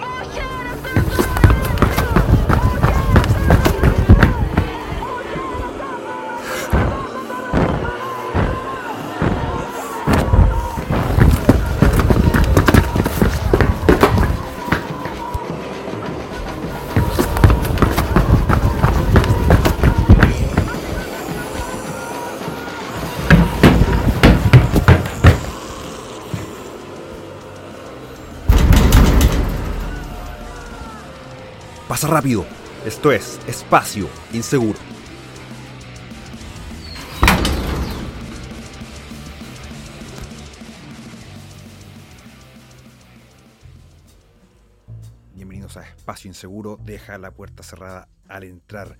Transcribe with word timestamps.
Pasa 0.00 0.51
rápido. 32.12 32.44
Esto 32.84 33.10
es 33.10 33.40
Espacio 33.46 34.06
Inseguro. 34.34 34.78
Bienvenidos 45.34 45.78
a 45.78 45.82
Espacio 45.88 46.28
Inseguro. 46.28 46.78
Deja 46.84 47.16
la 47.16 47.30
puerta 47.30 47.62
cerrada 47.62 48.08
al 48.28 48.44
entrar. 48.44 48.98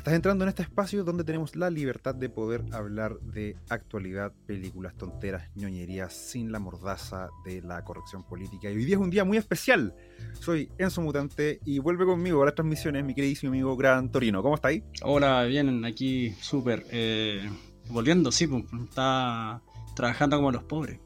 Estás 0.00 0.14
entrando 0.14 0.44
en 0.44 0.48
este 0.48 0.62
espacio 0.62 1.04
donde 1.04 1.24
tenemos 1.24 1.56
la 1.56 1.68
libertad 1.68 2.14
de 2.14 2.30
poder 2.30 2.64
hablar 2.72 3.20
de 3.20 3.58
actualidad, 3.68 4.32
películas, 4.46 4.94
tonteras, 4.94 5.50
ñoñerías, 5.56 6.14
sin 6.14 6.50
la 6.50 6.58
mordaza 6.58 7.28
de 7.44 7.60
la 7.60 7.84
corrección 7.84 8.22
política. 8.24 8.70
Y 8.70 8.76
hoy 8.76 8.86
día 8.86 8.94
es 8.94 9.00
un 9.02 9.10
día 9.10 9.26
muy 9.26 9.36
especial. 9.36 9.94
Soy 10.40 10.70
Enzo 10.78 11.02
Mutante 11.02 11.60
y 11.66 11.80
vuelve 11.80 12.06
conmigo 12.06 12.40
a 12.40 12.46
las 12.46 12.54
transmisiones 12.54 13.04
mi 13.04 13.14
queridísimo 13.14 13.52
amigo 13.52 13.76
Gran 13.76 14.10
Torino. 14.10 14.42
¿Cómo 14.42 14.54
está 14.54 14.68
ahí? 14.68 14.82
Hola, 15.02 15.44
bien, 15.44 15.84
aquí 15.84 16.30
súper. 16.40 16.86
Eh, 16.90 17.46
volviendo, 17.90 18.32
sí, 18.32 18.46
pues, 18.46 18.64
está 18.88 19.60
trabajando 19.94 20.38
como 20.38 20.50
los 20.50 20.62
pobres. 20.62 20.98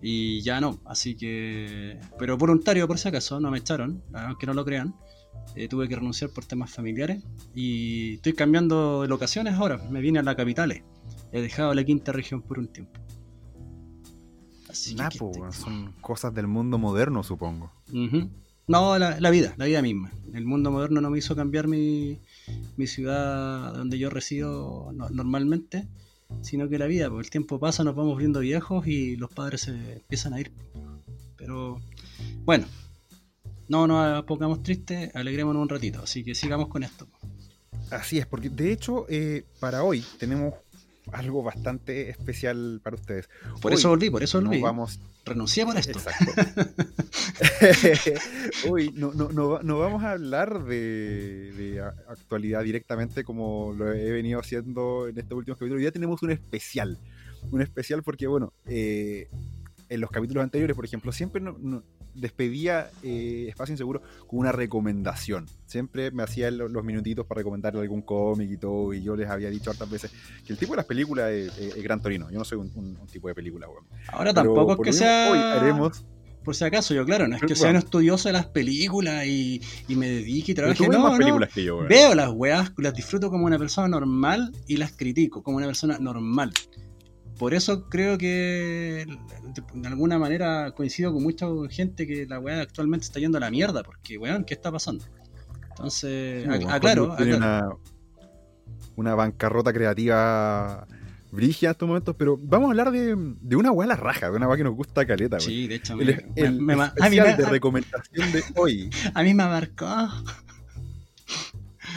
Y 0.00 0.40
ya 0.42 0.60
no, 0.60 0.78
así 0.84 1.16
que... 1.16 1.98
Pero 2.16 2.38
voluntario 2.38 2.86
por 2.86 2.96
si 2.96 3.08
acaso, 3.08 3.40
no 3.40 3.50
me 3.50 3.58
echaron, 3.58 4.04
aunque 4.12 4.46
no 4.46 4.54
lo 4.54 4.64
crean. 4.64 4.94
Eh, 5.54 5.68
tuve 5.68 5.88
que 5.88 5.96
renunciar 5.96 6.30
por 6.30 6.44
temas 6.44 6.70
familiares 6.70 7.24
y 7.54 8.14
estoy 8.14 8.32
cambiando 8.34 9.02
de 9.02 9.08
locaciones 9.08 9.54
ahora. 9.54 9.78
Me 9.90 10.00
vine 10.00 10.18
a 10.18 10.22
la 10.22 10.36
capital. 10.36 10.82
He 11.32 11.40
dejado 11.40 11.74
la 11.74 11.84
quinta 11.84 12.12
región 12.12 12.42
por 12.42 12.58
un 12.58 12.68
tiempo. 12.68 13.00
Así 14.68 14.96
son 15.50 15.92
cosas 16.00 16.34
del 16.34 16.46
mundo 16.46 16.78
moderno, 16.78 17.22
supongo. 17.22 17.72
No, 18.68 18.98
la, 18.98 19.30
vida, 19.30 19.54
la 19.56 19.64
vida 19.64 19.80
misma. 19.80 20.12
El 20.34 20.44
mundo 20.44 20.70
moderno 20.70 21.00
no 21.00 21.08
me 21.08 21.18
hizo 21.18 21.34
cambiar 21.34 21.68
mi, 21.68 22.20
mi 22.76 22.86
ciudad 22.86 23.72
donde 23.72 23.98
yo 23.98 24.10
resido 24.10 24.92
normalmente, 24.92 25.88
sino 26.42 26.68
que 26.68 26.78
la 26.78 26.86
vida, 26.86 27.08
porque 27.08 27.26
el 27.26 27.30
tiempo 27.30 27.58
pasa, 27.58 27.82
nos 27.82 27.96
vamos 27.96 28.18
viendo 28.18 28.40
viejos 28.40 28.86
y 28.86 29.16
los 29.16 29.30
padres 29.30 29.62
se 29.62 29.94
empiezan 29.94 30.34
a 30.34 30.40
ir. 30.40 30.52
Pero 31.36 31.80
bueno, 32.44 32.66
no 33.68 33.86
nos 33.86 34.24
pongamos 34.24 34.62
tristes, 34.62 35.14
alegrémonos 35.14 35.62
un 35.62 35.68
ratito. 35.68 36.02
Así 36.02 36.24
que 36.24 36.34
sigamos 36.34 36.68
con 36.68 36.82
esto. 36.82 37.06
Así 37.90 38.18
es, 38.18 38.26
porque 38.26 38.50
de 38.50 38.72
hecho, 38.72 39.06
eh, 39.08 39.44
para 39.60 39.82
hoy 39.82 40.04
tenemos 40.18 40.54
algo 41.12 41.42
bastante 41.42 42.10
especial 42.10 42.80
para 42.82 42.96
ustedes. 42.96 43.28
Por 43.60 43.72
eso 43.72 43.88
volví, 43.88 44.10
por 44.10 44.22
eso 44.22 44.40
volví. 44.40 44.60
vamos... 44.60 45.00
Renuncié 45.24 45.66
por 45.66 45.76
esto. 45.76 45.98
hoy 48.70 48.90
no, 48.94 49.12
no, 49.12 49.78
vamos 49.78 50.02
a 50.02 50.12
hablar 50.12 50.64
de, 50.64 51.82
actualidad 52.08 52.64
directamente 52.64 53.24
como 53.24 53.74
lo 53.76 53.92
he 53.92 54.10
venido 54.10 54.40
haciendo 54.40 55.06
en 55.06 55.18
estos 55.18 55.36
últimos 55.36 55.58
capítulos. 55.58 55.76
Hoy 55.76 55.82
día 55.82 55.92
tenemos 55.92 56.22
un 56.22 56.30
especial. 56.30 56.98
Un 57.50 57.60
especial 57.60 58.02
porque, 58.02 58.26
bueno, 58.26 58.54
eh, 58.64 59.28
en 59.90 60.00
los 60.00 60.10
capítulos 60.10 60.42
anteriores, 60.42 60.74
por 60.74 60.86
ejemplo, 60.86 61.12
siempre 61.12 61.42
no, 61.42 61.82
despedía 62.18 62.90
eh, 63.02 63.46
Espacio 63.48 63.72
Inseguro 63.72 64.02
con 64.26 64.40
una 64.40 64.52
recomendación. 64.52 65.46
Siempre 65.66 66.10
me 66.10 66.22
hacía 66.22 66.50
los, 66.50 66.84
minutitos 66.84 67.26
para 67.26 67.40
recomendarle 67.40 67.80
algún 67.80 68.02
cómic 68.02 68.50
y 68.50 68.56
todo, 68.56 68.92
y 68.94 69.02
yo 69.02 69.16
les 69.16 69.28
había 69.28 69.50
dicho 69.50 69.70
hartas 69.70 69.90
veces 69.90 70.12
que 70.46 70.52
el 70.52 70.58
tipo 70.58 70.72
de 70.72 70.78
las 70.78 70.86
películas 70.86 71.30
es, 71.30 71.82
Gran 71.82 72.00
Torino. 72.00 72.30
Yo 72.30 72.38
no 72.38 72.44
soy 72.44 72.58
un, 72.58 72.96
tipo 73.10 73.28
de 73.28 73.34
película, 73.34 73.66
Ahora 74.08 74.32
tampoco 74.32 74.72
es 74.72 74.78
que 74.80 74.92
sea... 74.92 75.30
Hoy 75.32 75.38
haremos... 75.38 76.04
Por 76.44 76.54
si 76.54 76.64
acaso, 76.64 76.94
yo 76.94 77.04
claro, 77.04 77.28
no 77.28 77.36
es 77.36 77.42
que 77.42 77.54
sea 77.54 77.68
un 77.68 77.76
estudioso 77.76 78.30
de 78.30 78.32
las 78.32 78.46
películas 78.46 79.26
y, 79.26 79.60
me 79.88 80.08
dedique 80.08 80.52
y 80.52 80.54
trabaje. 80.54 80.88
No, 80.88 80.98
más 81.00 81.18
películas 81.18 81.50
que 81.52 81.62
yo, 81.62 81.80
Veo 81.80 82.14
las 82.14 82.30
weas, 82.30 82.72
las 82.78 82.94
disfruto 82.94 83.28
como 83.28 83.44
una 83.44 83.58
persona 83.58 83.86
normal 83.88 84.50
y 84.66 84.78
las 84.78 84.92
critico 84.92 85.42
como 85.42 85.58
una 85.58 85.66
persona 85.66 85.98
normal. 85.98 86.50
Por 87.38 87.54
eso 87.54 87.88
creo 87.88 88.18
que 88.18 89.06
de 89.74 89.88
alguna 89.88 90.18
manera 90.18 90.72
coincido 90.72 91.12
con 91.12 91.22
mucha 91.22 91.46
gente 91.70 92.06
que 92.06 92.26
la 92.26 92.40
weá 92.40 92.60
actualmente 92.60 93.04
está 93.06 93.20
yendo 93.20 93.38
a 93.38 93.40
la 93.40 93.50
mierda, 93.50 93.82
porque 93.82 94.18
weón, 94.18 94.44
¿qué 94.44 94.54
está 94.54 94.72
pasando? 94.72 95.04
Entonces, 95.70 96.48
aclaro. 96.68 97.16
Una, 98.96 99.14
bancarrota 99.14 99.72
creativa 99.72 100.88
brigia 101.30 101.68
en 101.68 101.70
estos 101.70 101.86
momentos, 101.86 102.16
pero 102.18 102.36
vamos 102.36 102.66
a 102.66 102.70
hablar 102.70 102.90
de, 102.90 103.14
de 103.40 103.56
una 103.56 103.70
weá 103.70 103.84
a 103.84 103.88
la 103.88 103.96
raja, 103.96 104.28
de 104.28 104.36
una 104.36 104.48
weá 104.48 104.56
que 104.56 104.64
nos 104.64 104.74
gusta 104.74 105.06
caleta. 105.06 105.38
Sí, 105.38 105.68
de 105.68 105.76
hecho, 105.76 105.96
el, 106.34 106.60
me, 106.60 106.74
especial 106.74 107.36
de 107.36 107.46
recomendación 107.46 108.32
de 108.32 108.42
hoy. 108.56 108.90
A 109.14 109.22
mí 109.22 109.34
me 109.34 109.44
marcó. 109.44 110.08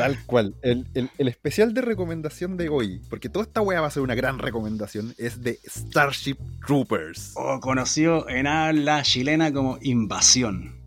Tal 0.01 0.17
cual. 0.25 0.55
El, 0.61 0.85
especial 1.17 1.73
de 1.73 1.81
recomendación 1.81 2.57
de 2.57 2.69
hoy, 2.69 3.01
porque 3.09 3.29
toda 3.29 3.43
esta 3.43 3.61
wea 3.61 3.81
va 3.81 3.87
a 3.87 3.91
ser 3.91 4.03
una 4.03 4.15
gran 4.15 4.39
recomendación, 4.39 5.13
es 5.17 5.41
de 5.41 5.59
Starship 5.65 6.37
Troopers. 6.65 7.33
O 7.35 7.59
conocido 7.59 8.27
en 8.29 8.47
habla 8.47 9.03
chilena 9.03 9.51
como 9.51 9.77
Invasión. 9.81 10.81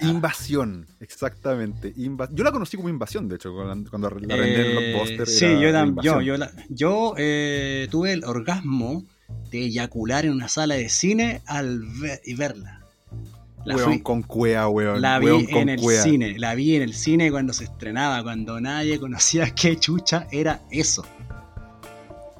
Invasión, 0.00 0.86
exactamente. 0.98 1.94
yo 1.96 2.44
la 2.44 2.50
conocí 2.50 2.76
como 2.76 2.88
Invasión, 2.88 3.28
de 3.28 3.36
hecho, 3.36 3.52
cuando, 3.54 4.10
la 4.10 4.36
rendé 4.36 4.36
en 4.36 4.92
Blockbuster. 4.92 5.28
Sí, 5.28 5.46
yo, 5.60 6.20
yo, 6.20 6.36
yo, 6.68 7.14
eh, 7.16 7.86
tuve 7.90 8.12
el 8.12 8.24
orgasmo 8.24 9.04
de 9.50 9.66
eyacular 9.66 10.24
en 10.24 10.32
una 10.32 10.48
sala 10.48 10.74
de 10.74 10.88
cine 10.88 11.42
al 11.46 11.84
y 12.24 12.34
verla. 12.34 12.81
La 13.64 14.00
con 14.02 14.22
cuea, 14.22 14.68
weón. 14.68 15.00
La 15.00 15.18
vi 15.18 15.46
en 15.50 15.68
el 15.68 15.80
cine, 15.80 16.38
la 16.38 16.54
vi 16.54 16.76
en 16.76 16.82
el 16.82 16.94
cine 16.94 17.30
cuando 17.30 17.52
se 17.52 17.64
estrenaba, 17.64 18.22
cuando 18.22 18.60
nadie 18.60 18.98
conocía 18.98 19.50
qué 19.54 19.76
chucha 19.76 20.26
era 20.30 20.60
eso. 20.70 21.04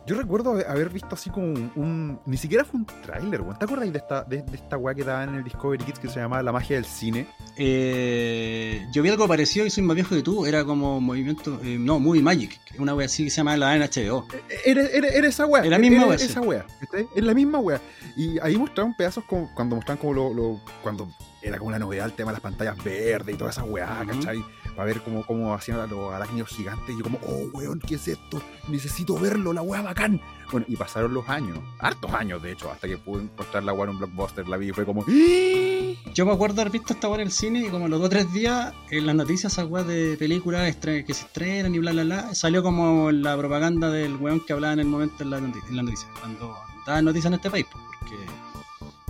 Yo 0.04 0.16
recuerdo 0.16 0.58
haber 0.66 0.90
visto 0.90 1.14
así 1.14 1.30
como 1.30 1.46
un, 1.46 2.18
Ni 2.26 2.36
siquiera 2.36 2.64
fue 2.64 2.80
un 2.80 2.86
tráiler, 2.86 3.40
weón. 3.40 3.56
¿Te 3.58 3.64
acuerdas 3.64 3.92
de 3.92 3.98
esta, 3.98 4.24
de, 4.24 4.44
esta 4.52 4.76
weá 4.76 4.94
que 4.94 5.04
daban 5.04 5.30
en 5.30 5.34
el 5.36 5.44
Discovery 5.44 5.84
Kids 5.84 6.00
que 6.00 6.08
se 6.08 6.18
llamaba 6.18 6.42
La 6.42 6.50
magia 6.50 6.76
del 6.76 6.84
cine? 6.84 7.26
Eh, 7.56 8.84
yo 8.92 9.02
vi 9.02 9.10
algo 9.10 9.28
parecido 9.28 9.64
y 9.64 9.70
soy 9.70 9.84
más 9.84 9.94
viejo 9.94 10.14
que 10.14 10.22
tú. 10.22 10.44
Era 10.44 10.64
como 10.64 11.00
movimiento. 11.00 11.60
Eh, 11.62 11.76
no, 11.78 12.00
Movie 12.00 12.22
Magic. 12.22 12.58
Una 12.78 12.94
weá 12.94 13.06
así 13.06 13.24
que 13.24 13.30
se 13.30 13.36
llama 13.36 13.56
la 13.56 13.76
en 13.76 13.82
HBO. 13.82 14.26
Era, 14.64 14.82
era, 14.82 15.28
esa 15.28 15.46
weá. 15.46 15.62
Era 15.62 15.70
la 15.70 15.78
misma 15.78 16.06
weá. 16.06 16.16
Esa 16.16 16.40
weá. 16.40 16.66
Es 17.14 17.22
la 17.22 17.34
misma 17.34 17.58
weá. 17.58 17.80
Y 18.16 18.40
ahí 18.40 18.56
mostraron 18.56 18.94
pedazos 18.94 19.24
como, 19.24 19.54
cuando 19.54 19.76
mostraron 19.76 20.00
como 20.00 20.34
lo, 20.34 20.60
Cuando 20.82 21.08
era 21.40 21.58
como 21.58 21.70
la 21.70 21.78
novedad 21.78 22.06
el 22.06 22.12
tema 22.12 22.32
de 22.32 22.34
las 22.34 22.42
pantallas 22.42 22.82
verdes 22.82 23.34
y 23.34 23.38
toda 23.38 23.50
esa 23.50 23.64
weá, 23.64 24.04
¿cachai? 24.06 24.42
Para 24.76 24.86
ver 24.86 25.00
cómo, 25.02 25.24
cómo 25.24 25.54
hacían 25.54 25.80
a 25.80 25.86
los 25.86 26.12
arácnidos 26.12 26.50
gigantes. 26.50 26.94
Y 26.94 26.98
yo 26.98 27.04
como, 27.04 27.18
oh, 27.26 27.48
weón, 27.52 27.78
¿qué 27.80 27.96
es 27.96 28.08
esto? 28.08 28.40
Necesito 28.68 29.18
verlo, 29.18 29.52
la 29.52 29.62
weá 29.62 29.82
bacán. 29.82 30.20
Bueno, 30.50 30.66
y 30.68 30.76
pasaron 30.76 31.14
los 31.14 31.28
años, 31.28 31.58
hartos 31.78 32.12
años 32.12 32.42
de 32.42 32.52
hecho, 32.52 32.70
hasta 32.70 32.86
que 32.86 32.98
pude 32.98 33.22
encontrar 33.22 33.64
la 33.64 33.72
weá 33.72 33.84
en 33.84 33.90
un 33.90 33.98
blockbuster, 33.98 34.46
la 34.48 34.56
vi 34.56 34.68
y 34.68 34.72
fue 34.72 34.84
como... 34.84 35.04
Yo 35.06 36.26
me 36.26 36.32
acuerdo 36.32 36.60
haber 36.60 36.72
visto 36.72 36.92
esta 36.92 37.08
weá 37.08 37.20
en 37.20 37.26
el 37.26 37.32
cine 37.32 37.60
y 37.66 37.68
como 37.68 37.88
los 37.88 37.98
dos 37.98 38.06
o 38.06 38.10
tres 38.10 38.32
días 38.32 38.74
en 38.90 39.06
las 39.06 39.14
noticias 39.14 39.52
esa 39.52 39.64
weá 39.64 39.82
de 39.82 40.16
películas 40.18 40.76
que 40.76 41.14
se 41.14 41.24
estrenan 41.24 41.74
y 41.74 41.78
bla 41.78 41.92
bla 41.92 42.04
bla, 42.04 42.34
salió 42.34 42.62
como 42.62 43.10
la 43.10 43.36
propaganda 43.36 43.90
del 43.90 44.16
weón 44.16 44.40
que 44.40 44.52
hablaba 44.52 44.74
en 44.74 44.80
el 44.80 44.86
momento 44.86 45.22
en 45.22 45.30
la, 45.30 45.38
en 45.38 45.52
la 45.70 45.82
noticia, 45.82 46.08
cuando 46.20 46.54
daban 46.86 47.04
noticias 47.04 47.30
en 47.30 47.34
este 47.34 47.50
país, 47.50 47.66
porque 47.72 48.16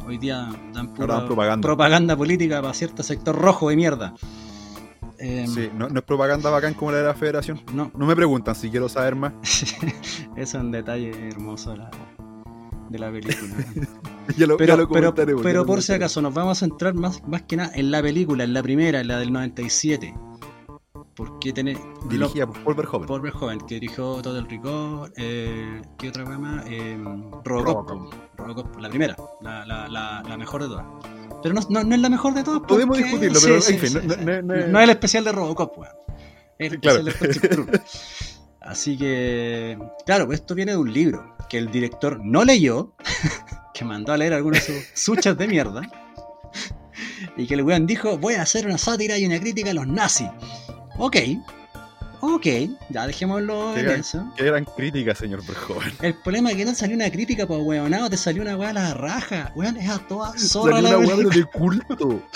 Hoy 0.05 0.19
día 0.19 0.49
dan 0.73 0.89
pura 0.95 1.27
propaganda. 1.61 2.17
política 2.17 2.61
para 2.61 2.75
cierto 2.75 3.03
sector 3.03 3.37
rojo 3.37 3.69
de 3.69 3.77
mierda. 3.77 4.15
Em, 5.23 5.47
sí, 5.47 5.71
no, 5.73 5.87
es 5.87 6.03
propaganda 6.03 6.51
bacán 6.51 6.75
como 6.75 6.91
la 6.91 6.99
de 6.99 7.05
la 7.05 7.15
federación. 7.15 7.61
No. 7.73 7.93
No 7.95 8.07
me 8.07 8.17
preguntan 8.17 8.57
si 8.57 8.71
quiero 8.71 8.89
saber 8.89 9.15
más. 9.15 9.33
es 10.37 10.55
un 10.55 10.73
detalle 10.73 11.11
hermoso 11.29 11.77
de 12.91 12.99
la 12.99 13.13
película. 13.13 13.55
pero, 14.59 15.15
pero, 15.15 15.65
por 15.65 15.81
si 15.81 15.93
acaso 15.93 16.21
nos 16.23 16.35
vamos 16.35 16.59
a 16.59 16.67
centrar 16.67 16.95
más, 16.95 17.23
más 17.29 17.43
que 17.43 17.57
nada 17.57 17.71
en 17.75 17.93
la 17.93 18.03
película, 18.03 18.43
en 18.43 18.53
la 18.53 18.65
primera, 18.65 19.01
en 19.01 19.07
la 19.07 19.19
del 19.21 19.33
97. 19.33 20.13
Porque 21.15 21.53
tiene. 21.53 21.77
Dirigida 22.09 22.47
por 22.47 22.63
Paul 22.65 22.75
Verhoeven. 22.75 23.07
Paul 23.07 23.21
Verhoeven, 23.21 23.61
que 23.61 23.75
dirigió 23.75 24.23
todo 24.23 24.39
el 24.39 24.49
Rigor. 24.49 25.13
Eh, 25.17 25.83
¿Qué 25.99 26.09
otra 26.09 26.25
más? 26.25 26.65
Eh, 26.67 26.99
Robocop. 27.45 28.15
Robocop. 28.37 28.81
La 28.81 28.89
primera, 28.89 29.17
la, 29.43 29.67
la, 29.67 30.23
la, 30.27 30.37
mejor 30.39 30.63
de 30.63 30.69
todas. 30.69 30.87
Pero 31.43 31.55
no, 31.55 31.85
no, 31.85 31.95
es 31.95 32.01
la 32.01 32.09
mejor 32.09 32.35
de 32.35 32.43
todas. 32.43 32.63
Podemos 32.63 32.97
discutirlo, 32.97 33.39
pero 33.43 33.57
en 33.57 33.63
fin. 33.63 34.73
no, 34.73 34.79
es 34.79 34.85
el 34.85 34.91
especial 34.91 35.25
de 35.25 35.33
Robocop, 35.33 35.79
weón. 35.79 35.93
Es 36.59 36.73
el 36.73 37.09
especial 37.09 37.67
de 37.67 37.81
Así 38.61 38.97
que, 38.97 39.77
claro, 40.07 40.27
pues 40.27 40.41
esto 40.41 40.55
viene 40.55 40.73
de 40.73 40.79
un 40.79 40.93
libro 40.93 41.37
que 41.49 41.59
el 41.59 41.71
director 41.71 42.21
no 42.25 42.45
leyó, 42.45 42.95
que 43.75 43.85
mandó 43.85 44.13
a 44.13 44.17
leer 44.17 44.33
algunas 44.33 44.67
de 44.67 44.83
sus 44.83 45.01
suchas 45.01 45.37
de 45.37 45.49
mierda, 45.49 45.83
y 47.37 47.47
que 47.47 47.55
el 47.55 47.63
weón 47.63 47.87
dijo, 47.87 48.17
voy 48.19 48.35
a 48.35 48.43
hacer 48.43 48.67
una 48.67 48.79
sátira 48.79 49.19
y 49.19 49.27
una 49.27 49.41
crítica 49.41 49.71
a 49.71 49.75
los 49.75 49.87
nazis. 49.87 50.29
Ok, 50.99 51.17
ok, 52.21 52.47
ya 52.91 53.07
dejémoslo 53.07 53.77
en 53.77 53.89
eso. 53.91 54.31
Qué 54.37 54.45
gran 54.45 54.65
crítica, 54.65 55.15
señor 55.15 55.45
Verhoeven. 55.47 55.93
El 56.03 56.15
problema 56.15 56.51
es 56.51 56.57
que 56.57 56.65
no 56.65 56.75
salió 56.75 56.97
una 56.97 57.11
crítica, 57.11 57.47
pues 57.47 57.61
weonado, 57.63 58.11
te 58.11 58.17
salió 58.17 58.43
una 58.43 58.57
weá 58.57 58.71
a 58.71 58.75
la 58.75 58.95
raja. 58.95 59.53
Weón, 59.55 59.77
es 59.77 59.89
a 59.89 59.99
toda 59.99 60.33
zorra 60.39 60.81
la 60.81 60.99
una 60.99 61.09
weá 61.09 61.17
de 61.17 61.45
culto. 61.45 62.23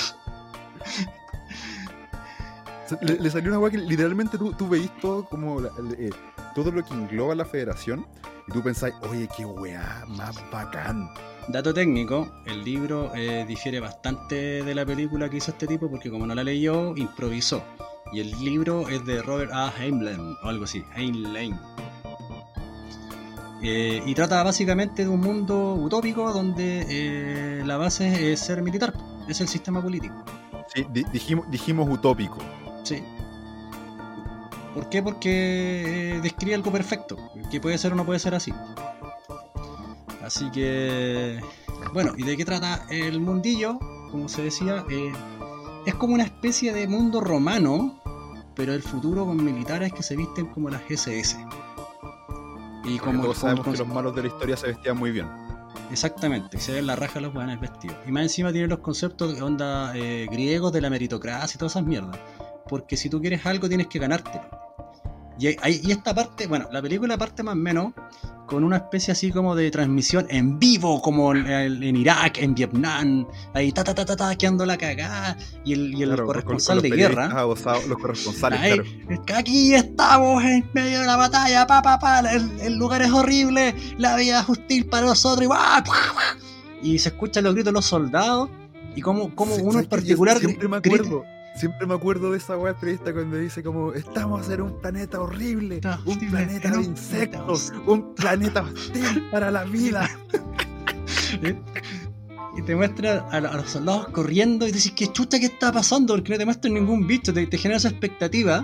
Le, 3.01 3.31
salió 3.31 3.51
una 3.51 3.59
weá 3.59 3.71
que 3.71 3.79
literalmente 3.79 4.39
tú, 4.39 4.53
tú 4.53 4.69
veís 4.69 4.91
todo 5.01 5.25
como 5.25 5.61
eh, 5.61 6.11
todo 6.55 6.71
lo 6.71 6.85
que 6.85 6.95
engloba 6.95 7.35
la 7.35 7.45
federación 7.45 8.07
y 8.47 8.53
tú 8.53 8.63
pensáis, 8.63 8.95
oye, 9.03 9.29
qué 9.37 9.45
weá 9.45 10.05
más 10.07 10.37
bacán. 10.51 11.11
Dato 11.49 11.75
técnico, 11.75 12.33
el 12.47 12.65
libro 12.65 13.13
eh, 13.15 13.45
difiere 13.47 13.79
bastante 13.81 14.63
de 14.65 14.75
la 14.75 14.85
película 14.85 15.29
que 15.29 15.37
hizo 15.37 15.51
este 15.51 15.67
tipo 15.67 15.89
porque 15.91 16.11
como 16.11 16.27
no 16.27 16.35
la 16.35 16.43
leyó, 16.43 16.97
improvisó. 16.97 17.63
Y 18.13 18.21
el 18.21 18.31
libro 18.43 18.89
es 18.89 19.05
de 19.05 19.23
Robert 19.23 19.53
A. 19.53 19.73
Heinlein, 19.79 20.37
o 20.43 20.49
algo 20.49 20.65
así, 20.65 20.85
Heinlein. 20.95 21.59
Eh, 23.63 24.03
y 24.05 24.15
trata 24.15 24.43
básicamente 24.43 25.03
de 25.03 25.09
un 25.09 25.21
mundo 25.21 25.75
utópico 25.75 26.33
donde 26.33 26.87
eh, 26.89 27.63
la 27.65 27.77
base 27.77 28.33
es 28.33 28.41
ser 28.41 28.63
militar, 28.63 28.93
es 29.29 29.41
el 29.41 29.49
sistema 29.49 29.83
político. 29.83 30.15
Sí, 30.75 30.87
dijimos, 31.13 31.51
dijimos 31.51 31.89
utópico. 31.91 32.39
Sí. 32.85 33.03
¿Por 34.75 34.91
qué? 34.91 35.03
Porque 35.03 36.17
eh, 36.17 36.21
describe 36.21 36.55
algo 36.55 36.71
perfecto, 36.71 37.17
que 37.51 37.61
puede 37.61 37.79
ser 37.79 37.95
o 37.95 37.97
no 37.97 38.05
puede 38.05 38.19
ser 38.19 38.35
así. 38.35 38.53
Así 40.23 40.51
que, 40.51 41.41
bueno, 41.95 42.13
¿y 42.17 42.25
de 42.25 42.37
qué 42.37 42.45
trata 42.45 42.85
el 42.91 43.21
mundillo? 43.21 43.79
Como 44.11 44.29
se 44.29 44.43
decía, 44.43 44.85
eh, 44.91 45.13
es 45.87 45.95
como 45.95 46.15
una 46.15 46.25
especie 46.25 46.73
de 46.73 46.89
mundo 46.89 47.21
romano, 47.21 48.03
pero 48.55 48.75
el 48.75 48.83
futuro 48.83 49.25
con 49.25 49.43
militares 49.43 49.93
que 49.93 50.03
se 50.03 50.17
visten 50.17 50.47
como 50.47 50.69
las 50.69 50.83
SS. 50.91 51.39
Y 52.85 52.99
como 52.99 53.23
todos 53.23 53.39
sabemos 53.39 53.67
que 53.67 53.77
los 53.77 53.89
malos 53.89 54.15
de 54.15 54.23
la 54.23 54.29
historia 54.29 54.57
se 54.57 54.67
vestían 54.67 54.97
muy 54.99 55.13
bien. 55.13 55.29
Exactamente, 55.91 56.59
se 56.59 56.73
ven 56.73 56.87
la 56.87 56.97
raja 56.97 57.21
los 57.21 57.33
buenos 57.33 57.61
vestidos. 57.61 57.97
Y 58.07 58.11
más 58.11 58.25
encima 58.25 58.51
tienen 58.51 58.69
los 58.71 58.81
conceptos 58.81 59.37
de 59.37 59.43
onda 59.43 59.97
eh, 59.97 60.27
griegos 60.31 60.73
de 60.73 60.81
la 60.81 60.91
meritocracia 60.91 61.55
y 61.55 61.59
todas 61.59 61.73
esas 61.73 61.85
mierdas. 61.85 62.19
Porque 62.69 62.97
si 62.97 63.09
tú 63.09 63.21
quieres 63.21 63.47
algo 63.47 63.69
tienes 63.69 63.87
que 63.87 64.01
ganártelo. 64.01 64.67
Y, 65.39 65.49
esta 65.93 66.15
parte, 66.15 66.47
bueno, 66.47 66.69
la 66.73 66.81
película 66.83 67.17
parte 67.19 67.43
más 67.43 67.53
o 67.53 67.59
menos 67.59 67.93
con 68.47 68.65
una 68.65 68.77
especie 68.77 69.13
así 69.13 69.31
como 69.31 69.55
de 69.55 69.71
transmisión 69.71 70.27
en 70.31 70.59
vivo, 70.59 71.03
como 71.03 71.35
en, 71.35 71.97
Irak, 71.97 72.39
en 72.39 72.55
Vietnam, 72.55 73.27
ahí 73.55 73.73
ta 73.73 73.85
ta 73.85 73.95
ta 73.95 74.05
ta, 74.05 74.17
ta 74.17 74.37
quedando 74.37 74.65
la 74.65 74.79
cagada, 74.79 75.37
y 75.65 75.73
el, 75.73 75.95
y 75.95 76.03
el 76.03 76.17
corresponsal 76.17 76.81
de 76.81 76.91
guerra. 76.91 77.29
los 77.29 77.99
corresponsales, 77.99 78.61
claro. 78.61 78.85
Aquí 79.37 79.75
estamos 79.75 80.45
en 80.45 80.69
medio 80.73 81.01
de 81.01 81.07
la 81.07 81.17
batalla, 81.17 81.67
pa, 81.67 81.83
pa, 81.83 81.99
pa, 81.99 82.21
el, 82.21 82.77
lugar 82.77 83.03
es 83.03 83.11
horrible, 83.11 83.75
la 83.99 84.17
vida 84.17 84.41
es 84.41 84.49
hostil 84.49 84.87
para 84.87 85.07
nosotros, 85.07 85.49
y, 86.83 86.93
y 86.93 86.99
se 86.99 87.09
escuchan 87.09 87.45
los 87.45 87.55
gritos 87.55 87.73
de 87.73 87.73
los 87.73 87.87
soldados, 87.87 88.49
y 88.95 89.03
como, 89.03 89.35
como 89.35 89.55
uno 89.57 89.81
en 89.81 89.87
particular. 89.87 90.39
Siempre 90.39 90.69
me 90.69 90.77
acuerdo. 90.79 91.25
Siempre 91.57 91.87
me 91.87 91.95
acuerdo 91.95 92.33
de 92.33 92.39
esa 92.39 92.59
weá 92.59 92.75
periodista 92.75 93.15
cuando 93.15 93.39
dice 93.39 93.63
como 93.63 93.95
estamos 93.95 94.43
a 94.43 94.45
ser 94.45 94.61
un 94.61 94.79
planeta 94.79 95.21
horrible, 95.23 95.81
un 96.05 96.19
planeta 96.19 96.71
de 96.71 96.83
insectos, 96.83 97.73
un 97.87 98.15
planeta 98.15 98.61
hostil 98.61 99.27
para 99.31 99.51
la 99.51 99.65
vida. 99.65 100.07
y 102.59 102.63
te 102.63 102.77
muestra 102.77 103.27
a, 103.31 103.41
los 103.41 103.71
soldados 103.71 104.09
corriendo 104.09 104.69
y 104.69 104.73
dices, 104.73 104.93
¿qué 104.93 105.11
chuta 105.11 105.41
que 105.41 105.47
está 105.47 105.73
pasando? 105.73 106.15
Porque 106.15 106.33
no 106.33 106.39
te 106.39 106.45
muestran 106.45 106.75
ningún 106.75 107.07
bicho, 107.07 107.33
te, 107.33 107.47
genera 107.57 107.79
esa 107.79 107.89
expectativa 107.89 108.63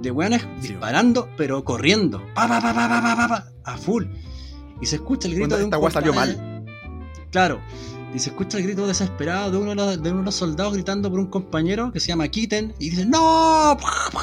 de 0.00 0.10
weones 0.12 0.46
disparando, 0.62 1.28
pero 1.36 1.64
corriendo. 1.64 2.22
Pa, 2.34 2.46
pa, 2.46 2.60
pa, 2.60 2.72
pa, 2.72 2.88
pa, 2.88 3.16
pa, 3.16 3.28
pa, 3.28 3.44
a 3.64 3.76
full. 3.76 4.04
Y 4.80 4.86
se 4.86 4.96
escucha 4.96 5.26
el 5.26 5.34
grito 5.34 5.56
de 5.56 5.64
un. 5.64 5.74
Esta 5.74 5.90
salió 5.90 6.14
mal. 6.14 6.64
Claro 7.32 7.60
y 8.14 8.18
se 8.18 8.30
escucha 8.30 8.58
el 8.58 8.64
grito 8.64 8.86
desesperado 8.86 9.52
de 9.52 9.58
uno 9.58 9.70
de, 9.70 9.76
los, 9.76 10.02
de 10.02 10.10
uno 10.10 10.20
de 10.20 10.24
los 10.26 10.34
soldados 10.34 10.74
gritando 10.74 11.10
por 11.10 11.20
un 11.20 11.26
compañero 11.26 11.92
que 11.92 12.00
se 12.00 12.08
llama 12.08 12.28
Kitten 12.28 12.74
y 12.78 12.90
dice 12.90 13.06
¡No! 13.06 13.76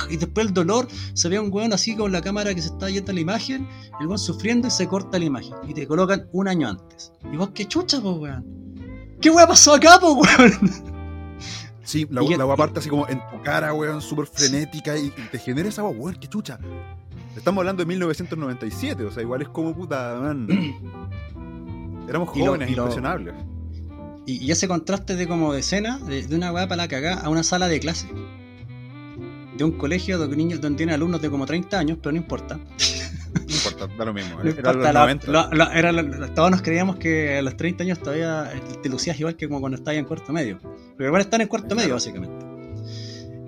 Y 0.10 0.18
después 0.18 0.48
el 0.48 0.54
dolor 0.54 0.88
se 1.14 1.30
ve 1.30 1.38
a 1.38 1.42
un 1.42 1.52
weón 1.52 1.74
así 1.74 1.96
con 1.96 2.12
la 2.12 2.22
cámara 2.22 2.54
que 2.54 2.62
se 2.62 2.68
está 2.70 2.90
yendo 2.90 3.12
a 3.12 3.16
la 3.16 3.22
imagen, 3.22 3.68
el 4.00 4.08
weón 4.08 4.20
sufriendo 4.20 4.68
y 4.68 4.72
se 4.72 4.88
corta 4.88 5.18
la 5.20 5.26
imagen 5.26 5.54
y 5.68 5.74
te 5.74 5.88
colocan 5.88 6.28
un 6.32 6.48
año 6.48 6.70
antes. 6.70 7.14
Y 7.32 7.38
vos, 7.38 7.50
qué 7.54 7.66
chucha, 7.66 8.02
po, 8.02 8.14
weón. 8.14 8.46
¿Qué 9.22 9.30
weón 9.30 9.48
pasó 9.48 9.74
acá, 9.74 10.00
po, 10.00 10.14
weón? 10.14 10.54
Sí, 11.84 12.06
la, 12.10 12.22
la 12.22 12.56
parte 12.58 12.80
así 12.80 12.90
como 12.90 13.08
en 13.08 13.22
tu 13.32 13.42
cara, 13.42 13.74
weón, 13.74 14.02
súper 14.02 14.28
frenética 14.28 14.98
y, 14.98 15.10
te 15.32 15.40
genera 15.40 15.70
esa 15.70 15.86
weón, 15.86 16.16
qué 16.16 16.28
chucha. 16.28 16.60
Estamos 17.34 17.62
hablando 17.62 17.82
de 17.82 17.86
1997, 17.86 19.06
o 19.06 19.12
sea, 19.12 19.24
igual 19.24 19.44
es 19.44 19.48
como 19.48 19.74
puta, 19.74 20.18
man. 20.20 20.50
Éramos 22.10 22.28
jóvenes, 22.30 22.70
impresionables. 22.70 23.36
Y, 24.28 24.52
ese 24.52 24.68
contraste 24.68 25.16
de 25.16 25.26
como 25.26 25.54
de 25.54 25.62
escena, 25.62 26.00
de, 26.00 26.36
una 26.36 26.52
weá 26.52 26.68
para 26.68 26.84
la 26.84 26.88
cagá 26.90 27.14
a 27.14 27.30
una 27.30 27.44
sala 27.44 27.70
de 27.70 27.80
clase. 27.80 28.08
De 29.56 29.64
un 29.64 29.72
colegio 29.72 30.18
donde, 30.18 30.36
niños, 30.36 30.60
donde 30.60 30.76
tiene 30.76 30.94
alumnos 30.94 31.22
de 31.22 31.30
como 31.30 31.46
30 31.46 31.80
años, 31.80 31.98
pero 32.02 32.12
no 32.12 32.18
importa. 32.18 32.58
No 32.58 33.54
importa, 33.54 33.88
da 33.98 34.06
lo 34.06 34.14
mismo. 34.14 34.42
era 34.42 36.34
todos 36.36 36.52
nos 36.52 36.62
creíamos 36.62 36.98
que 36.98 37.38
a 37.38 37.42
los 37.42 37.56
30 37.56 37.86
años 37.86 38.00
todavía 38.00 38.52
te 38.84 38.90
lucías 38.90 39.18
igual 39.18 39.38
que 39.38 39.48
como 39.48 39.62
cuando 39.62 39.78
estabas 39.78 39.98
en 39.98 40.04
cuarto 40.04 40.34
medio. 40.34 40.60
Pero 40.98 41.08
igual 41.08 41.22
están 41.22 41.40
en 41.40 41.48
cuarto 41.48 41.74
medio, 41.74 41.94
básicamente. 41.94 42.46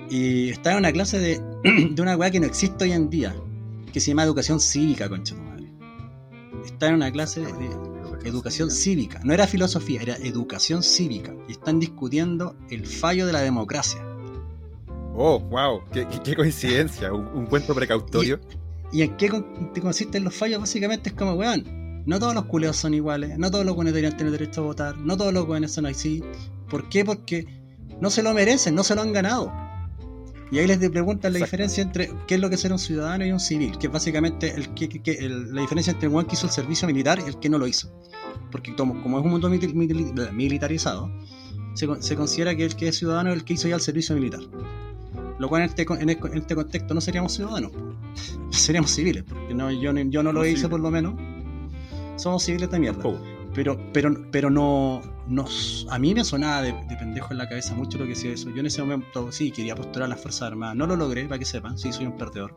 Y 0.09 0.49
está 0.49 0.71
en 0.71 0.77
una 0.77 0.93
clase 0.93 1.19
de, 1.19 1.41
de 1.91 2.01
una 2.01 2.15
weá 2.15 2.31
que 2.31 2.39
no 2.39 2.45
existe 2.45 2.85
hoy 2.85 2.93
en 2.93 3.09
día, 3.09 3.35
que 3.91 3.99
se 3.99 4.11
llama 4.11 4.23
educación 4.23 4.61
cívica, 4.61 5.09
concha 5.09 5.35
tu 5.35 5.41
madre. 5.41 5.67
Está 6.63 6.87
en 6.87 6.95
una 6.95 7.11
clase 7.11 7.41
de 7.41 7.98
educación 8.23 8.71
cívica. 8.71 9.19
No 9.23 9.33
era 9.33 9.47
filosofía, 9.47 10.01
era 10.01 10.15
educación 10.17 10.83
cívica. 10.83 11.33
Y 11.47 11.53
están 11.53 11.79
discutiendo 11.79 12.55
el 12.69 12.85
fallo 12.85 13.25
de 13.25 13.33
la 13.33 13.41
democracia. 13.41 14.03
Oh, 15.15 15.39
wow, 15.39 15.81
qué, 15.91 16.35
coincidencia, 16.35 17.11
un, 17.11 17.45
cuento 17.45 17.75
precautorio. 17.75 18.39
¿Y, 18.91 19.01
en 19.01 19.17
qué 19.17 19.29
consisten 19.81 20.23
los 20.23 20.33
fallos? 20.33 20.61
Básicamente 20.61 21.09
es 21.09 21.15
como, 21.15 21.33
weón, 21.33 22.03
no 22.05 22.19
todos 22.19 22.33
los 22.33 22.45
culeos 22.45 22.77
son 22.77 22.93
iguales, 22.93 23.37
no 23.37 23.51
todos 23.51 23.65
los 23.65 23.75
buenos 23.75 23.93
deberían 23.93 24.17
tener 24.17 24.31
derecho 24.31 24.61
a 24.61 24.63
votar, 24.63 24.97
no 24.97 25.17
todos 25.17 25.33
los 25.33 25.45
buenos 25.45 25.71
son 25.71 25.85
así. 25.85 26.23
¿Por 26.69 26.87
qué? 26.89 27.03
Porque 27.03 27.45
no 27.99 28.09
se 28.09 28.23
lo 28.23 28.33
merecen, 28.33 28.75
no 28.75 28.83
se 28.83 28.95
lo 28.95 29.01
han 29.01 29.11
ganado. 29.11 29.51
Y 30.51 30.57
ahí 30.57 30.67
les 30.67 30.77
preguntan 30.89 31.33
la 31.33 31.39
diferencia 31.39 31.83
entre 31.83 32.11
qué 32.27 32.35
es 32.35 32.41
lo 32.41 32.49
que 32.49 32.55
es 32.55 32.61
ser 32.61 32.71
un 32.71 32.79
ciudadano 32.79 33.25
y 33.25 33.31
un 33.31 33.39
civil, 33.39 33.77
que 33.77 33.87
es 33.87 33.93
básicamente 33.93 34.55
el, 34.55 34.73
que, 34.73 34.89
la 35.29 35.61
diferencia 35.61 35.91
entre 35.91 36.09
el 36.09 36.25
que 36.25 36.33
hizo 36.33 36.47
el 36.47 36.51
servicio 36.51 36.87
militar 36.87 37.19
y 37.23 37.27
el 37.29 37.39
que 37.39 37.49
no 37.49 37.59
lo 37.59 37.67
hizo. 37.67 37.91
Porque 38.51 38.75
como, 38.75 39.01
como 39.03 39.19
es 39.19 39.25
un 39.25 39.31
mundo 39.31 39.49
militarizado, 40.33 41.11
se, 41.75 42.15
considera 42.15 42.55
que 42.55 42.65
el 42.65 42.75
que 42.75 42.87
es 42.87 42.97
ciudadano 42.97 43.29
es 43.29 43.37
el 43.37 43.45
que 43.45 43.53
hizo 43.53 43.67
ya 43.67 43.75
el 43.75 43.81
servicio 43.81 44.15
militar. 44.15 44.41
Lo 45.37 45.47
cual 45.47 45.61
en 45.61 45.69
este, 45.69 45.85
en 45.87 46.09
este 46.09 46.55
contexto 46.55 46.93
no 46.93 47.01
seríamos 47.01 47.33
ciudadanos, 47.33 47.71
seríamos 48.49 48.91
civiles, 48.91 49.23
porque 49.23 49.53
no, 49.53 49.71
yo, 49.71 49.93
yo 49.93 50.23
no 50.23 50.33
lo 50.33 50.45
hice 50.45 50.67
por 50.67 50.79
lo 50.79 50.89
menos. 50.89 51.13
Somos 52.15 52.43
civiles 52.43 52.69
de 52.71 52.79
mierda. 52.79 53.03
Pero, 53.53 53.79
pero, 53.91 54.15
pero 54.31 54.49
no, 54.49 55.01
nos, 55.27 55.87
a 55.89 55.97
mí 55.97 56.13
me 56.13 56.23
sonaba 56.23 56.61
de, 56.61 56.73
pendejo 56.97 57.31
en 57.31 57.39
la 57.39 57.49
cabeza 57.49 57.73
mucho 57.73 57.97
lo 57.97 58.03
que 58.05 58.11
decía 58.11 58.31
eso. 58.31 58.49
Yo 58.51 58.59
en 58.59 58.67
ese 58.67 58.81
momento 58.81 59.31
sí 59.31 59.51
quería 59.51 59.75
postular 59.75 60.03
a 60.03 60.07
las 60.07 60.21
Fuerzas 60.21 60.43
Armadas. 60.43 60.75
No 60.75 60.85
lo 60.87 60.95
logré, 60.95 61.25
para 61.25 61.39
que 61.39 61.45
sepan, 61.45 61.77
sí, 61.77 61.91
soy 61.91 62.05
un 62.05 62.17
perdedor. 62.17 62.55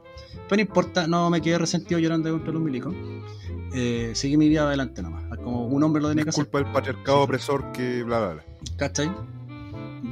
Pero 0.49 0.57
no 0.57 0.61
importa, 0.61 1.07
no 1.07 1.31
me 1.31 1.41
quedé 1.41 1.59
resentido 1.59 1.99
llorando 1.99 2.31
contra 2.31 2.53
los 2.53 2.63
milicos. 2.63 2.95
Eh, 3.75 4.13
seguí 4.15 4.37
mi 4.37 4.49
vida 4.49 4.63
adelante 4.63 5.03
nomás. 5.03 5.25
Como 5.39 5.67
un 5.67 5.83
hombre 5.83 6.03
lo 6.03 6.09
tenía 6.11 6.25
que 6.25 6.31
hacer. 6.31 6.45
culpa 6.45 6.59
del 6.59 6.73
patriarcado 6.73 7.23
opresor 7.23 7.73
que 7.73 8.03
bla 8.03 8.19
bla 8.21 8.33
bla. 8.35 8.45
¿Cachai? 8.77 9.11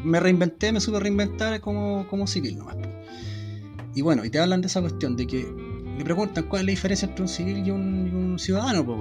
Me 0.02 0.18
reinventé, 0.18 0.72
me 0.72 0.80
supe 0.80 0.98
reinventar 0.98 1.60
como, 1.60 2.06
como 2.08 2.26
civil 2.26 2.58
nomás. 2.58 2.76
Y 3.94 4.02
bueno, 4.02 4.24
y 4.24 4.30
te 4.30 4.38
hablan 4.38 4.60
de 4.60 4.68
esa 4.68 4.80
cuestión 4.80 5.16
de 5.16 5.26
que 5.26 5.46
le 5.98 6.04
preguntan 6.04 6.44
cuál 6.44 6.60
es 6.60 6.66
la 6.66 6.70
diferencia 6.70 7.06
entre 7.06 7.22
un 7.22 7.28
civil 7.28 7.66
y 7.66 7.70
un, 7.70 8.38
ciudadano, 8.38 8.84
pues, 8.86 8.98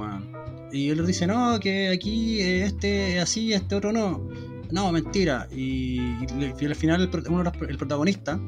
y 0.71 0.89
él 0.89 1.05
dice, 1.05 1.27
no, 1.27 1.59
que 1.59 1.89
aquí 1.89 2.41
este 2.41 3.17
es 3.17 3.23
así, 3.23 3.53
este 3.53 3.75
otro 3.75 3.91
no. 3.91 4.27
No, 4.71 4.91
mentira. 4.91 5.47
Y, 5.51 5.99
al 5.99 6.75
final 6.75 7.01
el, 7.01 7.23
uno, 7.29 7.51
el 7.67 7.77
protagonista 7.77 8.39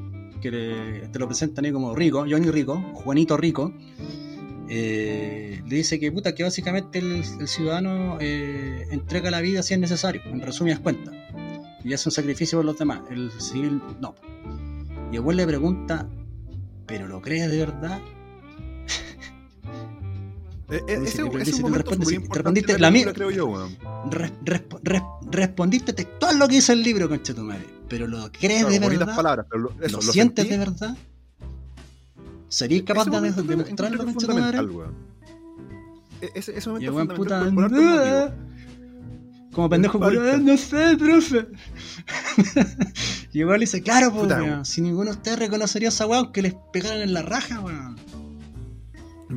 porque 0.42 1.08
te 1.12 1.20
lo 1.20 1.28
presentan 1.28 1.66
ahí 1.66 1.72
como 1.72 1.96
Rico, 1.96 2.26
Johnny 2.28 2.50
Rico, 2.50 2.82
Juanito 2.96 3.38
Rico, 3.38 3.72
eh, 4.68 5.62
le 5.68 5.76
dice 5.76 6.00
que 6.00 6.12
puta 6.12 6.34
que 6.34 6.44
básicamente 6.44 7.00
el, 7.00 7.24
ciudadano 7.48 8.18
eh, 8.20 8.88
entrega 8.90 9.30
la 9.30 9.42
vida 9.42 9.62
si 9.62 9.76
es 9.76 9.80
necesario, 9.80 10.22
en 10.26 10.42
resumidas 10.42 10.80
cuentas, 10.80 11.14
y 11.84 11.94
hace 11.94 12.10
un 12.10 12.14
sacrificio 12.14 12.58
por 12.58 12.66
los 12.66 12.78
demás. 12.78 13.02
El 13.12 13.30
civil 13.40 13.82
no. 14.00 14.16
Y 15.12 15.18
el 15.18 15.38
le 15.38 15.46
pregunta, 15.46 16.08
¿pero 16.88 17.08
lo 17.08 17.22
crees 17.22 17.52
de 17.52 17.58
verdad? 17.60 18.00
Ese, 20.72 21.24
es 21.40 21.54
un 21.56 21.62
momento 21.62 21.98
muy 21.98 22.18
respondiste, 22.18 22.80
la, 22.80 22.92
misma, 22.92 23.12
creo 23.12 23.30
yo, 23.30 23.68
respondiste 25.30 25.92
textual 25.92 26.40
lo 26.40 26.48
que 26.48 26.56
dice 26.56 26.74
el 26.74 26.82
libro, 26.82 27.10
concha 27.10 27.34
tu 27.34 27.42
madre. 27.42 27.66
Pero 27.90 28.08
lo 28.08 28.32
crees 28.32 28.68
de 28.70 28.80
verdad. 28.80 29.16
Palabras, 29.16 29.46
pero 29.50 29.64
lo, 29.64 29.76
eso, 29.82 29.98
¿Lo, 29.98 30.14
sientes 30.14 30.50
de 30.50 30.58
verdad? 30.58 30.98
¿Serías 32.48 32.84
capaz 32.84 33.06
de, 33.06 33.32
de 33.32 33.44
demostrarlo, 33.44 34.06
concha 34.06 34.28
tu 34.28 34.34
madre? 34.34 34.60
E-, 36.22 36.32
ese, 36.36 36.58
ese 36.58 36.70
momento 36.70 37.16
fundamental. 37.16 38.34
Como 39.52 39.70
pendejo, 39.70 40.00
no 40.00 40.58
sé, 40.58 40.96
profe. 40.98 41.48
y 43.34 43.40
igual 43.40 43.60
dice, 43.60 43.82
claro, 43.82 44.14
pues, 44.14 44.30
si 44.68 44.80
ninguno 44.80 45.12
de 45.12 45.18
ustedes 45.18 45.40
reconocería 45.40 45.90
a 45.90 45.92
esa 45.92 46.08
weón 46.08 46.32
que 46.32 46.42
les 46.42 46.56
pegaran 46.72 47.02
en 47.02 47.14
la 47.14 47.22
raja, 47.22 47.60
weón. 47.60 47.98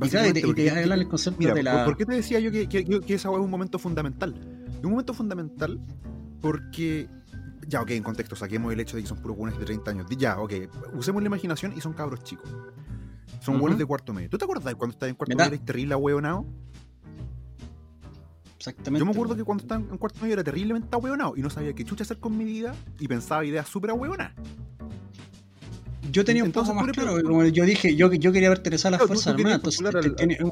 Y 0.03 0.09
claro, 0.09 0.29
y 0.29 0.33
te, 0.33 0.41
y 0.41 0.55
te 0.55 0.83
el 0.83 1.09
concepto 1.09 1.39
mira, 1.39 1.55
de 1.55 1.63
la. 1.63 1.85
¿Por 1.85 1.97
qué 1.97 2.05
te 2.05 2.15
decía 2.15 2.41
yo 2.41 2.51
que, 2.51 2.69
que, 2.69 2.85
que 2.85 3.15
esa 3.15 3.31
es 3.31 3.37
un 3.37 3.51
momento 3.51 3.79
fundamental? 3.79 4.35
Es 4.79 4.85
un 4.85 4.91
momento 4.91 5.15
fundamental 5.15 5.81
porque. 6.41 7.09
Ya, 7.67 7.81
ok, 7.81 7.91
en 7.93 8.03
contexto, 8.03 8.37
saquemos 8.37 8.73
el 8.73 8.81
hecho 8.81 8.97
de 8.97 9.03
que 9.03 9.09
son 9.09 9.19
puros 9.23 9.39
buenos 9.39 9.59
de 9.59 9.65
30 9.65 9.91
años. 9.91 10.07
Ya, 10.19 10.39
ok, 10.39 10.53
usemos 10.93 11.23
la 11.23 11.29
imaginación 11.29 11.73
y 11.75 11.81
son 11.81 11.95
cabros 11.95 12.23
chicos. 12.23 12.51
Son 13.41 13.59
buenos 13.59 13.79
de 13.79 13.87
cuarto 13.87 14.13
medio. 14.13 14.29
¿Tú 14.29 14.39
te 14.39 14.45
acuerdas 14.45 14.65
de 14.65 14.75
cuando 14.75 14.93
estabas 14.93 15.11
en 15.11 15.17
cuarto 15.17 15.37
medio 15.37 15.49
eres 15.49 15.65
terrible 15.65 15.95
ahueonado? 15.95 16.47
Exactamente. 18.57 18.99
Yo 18.99 19.05
me 19.05 19.13
acuerdo 19.13 19.37
que 19.37 19.45
cuando 19.45 19.63
estaba 19.63 19.83
en 19.83 19.99
cuarto 19.99 20.21
medio 20.21 20.35
era 20.35 20.45
terriblemente 20.45 20.89
ahueonado 20.93 21.35
y 21.37 21.43
no 21.43 21.51
sabía 21.51 21.75
qué 21.75 21.85
chucha 21.85 22.05
hacer 22.05 22.19
con 22.19 22.37
mi 22.37 22.45
vida 22.45 22.75
y 22.99 23.09
pensaba 23.09 23.45
ideas 23.45 23.69
súper 23.69 23.91
ahueonadas. 23.91 24.35
Yo 26.15 26.25
tenía 26.25 26.45
un 26.45 26.53
poco 26.53 26.73
más 26.73 26.87
claro, 26.93 27.21
como 27.25 27.45
yo 27.45 27.65
dije, 27.65 27.97
yo, 27.97 28.13
yo 28.13 28.31
quería 28.31 28.49
pertenecer 28.49 28.87
a 28.87 28.91
las 28.93 29.07
Fuerzas 29.09 29.35
Armadas. 29.35 29.79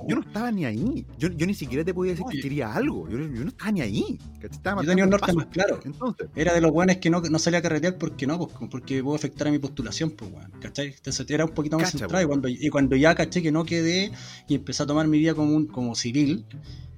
Yo 0.09 0.17
no 0.17 0.21
estaba 0.21 0.51
ni 0.51 0.65
ahí. 0.65 1.07
Yo, 1.19 1.29
yo, 1.29 1.47
ni 1.47 1.55
siquiera 1.55 1.85
te 1.85 1.95
podía 1.95 2.13
decir 2.13 2.27
que 2.29 2.41
quería 2.41 2.75
algo. 2.75 3.09
Yo, 3.09 3.19
yo, 3.19 3.45
no 3.45 3.49
estaba 3.49 3.71
ni 3.71 3.81
ahí. 3.81 4.19
yo 4.41 4.49
tenía 4.85 5.05
un 5.05 5.11
norte 5.11 5.33
más 5.33 5.47
claro. 5.47 5.79
Entonces. 5.85 6.29
Era 6.35 6.53
de 6.53 6.61
los 6.61 6.73
guanes 6.73 6.97
que 6.97 7.11
no, 7.11 7.21
no 7.21 7.39
salía 7.39 7.61
a 7.61 7.63
carretear 7.63 7.97
porque 7.97 8.27
no, 8.27 8.41
pues, 8.41 8.69
porque 8.69 9.05
puedo 9.05 9.15
afectar 9.15 9.47
a 9.47 9.53
mi 9.53 9.61
postulación, 9.61 10.11
pues, 10.11 10.33
weón. 10.33 10.51
¿Cachai? 10.61 10.89
Entonces 10.89 11.31
era 11.31 11.45
un 11.45 11.53
poquito 11.53 11.79
más 11.79 11.93
centrado. 11.93 12.25
Y 12.25 12.27
cuando, 12.27 12.49
y 12.49 12.69
cuando 12.69 12.97
ya 12.97 13.15
caché 13.15 13.41
que 13.41 13.53
no 13.53 13.65
quedé 13.65 14.11
y 14.49 14.57
empecé 14.57 14.83
a 14.83 14.87
tomar 14.87 15.07
mi 15.07 15.19
vida 15.19 15.35
como, 15.35 15.55
un, 15.55 15.67
como 15.67 15.95
civil, 15.95 16.45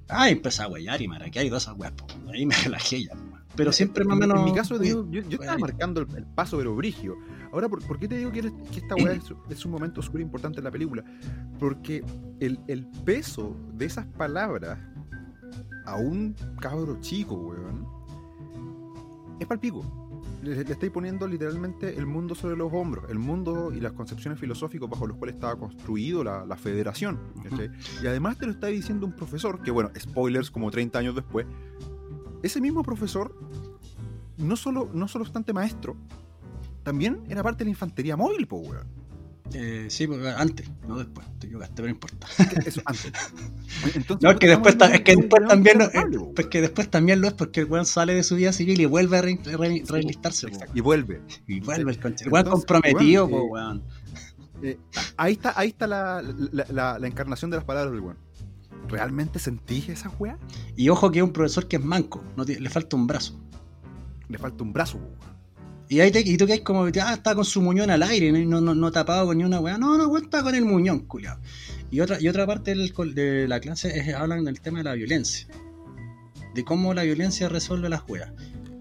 Ah, 0.09 0.29
empecé 0.29 0.63
a 0.63 0.69
huellar 0.69 1.01
y 1.01 1.09
maraquear 1.09 1.47
y 1.47 1.49
todas 1.49 1.65
esas 1.65 1.79
weas, 1.79 1.93
ahí 2.33 2.47
me 2.47 2.55
relajé 2.65 3.05
ya. 3.05 3.13
Pero 3.57 3.73
siempre 3.73 4.05
más 4.05 4.17
o 4.17 4.21
menos. 4.21 4.39
En 4.39 4.45
mi 4.45 4.53
caso, 4.53 4.83
yo, 4.83 5.09
yo, 5.11 5.21
estaba 5.21 5.59
marcando 5.59 6.01
el, 6.01 6.25
paso, 6.35 6.59
pero 6.59 6.75
brigio. 6.75 7.17
Ahora, 7.55 7.69
¿por, 7.69 7.99
qué 7.99 8.09
te 8.09 8.17
digo 8.17 8.33
que, 8.33 8.41
esta 8.41 8.97
wea 8.97 9.19
es, 9.49 9.65
un 9.65 9.71
momento 9.71 10.03
súper 10.03 10.21
importante 10.21 10.59
en 10.59 10.65
la 10.65 10.71
película? 10.71 11.05
Porque 11.59 12.05
el, 12.41 12.59
el 12.67 12.85
peso 13.05 13.57
de 13.73 13.87
esas 13.87 14.07
palabras 14.07 14.79
a 15.87 15.97
un 15.97 16.35
cabro 16.61 17.01
chico, 17.01 17.37
weón, 17.37 17.87
es 19.39 19.47
palpico 19.47 20.05
le, 20.45 20.61
estáis 20.61 20.93
poniendo 20.93 21.27
literalmente 21.27 21.97
el 21.97 22.07
mundo 22.07 22.35
sobre 22.35 22.57
los 22.57 22.73
hombros, 22.73 23.11
el 23.11 23.19
mundo 23.19 23.73
y 23.73 23.81
las 23.81 23.93
concepciones 23.93 24.39
filosóficas 24.39 24.89
bajo 24.89 25.07
los 25.07 25.17
cuales 25.17 25.35
estaba 25.35 25.57
construido 25.57 26.23
la, 26.23 26.57
federación. 26.57 27.19
Y 28.03 28.07
además 28.07 28.39
te 28.39 28.47
lo 28.47 28.53
está 28.53 28.69
diciendo 28.69 29.07
un 29.07 29.13
profesor, 29.13 29.63
que 29.63 29.71
bueno, 29.71 29.91
spoilers 29.99 30.51
como 30.51 30.71
30 30.71 30.99
años 30.99 31.15
después, 31.15 31.47
ese 32.43 32.61
mismo 32.61 32.83
profesor 32.83 33.35
no 34.37 34.57
solo, 34.57 34.91
no 34.93 35.09
solo 35.09 35.25
obstante 35.25 35.53
maestro, 35.53 35.97
también 36.85 37.25
era 37.29 37.43
parte 37.43 37.61
de 37.61 37.65
la 37.65 37.71
infantería 37.71 38.17
móvil, 38.17 38.47
po, 38.47 38.59
weón. 38.59 38.87
Eh, 39.53 39.87
sí, 39.89 40.07
porque 40.07 40.29
antes, 40.29 40.71
no 40.89 40.99
después, 40.99 41.27
te 41.39 41.47
equivocaste, 41.47 41.75
pero 41.77 41.89
no 41.89 41.95
importa. 41.95 42.27
Eso, 42.67 42.81
antes. 42.85 43.13
no, 44.21 44.31
es 44.31 44.39
que 44.39 44.49
después, 44.49 44.77
es 44.93 45.01
que 45.03 45.17
después 45.17 45.47
también 45.47 45.79
lo, 45.79 46.33
es 46.37 46.47
que 46.47 46.61
después 46.61 46.91
también 46.91 47.21
lo 47.21 47.29
es 47.29 47.35
porque 47.35 47.61
el 47.61 47.67
weón 47.67 47.85
sale 47.85 48.15
de 48.15 48.23
su 48.23 48.37
vida 48.37 48.53
civil 48.53 48.81
y 48.81 48.87
vuelve 48.87 49.19
a 49.19 49.23
reenlistarse. 49.23 50.49
y 50.73 50.81
vuelve. 50.81 51.21
Y 51.47 51.61
vuelve 51.61 51.93
el 51.93 52.01
conche. 52.01 52.25
El 52.25 52.33
weón 52.33 52.47
comprometido, 52.47 53.29
eh, 53.29 53.33
weón. 53.33 53.83
Eh, 54.63 54.79
ahí 55.17 55.33
está, 55.35 55.53
ahí 55.57 55.69
está 55.69 55.87
la, 55.87 56.23
la, 56.71 56.99
la, 56.99 57.07
encarnación 57.07 57.51
de 57.51 57.59
las 57.59 57.65
palabras 57.65 57.93
del 57.93 58.01
weón. 58.01 58.19
¿Realmente 58.89 59.39
sentís 59.39 59.89
esa 59.89 60.09
weá? 60.19 60.39
Y 60.75 60.89
ojo 60.89 61.11
que 61.11 61.19
es 61.19 61.25
un 61.25 61.33
profesor 61.33 61.69
que 61.69 61.77
es 61.77 61.85
manco, 61.85 62.25
no 62.37 62.45
le 62.45 62.71
falta 62.71 62.97
un 62.97 63.07
brazo. 63.07 63.39
Le 64.29 64.39
falta 64.39 64.65
un 64.65 64.73
brazo, 64.73 64.99
weón. 64.99 65.34
Y 65.89 66.01
ahí 66.01 66.11
te, 66.11 66.21
y 66.21 66.37
tú 66.37 66.47
que 66.47 66.63
como, 66.63 66.85
ah, 66.85 67.13
está 67.15 67.35
con 67.35 67.45
su 67.45 67.61
muñón 67.61 67.91
al 67.91 68.03
aire, 68.03 68.33
no, 68.33 68.61
no, 68.61 68.75
no 68.75 68.91
tapado 68.91 69.27
con 69.27 69.39
ni 69.39 69.45
una 69.45 69.61
weá. 69.61 69.77
No, 69.77 69.99
no, 69.99 70.17
está 70.17 70.43
con 70.43 70.55
el 70.55 70.65
muñón, 70.65 71.01
culiado. 71.01 71.41
Y 71.91 72.01
otra, 72.01 72.21
y 72.21 72.29
otra 72.29 72.47
parte 72.47 72.75
de 72.75 73.49
la 73.49 73.61
clase 73.61 73.99
es, 73.99 74.15
hablan 74.15 74.45
del 74.45 74.61
tema 74.61 74.79
de 74.79 74.85
la 74.85 74.95
violencia. 74.95 75.47
De 76.55 76.65
cómo 76.65 76.95
la 76.95 77.03
violencia 77.03 77.49
resuelve 77.49 77.89
las 77.89 78.03
weas. 78.09 78.33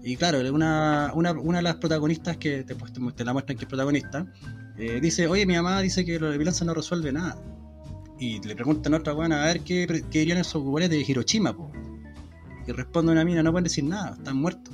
Y 0.02 0.16
claro, 0.16 0.40
una, 0.52 1.12
una, 1.14 1.32
una 1.32 1.58
de 1.58 1.62
las 1.62 1.76
protagonistas 1.76 2.36
que 2.36 2.62
te, 2.64 2.74
pues, 2.74 2.92
te 2.92 3.24
la 3.24 3.32
muestran 3.32 3.56
que 3.56 3.64
es 3.64 3.68
protagonista, 3.68 4.26
eh, 4.78 4.98
dice, 5.00 5.26
oye, 5.26 5.46
mi 5.46 5.54
mamá 5.54 5.80
dice 5.80 6.04
que 6.04 6.18
la 6.18 6.30
violencia 6.30 6.66
no 6.66 6.74
resuelve 6.74 7.12
nada. 7.12 7.36
Y 8.18 8.40
le 8.46 8.54
preguntan 8.54 8.94
a 8.94 8.98
otra 8.98 9.14
weá 9.14 9.26
a 9.42 9.46
ver 9.46 9.60
qué, 9.60 9.86
qué 10.10 10.20
dirían 10.20 10.38
esos 10.38 10.62
weones 10.62 10.90
de 10.90 10.98
Hiroshima, 10.98 11.54
po. 11.54 11.70
Y 12.66 12.72
responde 12.72 13.12
una 13.12 13.24
mina, 13.24 13.42
no 13.42 13.52
pueden 13.52 13.64
decir 13.64 13.84
nada, 13.84 14.14
están 14.14 14.36
muertos 14.36 14.72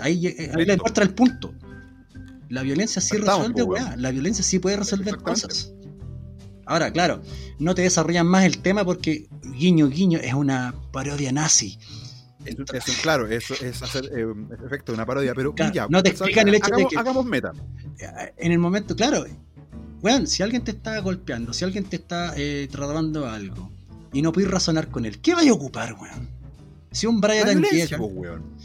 ahí, 0.00 0.26
eh, 0.26 0.52
ahí 0.54 0.64
le 0.64 0.76
muestra 0.76 1.04
el 1.04 1.14
punto. 1.14 1.54
La 2.48 2.62
violencia 2.62 3.00
sí 3.00 3.16
resuelve, 3.16 3.62
weá. 3.62 3.96
La 3.96 4.10
violencia 4.10 4.44
sí 4.44 4.58
puede 4.58 4.76
resolver 4.76 5.16
cosas. 5.18 5.72
Ahora, 6.66 6.92
claro, 6.92 7.22
no 7.58 7.74
te 7.74 7.82
desarrollan 7.82 8.26
más 8.26 8.44
el 8.44 8.58
tema 8.58 8.84
porque 8.84 9.26
guiño 9.42 9.88
guiño 9.88 10.18
es 10.18 10.34
una 10.34 10.74
parodia 10.92 11.32
nazi. 11.32 11.78
claro, 13.02 13.26
eso 13.26 13.54
es 13.54 13.82
hacer 13.82 14.10
eh, 14.16 14.26
efecto 14.64 14.92
de 14.92 14.96
una 14.96 15.06
parodia, 15.06 15.34
pero 15.34 15.54
ya, 15.72 15.86
no 15.88 16.02
te 16.02 16.10
explican 16.10 16.48
el 16.48 16.56
hecho 16.56 16.74
de 16.74 16.86
que 16.86 16.98
hagamos 16.98 17.24
meta. 17.24 17.52
En 18.36 18.52
el 18.52 18.58
momento, 18.58 18.94
claro, 18.94 19.24
weón, 20.02 20.26
si 20.26 20.42
alguien 20.42 20.62
te 20.62 20.72
está 20.72 20.98
golpeando, 21.00 21.52
si 21.52 21.64
alguien 21.64 21.84
te 21.84 21.96
está 21.96 22.34
eh, 22.36 22.68
tratando 22.70 23.26
algo 23.26 23.70
y 24.12 24.22
no 24.22 24.32
puedes 24.32 24.50
razonar 24.50 24.88
con 24.88 25.04
él, 25.04 25.20
¿qué 25.20 25.34
vaya 25.34 25.50
a 25.50 25.54
ocupar, 25.54 25.94
weón? 25.94 26.28
Si 26.90 27.06
un 27.06 27.20
Brian 27.20 27.62
llega, 27.62 27.98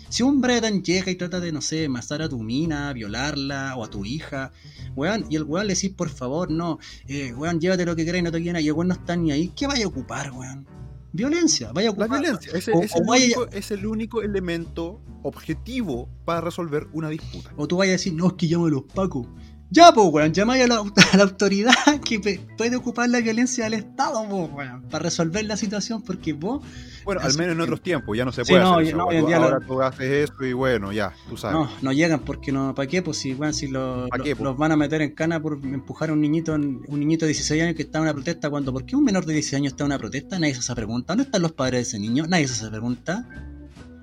si 0.09 0.23
un 0.23 0.41
Brian 0.41 0.83
llega 0.83 1.11
y 1.11 1.15
trata 1.15 1.39
de, 1.39 1.51
no 1.51 1.61
sé, 1.61 1.89
matar 1.89 2.21
a 2.21 2.29
tu 2.29 2.39
mina, 2.39 2.93
violarla 2.93 3.75
o 3.75 3.83
a 3.83 3.89
tu 3.89 4.05
hija, 4.05 4.51
weón, 4.95 5.25
y 5.29 5.35
el 5.35 5.43
weón 5.43 5.67
le 5.67 5.75
decís, 5.75 5.91
por 5.91 6.09
favor, 6.09 6.49
no, 6.51 6.79
eh, 7.07 7.33
weón, 7.33 7.59
llévate 7.59 7.85
lo 7.85 7.95
que 7.95 8.03
quieras 8.03 8.19
y 8.19 8.23
no 8.23 8.31
te 8.31 8.41
quieras, 8.41 8.61
y 8.61 8.67
el 8.67 8.73
weón 8.73 8.87
no 8.87 8.93
está 8.93 9.15
ni 9.15 9.31
ahí, 9.31 9.51
¿qué 9.55 9.67
vaya 9.67 9.85
a 9.85 9.87
ocupar, 9.87 10.31
weón? 10.31 10.67
Violencia, 11.13 11.71
vaya 11.71 11.89
a 11.89 11.91
ocupar. 11.91 12.09
La 12.09 12.19
violencia, 12.19 12.51
es, 12.53 12.67
es, 12.67 13.71
el 13.71 13.85
único, 13.85 14.21
elemento 14.21 15.01
objetivo 15.23 16.09
para 16.25 16.41
resolver 16.41 16.87
una 16.93 17.09
disputa. 17.09 17.53
O 17.57 17.67
tú 17.67 17.77
vayas 17.77 17.91
a 17.91 17.97
decir, 17.97 18.13
no, 18.13 18.27
es 18.27 18.33
que 18.33 18.45
llamo 18.45 18.67
a 18.67 18.69
los 18.69 18.83
pacos. 18.83 19.27
Ya, 19.69 19.91
pues, 19.91 20.07
weón, 20.11 20.33
llamáis 20.33 20.63
a 21.13 21.17
la, 21.17 21.23
autoridad 21.23 21.73
que 22.05 22.39
puede 22.57 22.75
ocupar 22.75 23.09
la 23.09 23.19
violencia 23.19 23.65
del 23.65 23.73
Estado, 23.73 24.25
pues, 24.29 24.51
weón, 24.51 24.83
para 24.83 25.03
resolver 25.03 25.45
la 25.45 25.57
situación, 25.57 26.01
porque 26.01 26.33
vos. 26.33 26.65
Bueno, 27.03 27.21
al 27.21 27.37
menos 27.37 27.55
en 27.55 27.61
otros 27.61 27.81
tiempos, 27.81 28.17
ya 28.17 28.25
no 28.25 28.31
se 28.31 28.43
puede. 28.43 28.61
Sí, 28.61 28.65
no, 28.65 28.77
hacer 28.77 28.95
no, 28.95 29.11
eso. 29.11 29.35
ahora 29.35 29.59
tú 29.65 29.81
haces 29.81 30.29
eso 30.29 30.45
y 30.45 30.53
bueno, 30.53 30.91
ya, 30.91 31.13
tú 31.29 31.37
sabes. 31.37 31.57
No, 31.57 31.69
no 31.81 31.91
llegan 31.93 32.19
porque 32.19 32.51
no. 32.51 32.75
¿Para 32.75 32.87
qué? 32.87 33.01
Pues 33.01 33.17
si, 33.17 33.33
weón, 33.33 33.53
si 33.53 33.67
lo, 33.67 34.07
los 34.07 34.57
van 34.57 34.71
a 34.71 34.75
meter 34.75 35.01
en 35.01 35.13
cana 35.15 35.41
por 35.41 35.53
empujar 35.53 36.09
a 36.09 36.13
un 36.13 36.21
niñito, 36.21 36.53
un 36.53 36.99
niñito 36.99 37.25
de 37.25 37.29
16 37.29 37.63
años 37.63 37.75
que 37.75 37.83
está 37.83 37.99
en 37.99 38.03
una 38.03 38.13
protesta, 38.13 38.49
cuando, 38.49 38.73
¿por 38.73 38.85
qué 38.85 38.95
un 38.95 39.03
menor 39.03 39.25
de 39.25 39.33
16 39.33 39.61
años 39.61 39.73
está 39.73 39.83
en 39.83 39.87
una 39.87 39.99
protesta? 39.99 40.39
Nadie 40.39 40.53
se 40.53 40.59
hace 40.59 40.75
pregunta. 40.75 41.13
¿Dónde 41.13 41.23
están 41.23 41.41
los 41.41 41.53
padres 41.53 41.79
de 41.79 41.81
ese 41.83 41.99
niño? 41.99 42.25
Nadie 42.27 42.47
se 42.47 42.53
hace 42.53 42.69
pregunta. 42.69 43.25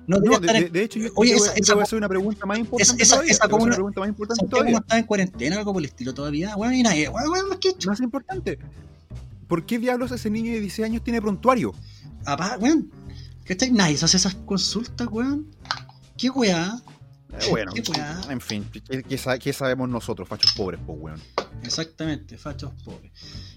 No, 0.07 0.19
de, 0.19 0.83
hecho, 0.83 0.99
yo, 0.99 1.09
Oye, 1.15 1.35
esa, 1.35 1.73
voy 1.73 1.81
a 1.81 1.83
hacer 1.83 1.97
una 1.97 2.07
pregunta 2.07 2.45
más 2.45 2.59
importante. 2.59 3.01
Esa, 3.01 3.15
todavía, 3.15 3.31
esa 3.31 3.47
como 3.47 3.63
una, 3.63 3.75
pregunta 3.75 3.99
más 4.01 4.09
importante 4.09 4.45
todavía. 4.47 4.77
está 4.77 4.97
en 4.99 5.05
cuarentena 5.05 5.57
algo 5.57 5.73
por 5.73 5.81
el 5.81 5.85
estilo 5.85 6.13
todavía. 6.13 6.55
Bueno, 6.55 6.73
y 6.73 6.83
nadie, 6.83 7.09
bueno, 7.09 7.29
bueno, 7.29 7.59
¿qué 7.59 7.73
Más 7.87 7.99
importante. 7.99 8.59
¿Por 9.47 9.65
qué 9.65 9.79
diablos 9.79 10.11
ese 10.11 10.29
niño 10.29 10.53
de 10.53 10.59
16 10.59 10.85
años 10.85 11.03
tiene 11.03 11.21
prontuario? 11.21 11.73
Apá, 12.25 12.57
weón. 12.59 12.91
¿Cachai? 13.45 13.71
Nadie 13.71 13.97
se 13.97 14.05
hace 14.05 14.17
esas 14.17 14.35
consultas, 14.35 15.07
weón. 15.11 15.47
¿Qué 16.17 16.29
weá? 16.29 16.79
Eh, 17.39 17.49
bueno, 17.49 17.73
en 18.29 18.41
fin, 18.41 18.65
¿qué, 18.71 19.03
qué, 19.03 19.53
sabemos 19.53 19.89
nosotros, 19.89 20.27
fachos 20.27 20.53
pobres, 20.53 20.79
pues, 20.85 20.97
weón? 20.99 21.21
Exactamente, 21.63 22.37
fachos 22.37 22.71
pobres. 22.83 23.11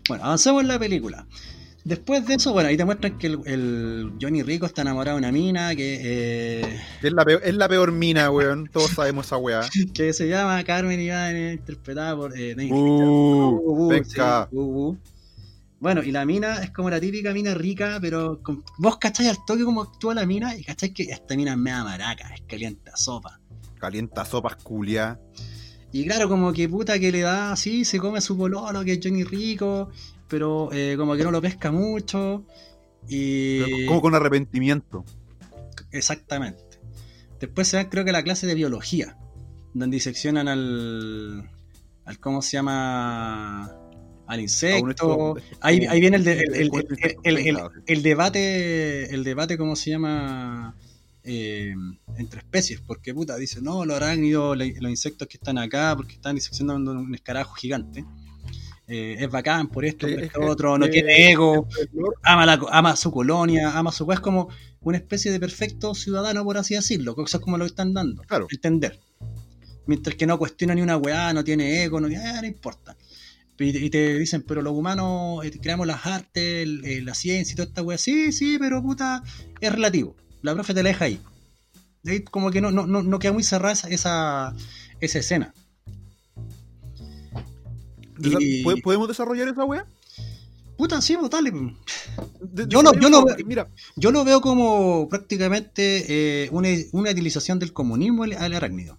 Bueno, 0.09 0.25
avancemos 0.25 0.62
en 0.62 0.69
la 0.69 0.78
película. 0.78 1.26
Después 1.88 2.26
de 2.26 2.35
eso, 2.35 2.52
bueno, 2.52 2.68
ahí 2.68 2.76
te 2.76 2.85
muestran 2.85 3.16
que 3.16 3.28
el, 3.28 4.12
Johnny 4.21 4.42
Rico 4.42 4.66
está 4.66 4.83
enamorado 4.83 5.16
de 5.16 5.21
una 5.21 5.33
mina 5.33 5.75
que. 5.75 6.61
Eh, 6.61 6.80
es, 7.02 7.12
la 7.14 7.25
peor, 7.25 7.40
es 7.42 7.54
la 7.54 7.66
peor 7.66 7.92
mina, 7.92 8.30
weón. 8.30 8.68
Todos 8.71 8.90
sabemos 8.90 9.25
esa 9.25 9.38
weá. 9.38 9.62
que 9.95 10.12
se 10.12 10.28
llama 10.28 10.62
Carmen 10.64 11.00
Iván, 11.00 11.35
interpretada 11.35 12.14
por. 12.14 12.38
Eh, 12.38 12.54
uh, 12.71 12.75
uh, 12.75 13.90
uh, 13.90 14.90
uh, 14.90 14.99
Bueno, 15.80 16.02
y 16.02 16.12
la 16.12 16.26
mina 16.26 16.62
es 16.62 16.73
como 16.73 16.90
la 16.90 17.00
típica 17.00 17.33
mina 17.33 17.54
rica, 17.54 17.97
pero 18.02 18.38
vos 18.76 18.99
cacháis 18.99 19.30
al 19.30 19.38
toque 19.47 19.64
como 19.64 19.80
actúa 19.80 20.14
la 20.14 20.26
mina 20.26 20.54
y 20.54 20.64
cacháis 20.64 20.92
que 20.92 21.04
esta 21.04 21.37
mina 21.37 21.52
es 21.52 21.59
mea 21.59 21.85
maraca, 21.85 22.35
es 22.35 22.42
calienta 22.42 22.95
sopa. 22.99 23.40
Calienta 23.78 24.26
sopa, 24.26 24.59
culia. 24.62 25.18
Y 25.90 26.04
claro, 26.04 26.28
como 26.28 26.52
que 26.52 26.68
puta 26.68 26.99
que 26.99 27.11
le 27.11 27.23
da 27.23 27.52
así, 27.52 27.87
se 27.87 27.99
come 27.99 28.18
a 28.18 28.21
su 28.21 28.37
pololo, 28.37 28.85
que 28.85 28.92
es 28.92 29.00
Johnny 29.02 29.25
Rico, 29.25 29.88
pero 30.29 30.71
eh, 30.73 30.95
como 30.97 31.17
que 31.17 31.25
no 31.25 31.31
lo 31.31 31.41
pesca 31.41 31.73
mucho. 31.73 32.45
Y... 33.09 33.87
Como 33.87 34.03
con 34.03 34.15
arrepentimiento. 34.15 35.05
Exactamente. 35.91 36.63
Después 37.41 37.69
se 37.69 37.77
da, 37.77 37.89
creo 37.89 38.05
que 38.05 38.13
la 38.13 38.23
clase 38.23 38.47
de 38.47 38.55
biología, 38.55 39.17
donde 39.75 39.97
diseccionan 39.97 40.49
al. 40.49 41.49
al 42.05 42.19
¿Cómo 42.19 42.43
se 42.43 42.53
llama? 42.53 43.73
Al 44.27 44.41
insecto. 44.41 45.37
Ahí, 45.61 45.87
ahí 45.87 46.01
viene 46.01 46.17
el, 46.17 46.27
el, 47.87 48.03
debate. 48.03 49.15
El 49.15 49.25
debate, 49.25 49.57
¿cómo 49.57 49.77
se 49.77 49.91
llama? 49.91 50.77
Eh, 51.31 51.75
entre 52.17 52.41
especies, 52.41 52.81
porque 52.81 53.13
puta, 53.13 53.37
dice, 53.37 53.61
no, 53.61 53.85
los 53.85 53.97
arácnidos, 53.97 54.57
los 54.57 54.91
insectos 54.91 55.29
que 55.29 55.37
están 55.37 55.59
acá, 55.59 55.95
porque 55.97 56.15
están 56.15 56.35
diseccionando 56.35 56.93
un 56.93 57.15
escarajo 57.15 57.55
gigante. 57.55 58.05
Eh, 58.90 59.16
es 59.21 59.30
bacán 59.30 59.68
por 59.68 59.85
esto, 59.85 60.09
por 60.09 60.18
esto 60.18 60.40
otro, 60.40 60.78
no 60.78 60.88
tiene 60.88 61.30
ego, 61.30 61.68
ama, 62.23 62.47
la, 62.47 62.59
ama 62.71 62.97
su 62.97 63.12
colonia, 63.12 63.76
ama 63.78 63.92
su 63.92 64.11
es 64.11 64.21
como 64.21 64.49
una 64.80 64.97
especie 64.97 65.30
de 65.30 65.38
perfecto 65.38 65.95
ciudadano, 65.95 66.42
por 66.42 66.57
así 66.57 66.75
decirlo, 66.75 67.14
cosas 67.14 67.42
como 67.42 67.59
lo 67.59 67.66
están 67.66 67.92
dando, 67.92 68.23
claro. 68.23 68.47
entender. 68.50 68.99
Mientras 69.85 70.16
que 70.16 70.26
no 70.26 70.38
cuestiona 70.38 70.75
ni 70.75 70.80
una 70.80 70.97
weá, 70.97 71.35
no 71.35 71.45
tiene 71.45 71.85
ego, 71.85 72.00
no, 72.00 72.09
no 72.09 72.47
importa. 72.47 72.97
Y, 73.59 73.90
te 73.90 74.18
dicen, 74.18 74.42
pero 74.42 74.62
los 74.62 74.73
humanos 74.73 75.45
eh, 75.45 75.50
creamos 75.61 75.87
las 75.87 76.07
artes, 76.07 76.66
la 77.02 77.14
ciencia 77.14 77.52
y 77.52 77.57
toda 77.57 77.68
esta 77.68 77.83
weá. 77.83 77.99
Sí, 77.99 78.33
sí, 78.33 78.57
pero 78.59 78.83
puta, 78.83 79.23
es 79.61 79.73
relativo. 79.73 80.16
La 80.40 80.54
profe 80.54 80.73
te 80.73 80.83
la 80.83 80.90
deja 80.90 81.07
ahí. 81.07 81.21
ahí 82.07 82.23
como 82.23 82.50
que 82.50 82.61
no, 82.62 82.71
no, 82.71 82.87
no, 82.87 83.18
queda 83.18 83.33
muy 83.33 83.42
cerrada 83.42 83.73
esa, 83.73 84.54
esa 85.00 85.18
escena. 85.18 85.52
¿Podemos 88.83 89.09
desarrollar 89.09 89.49
esa 89.49 89.65
weá? 89.65 89.87
Puta, 90.77 91.01
sí, 91.03 91.17
pues, 91.17 91.29
dale. 91.29 91.51
yo, 92.69 92.83
lo, 92.83 92.93
yo, 92.95 93.25
mira. 93.45 93.69
yo 93.97 94.13
lo 94.13 94.25
veo 94.25 94.41
como 94.41 95.09
prácticamente 95.09 96.45
eh, 96.45 96.49
una, 96.53 96.69
utilización 97.11 97.59
del 97.59 97.73
comunismo 97.73 98.23
al, 98.23 98.55
arácnido. 98.55 98.97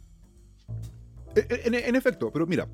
E, 1.36 1.48
e, 1.50 1.88
en, 1.88 1.96
efecto, 1.96 2.32
pero 2.34 2.46
mira, 2.46 2.68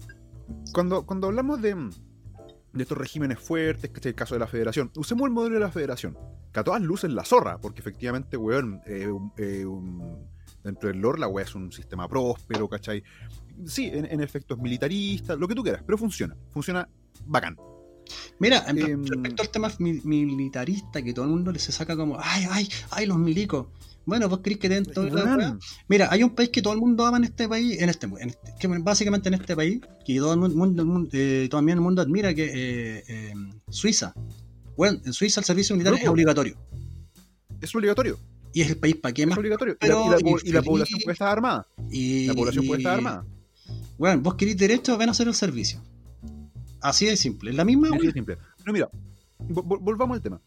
cuando, 0.73 1.05
cuando 1.05 1.27
hablamos 1.27 1.61
de, 1.61 1.75
de 1.75 2.83
estos 2.83 2.97
regímenes 2.97 3.39
fuertes, 3.39 3.91
que 3.91 3.99
es 3.99 4.05
el 4.07 4.15
caso 4.15 4.33
de 4.35 4.39
la 4.39 4.47
federación, 4.47 4.91
usemos 4.95 5.25
el 5.27 5.31
modelo 5.31 5.55
de 5.55 5.61
la 5.61 5.71
federación, 5.71 6.17
que 6.51 6.59
a 6.59 6.63
todas 6.63 6.81
luces 6.81 7.11
la 7.11 7.23
zorra, 7.23 7.59
porque 7.59 7.81
efectivamente, 7.81 8.37
weón, 8.37 8.81
eh, 8.87 9.07
eh, 9.37 9.65
dentro 10.63 10.89
del 10.89 10.99
lore 10.99 11.19
la 11.19 11.27
weá 11.27 11.45
es 11.45 11.53
un 11.53 11.71
sistema 11.71 12.07
próspero, 12.09 12.67
¿cachai? 12.67 13.03
Sí, 13.65 13.89
en, 13.93 14.21
efecto 14.21 14.55
es 14.55 14.61
militarista, 14.61 15.35
lo 15.35 15.47
que 15.47 15.55
tú 15.55 15.63
quieras, 15.63 15.83
pero 15.85 15.97
funciona, 15.97 16.35
funciona 16.51 16.87
bacán. 17.25 17.57
Mira, 18.39 18.63
em, 18.67 19.05
respecto 19.05 19.41
al 19.41 19.49
tema 19.49 19.71
militarista, 19.79 21.01
que 21.01 21.13
todo 21.13 21.25
el 21.25 21.31
mundo 21.31 21.53
se 21.57 21.71
saca 21.71 21.95
como, 21.95 22.17
ay, 22.21 22.45
ay, 22.49 22.69
ay, 22.91 23.05
los 23.05 23.17
milicos. 23.17 23.67
Bueno, 24.05 24.29
vos 24.29 24.41
crees 24.43 24.59
que 24.59 24.69
dentro 24.69 25.03
de 25.03 25.57
Mira, 25.87 26.09
hay 26.11 26.21
un 26.21 26.35
país 26.35 26.49
que 26.49 26.61
todo 26.61 26.73
el 26.73 26.79
mundo 26.79 27.05
ama 27.05 27.17
en 27.17 27.23
este 27.23 27.49
país, 27.49 27.81
en 27.81 27.89
este, 27.89 28.05
en 28.05 28.29
este 28.29 28.53
que 28.59 28.67
básicamente 28.67 29.29
en 29.29 29.33
este 29.33 29.55
país, 29.55 29.81
que 30.05 30.17
todo 30.17 30.33
el 30.33 30.39
mundo, 30.39 31.09
eh, 31.11 31.47
también 31.49 31.79
el 31.79 31.81
mundo 31.81 32.01
admira, 32.01 32.33
que 32.33 32.51
eh, 32.53 33.03
em, 33.31 33.51
Suiza. 33.69 34.13
Bueno, 34.77 34.99
en 35.03 35.13
Suiza 35.13 35.39
el 35.39 35.45
servicio 35.45 35.75
militar 35.75 35.99
es 35.99 36.07
obligatorio. 36.07 36.57
Es 37.61 37.73
obligatorio. 37.73 38.19
Y 38.53 38.61
es 38.61 38.69
el 38.69 38.77
país 38.77 38.95
para 38.95 39.13
qué 39.13 39.25
más. 39.25 39.33
Es 39.33 39.39
obligatorio. 39.39 39.77
y, 39.81 40.51
la, 40.51 40.61
población 40.61 40.99
puede 41.03 41.13
estar 41.13 41.29
armada. 41.29 41.67
Y, 41.89 42.27
la 42.27 42.33
población 42.35 42.67
puede 42.67 42.81
estar 42.81 42.93
armada. 42.93 43.25
Bueno, 43.97 44.21
vos 44.21 44.35
querés 44.35 44.57
derecho, 44.57 44.97
ven 44.97 45.09
a 45.09 45.11
hacer 45.11 45.27
el 45.27 45.33
servicio. 45.33 45.81
Así 46.81 47.05
de 47.05 47.17
simple. 47.17 47.51
Es 47.51 47.55
la 47.55 47.65
misma. 47.65 47.89
Así 47.95 48.07
de 48.07 48.13
simple. 48.13 48.37
No, 48.65 48.73
mira, 48.73 48.89
volvamos 49.39 50.15
al 50.15 50.21
tema. 50.21 50.41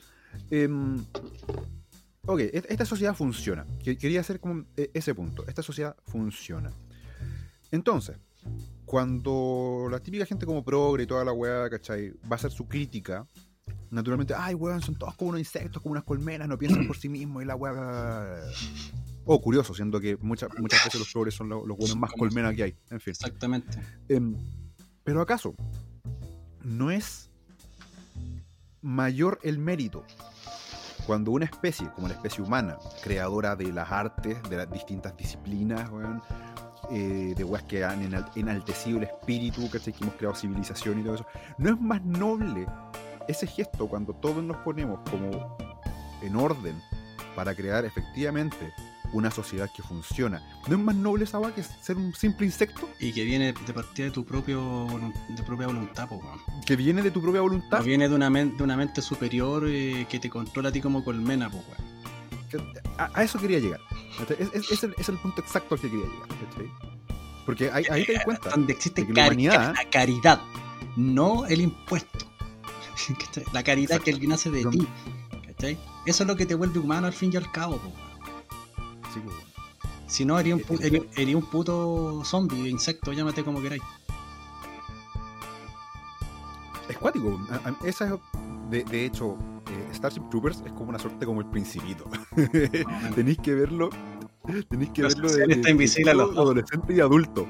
Em, 0.51 1.05
ok, 2.27 2.41
esta 2.53 2.85
sociedad 2.85 3.15
funciona. 3.15 3.67
Quería 3.83 4.21
hacer 4.21 4.39
como 4.41 4.65
e-, 4.77 4.91
ese 4.95 5.15
punto. 5.15 5.45
Esta 5.47 5.63
sociedad 5.63 5.97
funciona. 6.07 6.71
Entonces, 7.71 8.17
cuando 8.85 9.89
la 9.91 10.01
típica 10.01 10.25
gente 10.27 10.47
como 10.47 10.65
progre 10.65 11.05
y 11.05 11.07
toda 11.07 11.25
la 11.25 11.33
weá, 11.33 11.69
¿cachai? 11.69 12.11
Va 12.11 12.33
a 12.33 12.35
hacer 12.37 12.51
su 12.51 12.67
crítica, 12.67 13.27
naturalmente, 13.91 14.35
ay, 14.37 14.55
weón, 14.55 14.81
son 14.81 14.97
todos 14.97 15.15
como 15.17 15.31
unos 15.31 15.41
insectos, 15.41 15.83
como 15.83 15.93
unas 15.93 16.05
colmenas, 16.05 16.49
no 16.49 16.59
piensan 16.59 16.87
por 16.87 16.97
sí 16.97 17.09
mismos 17.09 17.43
y 17.43 17.47
la 17.47 17.57
weá. 17.57 18.41
Oh, 19.31 19.43
curioso, 19.43 19.75
siendo 19.75 20.01
que 20.01 20.17
muchas, 20.17 20.49
muchas 20.59 20.83
veces 20.87 20.99
los 20.99 21.13
flores 21.13 21.35
son 21.35 21.51
los, 21.51 21.63
buenos 21.67 21.97
más 21.99 22.11
colmena 22.13 22.55
que 22.55 22.63
hay. 22.63 22.77
En 22.89 22.99
fin. 22.99 23.11
Exactamente. 23.11 23.79
Em, 24.09 24.35
pero 25.05 25.21
acaso, 25.21 25.55
¿no 26.63 26.91
es 26.91 27.29
mayor 28.81 29.39
el 29.43 29.59
mérito 29.59 30.03
cuando 31.07 31.31
una 31.33 31.45
especie, 31.45 31.91
como 31.95 32.09
la 32.09 32.15
especie 32.15 32.43
humana, 32.43 32.79
creadora 33.03 33.55
de 33.55 33.71
las 33.71 33.93
artes, 33.93 34.43
de 34.49 34.57
las 34.57 34.71
distintas 34.71 35.15
disciplinas, 35.15 35.91
eh, 36.91 37.35
de 37.37 37.45
weas 37.45 37.65
que 37.65 37.85
han 37.85 38.03
enaltecido 38.35 38.97
el 38.97 39.05
espíritu, 39.05 39.71
Que 39.71 39.79
hemos 40.01 40.15
creado 40.15 40.37
civilización 40.37 41.01
y 41.01 41.03
todo 41.05 41.17
eso, 41.17 41.27
¿no 41.59 41.69
es 41.69 41.79
más 41.79 42.03
noble 42.03 42.67
ese 43.29 43.47
gesto 43.47 43.89
cuando 43.89 44.15
todos 44.15 44.43
nos 44.43 44.57
ponemos 44.59 45.01
como 45.11 45.59
en 46.23 46.35
orden 46.35 46.81
para 47.37 47.55
crear 47.55 47.85
efectivamente 47.85 48.73
una 49.13 49.31
sociedad 49.31 49.71
que 49.75 49.83
funciona. 49.83 50.43
¿No 50.67 50.77
es 50.77 50.83
más 50.83 50.95
noble 50.95 51.25
esa 51.25 51.41
que 51.53 51.63
ser 51.63 51.97
un 51.97 52.15
simple 52.15 52.47
insecto? 52.47 52.89
Y 53.01 53.13
que 53.13 53.25
viene 53.25 53.53
de 53.53 53.73
partida 53.73 54.07
de 54.07 54.13
tu 54.13 54.25
propio 54.25 54.87
de 55.29 55.43
propia 55.43 55.67
voluntad, 55.67 56.09
po, 56.09 56.21
Que 56.67 56.77
viene 56.77 57.03
de 57.03 57.11
tu 57.11 57.23
propia 57.23 57.41
voluntad. 57.41 57.83
viene 57.83 58.09
de 58.09 58.15
una, 58.15 58.31
de 58.31 58.63
una 58.63 58.77
mente 58.77 59.03
superior 59.03 59.65
eh, 59.67 60.07
que 60.09 60.19
te 60.19 60.29
controla 60.29 60.69
a 60.69 60.73
ti 60.73 60.81
como 60.81 61.05
colmena, 61.05 61.51
po, 61.51 61.63
a, 62.97 63.23
eso 63.23 63.39
quería 63.39 63.59
llegar. 63.59 63.81
Es, 64.39 64.71
es, 64.71 64.83
el, 64.83 64.95
es, 64.99 65.09
el, 65.09 65.19
punto 65.19 65.41
exacto 65.41 65.75
al 65.75 65.81
que 65.81 65.91
quería 65.91 66.07
llegar. 66.07 66.29
Porque 67.45 67.71
ahí, 67.71 67.85
ahí 67.91 68.05
te 68.05 68.15
das 68.15 68.25
cuenta. 68.25 68.51
Donde 68.51 68.73
existe 68.73 69.07
la, 69.09 69.75
caridad, 69.91 70.41
no 70.97 71.47
el 71.47 71.61
impuesto. 71.61 72.27
la 73.53 73.63
caridad 73.63 74.01
que 74.01 74.13
alguien 74.13 74.33
hace 74.33 74.51
de 74.51 74.65
ti. 74.65 74.87
Eso 76.07 76.23
es 76.23 76.27
lo 76.27 76.37
que 76.37 76.47
te 76.47 76.55
vuelve 76.55 76.79
humano 76.79 77.07
al 77.07 77.13
fin 77.13 77.31
y 77.33 77.37
al 77.37 77.51
cabo. 77.51 77.79
Po. 77.79 78.08
Pues, 79.15 79.35
si 80.07 80.25
no, 80.25 80.37
haría 80.37 80.55
un, 80.55 80.63
eh, 80.81 81.35
un 81.35 81.43
puto 81.43 82.23
zombie, 82.25 82.69
insecto, 82.69 83.13
llámate 83.13 83.45
como 83.45 83.61
queráis. 83.61 83.83
Es 86.89 86.97
cuático. 86.97 87.39
Esa 87.85 88.07
es, 88.07 88.13
de, 88.71 88.85
de 88.85 89.05
hecho, 89.05 89.37
eh, 89.71 89.95
Starship 89.95 90.23
Troopers 90.31 90.63
es 90.65 90.73
como 90.73 90.89
una 90.89 90.99
suerte 90.99 91.27
como 91.27 91.41
el 91.41 91.47
principito. 91.47 92.05
tenéis 93.15 93.39
que 93.39 93.55
verlo. 93.55 93.91
Tenéis 94.71 94.91
que 94.91 95.03
verlo 95.03 95.31
de, 95.31 95.47
de, 95.47 96.11
adolescente 96.11 96.95
y 96.95 97.01
adulto. 97.01 97.47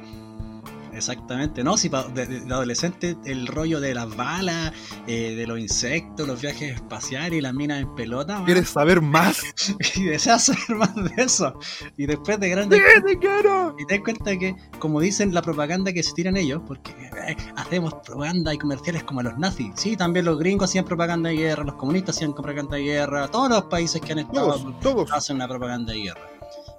Exactamente, 0.99 1.63
¿no? 1.63 1.77
Si 1.77 1.89
de, 1.89 2.27
de, 2.27 2.53
adolescente 2.53 3.17
el 3.25 3.47
rollo 3.47 3.81
de 3.81 3.95
las 3.95 4.15
balas, 4.17 4.73
eh, 5.07 5.37
de 5.37 5.47
los 5.47 5.61
insectos, 5.61 6.27
los 6.27 6.41
viajes 6.43 6.75
espaciales 6.75 7.39
y 7.39 7.41
las 7.41 7.55
minas 7.55 7.81
en 7.81 7.95
pelota. 7.95 8.43
¿Quieres 8.45 8.69
saber 8.69 9.01
más? 9.01 9.41
y 9.95 10.05
deseas 10.05 10.47
saber 10.47 10.77
más 10.77 10.95
de 10.97 11.23
eso. 11.23 11.57
Y 11.97 12.07
después 12.07 12.41
de 12.41 12.49
grande. 12.49 12.83
te 13.07 13.19
quiero! 13.19 13.77
Y 13.79 13.87
te 13.87 13.95
das 13.95 14.03
cuenta 14.03 14.37
que, 14.37 14.57
como 14.81 15.01
dicen 15.01 15.33
la 15.33 15.41
propaganda 15.41 15.93
que 15.93 16.03
se 16.03 16.13
tiran 16.15 16.37
ellos, 16.37 16.63
porque 16.67 16.91
eh, 17.29 17.37
hacemos 17.55 17.95
propaganda 18.05 18.53
y 18.53 18.59
comerciales 18.59 19.05
como 19.05 19.23
los 19.23 19.39
nazis. 19.39 19.71
Sí, 19.77 19.97
también 19.97 20.25
los 20.25 20.37
gringos 20.37 20.69
hacían 20.69 20.85
propaganda 20.85 21.31
de 21.31 21.37
guerra, 21.37 21.63
los 21.63 21.77
comunistas 21.77 22.17
hacían 22.17 22.35
propaganda 22.35 22.77
de 22.77 22.83
guerra, 22.83 23.29
todos 23.29 23.49
los 23.51 23.65
países 23.65 24.01
que 24.01 24.13
han 24.13 24.19
estado 24.19 24.75
todos, 24.81 25.13
hacen 25.13 25.37
una 25.37 25.47
propaganda 25.47 25.93
de 25.93 26.01
guerra. 26.01 26.23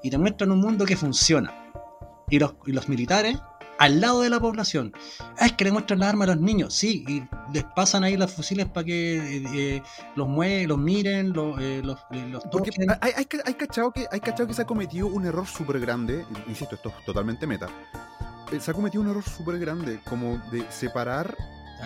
Y 0.03 0.09
te 0.09 0.17
muestran 0.17 0.51
un 0.51 0.59
mundo 0.59 0.85
que 0.85 0.97
funciona. 0.97 1.71
Y 2.29 2.37
los, 2.37 2.53
y 2.65 2.73
los 2.73 2.89
militares 2.89 3.39
al 3.79 4.01
lado 4.01 4.21
de 4.21 4.29
la 4.29 4.39
población. 4.39 4.93
Ah, 5.39 5.47
es 5.47 5.53
que 5.53 5.63
le 5.63 5.71
muestran 5.71 5.99
las 5.99 6.09
armas 6.09 6.27
a 6.27 6.35
los 6.35 6.41
niños, 6.41 6.73
sí, 6.73 7.03
y 7.07 7.23
les 7.53 7.63
pasan 7.63 8.03
ahí 8.03 8.17
los 8.17 8.31
fusiles 8.31 8.67
para 8.67 8.85
que 8.85 9.37
eh, 9.37 9.43
eh, 9.53 9.83
los 10.15 10.27
mueven, 10.27 10.67
los 10.67 10.77
miren, 10.77 11.27
eh, 11.59 11.81
los, 11.83 11.97
los, 12.11 12.43
Porque 12.51 12.71
hay, 13.01 13.11
hay, 13.15 13.27
hay, 13.45 13.53
cachado 13.53 13.91
que, 13.91 14.05
hay 14.11 14.19
cachado 14.19 14.47
que 14.47 14.53
se 14.53 14.61
ha 14.61 14.65
cometido 14.65 15.07
un 15.07 15.25
error 15.25 15.47
súper 15.47 15.79
grande, 15.79 16.25
insisto, 16.47 16.75
esto 16.75 16.89
es 16.89 17.05
totalmente 17.05 17.47
meta. 17.47 17.67
Se 18.59 18.71
ha 18.71 18.73
cometido 18.73 19.01
un 19.01 19.09
error 19.09 19.23
súper 19.23 19.57
grande, 19.59 19.99
como 20.09 20.37
de 20.51 20.69
separar 20.71 21.37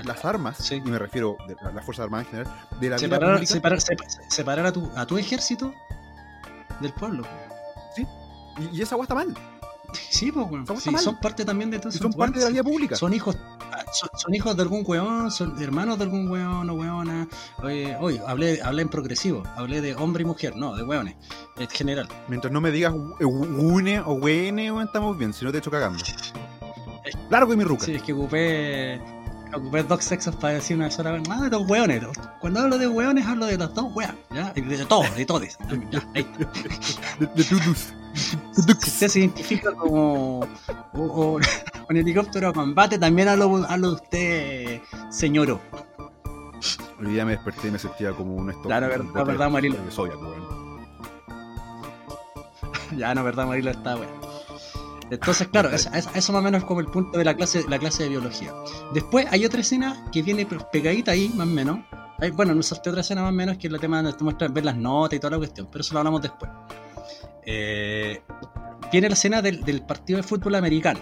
las 0.04 0.26
armas, 0.26 0.72
y 0.72 0.82
me 0.82 0.98
refiero 0.98 1.38
a 1.62 1.72
las 1.72 1.86
Fuerzas 1.86 2.06
Armadas 2.06 2.26
en 2.26 2.32
general, 2.32 2.54
de 2.80 2.90
la 2.90 2.98
separar, 2.98 3.40
vida 3.40 3.46
separar, 3.46 3.80
separar, 4.30 4.66
a, 4.66 4.74
tu, 4.74 4.90
a 4.96 5.06
tu 5.06 5.18
ejército 5.18 5.72
del 6.80 6.92
pueblo. 6.94 7.24
Sí, 7.96 8.08
y, 8.72 8.82
esa 8.82 8.96
agua 8.96 9.04
está 9.04 9.14
mal. 9.14 9.36
Sí, 10.10 10.32
pues, 10.32 10.48
bueno. 10.48 10.66
son 10.98 11.20
parte 11.20 11.46
también 11.46 11.72
de 11.72 11.80
todo. 11.80 11.92
Son 11.92 12.14
parte 12.14 12.40
de 12.40 12.46
la 12.46 12.52
vida 12.52 12.64
pública. 12.64 12.96
Son 12.96 13.14
hijos, 13.14 13.38
son, 14.16 14.34
hijos 14.34 14.56
de 14.56 14.62
algún 14.62 14.84
weón, 14.86 15.32
son 15.32 15.62
hermanos 15.62 15.98
de 15.98 16.06
algún 16.06 16.30
weón 16.30 16.70
o 16.70 16.74
weona. 16.74 17.28
Oye, 17.62 17.96
oye 18.00 18.22
hablé, 18.26 18.62
hablé 18.62 18.82
en 18.82 18.90
progresivo, 18.90 19.44
hablé 19.56 19.82
de 19.82 19.96
hombre 19.96 20.24
y 20.24 20.26
mujer, 20.26 20.56
no, 20.56 20.76
de 20.76 20.84
weones, 20.84 21.16
en 21.58 21.70
general. 21.70 22.08
Mientras 22.28 22.52
no 22.52 22.62
me 22.62 22.72
digas 22.72 22.94
une 23.20 24.00
o 24.00 24.14
weone, 24.14 24.84
estamos 24.84 25.18
bien, 25.18 25.34
si 25.34 25.46
no 25.46 25.52
te 25.52 25.60
echo 25.60 25.72
cagando. 25.72 26.04
Largo 27.30 27.54
y 27.54 27.58
mi 27.58 27.64
ruca. 27.64 27.86
Sí, 27.86 27.96
es 27.96 28.02
que 28.02 28.14
ocupé 28.14 29.02
ocupé 29.56 29.84
dos 29.84 30.04
sexos 30.04 30.36
para 30.36 30.56
decir 30.56 30.76
una 30.78 30.90
sola 30.90 31.12
vez. 31.12 31.24
Ah, 31.30 31.42
de 31.42 31.50
dos 31.50 31.68
hueones. 31.70 32.04
Cuando 32.40 32.62
hablo 32.62 32.78
de 32.78 32.88
hueones, 32.88 33.26
hablo 33.26 33.46
de 33.46 33.58
los 33.58 33.74
dos 33.74 33.94
hueones. 33.94 34.18
¿ya? 34.34 34.52
De, 34.54 34.86
todos, 34.86 35.16
de 35.16 35.26
todos. 35.26 35.58
Ya, 35.92 36.04
ahí. 36.16 36.28
De, 37.20 37.26
de 37.28 37.44
tutus. 37.44 37.94
Si 38.14 38.38
usted 38.72 39.08
se 39.08 39.20
identifica 39.20 39.74
como 39.74 40.48
un 40.94 41.42
helicóptero 41.98 42.50
a 42.50 42.54
combate, 42.54 43.00
también 43.00 43.28
hablo, 43.28 43.66
hablo 43.68 43.90
de 43.90 43.96
usted, 43.96 44.82
señoro. 45.10 45.60
Hoy 47.00 47.08
día 47.08 47.26
me 47.26 47.32
desperté 47.34 47.68
y 47.68 47.72
me 47.72 47.80
sentía 47.80 48.12
como 48.12 48.36
un 48.36 48.52
esto. 48.52 48.64
Claro, 48.64 48.88
verdad, 48.88 49.26
verdad, 49.26 49.50
Marilo. 49.50 49.78
ya, 52.98 53.16
no, 53.16 53.24
verdad, 53.24 53.48
Marilo 53.48 53.72
está 53.72 53.96
bueno. 53.96 54.12
Entonces, 55.10 55.48
claro, 55.48 55.70
eso, 55.70 55.90
más 55.92 56.30
o 56.30 56.42
menos 56.42 56.62
es 56.62 56.68
como 56.68 56.80
el 56.80 56.88
punto 56.88 57.18
de 57.18 57.26
la 57.26 57.36
clase, 57.36 57.66
la 57.68 57.78
clase 57.78 58.04
de 58.04 58.10
biología. 58.10 58.54
Después 58.94 59.28
hay 59.30 59.46
otra 59.46 59.62
escena 59.62 60.06
que 60.12 60.22
viene 60.22 60.48
pegadita 60.72 61.12
ahí, 61.12 61.30
más 61.36 61.48
o 61.48 61.52
menos. 61.52 61.80
Hay, 62.20 62.32
bueno, 62.32 62.56
nos 62.56 62.72
otra 62.72 63.02
escena 63.02 63.22
más 63.22 63.32
o 63.32 63.36
menos 63.36 63.58
que 63.58 63.68
es 63.68 63.74
el 63.74 63.80
tema 63.80 64.02
donde 64.02 64.18
te 64.18 64.24
muestra 64.24 64.48
ver 64.48 64.66
las 64.66 64.78
notas 64.78 65.18
y 65.18 65.20
toda 65.20 65.32
la 65.32 65.38
cuestión, 65.38 65.68
pero 65.72 65.82
eso 65.82 65.94
lo 65.94 66.00
hablamos 66.00 66.22
después. 66.22 66.50
Eh, 67.46 68.22
viene 68.92 69.10
la 69.10 69.14
escena 69.14 69.42
del, 69.42 69.84
partido 69.86 70.18
de 70.18 70.24
fútbol 70.24 70.56
americano. 70.56 71.00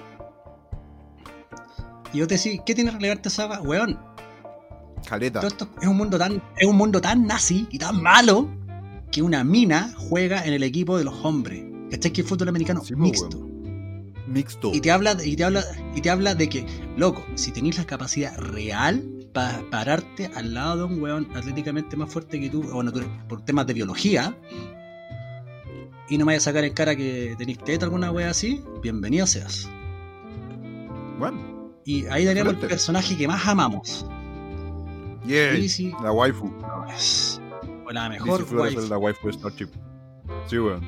Y 2.13 2.19
yo 2.19 2.27
te 2.27 2.35
decía, 2.35 2.61
¿qué 2.65 2.75
tiene 2.75 2.91
relevante 2.91 3.29
esa 3.29 3.61
weón? 3.61 3.99
Caleta. 5.07 5.39
Todo 5.39 5.47
esto 5.47 5.69
es 5.81 5.87
un 5.87 5.97
mundo 5.97 6.17
tan, 6.17 6.41
es 6.57 6.67
un 6.67 6.75
mundo 6.75 7.01
tan 7.01 7.25
nazi 7.25 7.67
y 7.71 7.79
tan 7.79 8.01
malo 8.01 8.49
que 9.11 9.21
una 9.21 9.43
mina 9.43 9.93
juega 10.09 10.45
en 10.45 10.53
el 10.53 10.63
equipo 10.63 10.97
de 10.97 11.03
los 11.03 11.15
hombres. 11.25 11.63
¿Cachai? 11.89 12.11
Que 12.13 12.21
el 12.21 12.27
fútbol 12.27 12.49
americano 12.49 12.81
sí, 12.83 12.95
mixto 12.95 13.51
mixto. 14.31 14.71
Y 14.73 14.81
te 14.81 14.91
habla, 14.91 15.17
y 15.23 15.35
te 15.35 15.43
habla, 15.43 15.63
y 15.95 16.01
te 16.01 16.09
habla 16.09 16.35
de 16.35 16.49
que, 16.49 16.65
loco, 16.97 17.25
si 17.35 17.51
tenéis 17.51 17.77
la 17.77 17.85
capacidad 17.85 18.35
real 18.37 19.03
para 19.33 19.61
pararte 19.69 20.29
al 20.35 20.53
lado 20.53 20.77
de 20.77 20.93
un 20.93 21.01
weón 21.01 21.27
atléticamente 21.35 21.95
más 21.95 22.11
fuerte 22.11 22.39
que 22.39 22.49
tú, 22.49 22.63
o 22.73 22.83
por 23.27 23.43
temas 23.43 23.67
de 23.67 23.73
biología, 23.73 24.35
y 26.11 26.17
no 26.17 26.25
me 26.25 26.31
vayas 26.31 26.43
a 26.43 26.51
sacar 26.51 26.65
en 26.65 26.73
cara 26.73 26.93
que 26.93 27.35
tenéis 27.37 27.57
teta 27.59 27.85
alguna 27.85 28.11
wea 28.11 28.31
así, 28.31 28.61
bienvenido 28.81 29.25
seas. 29.25 29.69
Bueno. 31.17 31.71
Y 31.85 32.05
ahí 32.07 32.25
tenemos 32.25 32.53
el 32.53 32.59
personaje 32.59 33.15
que 33.15 33.29
más 33.29 33.47
amamos. 33.47 34.05
Yeah, 35.25 35.53
la 36.03 36.11
waifu. 36.11 36.53
o 37.85 37.91
la 37.91 38.09
mejor 38.09 38.45
waifu. 38.53 38.81
la 38.89 38.97
waifu 38.97 39.27
de 39.27 39.33
Starship. 39.33 39.69
Sí, 40.47 40.59
weón. 40.59 40.85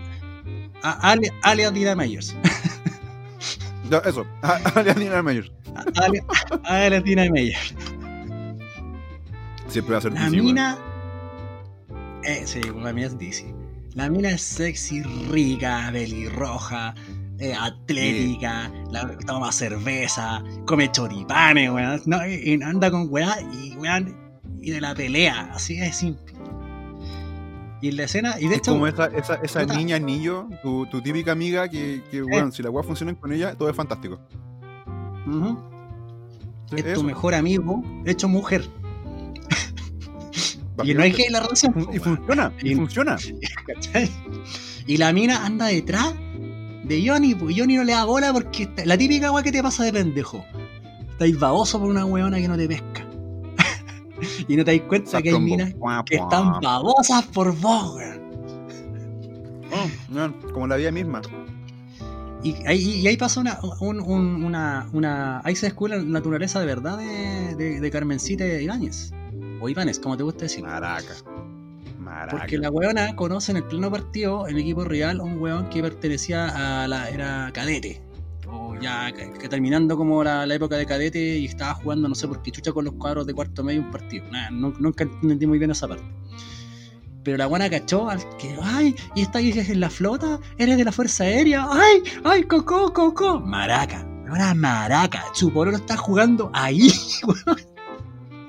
Alia 0.81 1.71
Dina 1.71 1.95
Meyers. 1.95 2.35
Ya, 3.89 3.97
eso, 3.99 4.25
Dina 4.97 5.21
Meyer. 5.21 5.51
Dina 7.03 7.29
Meyer. 7.29 7.57
Siempre 9.67 9.91
va 9.91 9.97
a 9.97 10.01
ser 10.01 10.13
La 10.13 10.29
mina. 10.29 10.77
Eh, 12.23 12.43
sí, 12.45 12.61
la 12.61 12.93
mina 12.93 13.07
es 13.07 13.17
DC. 13.19 13.62
La 13.95 14.09
mina 14.09 14.31
es 14.31 14.41
sexy, 14.41 15.03
rica, 15.03 15.91
belirroja, 15.91 16.95
eh, 17.37 17.53
atlética, 17.53 18.71
la, 18.91 19.15
toma 19.25 19.51
cerveza, 19.51 20.43
come 20.65 20.91
choripanes, 20.91 21.69
weón. 21.69 22.01
No, 22.07 22.17
y, 22.25 22.59
anda 22.63 22.89
con 22.89 23.07
weá 23.09 23.35
y 23.53 23.75
weón. 23.75 24.17
Y 24.61 24.71
de 24.71 24.81
la 24.81 24.95
pelea, 24.95 25.51
así 25.53 25.79
es 25.79 25.95
simple. 25.95 26.33
Y 27.81 27.89
en 27.89 27.97
la 27.97 28.03
escena, 28.05 28.35
y 28.39 28.47
de 28.47 28.55
es 28.55 28.59
hecho. 28.59 28.71
como 28.71 28.87
esa, 28.87 29.07
esa, 29.07 29.35
esa 29.35 29.65
niña, 29.65 29.99
niño, 29.99 30.49
tu, 30.63 30.85
tu, 30.87 31.01
típica 31.01 31.33
amiga 31.33 31.67
que, 31.67 32.01
que 32.09 32.21
bueno, 32.21 32.51
si 32.51 32.63
la 32.63 32.69
weá 32.69 32.83
funciona 32.83 33.13
con 33.13 33.31
ella, 33.33 33.55
todo 33.55 33.69
es 33.69 33.75
fantástico. 33.75 34.19
es 36.75 36.93
tu 36.93 37.03
mejor 37.03 37.35
amigo, 37.35 37.83
hecho 38.05 38.27
mujer. 38.27 38.63
Y 40.83 40.93
no 40.93 41.03
hay 41.03 41.11
que 41.11 41.29
la 41.29 41.41
relación. 41.41 41.87
Y, 41.93 41.99
funciona, 41.99 42.53
y, 42.61 42.75
funciona. 42.75 43.17
Y 44.85 44.97
la 44.97 45.13
mina 45.13 45.45
anda 45.45 45.67
detrás 45.67 46.13
de 46.83 47.07
Johnny, 47.07 47.35
pues 47.35 47.55
Johnny 47.57 47.77
no 47.77 47.85
le 47.85 47.93
da 47.93 48.03
bola 48.03 48.33
porque 48.33 48.69
la 48.85 48.97
típica 48.97 49.31
weá 49.31 49.41
que 49.43 49.51
te 49.51 49.63
pasa 49.63 49.85
de 49.85 49.93
pendejo. 49.93 50.43
Estáis 51.11 51.39
baboso 51.39 51.79
por 51.79 51.89
una 51.89 52.05
weona 52.05 52.37
que 52.37 52.47
no 52.47 52.57
te 52.57 52.67
pesca. 52.67 53.07
y 54.47 54.55
no 54.57 54.65
te 54.65 54.77
das 54.77 54.87
cuenta 54.87 55.21
que 55.21 55.29
hay 55.29 55.39
minas 55.39 55.73
que 56.05 56.15
están 56.17 56.59
babosas 56.59 57.25
por 57.27 57.55
vos, 57.55 57.97
oh, 59.71 60.51
como 60.51 60.67
la 60.67 60.75
vida 60.75 60.91
misma. 60.91 61.21
Y 62.43 62.55
ahí, 62.67 62.99
y 62.99 63.07
ahí 63.07 63.15
pasa 63.15 63.39
una, 63.39 63.57
una, 63.79 64.89
una, 64.91 65.41
Ahí 65.45 65.55
se 65.55 65.67
descubre 65.67 65.95
la 65.95 66.03
naturaleza 66.03 66.59
de 66.59 66.65
verdad 66.65 66.97
de, 66.97 67.79
de, 67.79 67.91
Carmencita 67.91 68.45
Ibáñez. 68.45 69.13
O 69.63 69.69
Ibáñez, 69.69 69.97
como 69.97 70.17
te 70.17 70.23
gusta 70.23 70.41
decir. 70.41 70.61
Maraca. 70.61 71.13
Maraca. 71.97 72.37
Porque 72.37 72.57
la 72.57 72.69
weona 72.69 73.15
conoce 73.15 73.51
en 73.51 73.57
el 73.57 73.63
pleno 73.63 73.89
partido, 73.89 74.45
en 74.45 74.55
el 74.55 74.61
equipo 74.61 74.83
real, 74.83 75.21
un 75.21 75.39
weón 75.39 75.69
que 75.69 75.81
pertenecía 75.81 76.83
a 76.83 76.85
la. 76.89 77.09
era 77.09 77.49
cadete 77.53 78.01
ya 78.81 79.13
que, 79.13 79.47
terminando 79.47 79.95
como 79.95 80.21
la, 80.21 80.43
época 80.53 80.75
de 80.75 80.85
cadete 80.85 81.37
y 81.37 81.45
estaba 81.45 81.73
jugando, 81.75 82.09
no 82.09 82.15
sé 82.15 82.27
por 82.27 82.41
qué 82.41 82.51
chucha 82.51 82.73
con 82.73 82.83
los 82.83 82.95
cuadros 82.95 83.25
de 83.25 83.33
cuarto 83.33 83.63
medio 83.63 83.79
un 83.79 83.89
partido. 83.89 84.25
nunca 84.51 85.05
entendí 85.05 85.47
muy 85.47 85.59
bien 85.59 85.71
esa 85.71 85.87
parte. 85.87 86.03
Pero 87.23 87.37
la 87.37 87.45
guana 87.45 87.69
cachó 87.69 88.09
al 88.09 88.19
que, 88.35 88.57
ay, 88.61 88.93
y 89.15 89.21
está 89.21 89.39
ahí 89.39 89.53
en 89.57 89.79
la 89.79 89.89
flota, 89.89 90.39
eres 90.57 90.77
de 90.77 90.83
la 90.83 90.91
Fuerza 90.91 91.23
Aérea, 91.23 91.65
ay, 91.71 92.03
ay, 92.25 92.43
coco, 92.43 92.91
coco. 92.91 93.39
Maraca, 93.39 94.05
ahora 94.27 94.53
maraca, 94.53 95.23
su 95.33 95.49
lo 95.49 95.71
está 95.71 95.95
jugando 95.95 96.51
ahí, 96.53 96.91
weón. 97.25 97.72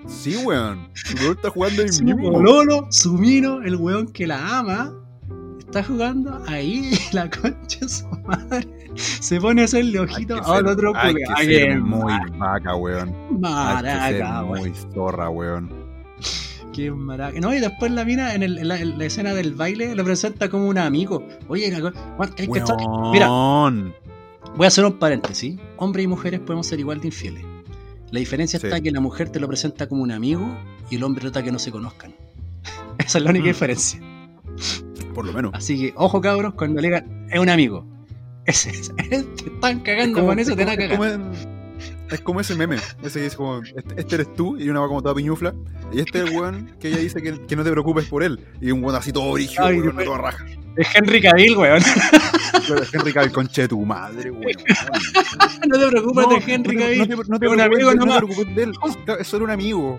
Sí, 0.07 0.37
weón. 0.37 0.89
Su 0.95 1.33
está 1.33 1.51
jugando 1.51 1.83
ahí 1.83 1.89
su 1.89 2.05
mismo. 2.05 2.33
Pololo, 2.33 2.87
su 2.91 3.15
mino, 3.15 3.63
el 3.63 3.77
weón 3.77 4.09
que 4.09 4.27
la 4.27 4.59
ama, 4.59 4.93
está 5.59 5.83
jugando 5.83 6.43
ahí, 6.47 6.93
la 7.13 7.31
concha 7.31 7.81
de 7.81 7.89
su 7.89 8.07
madre 8.27 8.85
se 8.97 9.41
pone 9.41 9.63
a 9.63 9.65
hacerle 9.65 10.01
ojito 10.01 10.45
al 10.45 10.67
otro 10.67 10.93
Hay 10.97 11.15
que 11.15 11.45
ser 11.45 11.81
muy 11.81 12.13
vaca, 12.39 12.77
weón. 12.77 13.15
Maraca, 13.41 14.43
Muy 14.43 14.73
zorra, 14.93 15.29
weón. 15.31 15.71
Qué 16.73 16.91
maraca. 16.91 17.39
No, 17.39 17.55
y 17.55 17.61
después 17.61 17.93
la 17.93 18.05
mina 18.05 18.35
en, 18.35 18.69
la, 18.69 19.05
escena 19.05 19.33
del 19.33 19.55
baile 19.55 19.95
lo 19.95 20.05
presenta 20.05 20.49
como 20.49 20.69
un 20.69 20.79
amigo. 20.79 21.25
Oye, 21.49 21.67
hay 21.67 21.83
que. 22.47 22.63
Mira, 23.13 23.29
voy 23.29 24.65
a 24.65 24.67
hacer 24.67 24.85
un 24.85 24.95
paréntesis. 24.95 25.57
Hombres 25.77 26.05
y 26.05 26.09
mujeres 26.09 26.41
podemos 26.41 26.67
ser 26.67 26.81
igual 26.81 27.01
de 27.01 27.09
infieles. 27.09 27.45
La 28.15 28.21
diferencia 28.21 28.59
está 28.59 28.81
que 28.81 28.93
la 28.93 29.01
mujer 29.01 29.29
te 29.31 29.41
lo 29.41 29.49
presenta 29.49 29.89
como 29.89 30.05
un 30.05 30.13
amigo 30.13 30.57
y 30.89 30.95
el 30.95 31.03
hombre 31.03 31.23
trata 31.23 31.43
que 31.43 31.51
no 31.51 31.59
se 31.59 31.73
conozcan. 31.73 32.15
Esa 33.05 33.19
es 33.19 33.25
la 33.25 33.31
única 33.31 33.47
mm. 33.47 33.49
diferencia. 33.49 34.01
Por 35.17 35.27
lo 35.27 35.33
menos. 35.33 35.51
Así 35.53 35.77
que, 35.77 35.95
ojo 35.97 36.21
cabros, 36.21 36.55
cuando 36.55 36.81
le 36.81 36.87
digan, 36.87 37.27
es 37.29 37.41
un 37.41 37.49
amigo. 37.49 37.85
Te 38.45 38.53
están 38.53 39.81
cagando 39.81 40.25
con 40.25 40.39
eso, 40.39 40.55
te 40.55 40.65
van 40.65 40.75
a 40.75 40.77
cagar. 40.77 41.54
Es 42.15 42.21
como 42.21 42.41
ese 42.41 42.55
meme, 42.55 42.77
ese 43.03 43.19
que 43.19 43.25
dice 43.25 43.37
como, 43.37 43.61
este, 43.61 44.15
eres 44.15 44.33
tú, 44.35 44.57
y 44.57 44.69
una 44.69 44.79
va 44.79 44.87
como 44.87 45.03
toda 45.03 45.17
piñufla, 45.17 45.53
y 45.93 45.99
este 45.99 46.23
es 46.23 46.31
el 46.31 46.39
weón 46.39 46.77
que 46.79 46.87
ella 46.87 46.99
dice 46.99 47.21
que, 47.21 47.45
que, 47.45 47.57
no 47.57 47.65
te 47.65 47.73
preocupes 47.73 48.05
por 48.07 48.23
él, 48.23 48.39
y 48.61 48.71
un 48.71 48.85
weón 48.85 48.95
así 48.95 49.13
todo 49.13 49.33
brígido, 49.33 49.67
weón, 49.67 49.97
toda 49.97 50.19
raja. 50.19 50.47
Es 50.77 50.95
Henry 50.95 51.21
Cavill, 51.21 51.57
weón. 51.57 51.79
es 51.79 52.95
Henry 52.95 53.13
Cavill, 53.13 53.33
conche 53.33 53.63
de 53.63 53.69
tu 53.69 53.85
madre, 53.85 54.31
weón. 54.31 54.45
no 55.69 55.77
te 55.77 55.89
preocupes 55.89 56.29
de 56.29 56.53
Henry 56.55 56.77
Cavill. 56.77 56.99
No 56.99 57.07
te, 57.07 57.17
no 57.17 57.39
te, 57.57 57.63
amigo 57.63 57.95
no 57.95 58.07
te 58.07 58.17
preocupes 58.19 58.55
de 58.55 58.63
él, 58.63 58.73
es 59.19 59.27
solo 59.27 59.47
un 59.47 59.51
amigo. 59.51 59.99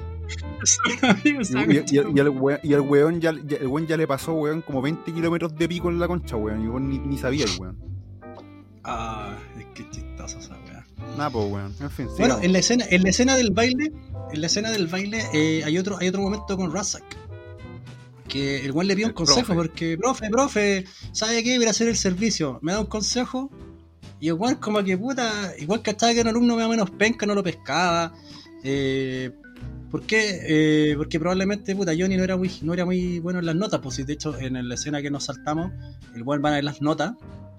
y, 1.26 1.32
y, 1.32 1.86
y, 1.92 1.98
el 1.98 2.30
weón, 2.30 2.60
y 2.64 2.72
el 2.72 2.80
weón 2.80 3.20
ya, 3.20 3.32
el 3.32 3.68
weón 3.68 3.88
ya 3.88 3.98
le 3.98 4.08
pasó, 4.08 4.32
weón, 4.36 4.62
como 4.62 4.82
20 4.82 5.12
kilómetros 5.12 5.54
de 5.58 5.68
pico 5.68 5.90
en 5.90 6.00
la 6.00 6.08
concha, 6.08 6.38
weón, 6.38 6.64
y 6.64 6.68
weón 6.70 6.88
ni, 6.90 6.98
ni 6.98 7.18
sabía 7.18 7.44
el 7.44 7.52
weón. 7.60 7.78
Ah, 8.86 9.36
es 9.60 9.66
que. 9.74 10.05
Nah, 11.18 11.30
pues 11.30 11.52
weón. 11.52 11.74
En 11.80 11.90
fin, 11.90 12.08
Bueno, 12.18 12.40
en 12.42 12.54
la 12.54 12.60
escena, 12.60 12.86
en 12.90 13.04
la 13.04 13.10
escena 13.10 13.36
del 13.36 13.52
baile, 13.52 13.92
en 14.32 14.42
la 14.42 14.48
escena 14.48 14.72
del 14.72 14.88
baile, 14.88 15.24
eh, 15.34 15.64
hay 15.66 15.78
otro, 15.78 15.98
hay 15.98 16.08
otro 16.08 16.22
momento 16.22 16.58
con 16.58 16.72
Razak. 16.74 17.04
Que 18.28 18.66
el 18.66 18.72
weón 18.72 18.88
le 18.88 18.96
pide 18.96 19.06
un 19.06 19.14
consejo, 19.14 19.54
porque, 19.54 19.98
profe, 19.98 20.30
profe, 20.30 20.86
¿sabe 21.12 21.44
qué? 21.44 21.58
Voy 21.58 21.68
a 21.68 21.70
hacer 21.70 21.88
el 21.88 21.96
servicio. 21.96 22.60
Me 22.62 22.74
da 22.74 22.80
un 22.80 22.88
consejo. 22.88 23.50
Y 24.20 24.28
igual 24.28 24.60
como 24.60 24.84
que 24.84 24.98
puta, 24.98 25.54
igual 25.60 25.82
que 25.82 25.92
estaba 25.92 26.14
que 26.14 26.22
era 26.22 26.30
un 26.30 26.36
alumno 26.36 26.56
más 26.56 26.66
o 26.66 26.70
menos 26.70 26.92
penca, 26.92 27.26
no 27.26 27.36
lo 27.36 27.44
pescaba. 27.44 28.14
Eh, 28.64 29.32
¿Por 29.92 30.02
qué? 30.04 30.40
Eh, 30.44 30.96
porque 30.98 31.20
probablemente, 31.20 31.76
puta, 31.76 31.94
Johnny 31.98 32.18
no 32.18 32.24
era 32.24 32.36
muy, 32.36 32.52
no 32.62 32.74
era 32.74 32.86
muy 32.86 33.20
bueno 33.20 33.40
en 33.40 33.46
las 33.46 33.56
notas, 33.56 33.80
pues 33.82 34.06
de 34.06 34.12
hecho 34.12 34.38
en 34.38 34.68
la 34.68 34.76
escena 34.76 35.02
que 35.02 35.10
nos 35.10 35.26
saltamos, 35.26 35.72
el 36.14 36.24
buen 36.24 36.44
va 36.44 36.50
a 36.50 36.54
ver 36.54 36.64
las 36.64 36.82
notas 36.82 37.14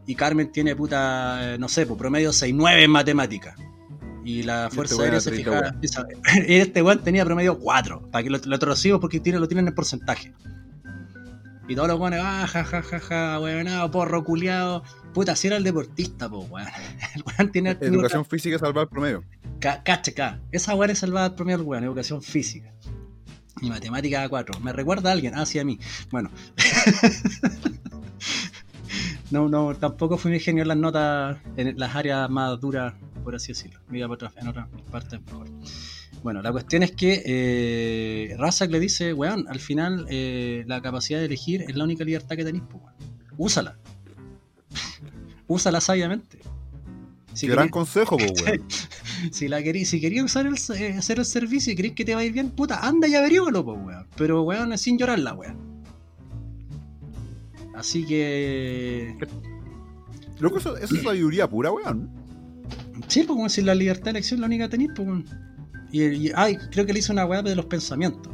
y 0.07 0.15
Carmen 0.15 0.53
tiene 0.53 0.77
puta, 0.77 1.57
no 1.59 1.69
sé, 1.69 1.87
pues 1.87 1.99
promedio 1.99 2.31
6-9 2.31 2.85
en 2.85 2.91
matemáticas. 2.91 3.57
Y 4.25 4.43
la 4.43 4.65
este 4.65 4.75
fuerza 4.75 5.03
aérea 5.03 5.21
se 5.21 5.33
fija. 5.33 5.75
Este 6.47 6.83
weón 6.83 7.03
tenía 7.03 7.25
promedio 7.25 7.59
4. 7.59 8.11
Para 8.11 8.25
que 8.25 8.31
lo, 8.31 8.39
lo 8.45 8.59
torcimos 8.59 9.01
porque 9.01 9.21
tiene, 9.21 9.39
lo 9.39 9.47
tienen 9.47 9.69
en 9.69 9.75
porcentaje. 9.75 10.33
Y 11.69 11.75
todos 11.75 11.89
los 11.89 11.99
weones, 11.99 12.21
ah, 12.23 12.47
ja, 12.47 12.65
ja, 12.65 12.83
ja, 12.83 13.01
ja, 13.01 13.41
weón, 13.41 13.91
porro, 13.91 14.23
culiado. 14.23 14.85
Puta, 15.13 15.35
si 15.35 15.49
era 15.49 15.57
el 15.57 15.65
deportista, 15.65 16.29
po, 16.29 16.41
weón. 16.41 16.69
El 17.15 17.25
weón 17.25 17.53
tiene. 17.53 17.77
Educación 17.81 18.25
física 18.25 18.59
salvar 18.59 18.85
el 18.85 18.89
promedio. 18.89 19.25
Cache, 19.59 20.15
ca. 20.15 20.41
Esa 20.53 20.75
weón 20.75 20.91
es 20.91 21.01
salvar 21.01 21.31
el 21.31 21.37
promedio, 21.37 21.65
weón, 21.65 21.85
educación 21.85 22.23
física. 22.23 22.73
Y 23.61 23.71
matemática 23.71 24.23
a 24.23 24.29
4. 24.29 24.61
Me 24.61 24.73
recuerda 24.73 25.11
a 25.11 25.13
alguien, 25.13 25.35
ah, 25.35 25.47
sí, 25.47 25.59
a 25.59 25.65
mí. 25.65 25.79
Bueno. 26.11 26.31
no, 29.31 29.49
no, 29.49 29.75
tampoco 29.75 30.17
fui 30.17 30.33
un 30.33 30.41
genio 30.41 30.63
en 30.63 30.69
las 30.69 30.77
notas, 30.77 31.39
en 31.57 31.79
las 31.79 31.95
áreas 31.97 32.31
más 32.31 32.61
duras, 32.61 32.95
por 33.25 33.35
así 33.35 33.49
decirlo. 33.49 33.81
Me 33.89 33.99
iba 33.99 34.07
en 34.07 34.49
otras 34.49 34.69
partes 34.91 35.21
mejor. 35.27 35.49
Bueno, 36.23 36.43
la 36.43 36.53
cuestión 36.53 36.83
es 36.83 36.93
que 36.93 37.23
eh, 37.25 38.37
Razak 38.39 38.71
le 38.71 38.81
dice, 38.81 39.13
weón, 39.13 39.47
al 39.49 39.61
final 39.61 40.07
eh, 40.11 40.65
la 40.67 40.81
capacidad 40.81 41.19
de 41.19 41.27
elegir 41.27 41.63
es 41.63 41.77
la 41.77 41.85
única 41.85 42.05
libertad 42.05 42.37
que 42.37 42.45
tenéis, 42.45 42.65
pues, 42.71 42.83
weón. 42.83 42.97
Úsala. 43.37 43.79
Úsala 45.47 45.81
sabiamente. 45.81 46.39
Si 47.33 47.47
Gran 47.47 47.69
consejo, 47.69 48.17
pues, 48.17 48.33
weón. 48.43 48.65
si 49.33 49.49
la 49.49 49.63
querí, 49.63 49.85
si 49.85 50.01
querías 50.01 50.25
usar 50.25 50.47
el, 50.47 50.55
eh, 50.77 50.95
hacer 50.99 51.19
el 51.19 51.25
servicio 51.25 51.73
y 51.73 51.77
querés 51.77 51.93
que 51.93 52.05
te 52.05 52.15
vaya 52.15 52.31
bien, 52.33 52.51
puta, 52.51 52.81
anda 52.87 53.07
y 53.09 53.15
averígalo, 53.15 53.65
pues, 53.65 53.79
weón. 53.85 54.09
Pero, 54.17 54.43
weón, 54.43 54.77
sin 54.79 54.99
llorarla, 54.99 55.35
weón. 55.35 55.76
Así 57.77 58.05
que. 58.07 59.17
Loco, 60.41 60.59
eso, 60.59 60.77
eso 60.77 60.95
es 60.95 61.03
sabiduría 61.03 61.49
pura, 61.49 61.71
weón. 61.71 62.11
Sí, 63.09 63.23
pues, 63.23 63.37
como 63.37 63.49
si 63.49 63.63
la 63.63 63.75
libertad 63.75 64.07
de 64.07 64.11
elección 64.11 64.39
es 64.39 64.41
la 64.41 64.47
única 64.47 64.65
que 64.65 64.71
tenéis, 64.71 64.91
pues, 64.97 65.07
weón. 65.07 65.25
Y, 65.93 66.31
ay, 66.35 66.57
creo 66.71 66.85
que 66.85 66.93
le 66.93 66.99
hizo 66.99 67.13
una 67.13 67.27
weá 67.27 67.43
de 67.43 67.55
los 67.55 67.67
pensamientos. 67.67 68.33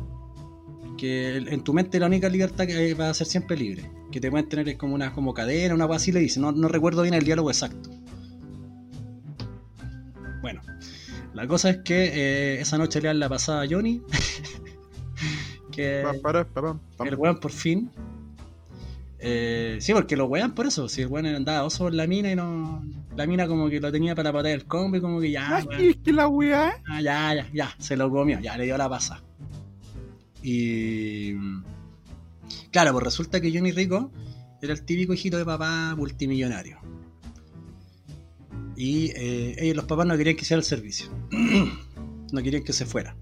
Que 0.96 1.36
en 1.36 1.62
tu 1.64 1.74
mente 1.74 1.98
la 1.98 2.06
única 2.06 2.28
libertad 2.28 2.66
que 2.66 2.94
va 2.94 3.10
a 3.10 3.14
ser 3.14 3.26
siempre 3.26 3.56
libre. 3.56 3.90
Que 4.12 4.20
te 4.20 4.30
pueden 4.30 4.48
tener 4.48 4.76
como 4.76 4.94
una 4.94 5.12
como 5.12 5.34
cadena, 5.34 5.74
una 5.74 5.86
weá 5.86 5.96
así 5.96 6.12
le 6.12 6.20
dice. 6.20 6.38
No, 6.38 6.52
no 6.52 6.68
recuerdo 6.68 7.02
bien 7.02 7.14
el 7.14 7.24
diálogo 7.24 7.50
exacto. 7.50 7.90
Bueno, 10.40 10.62
la 11.34 11.46
cosa 11.48 11.70
es 11.70 11.78
que 11.78 12.04
eh, 12.04 12.60
esa 12.60 12.78
noche 12.78 13.00
le 13.00 13.08
dan 13.08 13.18
la 13.18 13.28
pasada 13.28 13.62
a 13.62 13.66
Johnny. 13.68 14.02
que 15.72 16.02
el 16.02 17.14
weón 17.16 17.40
por 17.40 17.50
fin 17.50 17.90
eh, 19.24 19.78
sí, 19.80 19.92
porque 19.92 20.16
lo 20.16 20.26
wean 20.26 20.52
por 20.52 20.66
eso. 20.66 20.88
Si 20.88 21.02
el 21.02 21.06
weón 21.06 21.26
andaba 21.26 21.62
oso 21.62 21.86
en 21.86 21.96
la 21.96 22.08
mina 22.08 22.32
y 22.32 22.34
no. 22.34 22.84
La 23.16 23.24
mina 23.24 23.46
como 23.46 23.70
que 23.70 23.78
lo 23.78 23.92
tenía 23.92 24.16
para 24.16 24.32
patar 24.32 24.50
el 24.50 24.64
combo 24.64 24.96
y 24.96 25.00
como 25.00 25.20
que 25.20 25.30
ya. 25.30 25.64
es 25.78 25.96
que 25.98 26.12
la 26.12 26.26
weá. 26.26 26.72
Ah, 26.88 27.00
ya, 27.00 27.32
ya, 27.34 27.48
ya. 27.52 27.74
Se 27.78 27.96
lo 27.96 28.10
comió, 28.10 28.40
ya 28.40 28.56
le 28.56 28.64
dio 28.64 28.76
la 28.76 28.88
pasa. 28.88 29.22
Y. 30.42 31.34
Claro, 32.72 32.92
pues 32.92 33.04
resulta 33.04 33.40
que 33.40 33.52
Johnny 33.52 33.70
Rico 33.70 34.10
era 34.60 34.72
el 34.72 34.82
típico 34.82 35.12
hijito 35.12 35.38
de 35.38 35.44
papá 35.44 35.94
multimillonario. 35.96 36.80
Y 38.74 39.12
eh, 39.14 39.54
ellos, 39.58 39.76
los 39.76 39.84
papás, 39.84 40.06
no 40.06 40.16
querían 40.16 40.34
que 40.34 40.42
hiciera 40.42 40.58
el 40.58 40.64
servicio. 40.64 41.06
no 42.32 42.42
querían 42.42 42.64
que 42.64 42.72
se 42.72 42.86
fuera. 42.86 43.14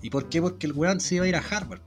¿Y 0.00 0.10
por 0.10 0.28
qué? 0.28 0.40
Porque 0.40 0.68
el 0.68 0.74
weón 0.74 1.00
se 1.00 1.16
iba 1.16 1.24
a 1.24 1.28
ir 1.28 1.34
a 1.34 1.40
Harvard. 1.40 1.80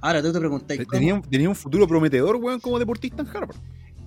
Ahora 0.00 0.22
tú 0.22 0.32
te 0.32 0.38
preguntas. 0.38 0.78
Tenía, 0.90 1.20
tenía, 1.28 1.48
un 1.48 1.54
futuro 1.54 1.86
prometedor, 1.86 2.36
weón, 2.36 2.60
como 2.60 2.78
deportista 2.78 3.22
en 3.22 3.28
Harvard. 3.28 3.56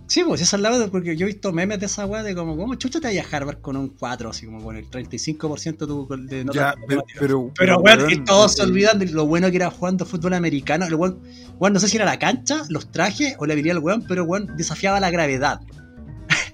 Sí, 0.05 0.23
pues 0.23 0.41
esa 0.41 0.57
es 0.57 0.61
la 0.61 0.69
verdad, 0.69 0.89
porque 0.91 1.15
yo 1.15 1.25
he 1.25 1.27
visto 1.27 1.53
memes 1.53 1.79
de 1.79 1.85
esa 1.85 2.05
weá 2.05 2.23
de 2.23 2.35
como, 2.35 2.57
¿cómo 2.57 2.75
chucho 2.75 2.99
te 2.99 3.07
vayas 3.07 3.31
a 3.31 3.37
Harvard 3.37 3.61
con 3.61 3.77
un 3.77 3.89
4, 3.89 4.29
así 4.29 4.45
como 4.45 4.61
con 4.61 4.75
el 4.75 4.89
35% 4.89 6.27
de 6.27 6.45
nota? 6.45 6.75
pero, 6.87 7.03
pero, 7.19 7.51
pero, 7.55 7.79
weón, 7.79 8.25
todos 8.25 8.53
se 8.53 8.63
olvidan 8.63 8.99
de 8.99 9.07
lo 9.07 9.25
bueno 9.25 9.49
que 9.49 9.55
era 9.55 9.71
jugando 9.71 10.05
fútbol 10.05 10.33
americano. 10.33 10.85
El 10.85 10.95
weón, 10.95 11.21
no 11.59 11.79
sé 11.79 11.87
si 11.87 11.95
era 11.95 12.05
la 12.05 12.19
cancha, 12.19 12.63
los 12.69 12.91
trajes 12.91 13.35
o 13.39 13.45
la 13.45 13.53
habilidad 13.53 13.75
del 13.75 13.83
weón, 13.83 14.05
pero 14.07 14.23
weón 14.25 14.55
desafiaba 14.57 14.99
la 14.99 15.09
gravedad. 15.09 15.61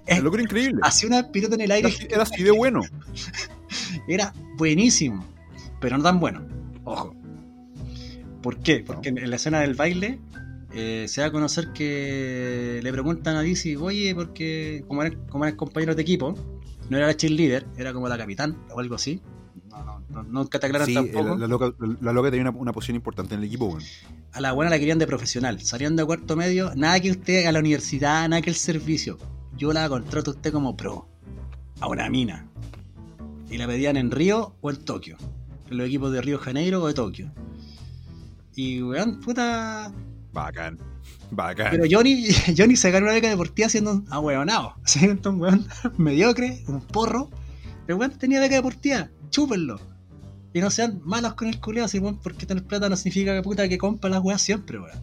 Es 0.05 0.23
lo 0.23 0.31
que 0.31 0.37
era 0.37 0.43
increíble. 0.43 0.79
Hacía 0.83 1.07
una 1.07 1.31
pirueta 1.31 1.55
en 1.55 1.61
el 1.61 1.71
aire. 1.71 1.93
Era 2.09 2.23
así 2.23 2.41
de 2.43 2.51
bueno. 2.51 2.81
era 4.07 4.33
buenísimo, 4.57 5.25
pero 5.79 5.97
no 5.97 6.03
tan 6.03 6.19
bueno. 6.19 6.45
Ojo. 6.83 7.18
¿Por 8.41 8.57
qué? 8.57 8.83
Porque 8.85 9.09
en 9.09 9.29
la 9.29 9.35
escena 9.35 9.59
del 9.59 9.75
baile 9.75 10.19
eh, 10.73 11.05
se 11.07 11.21
da 11.21 11.27
a 11.27 11.31
conocer 11.31 11.73
que 11.73 12.79
le 12.83 12.91
preguntan 12.91 13.35
a 13.35 13.41
Dizzy, 13.41 13.75
oye, 13.75 14.13
porque 14.13 14.83
como 14.87 15.03
eres, 15.03 15.17
como 15.29 15.45
eres 15.45 15.55
compañero 15.55 15.95
de 15.95 16.01
equipo, 16.01 16.35
no 16.89 16.97
era 16.97 17.07
la 17.07 17.17
cheerleader, 17.17 17.65
era 17.77 17.93
como 17.93 18.07
la 18.07 18.17
capitán 18.17 18.57
o 18.71 18.79
algo 18.79 18.95
así. 18.95 19.21
No, 19.69 20.03
no, 20.09 20.23
nunca 20.23 20.59
te 20.59 20.67
aclaran 20.67 20.87
sí, 20.87 20.93
tampoco. 20.93 21.35
La, 21.37 21.47
loca, 21.47 21.73
la 22.01 22.13
loca 22.13 22.31
tenía 22.31 22.49
una, 22.51 22.73
posición 22.73 22.95
importante 22.95 23.35
en 23.35 23.41
el 23.41 23.47
equipo, 23.47 23.77
A 24.31 24.41
la 24.41 24.51
buena 24.51 24.69
la 24.69 24.79
querían 24.79 24.99
de 24.99 25.07
profesional. 25.07 25.61
Salían 25.61 25.95
de 25.95 26.05
cuarto 26.05 26.35
medio, 26.35 26.71
nada 26.75 26.99
que 26.99 27.11
usted 27.11 27.45
a 27.45 27.51
la 27.51 27.59
universidad, 27.59 28.27
nada 28.29 28.41
que 28.41 28.49
el 28.49 28.55
servicio. 28.55 29.17
Yo 29.57 29.73
la 29.73 29.87
contrato 29.89 30.31
a 30.31 30.33
usted 30.33 30.51
como 30.51 30.75
pro. 30.75 31.07
A 31.79 31.87
una 31.87 32.09
mina. 32.09 32.47
Y 33.49 33.57
la 33.57 33.67
pedían 33.67 33.97
en 33.97 34.11
Río 34.11 34.55
o 34.61 34.69
en 34.69 34.77
Tokio. 34.77 35.17
En 35.69 35.77
los 35.77 35.87
equipos 35.87 36.11
de 36.11 36.21
Río 36.21 36.37
Janeiro 36.37 36.81
o 36.81 36.87
de 36.87 36.93
Tokio. 36.93 37.31
Y, 38.59 38.81
weón, 38.81 39.21
puta. 39.21 39.89
Bacán. 40.33 40.77
Bacán. 41.31 41.69
Pero 41.71 41.85
Johnny, 41.89 42.27
Johnny 42.57 42.75
se 42.75 42.91
ganó 42.91 43.05
una 43.05 43.13
beca 43.13 43.29
deportiva 43.29 43.69
siendo 43.69 43.91
un 43.93 44.05
ahueonado. 44.09 44.75
Siendo 44.83 45.29
un 45.29 45.39
weón 45.39 45.65
mediocre, 45.97 46.61
un 46.67 46.81
porro. 46.81 47.29
El 47.87 47.95
weón 47.95 48.11
tenía 48.17 48.41
beca 48.41 48.55
deportiva. 48.55 49.07
Chúpenlo. 49.29 49.79
Y 50.51 50.59
no 50.59 50.69
sean 50.71 50.99
malos 51.05 51.35
con 51.35 51.47
el 51.47 51.61
culeado, 51.61 51.85
así, 51.85 51.99
weón, 51.99 52.19
porque 52.19 52.45
tener 52.45 52.65
plata 52.65 52.89
no 52.89 52.97
significa 52.97 53.33
que 53.33 53.41
puta 53.41 53.69
que 53.69 53.77
compra 53.77 54.09
las 54.09 54.21
weas 54.21 54.41
siempre, 54.41 54.77
weón. 54.77 54.99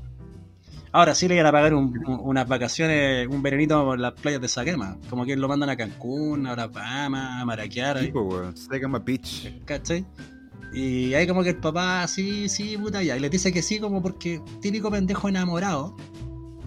Ahora 0.93 1.15
sí 1.15 1.27
le 1.27 1.37
iban 1.37 1.47
a 1.47 1.53
pagar 1.53 1.73
unas 1.73 2.47
vacaciones, 2.47 3.27
un 3.27 3.43
veranito 3.43 3.83
por 3.87 3.99
las 3.99 4.13
playas 4.13 4.43
de 4.43 4.49
Saquema. 4.49 4.99
Como 5.09 5.25
que 5.25 5.35
lo 5.35 5.49
mandan 5.49 5.71
a 5.71 5.77
Cancún, 5.79 6.47
a 6.47 6.53
Alabama, 6.53 7.41
a 7.41 7.45
Maraquear. 7.47 8.01
Tipo, 8.01 8.21
weón. 8.21 8.55
Saquema 8.55 8.99
Beach. 8.99 9.51
¿Cachai? 9.65 10.05
Y 10.77 11.15
ahí 11.15 11.27
como 11.27 11.43
que 11.43 11.49
el 11.49 11.57
papá, 11.57 12.07
sí, 12.07 12.51
sí, 12.51 12.77
puta, 12.77 13.03
ya. 13.03 13.17
Y 13.17 13.21
le 13.21 13.31
dice 13.31 13.51
que 13.51 13.63
sí, 13.63 13.81
como 13.81 14.03
porque 14.03 14.43
típico 14.61 14.91
pendejo 14.91 15.27
enamorado 15.27 15.97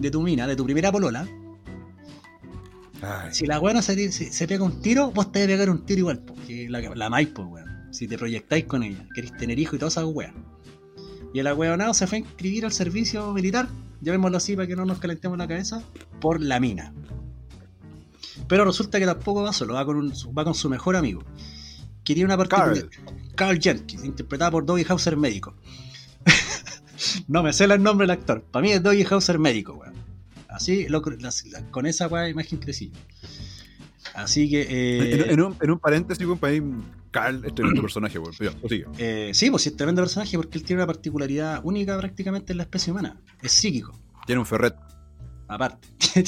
de 0.00 0.10
tu 0.10 0.20
mina, 0.20 0.48
de 0.48 0.56
tu 0.56 0.64
primera 0.64 0.90
polola. 0.90 1.28
Si 3.30 3.46
la 3.46 3.60
weá 3.60 3.80
se, 3.80 4.10
se, 4.10 4.48
pega 4.48 4.64
un 4.64 4.82
tiro, 4.82 5.12
vos 5.12 5.30
te 5.30 5.38
debes 5.38 5.54
pegar 5.54 5.70
un 5.70 5.86
tiro 5.86 6.00
igual, 6.00 6.18
porque 6.26 6.68
la, 6.68 6.80
la 6.80 7.08
más, 7.08 7.24
pues, 7.26 7.46
weón. 7.48 7.70
Si 7.92 8.08
te 8.08 8.18
proyectáis 8.18 8.64
con 8.64 8.82
ella, 8.82 9.06
queréis 9.14 9.36
tener 9.36 9.60
hijo 9.60 9.76
y 9.76 9.78
todas 9.78 9.94
esas 9.94 10.06
weas. 10.06 10.34
Y 11.32 11.38
el 11.38 11.46
agüeonado 11.46 11.94
se 11.94 12.08
fue 12.08 12.18
a 12.18 12.20
inscribir 12.22 12.64
al 12.64 12.72
servicio 12.72 13.32
militar, 13.32 13.68
llamémoslo 14.00 14.38
así 14.38 14.56
para 14.56 14.66
que 14.66 14.74
no 14.74 14.86
nos 14.86 14.98
calentemos 14.98 15.38
la 15.38 15.46
cabeza, 15.46 15.84
por 16.20 16.40
la 16.40 16.58
mina. 16.58 16.92
Pero 18.48 18.64
resulta 18.64 18.98
que 18.98 19.06
tampoco 19.06 19.44
va 19.44 19.52
solo, 19.52 19.74
va 19.74 19.86
con, 19.86 20.10
va 20.36 20.42
con 20.42 20.54
su 20.54 20.68
mejor 20.68 20.96
amigo. 20.96 21.22
Quería 22.10 22.24
una 22.24 22.36
partida. 22.36 22.74
Carl 23.36 23.60
Jenkins, 23.60 24.04
interpretada 24.04 24.50
por 24.50 24.66
Doggy 24.66 24.84
Hauser 24.88 25.16
médico. 25.16 25.54
no 27.28 27.44
me 27.44 27.52
sé 27.52 27.66
el 27.66 27.80
nombre 27.80 28.04
del 28.04 28.10
actor. 28.10 28.42
Para 28.42 28.64
mí 28.64 28.72
es 28.72 28.82
Doggy 28.82 29.06
Hauser 29.08 29.38
médico, 29.38 29.74
weón. 29.74 29.94
Así, 30.48 30.88
con 31.70 31.86
esa 31.86 32.08
weá, 32.08 32.28
imagen 32.28 32.58
crecí. 32.58 32.90
Así 34.12 34.50
que. 34.50 34.62
Eh, 34.62 35.30
en, 35.30 35.40
un, 35.40 35.56
en, 35.60 35.70
un, 35.70 35.78
paréntesis, 35.78 36.26
weón, 36.26 36.84
Carl 37.12 37.44
es 37.44 37.54
tremendo 37.54 37.80
personaje, 37.86 38.18
weón. 38.18 38.34
Eh, 38.98 39.30
sí, 39.32 39.48
pues 39.48 39.62
sí, 39.62 39.68
es 39.68 39.76
tremendo 39.76 40.02
personaje 40.02 40.36
porque 40.36 40.58
él 40.58 40.64
tiene 40.64 40.82
una 40.82 40.88
particularidad 40.88 41.60
única 41.62 41.96
prácticamente 41.96 42.52
en 42.52 42.56
la 42.56 42.64
especie 42.64 42.90
humana. 42.92 43.20
Es 43.40 43.52
psíquico. 43.52 43.96
Tiene 44.26 44.40
un 44.40 44.46
ferret. 44.46 44.74
Aparte. 45.46 45.86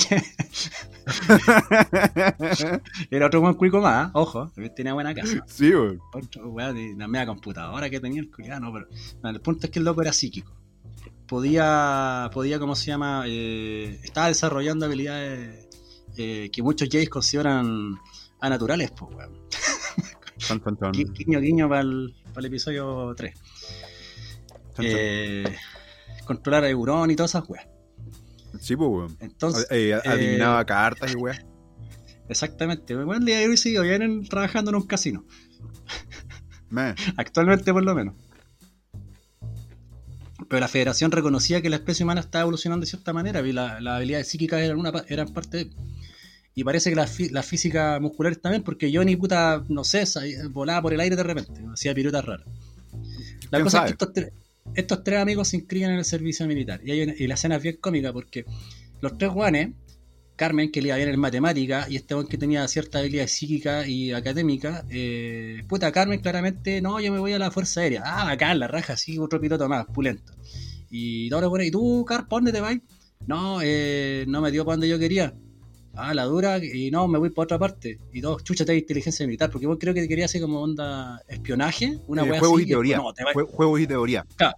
Era 3.10 3.26
otro 3.26 3.40
buen 3.40 3.54
cuico 3.54 3.80
más, 3.80 4.10
ojo, 4.14 4.52
tenía 4.74 4.92
buena 4.92 5.14
casa. 5.14 5.44
Sí, 5.46 5.74
weón. 5.74 6.00
Otro 6.12 6.48
weón 6.48 6.98
la 6.98 7.08
media 7.08 7.26
computadora 7.26 7.90
que 7.90 8.00
tenía 8.00 8.20
el 8.20 8.30
culiado, 8.30 8.72
pero. 8.72 8.88
el 9.28 9.40
punto 9.40 9.66
es 9.66 9.72
que 9.72 9.78
el 9.78 9.84
loco 9.84 10.02
era 10.02 10.12
psíquico. 10.12 10.52
Podía, 11.26 12.30
podía 12.32 12.58
¿cómo 12.58 12.76
se 12.76 12.86
llama? 12.86 13.24
Eh, 13.26 14.00
estaba 14.02 14.28
desarrollando 14.28 14.86
habilidades 14.86 15.68
eh, 16.16 16.50
que 16.52 16.62
muchos 16.62 16.88
Jays 16.90 17.08
consideran 17.08 17.98
anaturales, 18.40 18.90
pues, 18.92 19.14
weón. 19.14 19.42
Guiño, 20.92 21.40
guiño 21.40 21.68
para 21.68 21.82
el, 21.82 22.14
episodio 22.42 23.14
3. 23.16 23.34
Eh, 24.78 25.44
controlar 26.24 26.64
a 26.64 26.68
Euron 26.68 27.10
y 27.10 27.16
todas 27.16 27.30
esas 27.30 27.48
weas. 27.48 27.66
Sí, 28.62 28.76
pues, 28.76 28.88
weón. 28.88 29.16
Entonces. 29.18 29.66
Eh, 29.70 29.92
adivinaba 30.04 30.64
cartas 30.64 31.12
y 31.12 31.16
weas. 31.16 31.44
Exactamente. 32.28 32.94
El 32.94 33.24
día 33.24 33.40
de 33.40 33.48
hoy 33.48 33.56
sí, 33.56 33.76
vienen 33.78 34.24
trabajando 34.24 34.70
en 34.70 34.76
un 34.76 34.86
casino. 34.86 35.24
Actualmente 37.16 37.72
por 37.72 37.82
lo 37.82 37.94
menos. 37.94 38.14
Pero 40.48 40.60
la 40.60 40.68
federación 40.68 41.10
reconocía 41.10 41.60
que 41.60 41.70
la 41.70 41.76
especie 41.76 42.04
humana 42.04 42.20
estaba 42.20 42.42
evolucionando 42.42 42.84
de 42.84 42.90
cierta 42.90 43.12
manera, 43.12 43.40
y 43.40 43.52
la, 43.52 43.80
las 43.80 43.96
habilidades 43.96 44.28
psíquicas 44.28 44.60
eran, 44.60 44.78
una, 44.78 44.92
eran 45.08 45.28
parte 45.28 45.64
de... 45.64 45.70
Y 46.54 46.62
parece 46.62 46.90
que 46.90 46.96
la, 46.96 47.08
la 47.30 47.42
física 47.42 47.98
muscular 48.00 48.36
también, 48.36 48.62
porque 48.62 48.92
Johnny, 48.94 49.16
puta, 49.16 49.64
no 49.68 49.82
sé, 49.82 50.04
volaba 50.50 50.82
por 50.82 50.92
el 50.92 51.00
aire 51.00 51.16
de 51.16 51.22
repente, 51.22 51.52
hacía 51.72 51.94
piruetas 51.94 52.24
raras. 52.24 52.46
La 53.50 53.60
cosa 53.60 53.86
es 53.86 53.96
que 53.96 54.04
estos, 54.04 54.32
estos, 54.74 55.04
tres 55.04 55.18
amigos 55.20 55.48
se 55.48 55.56
inscriben 55.56 55.90
en 55.90 55.98
el 55.98 56.04
servicio 56.04 56.46
militar. 56.46 56.80
Y, 56.84 56.90
hay 56.92 57.14
y 57.18 57.26
la 57.26 57.34
escena 57.34 57.56
es 57.56 57.62
bien 57.62 57.76
cómica 57.76 58.12
porque 58.12 58.44
los 59.00 59.18
tres 59.18 59.30
guanes 59.30 59.70
Carmen, 60.36 60.72
que 60.72 60.80
le 60.80 60.88
iba 60.88 60.96
bien 60.96 61.08
en 61.08 61.20
matemática, 61.20 61.86
y 61.88 61.96
este 61.96 62.16
que 62.28 62.38
tenía 62.38 62.66
cierta 62.66 62.98
habilidad 62.98 63.26
psíquica 63.26 63.86
y 63.86 64.12
académica, 64.12 64.84
eh, 64.90 65.62
puta, 65.68 65.92
Carmen 65.92 66.20
claramente, 66.20 66.80
no, 66.80 67.00
yo 67.00 67.12
me 67.12 67.18
voy 67.18 67.32
a 67.32 67.38
la 67.38 67.50
Fuerza 67.50 67.82
Aérea. 67.82 68.02
Ah, 68.04 68.30
acá, 68.30 68.54
la 68.54 68.66
raja, 68.66 68.96
sí, 68.96 69.18
otro 69.18 69.40
piloto 69.40 69.68
más, 69.68 69.86
pulento. 69.86 70.32
Y 70.90 71.32
ahora 71.32 71.46
bueno, 71.46 71.64
¿y 71.64 71.70
tú, 71.70 72.04
Car, 72.06 72.26
¿para 72.28 72.38
dónde 72.38 72.52
te 72.52 72.60
vas? 72.60 72.76
No, 73.26 73.60
eh, 73.62 74.24
no 74.26 74.40
me 74.40 74.50
dio 74.50 74.64
para 74.64 74.74
donde 74.74 74.88
yo 74.88 74.98
quería. 74.98 75.34
Ah, 75.94 76.14
la 76.14 76.24
dura, 76.24 76.58
y 76.58 76.90
no, 76.90 77.06
me 77.06 77.18
voy 77.18 77.30
para 77.30 77.44
otra 77.44 77.58
parte. 77.58 77.98
Y 78.12 78.20
dos, 78.20 78.42
chucha, 78.44 78.64
de 78.64 78.78
inteligencia 78.78 79.26
militar, 79.26 79.50
porque 79.50 79.66
vos 79.66 79.76
creo 79.78 79.92
que 79.92 80.08
quería 80.08 80.24
hacer 80.24 80.40
como 80.40 80.60
onda 80.60 81.22
espionaje, 81.28 81.98
una 82.06 82.24
eh, 82.24 82.38
Juegos 82.38 82.62
y 82.62 82.66
teoría. 82.66 83.00
Juegos 83.50 83.80
y 83.80 83.86
teoría. 83.86 84.26
Claro. 84.36 84.56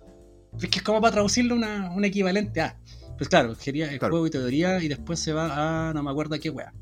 Es 0.61 0.69
que 0.69 0.79
es 0.79 0.85
como 0.85 1.01
para 1.01 1.13
traducirlo 1.13 1.57
una, 1.57 1.91
un 1.91 2.05
equivalente 2.05 2.61
a. 2.61 2.79
Pues 3.19 3.29
claro, 3.29 3.57
quería 3.57 3.93
el 3.93 3.99
juego 3.99 4.27
y 4.27 4.31
teoría 4.31 4.83
y 4.83 4.89
después 4.89 5.21
se 5.21 5.33
va 5.33 5.89
a 5.89 5.93
no 5.93 6.03
me 6.03 6.11
acuerdo 6.11 6.39
qué 6.39 6.51
wea. 6.51 6.73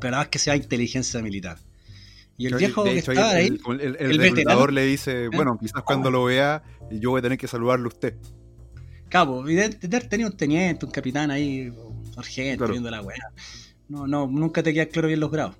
Pero 0.00 0.12
nada 0.12 0.24
más 0.24 0.28
que 0.28 0.38
sea 0.38 0.56
inteligencia 0.56 1.20
militar. 1.22 1.58
Y 2.36 2.46
el 2.46 2.54
viejo 2.54 2.84
que 2.84 2.98
estaba 2.98 3.32
el, 3.32 3.36
ahí, 3.36 3.60
el, 3.80 3.96
el, 3.98 4.74
le 4.74 4.84
dice, 4.84 5.24
¿Eh? 5.24 5.28
bueno, 5.28 5.56
quizás 5.58 5.82
cuando 5.82 6.10
lo 6.10 6.24
vea 6.24 6.62
yo 6.90 7.10
voy 7.10 7.20
a 7.20 7.22
tener 7.22 7.38
que 7.38 7.48
saludarlo 7.48 7.86
a 7.86 7.88
usted. 7.88 8.14
Cabo, 9.08 9.48
y 9.48 9.54
de, 9.54 9.70
tenía 9.70 10.26
un 10.26 10.36
teniente, 10.36 10.84
un 10.84 10.92
capitán 10.92 11.30
ahí, 11.30 11.72
sargento, 12.16 12.68
viendo 12.68 12.90
la 12.90 13.02
wea. 13.02 13.16
No, 13.88 14.06
no, 14.06 14.26
nunca 14.26 14.62
te 14.62 14.74
queda 14.74 14.86
claro 14.86 15.08
bien 15.08 15.20
los 15.20 15.30
grados. 15.30 15.56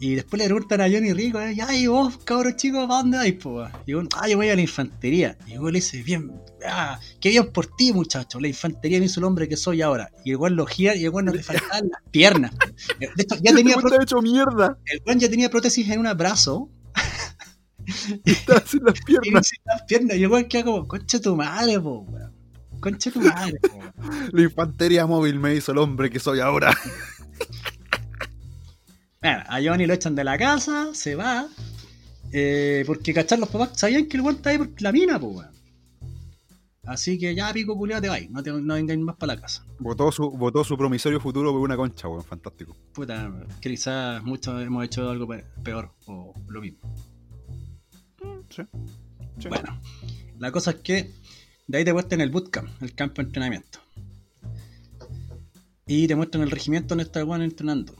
Y 0.00 0.16
después 0.16 0.38
le 0.42 0.46
preguntan 0.46 0.80
a 0.80 0.90
Johnny 0.90 1.12
Rico, 1.12 1.40
¿eh? 1.40 1.56
y 1.72 1.86
vos, 1.86 2.18
cabrón 2.24 2.56
chico, 2.56 2.86
¿para 2.88 3.00
dónde 3.00 3.16
vais, 3.16 3.34
po? 3.34 3.64
Y 3.86 3.92
yo, 3.92 4.02
ah, 4.16 4.28
yo 4.28 4.36
voy 4.36 4.48
a 4.48 4.56
la 4.56 4.60
infantería. 4.60 5.38
Y 5.46 5.54
yo 5.54 5.64
le 5.64 5.78
dice, 5.78 6.02
bien, 6.02 6.32
ah, 6.66 6.98
qué 7.20 7.30
bien 7.30 7.50
por 7.52 7.66
ti, 7.76 7.92
muchacho. 7.92 8.40
La 8.40 8.48
infantería 8.48 8.98
me 8.98 9.06
hizo 9.06 9.20
el 9.20 9.24
hombre 9.24 9.48
que 9.48 9.56
soy 9.56 9.82
ahora. 9.82 10.10
Y 10.24 10.32
el 10.32 10.38
lo 10.38 10.66
gira 10.66 10.96
y 10.96 11.04
el 11.04 11.12
no 11.12 11.32
le 11.32 11.42
faltaban 11.42 11.88
las 11.90 12.02
piernas. 12.10 12.52
De 12.98 13.22
hecho, 13.22 13.36
ya 13.40 13.54
tenía 13.54 13.76
hecho 14.02 14.20
mierda. 14.20 14.76
El 14.84 15.00
weón 15.06 15.20
ya 15.20 15.30
tenía 15.30 15.48
prótesis 15.48 15.88
en 15.88 16.04
un 16.04 16.16
brazo. 16.16 16.68
y 18.24 18.32
estaba 18.32 18.62
sin 18.66 18.84
las 18.84 19.00
piernas. 19.06 19.46
sin 19.46 19.60
las 19.64 19.82
piernas. 19.84 20.16
Y 20.16 20.24
el 20.24 20.30
weón 20.30 20.44
queda 20.46 20.64
como, 20.64 20.88
concha 20.88 21.20
tu 21.20 21.36
madre, 21.36 21.78
po, 21.80 22.00
weón. 22.00 22.33
Concha 22.84 23.10
tu 23.10 23.20
madre. 23.22 23.58
La 24.32 24.42
infantería 24.42 25.06
móvil 25.06 25.40
me 25.40 25.54
hizo 25.54 25.72
el 25.72 25.78
hombre 25.78 26.10
que 26.10 26.20
soy 26.20 26.40
ahora. 26.40 26.76
Bueno, 29.20 29.42
a 29.48 29.58
Johnny 29.58 29.86
lo 29.86 29.94
echan 29.94 30.14
de 30.14 30.22
la 30.22 30.36
casa, 30.36 30.90
se 30.92 31.14
va. 31.14 31.48
Eh, 32.30 32.84
porque 32.86 33.14
cachar 33.14 33.38
los 33.38 33.48
papás 33.48 33.70
sabían 33.74 34.06
que 34.06 34.18
el 34.18 34.26
está 34.26 34.50
ahí 34.50 34.58
por 34.58 34.68
la 34.82 34.92
mina, 34.92 35.18
pues 35.18 35.36
weón. 35.36 35.50
Así 36.84 37.18
que 37.18 37.34
ya 37.34 37.50
pico 37.50 37.74
culiado 37.74 38.02
te 38.02 38.10
vais, 38.10 38.30
no, 38.30 38.42
te, 38.42 38.52
no 38.52 38.74
vengáis 38.74 39.00
más 39.00 39.16
para 39.16 39.34
la 39.34 39.40
casa. 39.40 39.64
Votó 39.78 40.12
su, 40.12 40.30
votó 40.30 40.62
su 40.62 40.76
promisorio 40.76 41.20
futuro 41.20 41.52
por 41.52 41.62
una 41.62 41.74
concha, 41.74 42.06
weón, 42.06 42.22
fantástico. 42.22 42.76
Puta, 42.92 43.32
quizás 43.62 44.22
muchos 44.22 44.60
hemos 44.60 44.84
hecho 44.84 45.08
algo 45.08 45.26
peor 45.62 45.90
o 46.04 46.34
lo 46.46 46.60
mismo. 46.60 46.94
Sí. 48.50 48.62
Bueno, 49.48 49.80
la 50.38 50.52
cosa 50.52 50.72
es 50.72 50.76
que 50.76 51.14
de 51.66 51.78
ahí 51.78 51.84
te 51.84 51.92
muestran 51.92 52.20
el 52.20 52.30
bootcamp, 52.30 52.82
el 52.82 52.94
campo 52.94 53.22
de 53.22 53.26
entrenamiento. 53.28 53.78
Y 55.86 56.06
te 56.06 56.16
muestran 56.16 56.42
el 56.42 56.50
regimiento 56.50 56.88
donde 56.88 57.04
está 57.04 57.24
weón 57.24 57.42
entrenando. 57.42 57.94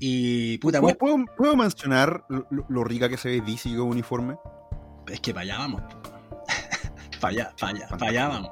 Y 0.00 0.58
puta, 0.58 0.80
¿Puedo, 0.80 1.24
¿puedo, 1.36 1.56
mencionar 1.56 2.24
lo, 2.68 2.84
rica 2.84 3.08
que 3.08 3.16
se 3.16 3.28
ve 3.28 3.40
DC 3.40 3.74
con 3.76 3.88
uniforme? 3.88 4.36
Es 5.08 5.20
que 5.20 5.32
para 5.32 5.42
allá 5.44 5.58
vamos. 5.58 5.82
para 7.20 7.28
allá, 7.32 7.54
para 7.58 7.72
allá, 7.72 7.88
para 7.88 8.10
allá 8.10 8.28
vamos. 8.28 8.50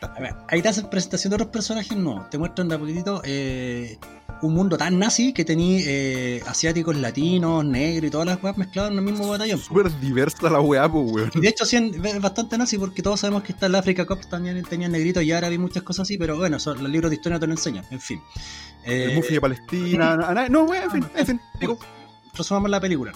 A 0.00 0.20
ver, 0.20 0.34
ahí 0.48 0.62
te 0.62 0.68
hacen 0.68 0.88
presentación 0.88 1.30
de 1.30 1.36
otros 1.36 1.50
personajes, 1.50 1.96
no. 1.96 2.26
Te 2.30 2.38
muestran 2.38 2.68
de 2.68 2.74
a 2.74 2.78
poquitito 2.78 3.22
eh, 3.24 3.98
un 4.42 4.54
mundo 4.54 4.76
tan 4.76 4.98
nazi 4.98 5.32
que 5.32 5.44
tenía 5.44 5.80
eh, 5.84 6.42
asiáticos, 6.46 6.96
latinos, 6.96 7.64
negros 7.64 8.08
y 8.08 8.10
todas 8.10 8.26
las 8.26 8.42
weas 8.42 8.58
mezcladas 8.58 8.92
en 8.92 8.98
el 8.98 9.04
mismo 9.04 9.28
batallón. 9.28 9.58
Súper 9.58 9.98
diversa 10.00 10.50
la 10.50 10.60
weá, 10.60 10.90
pues 10.90 11.10
weón. 11.10 11.30
Y 11.34 11.40
de 11.40 11.48
hecho, 11.48 11.64
sí, 11.64 11.76
es 11.76 12.20
bastante 12.20 12.58
nazi 12.58 12.78
porque 12.78 13.02
todos 13.02 13.20
sabemos 13.20 13.42
que 13.42 13.52
está 13.52 13.66
el 13.66 13.74
Africa 13.74 14.06
Cup 14.06 14.26
también 14.28 14.62
tenía 14.64 14.88
negritos 14.88 15.22
y 15.22 15.32
ahora 15.32 15.48
hay 15.48 15.58
muchas 15.58 15.82
cosas 15.82 16.02
así, 16.04 16.18
pero 16.18 16.36
bueno, 16.36 16.58
son, 16.58 16.82
los 16.82 16.90
libros 16.90 17.10
de 17.10 17.16
historia 17.16 17.38
te 17.38 17.46
lo 17.46 17.52
enseñan, 17.52 17.84
en 17.90 18.00
fin. 18.00 18.20
el 18.84 19.14
Mufi 19.14 19.34
de 19.34 19.40
Palestina, 19.40 20.48
no, 20.48 20.64
weón, 20.64 20.84
en 20.84 20.90
fin, 20.90 21.06
en 21.14 21.26
fin. 21.26 21.40
Digo. 21.60 21.78
Resumamos 22.36 22.70
la 22.70 22.80
película. 22.80 23.12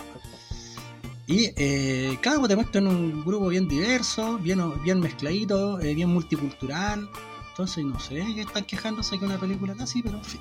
Y 1.30 1.52
eh, 1.56 2.18
cada 2.20 2.38
uno 2.38 2.48
te 2.48 2.56
muestran 2.56 2.86
un 2.88 3.24
grupo 3.24 3.48
bien 3.48 3.68
diverso, 3.68 4.38
bien, 4.38 4.60
bien 4.82 4.98
mezcladito, 4.98 5.78
eh, 5.80 5.94
bien 5.94 6.08
multicultural. 6.08 7.08
Entonces, 7.50 7.84
no 7.84 8.00
sé, 8.00 8.16
que 8.34 8.40
están 8.40 8.64
quejándose 8.64 9.18
que 9.18 9.24
una 9.24 9.38
película 9.38 9.74
así, 9.78 10.02
pero 10.02 10.18
en 10.18 10.24
fin 10.24 10.40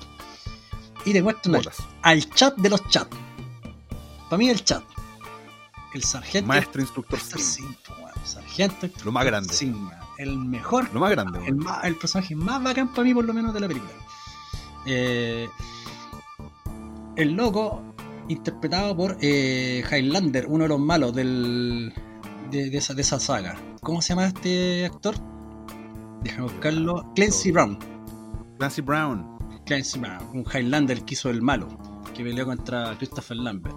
y 1.04 1.12
te 1.12 1.22
muestran 1.22 1.60
al, 2.02 2.30
chat 2.30 2.56
de 2.56 2.68
los 2.68 2.86
chats. 2.88 3.16
Para 4.28 4.38
mí 4.38 4.48
el 4.48 4.62
chat. 4.62 4.82
El 5.94 6.04
sargento. 6.04 6.48
Maestro 6.48 6.80
instructor 6.80 7.18
Sargento. 7.18 8.88
Lo 9.04 9.12
más 9.12 9.24
grande. 9.24 9.54
el 10.18 10.38
mejor. 10.38 10.92
Lo 10.92 11.00
más 11.00 11.10
grande. 11.10 11.40
El, 11.46 11.58
el, 11.82 11.96
personaje 11.96 12.34
más 12.34 12.62
bacán 12.62 12.88
para 12.88 13.04
mí, 13.04 13.14
por 13.14 13.24
lo 13.24 13.32
menos, 13.32 13.52
de 13.54 13.60
la 13.60 13.68
película. 13.68 13.92
Eh, 14.86 15.48
el 17.16 17.32
loco, 17.32 17.89
interpretado 18.30 18.96
por 18.96 19.16
eh, 19.20 19.82
Highlander, 19.90 20.46
uno 20.48 20.64
de 20.64 20.68
los 20.68 20.80
malos 20.80 21.14
del, 21.14 21.92
de, 22.50 22.76
esa, 22.76 22.94
de 22.94 23.02
esa 23.02 23.20
saga. 23.20 23.56
¿Cómo 23.82 24.00
se 24.00 24.10
llama 24.10 24.26
este 24.26 24.86
actor? 24.86 25.14
Déjame 26.22 26.44
buscarlo. 26.44 27.12
Clancy 27.14 27.50
Brown. 27.50 27.78
Clancy 28.58 28.82
Brown 28.82 29.40
un 30.32 30.44
Highlander 30.52 31.04
que 31.04 31.14
hizo 31.14 31.30
el 31.30 31.42
malo, 31.42 31.68
que 32.14 32.24
peleó 32.24 32.44
contra 32.44 32.96
Christopher 32.98 33.36
Lambert. 33.36 33.76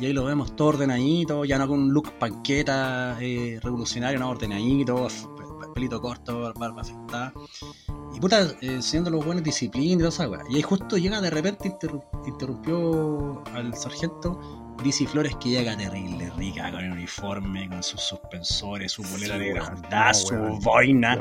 Y 0.00 0.06
ahí 0.06 0.12
lo 0.12 0.24
vemos 0.24 0.56
todo 0.56 0.68
ordenadito, 0.68 1.44
ya 1.44 1.58
no 1.58 1.68
con 1.68 1.80
un 1.80 1.92
look 1.92 2.12
panqueta 2.18 3.18
eh, 3.20 3.60
revolucionario, 3.62 4.18
no 4.18 4.30
ordenadito, 4.30 5.06
pelito 5.74 6.00
corto, 6.00 6.52
barba 6.54 6.82
afectada. 6.82 7.32
Y 8.14 8.20
puta, 8.20 8.42
eh, 8.42 8.56
enseñando 8.62 9.10
los 9.10 9.24
buenos 9.24 9.44
disciplina 9.44 9.94
y 9.94 9.98
todo 9.98 10.08
eso, 10.08 10.24
Y 10.48 10.56
ahí 10.56 10.62
justo 10.62 10.96
llega 10.96 11.20
de 11.20 11.30
repente, 11.30 11.76
interrumpió 12.26 13.42
al 13.54 13.74
sargento 13.74 14.40
DC 14.82 15.06
Flores 15.06 15.36
que 15.36 15.50
llega 15.50 15.76
terrible, 15.76 16.30
rica, 16.36 16.70
con 16.70 16.80
el 16.80 16.92
uniforme, 16.92 17.68
con 17.68 17.82
sus 17.82 18.00
suspensores, 18.00 18.92
su 18.92 19.02
bolera 19.02 19.38
de 19.38 19.52
grandad, 19.52 20.12
su 20.12 20.34
boina. 20.62 21.18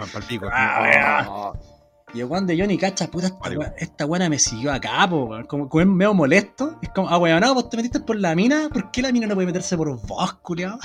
Y 2.14 2.22
el 2.22 2.46
de 2.46 2.60
Johnny 2.60 2.78
cacha, 2.78 3.08
puta, 3.08 3.36
esta, 3.78 4.06
buena 4.06 4.30
me 4.30 4.38
siguió 4.38 4.72
acá, 4.72 5.08
po, 5.10 5.32
como, 5.48 5.68
como 5.68 5.82
es 5.82 5.88
medio 5.88 6.14
molesto. 6.14 6.78
Es 6.82 6.90
como, 6.90 7.10
ah, 7.10 7.18
weón, 7.18 7.40
no, 7.42 7.56
vos 7.56 7.70
te 7.70 7.78
metiste 7.78 8.00
por 8.02 8.20
la 8.20 8.36
mina, 8.36 8.70
¿por 8.72 8.92
qué 8.92 9.02
la 9.02 9.12
mina 9.12 9.26
no 9.26 9.34
puede 9.34 9.48
meterse 9.48 9.76
por 9.76 10.00
vos, 10.00 10.34
culiao? 10.36 10.78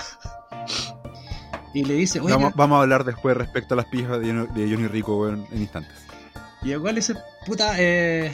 Y 1.74 1.84
le 1.84 1.94
dice, 1.94 2.20
oye. 2.20 2.32
Vamos, 2.32 2.52
vamos, 2.54 2.78
a 2.78 2.82
hablar 2.82 3.04
después 3.04 3.36
respecto 3.36 3.74
a 3.74 3.76
las 3.76 3.86
pijas 3.86 4.20
de, 4.20 4.28
Johnny 4.54 4.86
Rico, 4.88 5.16
weón, 5.16 5.46
en 5.52 5.62
instantes. 5.62 5.92
Y 6.62 6.68
le 6.68 6.92
dice, 6.92 7.14
puta, 7.46 7.74
eh. 7.78 8.32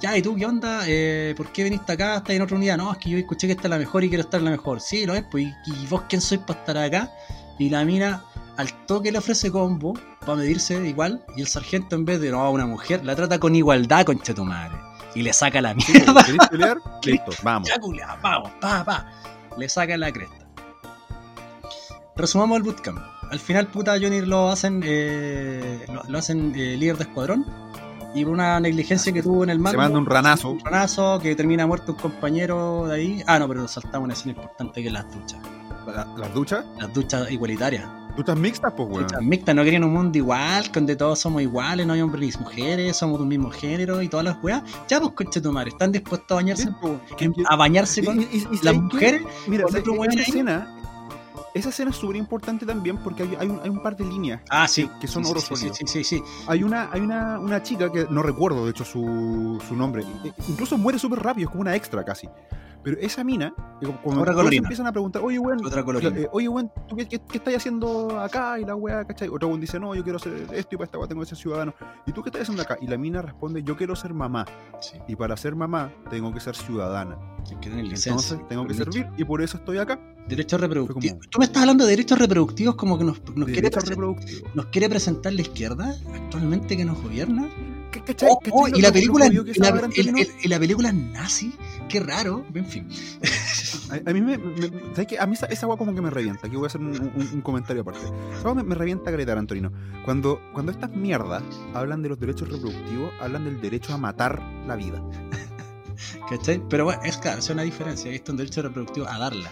Ya, 0.00 0.16
¿y 0.16 0.22
tú 0.22 0.34
qué 0.34 0.46
onda? 0.46 0.80
Eh, 0.86 1.34
¿Por 1.36 1.52
qué 1.52 1.62
viniste 1.62 1.92
acá? 1.92 2.16
¿Estás 2.16 2.34
en 2.34 2.40
otra 2.40 2.56
unidad? 2.56 2.78
No, 2.78 2.90
es 2.90 2.96
que 2.96 3.10
yo 3.10 3.18
escuché 3.18 3.46
que 3.46 3.52
esta 3.52 3.64
es 3.64 3.70
la 3.70 3.78
mejor 3.78 4.02
y 4.02 4.08
quiero 4.08 4.22
estar 4.22 4.38
en 4.38 4.46
la 4.46 4.50
mejor. 4.50 4.80
Sí, 4.80 5.04
lo 5.04 5.14
es, 5.14 5.24
pues. 5.30 5.52
¿Y, 5.66 5.86
vos 5.88 6.02
quién 6.08 6.22
sois 6.22 6.40
para 6.40 6.58
estar 6.58 6.78
acá? 6.78 7.10
Y 7.58 7.68
la 7.68 7.84
mina 7.84 8.24
al 8.56 8.72
toque 8.86 9.12
le 9.12 9.18
ofrece 9.18 9.50
combo 9.50 9.94
para 10.20 10.36
medirse 10.36 10.74
igual 10.86 11.22
y 11.36 11.42
el 11.42 11.46
sargento 11.46 11.96
en 11.96 12.04
vez 12.04 12.20
de 12.20 12.30
no 12.30 12.40
a 12.40 12.50
una 12.50 12.66
mujer 12.66 13.04
la 13.04 13.16
trata 13.16 13.38
con 13.38 13.54
igualdad 13.54 14.04
con 14.04 14.18
tu 14.18 14.44
madre 14.44 14.76
y 15.14 15.22
le 15.22 15.32
saca 15.32 15.60
la 15.60 15.74
mierda. 15.74 16.24
¿Querés 16.24 16.48
pelear? 16.50 16.78
Listo, 17.04 17.32
vamos. 17.42 17.70
vamos, 18.22 18.50
pa, 18.60 18.84
pa. 18.84 19.12
Le 19.56 19.68
saca 19.68 19.96
la 19.96 20.12
cresta. 20.12 20.39
Resumamos 22.20 22.58
el 22.58 22.62
bootcamp. 22.64 22.98
Al 23.30 23.38
final, 23.38 23.68
puta, 23.68 23.92
Johnny 23.92 24.20
lo 24.20 24.50
hacen, 24.50 24.82
eh, 24.84 25.86
lo, 26.08 26.18
hacen 26.18 26.52
eh, 26.54 26.76
líder 26.76 26.98
de 26.98 27.04
escuadrón 27.04 27.46
y 28.14 28.24
por 28.24 28.34
una 28.34 28.60
negligencia 28.60 29.10
que 29.12 29.22
tuvo 29.22 29.44
en 29.44 29.50
el 29.50 29.58
mar. 29.58 29.70
Se 29.70 29.78
manda 29.78 29.98
un 29.98 30.04
ranazo. 30.04 30.50
Un 30.50 30.60
ranazo 30.60 31.18
que 31.22 31.34
termina 31.34 31.66
muerto 31.66 31.92
un 31.92 31.98
compañero 31.98 32.86
de 32.88 32.94
ahí. 32.94 33.22
Ah, 33.26 33.38
no, 33.38 33.48
pero 33.48 33.66
saltamos 33.66 34.04
una 34.04 34.12
escena 34.12 34.32
importante 34.32 34.82
que 34.82 34.88
es 34.88 34.92
las 34.92 35.10
duchas. 35.10 35.40
¿Las 36.18 36.34
duchas? 36.34 36.64
Las 36.78 36.92
duchas 36.92 37.30
igualitarias 37.30 37.88
Tú 38.14 38.22
estás 38.22 38.36
mixta, 38.36 38.74
pues, 38.74 38.88
weón. 38.88 39.06
Estás 39.06 39.22
mixta, 39.22 39.54
no 39.54 39.64
querían 39.64 39.84
un 39.84 39.92
mundo 39.92 40.18
igual, 40.18 40.70
donde 40.72 40.96
todos 40.96 41.18
somos 41.18 41.42
iguales, 41.42 41.86
no 41.86 41.92
hay 41.92 42.00
hombres 42.00 42.36
ni 42.36 42.44
mujeres, 42.44 42.96
somos 42.96 43.18
de 43.18 43.22
un 43.22 43.28
mismo 43.28 43.50
género 43.50 44.02
y 44.02 44.08
todas 44.08 44.24
las 44.24 44.36
weas. 44.42 44.62
Ya, 44.88 45.00
pues, 45.00 45.12
coche 45.12 45.40
tu 45.40 45.52
madre, 45.52 45.70
están 45.70 45.92
dispuestos 45.92 46.30
a 46.30 46.34
bañarse, 46.34 46.68
a 47.48 47.56
bañarse 47.56 48.04
con 48.04 48.26
las 48.62 48.74
mujeres. 48.74 49.22
Mira, 49.46 49.64
esa 49.68 50.20
escena, 50.20 50.76
esa 51.54 51.70
escena 51.70 51.90
es 51.90 51.96
súper 51.96 52.16
importante 52.16 52.64
también 52.64 52.98
porque 52.98 53.22
hay, 53.22 53.48
un, 53.48 53.60
hay, 53.62 53.68
un, 53.68 53.82
par 53.82 53.96
de 53.96 54.04
líneas 54.04 54.40
ah, 54.48 54.68
sí. 54.68 54.88
que, 55.00 55.06
son 55.06 55.24
oro 55.26 55.40
sí, 55.40 55.54
sí, 55.56 55.86
sí, 55.86 56.04
sí, 56.04 56.22
Hay, 56.46 56.62
una, 56.62 56.90
hay 56.92 57.00
una, 57.00 57.38
una 57.38 57.62
chica 57.62 57.90
que 57.90 58.06
no 58.10 58.22
recuerdo, 58.22 58.64
de 58.64 58.70
hecho, 58.70 58.84
su, 58.84 59.60
su 59.66 59.74
nombre. 59.76 60.04
E, 60.24 60.32
incluso 60.48 60.78
muere 60.78 60.98
súper 60.98 61.20
rápido, 61.20 61.46
es 61.46 61.50
como 61.50 61.62
una 61.62 61.74
extra 61.74 62.04
casi. 62.04 62.28
Pero 62.82 62.98
esa 63.00 63.22
mina, 63.24 63.52
cuando 64.02 64.24
todos 64.24 64.52
empiezan 64.52 64.86
a 64.86 64.92
preguntar, 64.92 65.22
oye, 65.22 65.38
weón, 65.38 65.60
eh, 66.16 66.28
oye, 66.32 66.48
weón, 66.48 66.70
¿tú 66.88 66.96
qué, 66.96 67.06
qué, 67.06 67.20
estás 67.34 67.54
haciendo 67.54 68.18
acá? 68.18 68.58
Y 68.58 68.64
la 68.64 68.74
weá, 68.74 69.04
¿cachai? 69.04 69.28
Otro 69.28 69.48
weón 69.48 69.60
dice, 69.60 69.78
no, 69.78 69.94
yo 69.94 70.02
quiero 70.02 70.16
hacer 70.16 70.32
esto 70.52 70.74
y 70.74 70.78
para 70.78 70.84
esta 70.84 70.98
weá 70.98 71.08
tengo 71.08 71.20
que 71.20 71.26
ser 71.26 71.38
ciudadano. 71.38 71.74
¿Y 72.06 72.12
tú 72.12 72.22
qué 72.22 72.30
estás 72.30 72.42
haciendo 72.42 72.62
acá? 72.62 72.78
Y 72.80 72.86
la 72.86 72.96
mina 72.96 73.22
responde, 73.22 73.62
yo 73.62 73.76
quiero 73.76 73.94
ser 73.94 74.14
mamá. 74.14 74.46
Y 75.06 75.16
para 75.16 75.36
ser 75.36 75.54
mamá, 75.56 75.92
tengo 76.08 76.32
que 76.32 76.40
ser 76.40 76.56
ciudadana. 76.56 77.18
Entonces, 77.50 78.38
tengo 78.48 78.66
que 78.66 78.74
servir 78.74 79.08
y 79.16 79.24
por 79.24 79.42
eso 79.42 79.56
estoy 79.58 79.78
acá. 79.78 79.98
Derechos 80.28 80.60
reproductivos. 80.60 81.28
Tú 81.28 81.38
me 81.38 81.46
estás 81.46 81.62
hablando 81.62 81.84
de 81.84 81.90
derechos 81.90 82.18
reproductivos 82.18 82.76
como 82.76 82.98
que 82.98 83.04
nos, 83.04 83.20
nos 83.34 83.48
quiere, 83.48 83.70
nos 84.54 84.66
quiere 84.66 84.88
presentar 84.88 85.32
la 85.32 85.40
izquierda 85.40 85.94
actualmente 86.14 86.76
que 86.76 86.84
nos 86.84 87.02
gobierna. 87.02 87.48
Oh, 88.22 88.40
oh, 88.52 88.68
y, 88.68 88.80
la 88.80 88.92
película, 88.92 89.26
y, 89.26 90.48
la, 90.48 90.58
película 90.58 90.92
nazi, 90.92 91.52
qué 91.88 92.00
raro, 92.00 92.44
en 92.54 92.66
fin. 92.66 92.88
A, 94.06 94.12
mí 94.12 94.20
me, 94.20 94.38
¿sabes 94.94 95.06
qué? 95.08 95.18
A 95.18 95.26
mí 95.26 95.34
esa, 95.34 95.66
agua 95.66 95.76
como 95.76 95.94
que 95.94 96.00
me 96.00 96.10
revienta. 96.10 96.46
Aquí 96.46 96.56
voy 96.56 96.64
a 96.64 96.68
hacer 96.68 96.80
un, 96.80 97.40
comentario 97.42 97.82
aparte. 97.82 98.00
Me, 98.54 98.62
me, 98.62 98.74
revienta 98.74 99.10
Greta 99.10 99.32
Antonino. 99.32 99.72
Cuando, 100.04 100.40
cuando 100.52 100.70
estas 100.70 100.90
mierdas 100.90 101.42
hablan 101.74 102.02
de 102.02 102.10
los 102.10 102.20
derechos 102.20 102.48
reproductivos, 102.48 103.12
hablan 103.20 103.44
del 103.44 103.60
derecho 103.60 103.92
a 103.92 103.98
matar 103.98 104.40
la 104.66 104.76
vida. 104.76 105.02
¿Cachai? 106.28 106.62
Pero 106.68 106.84
bueno, 106.84 107.02
es 107.04 107.18
claro, 107.18 107.40
es 107.40 107.50
una 107.50 107.62
diferencia. 107.62 108.10
Esto 108.12 108.24
es 108.24 108.30
un 108.30 108.36
derecho 108.36 108.62
reproductivo 108.62 109.08
a 109.08 109.18
darla. 109.18 109.50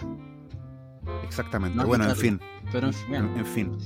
Exactamente. 1.29 1.83
bueno, 1.85 2.09
en 2.09 2.15
fin. 2.15 2.39
Pero 2.71 2.87
en, 2.87 3.45
fin. 3.45 3.77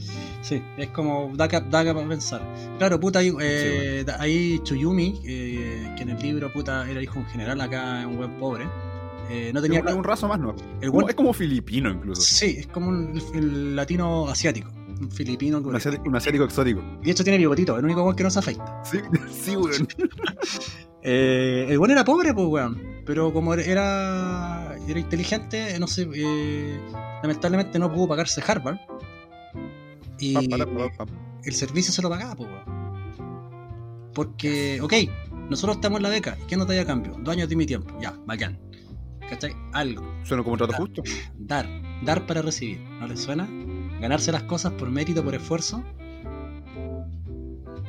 Sí, 0.41 0.61
es 0.77 0.89
como 0.89 1.31
da 1.35 1.47
da 1.47 1.61
para 1.69 2.07
pensar. 2.07 2.41
Claro, 2.77 2.99
puta, 2.99 3.19
ahí, 3.19 3.33
eh, 3.39 4.05
ahí 4.17 4.59
Chuyumi, 4.63 5.21
eh, 5.25 5.93
que 5.95 6.03
en 6.03 6.09
el 6.09 6.21
libro, 6.21 6.51
puta, 6.51 6.89
era 6.89 7.01
hijo 7.01 7.19
en 7.19 7.25
general 7.27 7.61
acá 7.61 8.01
en 8.01 8.09
un 8.09 8.17
buen 8.17 8.31
pobre. 8.39 8.67
Eh, 9.29 9.51
no 9.53 9.61
tenía. 9.61 9.79
Es 9.79 9.93
un 9.93 10.03
raso 10.03 10.27
más 10.27 10.39
nuevo. 10.39 10.57
Es 10.81 11.15
como 11.15 11.33
filipino 11.33 11.89
incluso. 11.89 12.21
Sí, 12.21 12.55
es 12.59 12.67
como 12.67 12.89
un, 12.89 13.21
el 13.33 13.75
latino 13.75 14.27
asiático. 14.27 14.71
Un 15.01 15.11
filipino. 15.11 15.59
Un 15.59 15.75
asiático, 15.75 16.03
un 16.05 16.15
asiático 16.15 16.43
exótico. 16.45 16.81
Y 17.03 17.09
esto 17.09 17.23
tiene 17.23 17.37
bigotito, 17.37 17.77
el 17.77 17.85
único 17.85 18.15
que 18.15 18.23
no 18.23 18.29
se 18.29 18.39
afecta. 18.39 18.83
Sí, 18.83 18.99
sí, 19.31 19.55
weón. 19.55 19.87
Eh, 21.05 21.65
el 21.67 21.77
bueno 21.79 21.93
era 21.93 22.05
pobre, 22.05 22.33
pues, 22.33 22.47
weón. 22.47 23.01
Pero 23.05 23.33
como 23.33 23.53
era, 23.55 24.72
era 24.87 24.99
inteligente, 24.99 25.77
no 25.79 25.87
sé, 25.87 26.07
eh, 26.13 26.79
lamentablemente 27.21 27.79
no 27.79 27.91
pudo 27.91 28.07
pagarse 28.07 28.41
Harvard. 28.45 28.77
Y 30.19 30.35
el 31.45 31.53
servicio 31.53 31.93
se 31.93 32.01
lo 32.01 32.09
pagaba, 32.09 32.35
pues, 32.35 32.49
weón. 32.49 32.83
Porque, 34.13 34.79
ok, 34.81 34.93
nosotros 35.49 35.77
estamos 35.77 35.97
en 35.97 36.03
la 36.03 36.09
beca. 36.09 36.37
¿Qué 36.47 36.55
nos 36.55 36.67
da 36.67 36.79
a 36.79 36.85
cambio? 36.85 37.15
Dos 37.19 37.33
años 37.33 37.49
de 37.49 37.55
mi 37.55 37.65
tiempo. 37.65 37.97
Ya, 37.99 38.13
bacán. 38.25 38.59
¿Cachai? 39.29 39.55
Algo. 39.73 40.03
Suena 40.23 40.43
como 40.43 40.53
un 40.53 40.59
trato 40.59 40.73
justo. 40.73 41.03
Dar. 41.37 41.67
Dar 42.03 42.25
para 42.25 42.41
recibir. 42.41 42.79
¿No 42.99 43.07
les 43.07 43.21
suena? 43.21 43.49
Ganarse 43.99 44.31
las 44.31 44.43
cosas 44.43 44.73
por 44.73 44.89
mérito, 44.91 45.23
por 45.23 45.33
esfuerzo. 45.33 45.83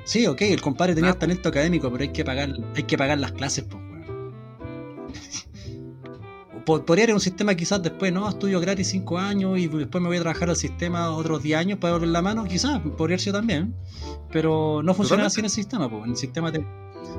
Sí, 0.04 0.26
ok, 0.26 0.42
el 0.42 0.60
compadre 0.60 0.94
tenía 0.94 1.10
ah, 1.10 1.18
talento 1.18 1.48
académico, 1.48 1.90
pero 1.90 2.02
hay 2.02 2.12
que 2.12 2.24
pagar, 2.24 2.54
hay 2.76 2.82
que 2.82 2.98
pagar 2.98 3.18
las 3.18 3.32
clases, 3.32 3.64
pues, 3.64 3.82
Podría 6.64 7.04
ir 7.04 7.14
un 7.14 7.20
sistema 7.20 7.54
quizás 7.54 7.82
después, 7.82 8.12
¿no? 8.12 8.28
Estudio 8.28 8.58
gratis 8.58 8.88
5 8.88 9.18
años 9.18 9.58
y 9.58 9.68
después 9.68 10.00
me 10.00 10.08
voy 10.08 10.16
a 10.16 10.20
trabajar 10.20 10.48
al 10.48 10.56
sistema 10.56 11.10
otros 11.10 11.42
10 11.42 11.58
años 11.58 11.78
para 11.78 11.94
darle 11.94 12.06
la 12.06 12.22
mano, 12.22 12.44
quizás, 12.44 12.80
podría 12.96 13.18
ser 13.18 13.34
también. 13.34 13.74
Pero 14.32 14.82
no 14.82 14.94
funciona 14.94 15.26
así 15.26 15.40
en 15.40 15.46
el 15.46 15.50
sistema, 15.50 15.90
pues. 15.90 16.04
En 16.04 16.10
el 16.12 16.16
sistema 16.16 16.50
te, 16.50 16.64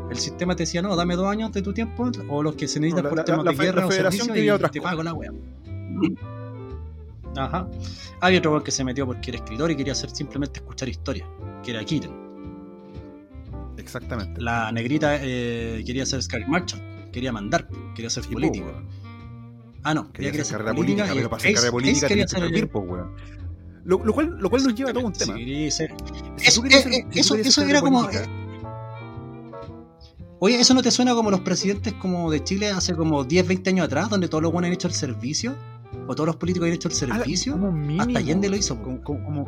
el 0.09 0.17
sistema 0.17 0.55
te 0.55 0.63
decía, 0.63 0.81
no, 0.81 0.95
dame 0.95 1.15
dos 1.15 1.27
años 1.27 1.51
de 1.51 1.61
tu 1.61 1.73
tiempo, 1.73 2.09
o 2.27 2.41
los 2.41 2.55
que 2.55 2.67
se 2.67 2.79
necesitan 2.79 3.09
por 3.09 3.23
temas 3.23 3.45
de 3.45 3.53
guerra 3.55 3.85
o 3.85 3.91
servicio, 3.91 4.35
y 4.35 4.69
te 4.69 4.81
pago 4.81 5.03
la 5.03 5.13
wea. 5.13 5.31
Ajá. 7.37 7.67
Había 8.21 8.39
otro 8.39 8.63
que 8.63 8.71
se 8.71 8.83
metió 8.83 9.05
porque 9.05 9.31
era 9.31 9.39
escritor 9.39 9.69
y 9.71 9.75
quería 9.75 9.93
hacer 9.93 10.09
simplemente 10.09 10.59
escuchar 10.59 10.89
historia, 10.89 11.27
que 11.63 11.71
era 11.71 11.83
Kitten. 11.83 12.25
Exactamente. 13.77 14.41
La 14.41 14.71
negrita 14.71 15.19
eh, 15.21 15.83
quería 15.85 16.05
ser 16.05 16.23
Scarlett 16.23 16.49
Marchand, 16.49 17.11
quería 17.11 17.31
mandar, 17.31 17.67
quería 17.93 18.09
ser 18.09 18.23
político. 18.25 18.71
Ah, 19.85 19.93
no, 19.93 20.11
quería, 20.11 20.31
quería 20.31 20.45
ser 20.45 20.57
carrera 20.57 20.75
política, 20.75 21.07
pero 21.13 21.29
para 21.29 21.37
hacer 21.37 21.53
carrera 21.53 21.71
política 21.71 22.07
quería 22.07 22.27
ser 22.27 22.39
servir, 22.39 22.67
pues, 22.69 22.85
weón. 22.87 23.15
Lo, 23.83 24.03
lo, 24.03 24.13
cual, 24.13 24.35
lo 24.39 24.49
cual 24.49 24.63
nos 24.63 24.73
lleva 24.73 24.89
a 24.89 24.93
todo 24.93 25.05
un 25.05 25.13
tema. 25.13 25.35
Sí, 25.35 25.69
sí. 25.69 25.83
eso, 26.39 26.63
eso, 27.13 27.35
eso 27.35 27.61
era 27.61 27.81
como. 27.81 28.09
Eh, 28.09 28.25
oye, 30.39 30.59
¿eso 30.59 30.73
no 30.73 30.81
te 30.81 30.89
suena 30.89 31.13
como 31.13 31.29
los 31.29 31.41
presidentes 31.41 31.93
como 31.93 32.31
de 32.31 32.43
Chile 32.43 32.71
hace 32.71 32.95
como 32.95 33.23
10, 33.23 33.47
20 33.47 33.69
años 33.69 33.85
atrás, 33.85 34.09
donde 34.09 34.27
todos 34.27 34.41
los 34.41 34.51
buenos 34.51 34.69
han 34.69 34.73
hecho 34.73 34.87
el 34.87 34.95
servicio? 34.95 35.55
¿O 36.07 36.15
todos 36.15 36.25
los 36.25 36.35
políticos 36.37 36.67
han 36.67 36.73
hecho 36.73 36.87
el 36.87 36.95
servicio? 36.95 37.53
Como 37.53 37.71
mínimo, 37.71 38.01
Hasta 38.01 38.17
Allende 38.17 38.49
lo 38.49 38.55
hizo. 38.55 38.81
Como, 38.81 39.03
como, 39.03 39.47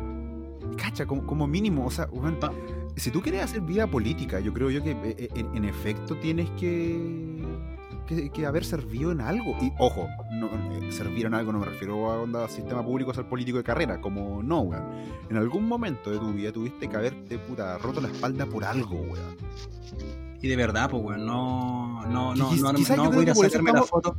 cacha, 0.78 1.08
como, 1.08 1.26
como, 1.26 1.48
mínimo. 1.48 1.88
O 1.88 1.90
sea, 1.90 2.06
bueno, 2.06 2.38
si 2.96 3.10
tú 3.10 3.24
quieres 3.24 3.42
hacer 3.42 3.62
vida 3.62 3.90
política, 3.90 4.40
yo 4.40 4.54
creo 4.54 4.70
yo 4.70 4.84
que 4.84 4.92
eh, 4.92 5.16
eh, 5.18 5.46
en, 5.56 5.66
efecto 5.66 6.16
tienes 6.18 6.48
que, 6.52 6.96
que, 8.08 8.46
haber 8.46 8.66
servido 8.66 9.12
en 9.12 9.22
algo. 9.22 9.56
Y 9.62 9.72
ojo, 9.78 10.08
no, 10.32 10.48
eh, 10.48 10.92
servir 10.92 11.26
en 11.26 11.34
algo 11.34 11.52
no 11.52 11.60
me 11.60 11.66
refiero 11.66 12.10
a 12.12 12.22
onda 12.22 12.48
sistema 12.48 12.84
público 12.84 13.14
ser 13.14 13.28
político 13.28 13.58
de 13.58 13.64
carrera, 13.64 14.02
como 14.02 14.42
no, 14.42 14.62
weón. 14.62 14.84
En 15.30 15.38
algún 15.38 15.68
momento 15.68 16.12
de 16.12 16.18
tu 16.18 16.32
vida 16.34 16.52
tuviste 16.52 16.88
que 16.88 16.96
haberte 16.96 17.38
puta 17.38 17.78
roto 17.78 18.02
la 18.02 18.08
espalda 18.08 18.46
por 18.46 18.64
algo, 18.64 18.96
weón. 18.96 19.38
Y 20.42 20.48
de 20.48 20.56
verdad, 20.56 20.90
pues, 20.90 21.04
weón, 21.04 21.26
no, 21.26 22.06
no, 22.08 22.36
no, 22.36 22.56
no, 22.56 22.74
no, 22.74 23.12
voy 23.12 23.30
a 23.30 23.36
sacarme 23.36 23.74
la 23.74 23.84
foto 23.84 24.18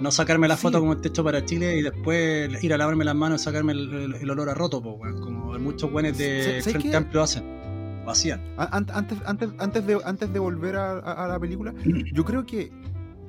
no 0.00 0.10
sacarme 0.10 0.48
la 0.48 0.56
foto 0.56 0.80
como 0.80 0.92
el 0.92 1.00
techo 1.00 1.24
para 1.24 1.44
Chile 1.44 1.76
y 1.78 1.82
después 1.82 2.62
ir 2.62 2.74
a 2.74 2.78
lavarme 2.78 3.04
las 3.04 3.14
manos 3.14 3.40
y 3.40 3.44
sacarme 3.44 3.72
el, 3.72 4.30
olor 4.30 4.50
a 4.50 4.54
roto, 4.54 4.82
pues, 4.82 5.14
como 5.14 5.58
muchos 5.58 5.90
buenos 5.90 6.18
de 6.18 6.60
Frente 6.62 6.96
Amplio 6.96 7.22
hacen. 7.22 7.63
Lo 8.04 8.10
hacían. 8.10 8.54
Antes, 8.56 8.94
antes, 9.26 9.52
antes, 9.58 9.86
de, 9.86 9.98
antes 10.04 10.32
de 10.32 10.38
volver 10.38 10.76
a, 10.76 11.26
la 11.26 11.38
película, 11.38 11.72
yo 12.12 12.24
creo 12.24 12.44
que 12.44 12.70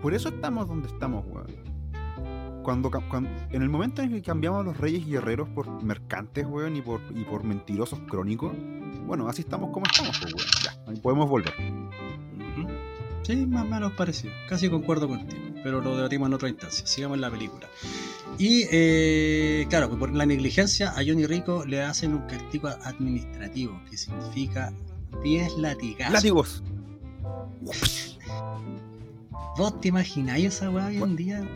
por 0.02 0.14
eso 0.14 0.30
estamos 0.30 0.68
donde 0.68 0.88
estamos, 0.88 1.26
weón. 1.28 1.76
Cuando, 2.64 2.90
en 3.52 3.62
el 3.62 3.70
momento 3.70 4.02
en 4.02 4.10
que 4.10 4.22
cambiamos 4.24 4.62
a 4.62 4.64
los 4.64 4.78
reyes 4.78 5.06
guerreros 5.06 5.48
por 5.50 5.84
mercantes, 5.84 6.48
weón, 6.48 6.76
y 6.76 6.82
por, 6.82 7.00
y 7.14 7.24
por 7.24 7.44
mentirosos 7.44 8.00
crónicos, 8.08 8.54
bueno, 9.06 9.28
así 9.28 9.42
estamos 9.42 9.72
como 9.72 9.86
estamos, 9.86 10.20
pues, 10.20 10.34
weón. 10.34 10.96
Ya, 10.96 11.02
podemos 11.02 11.30
volver. 11.30 11.54
Sí, 13.26 13.48
más 13.48 13.66
o 13.66 13.68
menos 13.68 13.94
parecido. 13.94 14.34
Casi 14.48 14.70
concuerdo 14.70 15.08
contigo, 15.08 15.42
pero 15.64 15.82
lo 15.82 15.96
debatimos 15.96 16.28
en 16.28 16.34
otra 16.36 16.48
instancia. 16.48 16.86
Sigamos 16.86 17.16
en 17.16 17.22
la 17.22 17.32
película. 17.32 17.68
Y 18.38 18.68
eh, 18.72 19.66
claro, 19.68 19.88
pues 19.88 20.00
por 20.00 20.14
la 20.14 20.28
negligencia 20.28 20.92
a 20.92 20.98
Johnny 20.98 21.26
Rico 21.26 21.66
le 21.66 21.82
hacen 21.82 22.14
un 22.14 22.28
castigo 22.28 22.68
administrativo, 22.68 23.82
que 23.90 23.98
significa 23.98 24.72
10 25.24 25.58
latigazos. 25.58 26.14
Látigos. 26.14 26.64
¿Vos 29.58 29.82
te 29.82 29.88
imagináis 29.88 30.46
esa 30.46 30.70
weá 30.70 30.88
hoy 30.88 30.98
en 30.98 31.16
día? 31.16 31.50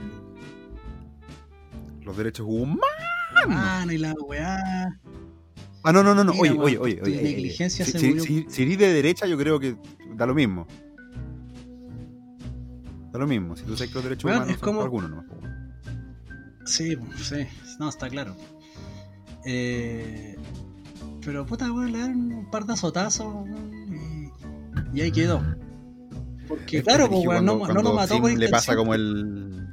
Los 2.02 2.18
derechos 2.18 2.48
humanos. 2.50 2.80
Ah, 3.48 3.86
y 3.88 3.98
la 4.00 4.14
weá. 4.14 5.00
Ah, 5.84 5.92
no, 5.94 6.02
no, 6.02 6.16
no, 6.16 6.24
no. 6.24 6.32
Oye, 6.32 6.58
oye, 6.58 6.80
oye, 6.80 7.00
oye. 7.04 7.22
Negligencia 7.22 7.86
si, 7.86 8.20
si, 8.20 8.46
si, 8.50 8.64
eres 8.64 8.80
de 8.80 8.94
derecha, 8.94 9.28
yo 9.28 9.38
creo 9.38 9.60
que 9.60 9.76
da 10.16 10.26
lo 10.26 10.34
mismo. 10.34 10.66
Da 13.12 13.20
lo 13.20 13.28
mismo, 13.28 13.56
si 13.56 13.64
tú 13.64 13.76
sabes 13.76 13.90
que 13.90 13.96
los 13.96 14.04
derechos 14.04 14.26
humanos 14.26 14.50
es 14.50 14.58
como... 14.58 14.82
algunos 14.82 15.10
no. 15.10 15.26
Sí, 16.66 16.96
sí, 17.18 17.48
no, 17.80 17.90
está 17.90 18.10
claro. 18.10 18.36
Eh, 19.46 20.38
pero 21.26 21.46
puta, 21.46 21.72
weón, 21.72 21.92
le 21.92 22.00
dan 22.00 22.32
un 22.32 22.52
par 22.52 22.66
de 22.66 22.74
azotazos 22.74 23.48
y, 24.94 24.98
y 24.98 25.02
ahí 25.02 25.12
quedó. 25.12 25.42
Porque 26.48 26.84
claro, 26.84 27.10
pues, 27.10 27.26
weón, 27.26 27.46
no, 27.46 27.68
no, 27.68 27.82
lo 27.82 27.94
mató 27.94 28.16
Sim 28.16 28.22
por 28.22 28.34
le 28.34 28.50
pasa 28.50 28.76
como 28.76 28.94
el. 28.94 29.68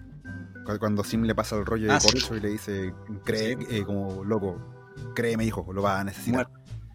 Cuando 0.79 1.05
Sim 1.05 1.23
le 1.23 1.35
pasa 1.35 1.57
el 1.57 1.65
rollo 1.65 1.87
de 1.87 1.93
ah, 1.93 1.99
y 2.37 2.41
le 2.41 2.49
dice, 2.51 2.93
cree, 3.25 3.57
eh, 3.71 3.85
como 3.85 4.25
loco, 4.25 4.59
créeme, 5.15 5.45
hijo, 5.45 5.73
lo 5.73 5.83
va 5.83 6.01
a 6.01 6.05
necesitar. 6.05 6.51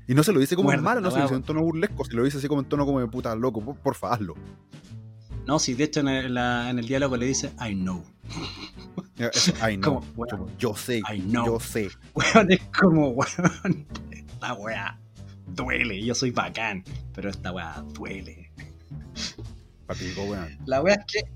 Y 0.07 0.13
no 0.13 0.23
se 0.23 0.33
lo 0.33 0.39
dice 0.39 0.55
como 0.55 0.73
en 0.73 0.83
malo, 0.83 0.99
no 0.99 1.09
se 1.09 1.17
lo 1.17 1.23
dice 1.23 1.35
en 1.35 1.43
tono 1.43 1.61
burlesco, 1.61 2.03
se 2.03 2.13
lo 2.13 2.23
dice 2.23 2.37
así 2.37 2.47
como 2.47 2.61
en 2.61 2.67
tono 2.67 2.85
como 2.85 2.99
de 2.99 3.07
puta 3.07 3.33
loco, 3.35 3.63
por, 3.63 3.77
porfa, 3.77 4.13
hazlo. 4.13 4.35
No, 5.45 5.59
si 5.59 5.73
de 5.73 5.85
hecho 5.85 5.99
en 6.01 6.07
el, 6.07 6.37
en 6.37 6.79
el 6.79 6.87
diálogo 6.87 7.17
le 7.17 7.25
dice 7.25 7.51
I 7.59 7.73
know. 7.73 8.03
Ay, 9.61 9.77
no. 9.77 10.01
yo 10.57 10.75
sé. 10.75 11.01
Yo 11.27 11.59
sé. 11.59 11.89
Weón, 12.13 12.51
es 12.51 12.61
como, 12.79 13.09
weón. 13.09 13.85
Esta 14.11 14.53
weá 14.53 14.99
duele. 15.47 16.03
Yo 16.03 16.15
soy 16.15 16.31
bacán. 16.31 16.83
Pero 17.13 17.29
esta 17.29 17.51
weá 17.51 17.83
duele. 17.93 18.51
Papico, 19.85 20.23
weón. 20.23 20.57
La 20.65 20.81
weá 20.81 20.95
es 20.95 21.05
que 21.05 21.29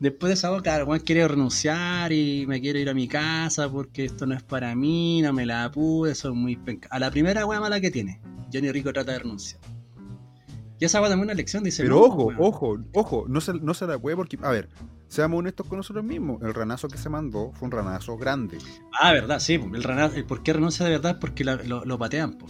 después 0.00 0.30
de 0.30 0.34
esa 0.34 0.50
boca, 0.50 0.76
el 0.76 0.84
weón 0.84 1.00
quiere 1.00 1.26
renunciar 1.28 2.12
y 2.12 2.46
me 2.46 2.60
quiero 2.60 2.78
ir 2.78 2.88
a 2.88 2.94
mi 2.94 3.06
casa 3.08 3.70
porque 3.70 4.04
esto 4.06 4.26
no 4.26 4.34
es 4.34 4.42
para 4.42 4.74
mí, 4.74 5.22
no 5.22 5.32
me 5.32 5.46
la 5.46 5.70
pude, 5.70 6.14
soy 6.14 6.32
muy 6.32 6.56
penca. 6.56 6.88
A 6.90 6.98
la 6.98 7.10
primera 7.10 7.46
weá 7.46 7.60
mala 7.60 7.80
que 7.80 7.90
tiene, 7.90 8.20
Johnny 8.52 8.72
Rico 8.72 8.92
trata 8.92 9.12
de 9.12 9.20
renunciar. 9.20 9.60
Y 10.80 10.86
esa 10.86 11.00
weá 11.00 11.10
también 11.10 11.26
una 11.26 11.34
lección, 11.34 11.62
dice. 11.62 11.82
Pero 11.82 12.00
ojo, 12.00 12.32
ojo, 12.38 12.78
ojo, 12.94 13.26
no 13.28 13.42
se, 13.42 13.52
no 13.52 13.74
se 13.74 13.86
la 13.86 13.98
puede 13.98 14.16
porque, 14.16 14.38
a 14.40 14.50
ver, 14.50 14.70
seamos 15.08 15.38
honestos 15.38 15.66
con 15.66 15.76
nosotros 15.76 16.02
mismos, 16.02 16.40
el 16.42 16.54
ranazo 16.54 16.88
que 16.88 16.96
se 16.96 17.10
mandó 17.10 17.52
fue 17.52 17.66
un 17.66 17.72
ranazo 17.72 18.16
grande. 18.16 18.56
Ah, 18.98 19.12
verdad, 19.12 19.40
sí, 19.40 19.54
el 19.54 19.82
ranazo, 19.82 20.26
¿por 20.26 20.42
qué 20.42 20.54
renuncia 20.54 20.86
de 20.86 20.92
verdad? 20.92 21.18
Porque 21.20 21.44
lo, 21.44 21.84
lo, 21.84 21.98
patean, 21.98 22.38
po. 22.38 22.46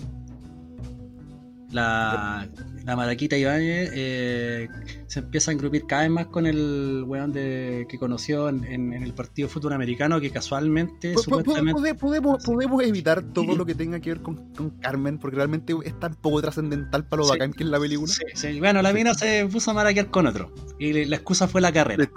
La, 1.72 2.48
la 2.84 2.96
Maraquita 2.96 3.36
Ibáñez 3.36 3.90
eh, 3.94 4.68
se 5.10 5.18
empieza 5.18 5.50
a 5.50 5.54
engrupir 5.54 5.86
cada 5.86 6.02
vez 6.02 6.10
más 6.12 6.26
con 6.26 6.46
el 6.46 7.02
weón 7.04 7.32
de, 7.32 7.84
que 7.88 7.98
conoció 7.98 8.48
en, 8.48 8.92
el 8.92 9.12
partido 9.12 9.48
fútbol 9.48 9.72
americano 9.72 10.20
que 10.20 10.30
casualmente 10.30 11.14
supuestamente... 11.14 11.96
Podemos, 11.96 12.44
podemos 12.44 12.82
evitar 12.84 13.20
todo 13.20 13.56
lo 13.56 13.66
que 13.66 13.74
tenga 13.74 13.98
que 13.98 14.10
ver 14.10 14.22
con, 14.22 14.52
Carmen 14.80 15.18
porque 15.18 15.34
realmente 15.34 15.74
es 15.84 15.98
tan 15.98 16.14
poco 16.14 16.40
trascendental 16.40 17.08
para 17.08 17.22
lo 17.22 17.28
bacán 17.28 17.52
que 17.52 17.64
es 17.64 17.68
la 17.68 17.80
película. 17.80 18.12
Sí, 18.12 18.22
sí. 18.34 18.60
Bueno, 18.60 18.82
la 18.82 18.92
mina 18.92 19.12
se 19.14 19.44
puso 19.46 19.72
a 19.72 19.74
maraquear 19.74 20.10
con 20.10 20.28
otro 20.28 20.54
y 20.78 21.04
la 21.04 21.16
excusa 21.16 21.48
fue 21.48 21.60
la 21.60 21.72
carrera. 21.72 22.08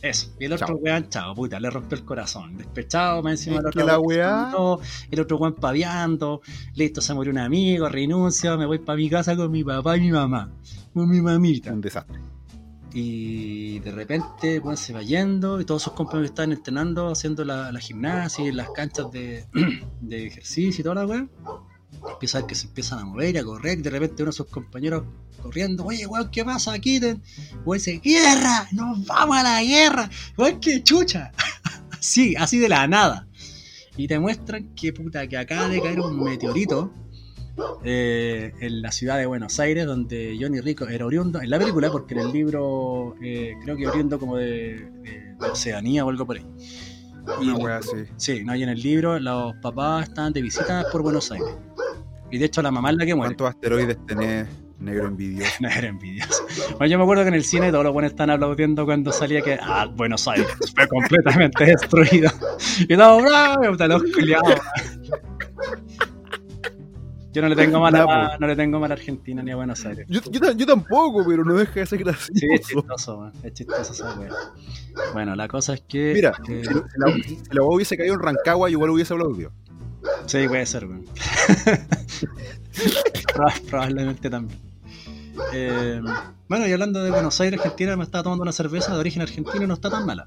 Eso. 0.00 0.32
Y 0.38 0.44
el 0.44 0.52
otro 0.52 0.76
weón, 0.76 1.08
chao, 1.08 1.34
puta, 1.34 1.58
le 1.58 1.68
rompió 1.68 1.98
el 1.98 2.04
corazón. 2.04 2.58
Despechado, 2.58 3.24
más 3.24 3.32
encima 3.32 3.56
del 3.56 3.66
otro. 3.66 3.84
La 3.84 3.98
weá... 3.98 4.52
el 5.10 5.20
otro 5.20 5.36
weón 5.38 5.56
paviando, 5.56 6.42
listo, 6.76 7.00
se 7.00 7.12
murió 7.12 7.32
un 7.32 7.38
amigo, 7.38 7.88
renuncio, 7.88 8.56
me 8.56 8.66
voy 8.66 8.78
para 8.78 8.96
mi 8.96 9.10
casa 9.10 9.34
con 9.34 9.50
mi 9.50 9.64
papá 9.64 9.96
y 9.96 10.02
mi 10.02 10.12
mamá, 10.12 10.52
con 10.94 11.08
mi 11.08 11.20
mamita. 11.20 11.72
Un 11.72 11.80
desastre. 11.80 12.35
Y 12.98 13.78
de 13.80 13.90
repente 13.90 14.58
pues, 14.62 14.80
se 14.80 14.94
va 14.94 15.02
yendo 15.02 15.60
y 15.60 15.66
todos 15.66 15.82
sus 15.82 15.92
compañeros 15.92 16.30
están 16.30 16.50
entrenando, 16.50 17.10
haciendo 17.10 17.44
la, 17.44 17.70
gimnasia 17.78 18.46
y 18.46 18.52
las 18.52 18.70
canchas 18.70 19.08
de, 19.12 19.46
ejercicio 20.26 20.80
y 20.80 20.82
toda 20.82 20.94
la 20.94 21.06
weá. 21.06 21.28
Empieza 22.10 22.38
a 22.38 22.46
que 22.46 22.54
se 22.54 22.68
empiezan 22.68 23.00
a 23.00 23.04
mover, 23.04 23.34
y 23.34 23.38
a 23.38 23.44
correr, 23.44 23.82
de 23.82 23.90
repente 23.90 24.22
uno 24.22 24.30
de 24.30 24.36
sus 24.36 24.46
compañeros 24.46 25.04
corriendo, 25.42 25.84
oye 25.84 26.06
weón, 26.06 26.30
¿qué 26.30 26.42
pasa 26.42 26.72
aquí? 26.72 26.98
Weón 26.98 27.20
dice, 27.74 28.00
¡guerra! 28.02 28.66
¡Nos 28.72 29.04
vamos 29.04 29.36
a 29.36 29.42
la 29.42 29.62
guerra! 29.62 30.08
Weón, 30.38 30.58
qué 30.58 30.82
chucha. 30.82 31.32
así, 31.92 32.34
así 32.34 32.58
de 32.58 32.70
la 32.70 32.86
nada. 32.86 33.28
Y 33.98 34.08
te 34.08 34.18
muestran 34.18 34.74
que 34.74 34.94
puta, 34.94 35.28
que 35.28 35.36
acaba 35.36 35.68
de 35.68 35.82
caer 35.82 36.00
un 36.00 36.24
meteorito 36.24 36.94
eh, 37.84 38.52
en 38.60 38.82
la 38.82 38.92
ciudad 38.92 39.18
de 39.18 39.26
Buenos 39.26 39.58
Aires, 39.60 39.86
donde 39.86 40.36
Johnny 40.40 40.60
Rico 40.60 40.86
era 40.86 41.06
oriundo, 41.06 41.40
en 41.40 41.50
la 41.50 41.58
película, 41.58 41.90
porque 41.90 42.14
en 42.14 42.20
el 42.20 42.32
libro 42.32 43.14
eh, 43.22 43.54
creo 43.62 43.76
que 43.76 43.86
oriundo 43.86 44.18
como 44.18 44.36
de, 44.36 44.90
Oceanía 45.40 46.04
o 46.04 46.10
algo 46.10 46.26
por 46.26 46.36
ahí. 46.36 46.46
Y, 47.42 47.50
Una 47.50 47.78
así. 47.78 48.04
Sí, 48.16 48.44
no, 48.44 48.54
y 48.54 48.62
en 48.62 48.68
el 48.68 48.80
libro 48.80 49.18
los 49.18 49.54
papás 49.56 50.08
estaban 50.08 50.32
de 50.32 50.42
visita 50.42 50.84
por 50.92 51.02
Buenos 51.02 51.30
Aires. 51.32 51.48
Y 52.30 52.38
de 52.38 52.46
hecho 52.46 52.62
la 52.62 52.70
mamá 52.70 52.90
es 52.90 52.96
la 52.96 53.06
que 53.06 53.14
muere. 53.14 53.34
¿Cuántos 53.34 53.48
asteroides 53.56 53.98
tenés? 54.06 54.48
Negro 54.78 55.06
envidioso. 55.06 55.52
Negro 55.60 55.86
envidioso. 55.86 56.46
Bueno, 56.78 56.86
yo 56.86 56.98
me 56.98 57.04
acuerdo 57.04 57.22
que 57.22 57.28
en 57.28 57.34
el 57.34 57.44
cine 57.44 57.70
todos 57.70 57.84
los 57.84 57.92
buenos 57.92 58.12
están 58.12 58.30
aplaudiendo 58.30 58.84
cuando 58.84 59.12
salía 59.12 59.40
que. 59.40 59.58
Ah, 59.60 59.86
Buenos 59.86 60.26
Aires 60.28 60.48
fue 60.74 60.86
completamente 60.88 61.64
destruido. 61.66 62.30
Y 62.80 62.96
todos, 62.96 63.22
bravo, 63.22 63.62
los 63.62 64.02
culiados. 64.14 64.60
Yo 67.36 67.42
no 67.42 67.50
le 67.50 67.56
tengo 67.56 67.80
mal 67.80 67.94
a, 67.94 68.36
no 68.40 68.46
le 68.46 68.56
tengo 68.56 68.80
mal 68.80 68.90
a 68.90 68.94
Argentina 68.94 69.42
ni 69.42 69.50
a 69.50 69.56
Buenos 69.56 69.84
Aires. 69.84 70.06
Yo, 70.08 70.22
yo, 70.30 70.66
tampoco, 70.66 71.22
pero 71.28 71.44
no 71.44 71.52
deja 71.52 71.80
de 71.80 71.84
ser 71.84 71.98
gracioso. 71.98 72.32
Sí, 72.32 72.46
es 72.50 72.66
chistoso, 72.66 73.18
man. 73.18 73.32
es 73.42 73.52
chistoso 73.52 73.92
esa 73.92 74.18
Bueno, 75.12 75.36
la 75.36 75.46
cosa 75.46 75.74
es 75.74 75.82
que. 75.82 76.14
Mira, 76.14 76.32
si, 76.46 76.62
la, 76.62 77.12
si 77.12 77.38
la 77.50 77.62
hubiese 77.62 77.98
caído 77.98 78.14
en 78.14 78.20
Rancagua, 78.20 78.70
igual 78.70 78.88
hubiese 78.88 79.12
aplaudido. 79.12 79.52
Sí, 80.24 80.48
puede 80.48 80.64
ser, 80.64 80.86
weón. 80.86 81.04
Probablemente 83.68 84.30
también. 84.30 84.58
Eh, 85.52 86.00
bueno, 86.48 86.66
y 86.66 86.72
hablando 86.72 87.02
de 87.02 87.10
Buenos 87.10 87.38
Aires, 87.42 87.60
Argentina, 87.60 87.98
me 87.98 88.04
estaba 88.04 88.24
tomando 88.24 88.44
una 88.44 88.52
cerveza 88.52 88.94
de 88.94 88.98
origen 88.98 89.20
argentino 89.20 89.62
y 89.62 89.66
no 89.66 89.74
está 89.74 89.90
tan 89.90 90.06
mala. 90.06 90.26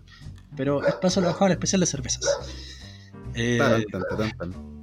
Pero 0.55 0.85
es 0.85 0.93
paso 0.93 1.21
lo 1.21 1.27
bajado 1.29 1.47
al 1.47 1.53
especial 1.53 1.79
de 1.79 1.87
cervezas. 1.87 2.29
Eh, 3.33 3.57
tan, 3.57 3.83
tan, 4.05 4.37
tan, 4.37 4.78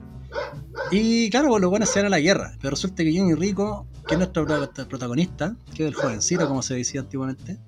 y 0.90 1.30
claro, 1.30 1.48
pues 1.48 1.60
los 1.60 1.70
buenos 1.70 1.88
se 1.88 2.00
van 2.00 2.10
la 2.10 2.20
guerra. 2.20 2.52
Pero 2.60 2.70
resulta 2.70 3.02
que 3.02 3.16
Johnny 3.16 3.34
Rico, 3.34 3.86
que 4.06 4.14
es 4.14 4.18
nuestro 4.18 4.46
protagonista, 4.88 5.56
que 5.74 5.84
es 5.84 5.88
el 5.88 5.94
jovencito, 5.94 6.46
como 6.48 6.62
se 6.62 6.74
decía 6.74 7.00
antiguamente, 7.00 7.58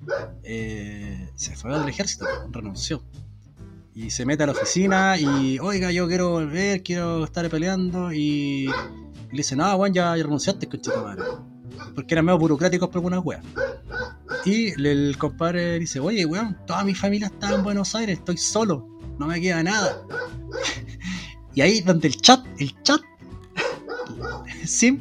eh, 0.43 1.31
se 1.35 1.57
fue 1.57 1.77
del 1.77 1.89
ejército, 1.89 2.27
renunció. 2.51 3.03
Y 3.95 4.11
se 4.11 4.25
mete 4.25 4.45
a 4.45 4.47
la 4.47 4.53
oficina 4.53 5.19
y, 5.19 5.59
oiga, 5.59 5.91
yo 5.91 6.07
quiero 6.07 6.31
volver, 6.31 6.83
quiero 6.83 7.25
estar 7.25 7.49
peleando. 7.51 8.13
Y, 8.13 8.67
le 8.67 9.37
dice, 9.37 9.57
no, 9.57 9.77
bueno, 9.77 9.95
ya, 9.95 10.15
renunciaste, 10.15 10.69
madre. 11.03 11.25
Porque 11.95 12.15
eran 12.15 12.25
medio 12.25 12.39
burocráticos 12.39 12.89
por 12.89 12.99
algunas 12.99 13.25
weas. 13.25 13.43
Y 14.45 14.69
el 14.81 15.17
compadre 15.19 15.79
dice, 15.81 15.99
oye, 15.99 16.25
weón, 16.25 16.57
toda 16.67 16.85
mi 16.85 16.95
familia 16.95 17.27
está 17.27 17.55
en 17.55 17.65
Buenos 17.65 17.95
Aires, 17.95 18.19
estoy 18.19 18.37
solo, 18.37 18.87
no 19.19 19.27
me 19.27 19.41
queda 19.41 19.63
nada. 19.63 20.01
Y 21.59 21.61
ahí 21.61 21.81
donde 21.81 22.07
el 22.07 22.15
chat, 22.21 22.47
el 22.61 22.73
chat, 22.85 23.01
Sim 24.65 25.01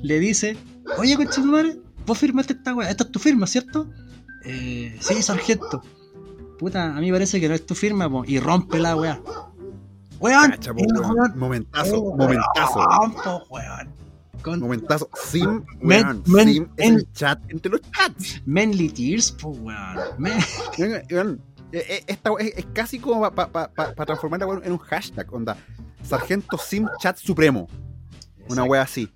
le 0.00 0.20
dice, 0.20 0.56
oye, 0.96 1.18
madre, 1.44 1.80
vos 2.06 2.16
firmaste 2.16 2.52
esta 2.52 2.72
weá, 2.72 2.88
esta 2.88 3.02
es 3.02 3.10
tu 3.10 3.18
firma, 3.18 3.48
¿cierto? 3.48 3.90
Eh, 4.44 4.96
sí, 5.00 5.20
sargento. 5.24 5.82
Puta, 6.56 6.96
a 6.96 7.00
mí 7.00 7.10
parece 7.10 7.40
que 7.40 7.48
no 7.48 7.54
es 7.56 7.66
tu 7.66 7.74
firma, 7.74 8.08
y 8.28 8.38
rompe 8.38 8.78
la 8.78 8.94
weá. 8.94 9.20
Weón, 10.20 10.54
momentazo, 11.34 12.00
oh, 12.00 12.16
momentazo. 12.16 12.86
Con... 14.40 14.60
Momentazo, 14.60 15.10
Sim, 15.16 15.64
weón, 15.80 16.22
Sim 16.24 16.68
en, 16.76 16.94
el 16.94 17.12
chat, 17.12 17.40
entre 17.48 17.72
los 17.72 17.80
chats. 17.90 18.40
Manly 18.46 18.88
Tears, 18.90 19.32
po, 19.32 19.48
weón. 19.48 19.98
weón. 21.10 21.42
Eh, 21.72 21.84
eh, 21.88 22.04
esta 22.06 22.30
es, 22.38 22.56
es, 22.56 22.66
casi 22.72 23.00
como 23.00 23.20
para 23.32 23.50
pa, 23.50 23.72
pa, 23.72 23.94
pa 23.94 24.06
transformarla 24.06 24.60
en 24.62 24.70
un 24.70 24.78
hashtag, 24.78 25.34
onda. 25.34 25.56
Sargento 26.02 26.58
Sim 26.58 26.86
Chat 27.00 27.16
Supremo. 27.18 27.68
Una 28.48 28.64
wea 28.64 28.82
así. 28.82 29.10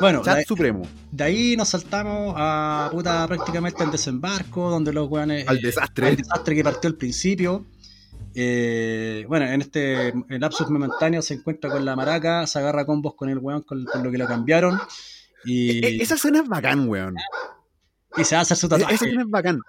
Bueno, 0.00 0.22
Chat 0.22 0.46
Supremo. 0.46 0.82
De 1.10 1.24
ahí 1.24 1.56
nos 1.56 1.68
saltamos 1.68 2.34
a 2.36 2.88
puta 2.90 3.26
prácticamente 3.28 3.82
al 3.82 3.90
desembarco, 3.90 4.70
donde 4.70 4.92
los 4.92 5.08
weones. 5.08 5.46
Al 5.46 5.60
desastre. 5.60 6.08
Al 6.08 6.16
desastre 6.16 6.54
que 6.54 6.64
partió 6.64 6.88
al 6.88 6.96
principio. 6.96 7.66
Eh, 8.34 9.24
bueno, 9.28 9.46
en 9.46 9.60
este 9.60 10.12
lapsus 10.28 10.70
momentáneo 10.70 11.20
se 11.20 11.34
encuentra 11.34 11.70
con 11.70 11.84
la 11.84 11.94
maraca, 11.94 12.46
se 12.46 12.58
agarra 12.58 12.86
combos 12.86 13.14
con 13.14 13.28
el 13.28 13.38
weón, 13.38 13.62
con, 13.62 13.84
lo 13.84 14.10
que 14.10 14.18
lo 14.18 14.26
cambiaron. 14.26 14.80
Y... 15.44 15.84
E, 15.84 15.88
e, 15.88 16.02
esa 16.02 16.14
escena 16.14 16.40
es 16.40 16.48
bacán, 16.48 16.88
weón. 16.88 17.14
Y 18.16 18.24
se 18.24 18.34
va 18.34 18.40
a 18.40 18.42
hacer 18.42 18.56
su 18.56 18.68
tatuaje. 18.68 18.94
Esa 18.94 19.04
escena 19.04 19.22
es 19.22 19.28
bacán. 19.28 19.60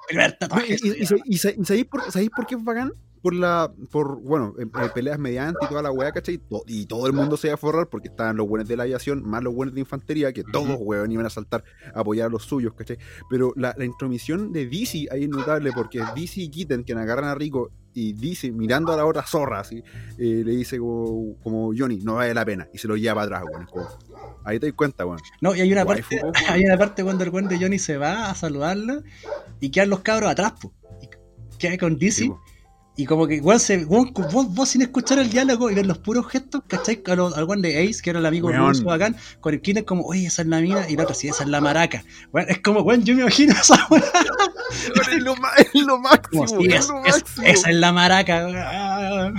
¿Y, 1.26 1.38
sabéis 1.38 1.86
por 1.86 2.48
qué 2.48 2.56
es 2.56 2.64
bacán? 2.64 2.94
Por 3.24 3.34
la, 3.34 3.72
por, 3.90 4.22
bueno, 4.22 4.54
eh, 4.60 4.64
eh, 4.64 4.90
peleas 4.94 5.18
mediante 5.18 5.66
y 5.66 5.68
toda 5.70 5.82
la 5.82 5.92
weá, 5.92 6.12
¿cachai? 6.12 6.42
Y, 6.68 6.86
todo 6.86 7.08
el 7.08 7.14
mundo 7.14 7.38
se 7.38 7.48
iba 7.48 7.54
a 7.56 7.58
forrar 7.58 7.88
porque 7.88 8.10
estaban 8.10 8.36
los 8.36 8.48
buenos 8.48 8.68
de 8.68 8.76
la 8.76 8.84
aviación, 8.84 9.24
más 9.28 9.42
los 9.42 9.56
buenos 9.56 9.74
de 9.74 9.80
infantería, 9.80 10.34
que 10.34 10.44
todos, 10.44 10.78
weón, 10.80 11.10
iban 11.12 11.26
a 11.26 11.30
saltar 11.30 11.64
a 11.96 12.02
apoyar 12.02 12.28
a 12.28 12.30
los 12.30 12.44
suyos, 12.44 12.74
¿cachai? 12.74 12.98
Pero 13.30 13.54
la, 13.56 13.74
la 13.78 13.86
intromisión 13.86 14.52
de 14.52 14.68
DC 14.68 15.08
ahí 15.10 15.24
es 15.24 15.30
notable 15.30 15.72
porque 15.72 16.04
DC 16.16 16.42
y 16.42 16.50
Kitten, 16.50 16.84
quien 16.84 16.98
agarran 16.98 17.30
a 17.30 17.36
Rico, 17.36 17.72
y 17.94 18.14
dice, 18.14 18.52
mirando 18.52 18.92
a 18.92 18.98
la 18.98 19.06
otra 19.06 19.24
zorra, 19.24 19.60
así, 19.60 19.84
eh, 20.18 20.42
le 20.44 20.52
dice 20.52 20.80
como, 20.80 21.72
Johnny, 21.78 22.00
no 22.04 22.16
vale 22.16 22.34
la 22.34 22.44
pena, 22.44 22.68
y 22.74 22.78
se 22.78 22.88
lo 22.88 22.98
lleva 22.98 23.16
para 23.16 23.38
atrás, 23.38 23.44
weón. 23.72 23.88
Ahí 24.44 24.60
te 24.60 24.66
das 24.66 24.76
cuenta, 24.76 25.06
weón. 25.06 25.20
No, 25.40 25.56
y 25.56 25.62
hay 25.62 25.72
una, 25.72 25.86
parte, 25.86 26.22
hay 26.50 26.66
una 26.66 26.78
parte 26.78 27.04
cuando 27.04 27.24
el 27.24 27.30
weón 27.30 27.48
de 27.48 27.58
Johnny 27.58 27.80
se 27.80 27.98
va 27.98 28.30
a 28.30 28.36
saludarlo 28.36 29.04
y 29.60 29.70
quedan 29.70 29.90
los 29.90 30.02
cabros 30.02 30.30
atrás, 30.30 30.54
pues. 30.60 30.74
Queda 31.58 31.78
con 31.78 31.98
DC. 31.98 32.30
Y 32.96 33.06
como 33.08 33.26
que 33.26 33.36
igual 33.36 33.60
se, 33.60 33.86
vos, 33.86 34.12
vos, 34.14 34.70
sin 34.70 34.84
escuchar 34.84 35.18
el 35.18 35.30
diálogo 35.32 35.72
y 35.72 35.74
ver 35.74 35.88
los 35.88 35.98
puros 35.98 36.28
gestos, 36.28 36.62
¿cachai? 36.68 37.02
Al, 37.08 37.34
al 37.34 37.50
one 37.50 37.68
de 37.68 37.90
Ace, 37.90 38.04
que 38.04 38.12
era 38.12 38.20
el 38.20 38.26
amigo 38.26 38.50
de 38.50 38.84
bacán, 38.84 39.16
con 39.42 39.56
el 39.56 39.62
Kinder 39.62 39.84
como, 39.84 40.04
oye, 40.04 40.28
esa 40.28 40.44
es 40.44 40.48
la 40.48 40.62
mina, 40.62 40.88
y 40.88 40.96
la 40.96 41.04
otra, 41.04 41.16
sí, 41.16 41.28
esa 41.28 41.44
es 41.44 41.50
la 41.50 41.60
maraca. 41.60 42.04
Bueno, 42.32 42.50
es 42.50 42.60
como, 42.60 42.84
bueno, 42.84 43.04
yo 43.04 43.16
me 43.16 43.22
imagino 43.22 43.54
esa 43.54 43.88
weá. 43.90 44.04
es, 45.12 45.24
lo, 45.24 45.34
es 45.34 45.74
lo 45.74 46.00
máximo, 46.00 46.44
es, 46.46 46.88
lo 46.88 47.02
máximo. 47.02 47.44
esa 47.44 47.70
es 47.72 47.76
la 47.76 47.92
maraca. 47.92 49.34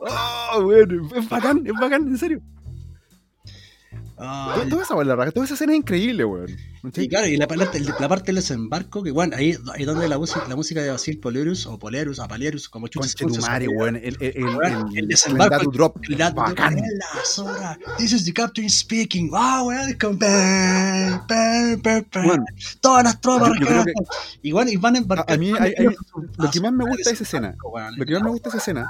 oh, 0.00 0.62
bueno, 0.62 1.08
es 1.16 1.28
bacán, 1.30 1.66
es 1.66 1.72
bacán, 1.80 2.08
en 2.08 2.18
serio. 2.18 2.42
toda 4.16 4.82
esa 4.82 5.02
la 5.02 5.16
raja, 5.16 5.32
toda 5.32 5.46
esa 5.46 5.54
escena 5.54 5.72
es 5.72 5.78
increíble, 5.78 6.26
weón. 6.26 6.69
Y 6.82 7.08
claro, 7.08 7.26
y 7.26 7.36
la, 7.36 7.46
la, 7.46 8.08
parte 8.08 8.26
del 8.26 8.36
desembarco, 8.36 9.02
que 9.02 9.10
bueno, 9.10 9.36
ahí, 9.36 9.56
ahí 9.74 9.84
donde 9.84 10.08
la 10.08 10.16
música, 10.18 10.46
la 10.48 10.56
música 10.56 10.80
de 10.80 10.90
Basil 10.90 11.18
Polerus, 11.20 11.66
o 11.66 11.78
Polerus, 11.78 12.18
o 12.18 12.26
Palerus, 12.26 12.68
como 12.70 12.88
chuches. 12.88 13.14
Weón. 13.20 13.96
El, 13.96 14.16
el, 14.20 14.32
el, 14.36 14.46
el, 14.94 15.08
desembarco. 15.08 15.60
El 15.60 15.66
drop. 15.72 15.98
La, 16.08 16.30
bacán. 16.30 16.76
La 16.76 17.78
This 17.98 18.12
is 18.12 18.24
the 18.24 18.32
captain 18.32 18.70
speaking. 18.70 19.30
Wow, 19.30 19.68
weón. 19.68 19.92
Con. 19.98 20.18
Todas 22.80 23.04
las 23.04 23.20
tropas. 23.20 23.52
y 24.42 24.52
bueno, 24.52 24.70
y 24.70 24.76
van 24.76 24.94
a 24.94 24.98
embarcar. 24.98 25.34
A, 25.34 25.38
mí, 25.38 25.52
hay, 25.58 25.74
hay, 25.76 25.84
lo 25.84 26.50
que 26.50 26.60
más 26.60 26.72
me 26.72 26.84
gusta 26.84 27.10
de 27.10 27.14
esa 27.14 27.24
escena, 27.24 27.56
lo 27.96 28.06
que 28.06 28.12
más 28.14 28.22
me 28.22 28.30
gusta 28.30 28.48
de 28.48 28.56
esa 28.56 28.58
escena 28.58 28.88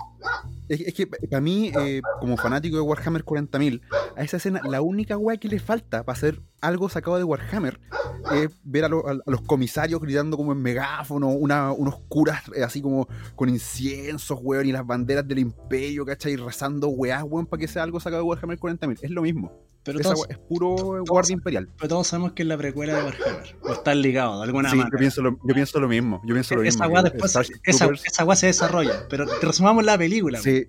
es, 0.69 0.95
que 0.95 1.07
para 1.07 1.41
mí, 1.41 1.73
eh, 1.77 2.01
como 2.21 2.37
fanático 2.37 2.77
de 2.77 2.83
Warhammer 2.83 3.25
40.000, 3.25 3.81
a 4.17 4.23
esa 4.23 4.37
escena 4.37 4.61
la 4.65 4.81
única 4.81 5.17
weá 5.17 5.37
que 5.37 5.49
le 5.49 5.59
falta 5.59 6.05
para 6.05 6.17
hacer 6.17 6.41
algo 6.61 6.89
sacado 6.89 7.17
de 7.17 7.25
Warhammer 7.25 7.81
es 8.35 8.51
ver 8.65 8.85
a, 8.85 8.89
los 8.89 9.41
comisarios 9.47 10.01
gritando 10.01 10.37
como 10.37 10.53
en 10.53 10.63
megáfono, 10.63 11.29
una, 11.29 11.73
unos 11.73 12.01
curas 12.09 12.43
eh, 12.55 12.63
así 12.63 12.83
como 12.83 13.09
con 13.35 13.49
inciensos, 13.49 14.39
weón, 14.43 14.67
y 14.67 14.73
las 14.73 14.87
banderas 14.87 15.27
del 15.27 15.39
imperio, 15.39 16.05
¿cachai? 16.05 16.37
Rezando 16.37 16.89
weá, 16.89 17.25
weón, 17.25 17.47
para 17.47 17.61
que 17.61 17.69
sea 17.69 17.83
algo 17.83 18.01
sacado 18.01 18.23
de 18.23 18.29
Warhammer 18.29 18.59
40.000. 18.59 18.99
Es 19.03 19.11
lo 19.11 19.23
mismo. 19.23 19.53
Pero 19.83 19.99
es 19.99 20.39
puro 20.47 21.03
guardia 21.07 21.33
imperial. 21.33 21.69
Pero 21.79 21.89
todos 21.89 22.09
sabemos 22.09 22.33
que 22.33 22.43
es 22.43 22.49
la 22.49 22.59
precuela 22.59 22.97
de 22.97 23.05
Warhammer. 23.05 23.57
O 23.63 23.73
están 23.73 24.03
ligados 24.03 24.39
de 24.39 24.45
alguna 24.45 24.69
manera. 24.69 24.89
Yo 24.93 24.99
pienso, 24.99 25.23
lo, 25.23 25.39
yo 25.43 25.55
pienso 25.55 25.81
lo 25.81 25.89
mismo. 25.89 26.21
Yo 26.27 26.35
pienso 26.35 26.55
lo 26.55 26.63
esa 26.63 26.87
mismo. 26.87 27.03
después, 27.03 27.35
esa, 27.65 27.89
esa 28.05 28.37
se 28.37 28.47
desarrolla. 28.47 29.07
Pero 29.09 29.25
resumamos 29.41 29.85
la 29.85 29.97
película. 29.97 30.39
Sí. 30.41 30.69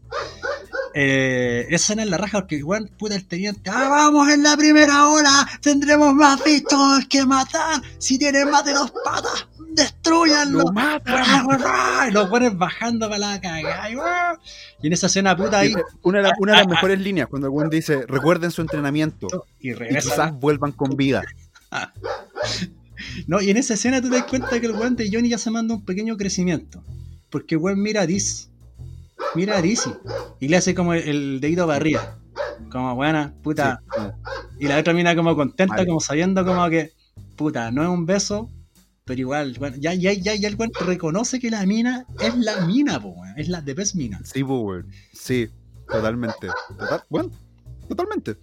Eh, 0.94 1.66
esa 1.70 1.76
escena 1.76 2.04
es 2.04 2.10
la 2.10 2.18
raja 2.18 2.40
porque, 2.40 2.64
weón, 2.64 2.90
puta, 2.98 3.16
el 3.16 3.26
teniente, 3.26 3.70
¡ah, 3.70 3.88
vamos 3.90 4.30
en 4.30 4.44
la 4.44 4.58
primera 4.58 5.08
hora! 5.08 5.48
Tendremos 5.62 6.14
más 6.14 6.44
bichos 6.44 7.06
que 7.10 7.26
matar. 7.26 7.82
Si 7.98 8.18
tienen 8.18 8.50
más 8.50 8.66
de 8.66 8.74
dos 8.74 8.92
patas, 9.04 9.48
destruyanlo. 9.70 10.60
Lo 10.60 10.72
matan. 10.72 12.10
Y 12.10 12.12
los 12.12 12.30
buenos 12.30 12.58
bajando 12.58 13.08
para 13.08 13.20
la 13.20 13.42
cagada. 13.42 14.38
Y 14.82 14.88
en 14.88 14.94
esa 14.94 15.08
escena 15.08 15.36
puta 15.36 15.60
ahí. 15.60 15.74
Una 16.04 16.22
de, 16.22 16.32
una 16.40 16.54
de 16.54 16.58
las 16.60 16.68
mejores 16.68 17.00
líneas, 17.00 17.28
cuando 17.30 17.62
el 17.62 17.70
dice, 17.70 18.06
recuerden 18.08 18.52
su 18.52 18.62
entrenamiento. 18.62 19.28
Y, 19.60 19.72
y 19.72 19.76
quizás 19.76 20.34
vuelvan 20.34 20.72
con 20.74 20.96
vida. 20.98 21.24
no, 23.28 23.42
y 23.42 23.50
en 23.50 23.58
esa 23.58 23.76
escena 23.76 24.02
tú 24.02 24.10
te 24.10 24.18
das 24.18 24.26
cuenta 24.26 24.60
que 24.60 24.66
el 24.66 24.74
weón 24.74 24.96
de 24.96 25.10
Johnny 25.12 25.30
ya 25.30 25.38
se 25.38 25.52
manda 25.52 25.74
un 25.74 25.86
pequeño 25.86 26.18
crecimiento. 26.18 26.84
Porque 27.30 27.56
el 27.56 27.62
weón 27.62 27.82
mira 27.82 28.02
a 28.02 28.06
Diz 28.06 28.51
mira 29.36 29.58
a 29.58 29.62
Dizzy. 29.62 29.92
Y 30.40 30.48
le 30.48 30.58
hace 30.58 30.76
como 30.76 30.94
el, 30.94 31.40
dedito 31.40 31.66
para 31.66 31.78
arriba. 31.78 32.18
Como 32.72 32.96
buena, 32.96 33.34
puta. 33.42 33.82
Y 34.60 34.68
la 34.68 34.78
otra 34.78 34.94
mira 34.94 35.16
como 35.16 35.36
contenta, 35.36 35.86
como 35.86 36.00
sabiendo 36.00 36.46
como 36.46 36.70
que, 36.70 36.94
puta, 37.36 37.72
no 37.72 37.84
es 37.84 37.90
un 37.90 38.06
beso, 38.06 38.50
pero 39.06 39.20
igual, 39.20 39.56
bueno, 39.60 39.78
ya, 39.80 39.94
ya, 39.94 40.14
ya, 40.14 40.36
ya 40.36 40.48
el 40.48 40.56
weón 40.56 40.72
reconoce 40.86 41.40
que 41.40 41.50
la 41.50 41.66
mina 41.66 42.06
es 42.20 42.36
la 42.38 42.62
mina, 42.62 43.02
po, 43.02 43.16
es 43.36 43.50
la 43.50 43.62
de 43.62 43.74
best 43.74 43.96
mina. 43.96 44.22
Sí, 44.24 44.44
po, 44.44 44.72
Sí, 45.14 45.50
totalmente. 45.88 46.48
bueno, 47.10 47.32
totalmente. 47.90 48.38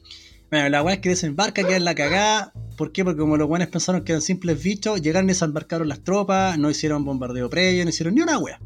Bueno, 0.51 0.69
la 0.71 0.83
weá 0.83 0.95
es 0.95 1.01
que 1.01 1.11
desembarca, 1.11 1.63
queda 1.63 1.77
en 1.77 1.85
la 1.85 1.95
cagada. 1.95 2.53
¿Por 2.77 2.91
qué? 2.91 3.05
Porque 3.05 3.21
como 3.21 3.37
los 3.37 3.49
weones 3.49 3.69
pensaron 3.69 4.03
que 4.03 4.13
eran 4.13 4.23
simples 4.23 4.63
bichos, 4.63 5.01
llegaron 5.01 5.29
y 5.29 5.33
desembarcaron 5.33 5.89
las 5.89 6.01
tropas, 6.01 6.59
no 6.59 6.71
hicieron 6.71 7.05
bombardeo 7.05 7.51
previo, 7.51 7.85
no 7.85 7.91
hicieron 7.91 8.15
ni 8.15 8.23
una 8.23 8.39
weá 8.39 8.59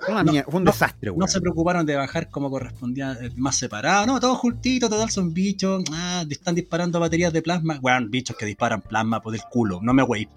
fue 0.00 0.60
un 0.60 0.64
desastre, 0.64 1.12
No 1.14 1.26
se 1.26 1.40
preocuparon 1.40 1.84
de 1.86 1.96
bajar 1.96 2.30
como 2.30 2.50
correspondía, 2.50 3.12
eh, 3.20 3.30
más 3.36 3.56
separado. 3.56 4.06
No, 4.06 4.20
todos 4.20 4.38
juntitos, 4.38 4.88
total 4.90 5.10
son 5.10 5.32
bichos. 5.32 5.84
Ah, 5.92 6.24
están 6.28 6.54
disparando 6.54 6.98
baterías 6.98 7.32
de 7.32 7.42
plasma. 7.42 7.78
Bueno, 7.80 8.06
bichos 8.08 8.36
que 8.36 8.46
disparan 8.46 8.80
plasma 8.82 9.20
por 9.20 9.34
el 9.34 9.42
culo. 9.50 9.80
No 9.82 9.92
me 9.92 10.02
wey. 10.02 10.28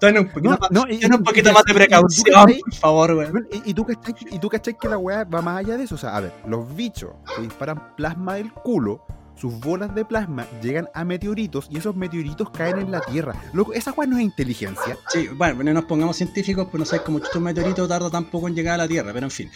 Ten 0.00 0.18
un 0.18 0.28
poquito, 0.28 0.58
más, 0.58 0.70
un 0.70 1.24
poquito 1.24 1.52
más 1.52 1.64
de 1.64 1.74
precaución, 1.74 2.46
por 2.60 2.74
favor, 2.74 3.12
weón. 3.14 3.48
¿Y, 3.64 3.74
tú 3.74 3.84
cachai, 3.84 4.14
y 4.30 4.38
tú 4.38 4.48
cachai 4.48 4.76
que 4.78 4.88
la 4.88 4.98
weá 4.98 5.24
va 5.24 5.42
más 5.42 5.58
allá 5.58 5.76
de 5.76 5.84
eso. 5.84 5.94
O 5.94 5.98
sea, 5.98 6.16
a 6.16 6.20
ver, 6.20 6.32
los 6.46 6.74
bichos 6.74 7.10
que 7.34 7.42
disparan 7.42 7.94
plasma 7.96 8.34
del 8.34 8.52
culo 8.52 9.04
sus 9.36 9.58
bolas 9.60 9.94
de 9.94 10.04
plasma 10.04 10.46
llegan 10.62 10.88
a 10.94 11.04
meteoritos 11.04 11.68
y 11.70 11.78
esos 11.78 11.94
meteoritos 11.94 12.50
caen 12.50 12.78
en 12.78 12.90
la 12.90 13.00
Tierra. 13.00 13.34
Loco, 13.52 13.72
esa 13.72 13.92
cual 13.92 14.10
no 14.10 14.18
es 14.18 14.24
inteligencia. 14.24 14.96
Sí, 15.08 15.28
bueno, 15.28 15.62
no 15.62 15.74
nos 15.74 15.84
pongamos 15.84 16.16
científicos, 16.16 16.68
pues 16.70 16.78
no 16.78 16.86
sé 16.86 17.00
cómo 17.02 17.18
estos 17.18 17.40
meteoritos 17.40 17.88
tarda 17.88 18.10
tan 18.10 18.24
poco 18.24 18.48
en 18.48 18.54
llegar 18.54 18.74
a 18.74 18.84
la 18.84 18.88
Tierra, 18.88 19.12
pero 19.12 19.26
en 19.26 19.30
fin. 19.30 19.50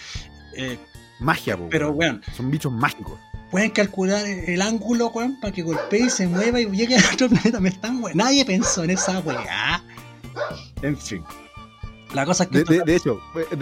Eh, 0.57 0.79
Magia, 1.21 1.59
Pero, 1.71 1.93
bueno. 1.93 2.21
Son 2.35 2.51
bichos 2.51 2.73
mágicos. 2.73 3.19
Pueden 3.51 3.71
calcular 3.71 4.25
el 4.27 4.63
ángulo, 4.63 5.09
weón, 5.09 5.39
para 5.39 5.53
que 5.53 5.63
golpee 5.63 6.07
y 6.07 6.11
se 6.11 6.27
mueva 6.27 6.61
y 6.61 6.67
llegue 6.71 6.97
a 6.97 7.13
otro 7.13 7.29
planeta. 7.31 7.61
Me 7.61 7.69
están, 7.69 8.03
weón. 8.03 8.17
Nadie 8.17 8.45
pensó 8.45 8.85
en 8.85 8.91
esa 8.91 9.21
weá. 9.21 9.83
En 10.83 10.97
fin. 10.97 11.23
La 12.15 12.27
cosa 12.27 12.49
que. 12.49 12.65
De, 12.65 12.97
hecho, 12.97 13.21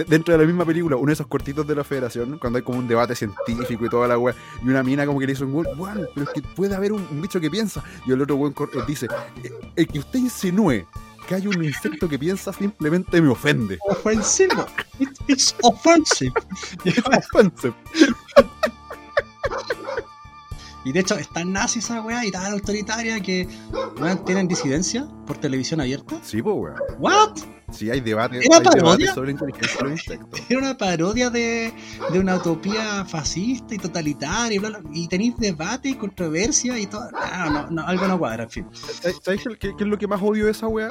dentro 0.08 0.32
de 0.32 0.38
la 0.38 0.46
misma 0.46 0.64
película, 0.64 0.96
uno 0.96 1.06
de 1.06 1.12
esos 1.12 1.26
cortitos 1.26 1.66
de 1.66 1.74
la 1.74 1.84
federación, 1.84 2.38
cuando 2.38 2.58
hay 2.58 2.62
como 2.62 2.78
un 2.78 2.88
debate 2.88 3.14
científico 3.14 3.84
y 3.84 3.88
toda 3.88 4.08
la 4.08 4.18
weá, 4.18 4.34
y 4.64 4.68
una 4.68 4.82
mina 4.82 5.06
como 5.06 5.18
que 5.18 5.26
le 5.26 5.32
dice 5.32 5.44
un 5.44 5.52
gol, 5.52 5.68
bueno, 5.76 6.02
pero 6.14 6.26
es 6.26 6.32
que 6.32 6.42
puede 6.42 6.74
haber 6.74 6.92
un, 6.92 7.06
bicho 7.20 7.40
que 7.40 7.50
piensa. 7.50 7.82
Y 8.06 8.12
el 8.12 8.22
otro 8.22 8.36
weón 8.36 8.54
eh, 8.58 8.78
dice, 8.86 9.06
eh, 9.42 9.50
el 9.76 9.86
que 9.86 9.98
usted 9.98 10.18
insinúe 10.18 10.86
que 11.28 11.34
hay 11.34 11.46
un 11.46 11.62
insecto 11.62 12.08
que 12.08 12.18
piensa 12.18 12.52
simplemente 12.52 13.20
me 13.20 13.28
ofende. 13.28 13.78
Ofensivo. 13.88 14.66
It's 15.26 15.54
offensive. 15.62 16.32
It's 16.84 17.06
offensive. 17.06 17.74
Y 20.88 20.92
de 20.92 21.00
hecho, 21.00 21.18
es 21.18 21.28
tan 21.28 21.52
nazi 21.52 21.80
esa 21.80 22.00
weá 22.00 22.24
y 22.24 22.30
tan 22.30 22.50
autoritaria 22.50 23.20
que 23.20 23.46
weón, 24.00 24.24
tienen 24.24 24.48
disidencia 24.48 25.06
por 25.26 25.36
televisión 25.36 25.82
abierta. 25.82 26.18
Sí, 26.22 26.40
pues 26.40 26.56
weón. 26.56 26.76
¿What? 26.98 27.36
Sí, 27.70 27.90
hay 27.90 28.00
debates, 28.00 28.46
¿Era 28.46 28.62
parodia? 28.62 29.12
sobre 29.12 29.32
inteligencia 29.32 29.84
de 29.84 29.90
insectos. 29.90 30.40
Era 30.48 30.60
una 30.60 30.78
parodia 30.78 31.28
de, 31.28 31.74
de, 32.10 32.18
una 32.18 32.36
utopía 32.36 33.04
fascista 33.04 33.74
y 33.74 33.78
totalitaria 33.78 34.56
y, 34.56 34.58
bla, 34.58 34.80
y 34.94 35.06
tenéis 35.08 35.36
debate 35.36 35.90
y 35.90 35.94
controversia 35.94 36.78
y 36.78 36.86
todo. 36.86 37.10
No, 37.10 37.50
no, 37.50 37.70
no, 37.70 37.86
algo 37.86 38.08
no 38.08 38.18
cuadra, 38.18 38.44
en 38.44 38.50
fin. 38.50 38.66
¿Sabéis 39.22 39.42
qué, 39.60 39.76
qué, 39.76 39.84
es 39.84 39.86
lo 39.86 39.98
que 39.98 40.06
más 40.06 40.22
odio 40.22 40.46
de 40.46 40.52
esa 40.52 40.68
weá? 40.68 40.88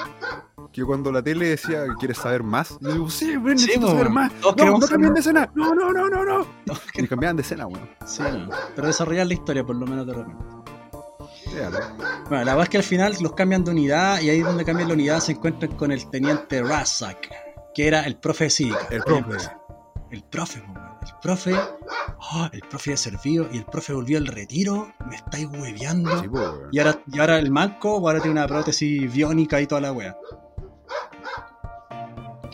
Que 0.77 0.83
cuando 0.85 1.11
la 1.11 1.23
tele 1.23 1.47
decía 1.47 1.85
quieres 1.97 2.19
saber 2.19 2.43
más, 2.43 2.77
yo 2.79 2.91
digo, 2.93 3.09
sí, 3.09 3.35
necesito 3.35 3.87
saber 3.87 4.11
más. 4.11 4.31
No, 4.43 4.51
no, 4.51 4.77
no 4.77 4.87
cambien 4.87 5.11
de 5.11 5.21
escena. 5.21 5.49
No, 5.55 5.73
no, 5.73 5.91
no, 5.91 6.07
no, 6.07 6.23
no. 6.23 6.45
Y 6.93 7.07
cambiaban 7.07 7.35
de 7.35 7.41
escena, 7.41 7.65
weón. 7.65 7.89
Sí, 8.05 8.21
pero 8.75 8.85
desarrollar 8.85 9.25
la 9.25 9.33
historia 9.33 9.63
por 9.63 9.75
lo 9.75 9.87
menos 9.87 10.05
de 10.05 10.13
repente. 10.13 10.43
Bueno, 12.29 12.45
la 12.45 12.51
verdad 12.51 12.61
es 12.61 12.69
que 12.69 12.77
al 12.77 12.83
final 12.83 13.15
los 13.19 13.33
cambian 13.33 13.63
de 13.63 13.71
unidad 13.71 14.21
y 14.21 14.29
ahí 14.29 14.41
donde 14.41 14.63
cambian 14.63 14.89
la 14.89 14.93
unidad 14.93 15.19
se 15.19 15.31
encuentran 15.31 15.75
con 15.75 15.91
el 15.91 16.07
teniente 16.11 16.61
Razak, 16.61 17.27
que 17.73 17.87
era 17.87 18.01
el 18.01 18.17
profe 18.17 18.43
de 18.43 18.49
cívica. 18.51 18.87
El 18.91 19.01
profe. 19.01 19.49
El 20.11 20.23
profe, 20.25 20.59
el 20.59 21.13
profe, 21.23 21.55
oh, 21.55 22.49
el 22.53 22.61
profe 22.61 22.91
de 22.91 22.97
servido 22.97 23.49
y 23.51 23.57
el 23.57 23.65
profe 23.65 23.93
volvió 23.93 24.19
al 24.19 24.27
retiro, 24.27 24.93
me 25.09 25.15
estáis 25.15 25.47
hueveando. 25.47 26.23
y, 26.71 26.77
ahora, 26.77 27.01
y 27.11 27.19
ahora 27.19 27.39
el 27.39 27.49
manco 27.49 27.97
ahora 27.97 28.19
tiene 28.19 28.33
una 28.39 28.47
prótesis 28.47 29.11
biónica 29.11 29.59
y 29.59 29.65
toda 29.65 29.81
la 29.81 29.91
wea. 29.91 30.15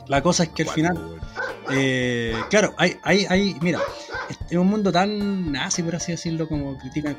La 0.07 0.21
cosa 0.21 0.43
es 0.43 0.49
que 0.49 0.63
al 0.63 0.69
final, 0.69 1.19
eh, 1.71 2.35
claro, 2.49 2.73
hay, 2.77 2.97
hay, 3.03 3.25
hay, 3.29 3.57
mira, 3.61 3.79
es 4.49 4.57
un 4.57 4.67
mundo 4.67 4.91
tan 4.91 5.51
nazi, 5.51 5.81
por 5.83 5.95
así 5.95 6.11
decirlo, 6.11 6.47
como 6.47 6.77
critican. 6.77 7.17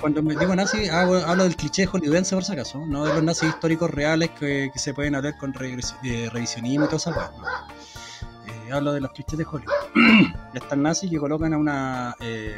Cuando 0.00 0.22
me 0.22 0.34
digo 0.34 0.54
nazi, 0.54 0.88
hablo 0.88 1.44
del 1.44 1.56
cliché 1.56 1.86
hollywoodense, 1.86 2.34
por 2.34 2.44
si 2.44 2.52
acaso, 2.52 2.84
no 2.86 3.04
de 3.04 3.14
los 3.14 3.22
nazis 3.22 3.50
históricos 3.50 3.90
reales 3.90 4.30
que, 4.30 4.70
se 4.74 4.94
pueden 4.94 5.14
hacer 5.14 5.36
con 5.36 5.52
revisionismo 5.52 6.84
y 6.84 6.88
todo 6.88 6.96
eso. 6.96 7.10
Eh, 7.10 8.72
hablo 8.72 8.92
de 8.92 9.00
los 9.00 9.12
clichés 9.12 9.38
de 9.38 9.44
Hollywood. 9.44 9.72
Están 10.54 10.82
nazis 10.82 11.10
que 11.10 11.18
colocan 11.18 11.52
a 11.52 11.58
una 11.58 12.16
eh, 12.20 12.56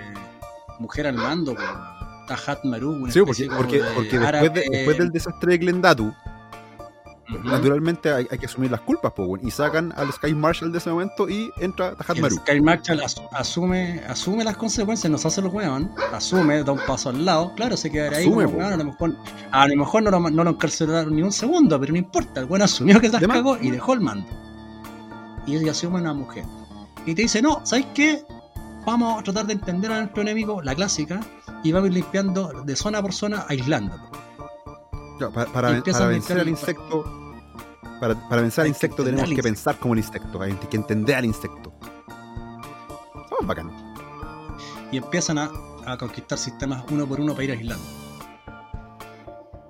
mujer 0.78 1.06
al 1.06 1.14
mando, 1.14 1.56
Tahat 2.26 2.64
Maru. 2.64 3.10
Sí, 3.10 3.20
porque, 3.22 3.46
porque, 3.46 3.82
porque 3.94 4.18
después, 4.18 4.52
después, 4.70 4.98
del 4.98 5.10
desastre 5.10 5.52
de 5.52 5.58
Glendatu, 5.58 6.14
naturalmente 7.28 8.12
hay, 8.12 8.26
que 8.26 8.46
asumir 8.46 8.70
las 8.70 8.80
culpas, 8.80 9.12
pues, 9.14 9.42
y 9.42 9.50
sacan 9.50 9.92
al 9.96 10.12
Sky 10.12 10.34
Marshall 10.34 10.72
de 10.72 10.78
ese 10.78 10.90
momento 10.90 11.28
y 11.28 11.50
entra 11.58 11.94
Tajat 11.94 12.18
Maru. 12.18 12.36
Sky 12.36 12.60
Marshall 12.60 13.02
asume, 13.32 14.00
asume 14.08 14.44
las 14.44 14.56
consecuencias, 14.56 15.10
nos 15.10 15.24
hace 15.26 15.42
los 15.42 15.52
weón, 15.52 15.90
asume, 16.12 16.62
da 16.64 16.72
un 16.72 16.80
paso 16.86 17.10
al 17.10 17.24
lado, 17.24 17.54
claro, 17.54 17.76
se 17.76 17.90
quedará 17.90 18.18
ahí. 18.18 18.24
Como, 18.24 18.40
a, 18.40 18.76
lo 18.76 18.84
mejor, 18.84 19.16
a 19.50 19.68
lo 19.68 19.76
mejor 19.76 20.02
no 20.02 20.10
lo, 20.10 20.30
no 20.30 20.44
lo 20.44 20.50
encarcelaron 20.50 21.14
ni 21.14 21.22
un 21.22 21.32
segundo, 21.32 21.78
pero 21.78 21.92
no 21.92 21.98
importa, 21.98 22.40
el 22.40 22.46
weón 22.46 22.62
asumió 22.62 23.00
que 23.00 23.08
se 23.08 23.20
las 23.20 23.26
cagó 23.26 23.58
y 23.60 23.70
dejó 23.70 23.94
el 23.94 24.00
mando. 24.00 24.28
Y 25.46 25.56
ella 25.56 25.72
asume 25.72 26.00
una 26.00 26.12
mujer. 26.12 26.44
Y 27.06 27.14
te 27.14 27.22
dice, 27.22 27.40
no, 27.40 27.64
¿sabes 27.64 27.86
qué? 27.94 28.22
Vamos 28.84 29.20
a 29.20 29.22
tratar 29.22 29.46
de 29.46 29.54
entender 29.54 29.92
a 29.92 30.00
nuestro 30.00 30.22
enemigo, 30.22 30.62
la 30.62 30.74
clásica, 30.74 31.20
y 31.62 31.72
vamos 31.72 31.86
a 31.86 31.88
ir 31.88 31.94
limpiando 31.94 32.64
de 32.64 32.76
zona 32.76 33.02
por 33.02 33.12
zona, 33.12 33.44
aislándolo 33.48 34.27
para, 35.18 35.52
para, 35.52 35.70
vencer 36.08 36.38
al 36.38 36.48
insecto, 36.48 37.04
para, 38.00 38.28
para 38.28 38.42
vencer 38.42 38.62
al 38.62 38.68
insecto 38.68 39.04
tenemos 39.04 39.28
que 39.28 39.42
pensar 39.42 39.78
como 39.78 39.94
el 39.94 40.00
insecto, 40.00 40.40
hay 40.40 40.54
que 40.54 40.76
entender 40.76 41.16
al 41.16 41.24
insecto. 41.24 41.72
Oh, 43.30 43.44
bacán. 43.44 43.70
Y 44.90 44.96
empiezan 44.96 45.38
a, 45.38 45.50
a, 45.86 45.98
conquistar 45.98 46.38
sistemas 46.38 46.84
uno 46.90 47.06
por 47.06 47.20
uno 47.20 47.32
para 47.32 47.44
ir 47.44 47.50
aislando. 47.52 47.84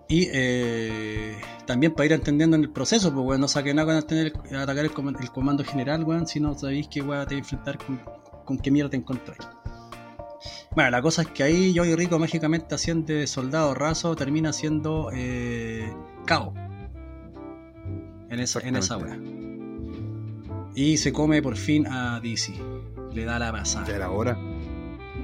Y 0.08 0.28
eh, 0.32 1.38
también 1.66 1.92
para 1.92 2.06
ir 2.06 2.12
entendiendo 2.12 2.56
en 2.56 2.62
el 2.62 2.70
proceso, 2.70 3.12
pues 3.12 3.26
weón, 3.26 3.40
no 3.42 3.48
saque 3.48 3.74
nada 3.74 4.00
con 4.00 4.06
tener, 4.06 4.32
atacar 4.56 4.84
el, 4.84 4.92
comando 5.30 5.64
general, 5.64 6.02
weón, 6.04 6.26
si 6.26 6.40
no 6.40 6.58
sabéis 6.58 6.88
que 6.88 7.02
weón 7.02 7.26
te 7.26 7.36
enfrentar 7.36 7.76
con, 7.78 8.00
con 8.46 8.58
qué 8.58 8.70
mierda 8.70 8.90
te 8.90 8.96
encontráis. 8.96 9.46
Bueno, 10.74 10.90
la 10.90 11.02
cosa 11.02 11.22
es 11.22 11.28
que 11.28 11.42
ahí 11.42 11.72
yo 11.72 11.84
y 11.84 11.94
Rico 11.94 12.18
mágicamente 12.18 12.74
haciendo 12.74 13.12
de 13.12 13.26
soldado 13.26 13.74
raso 13.74 14.14
termina 14.14 14.52
siendo 14.52 15.10
eh, 15.12 15.92
cabo. 16.24 16.54
En 18.30 18.40
esa, 18.40 18.60
en 18.60 18.76
esa 18.76 18.96
weá. 18.98 19.18
Y 20.74 20.98
se 20.98 21.12
come 21.12 21.42
por 21.42 21.56
fin 21.56 21.86
a 21.86 22.20
DC. 22.20 22.52
Le 23.12 23.24
da 23.24 23.38
la 23.38 23.50
pasada. 23.50 23.86
Ya 23.86 23.96
era 23.96 24.10
hora. 24.10 24.38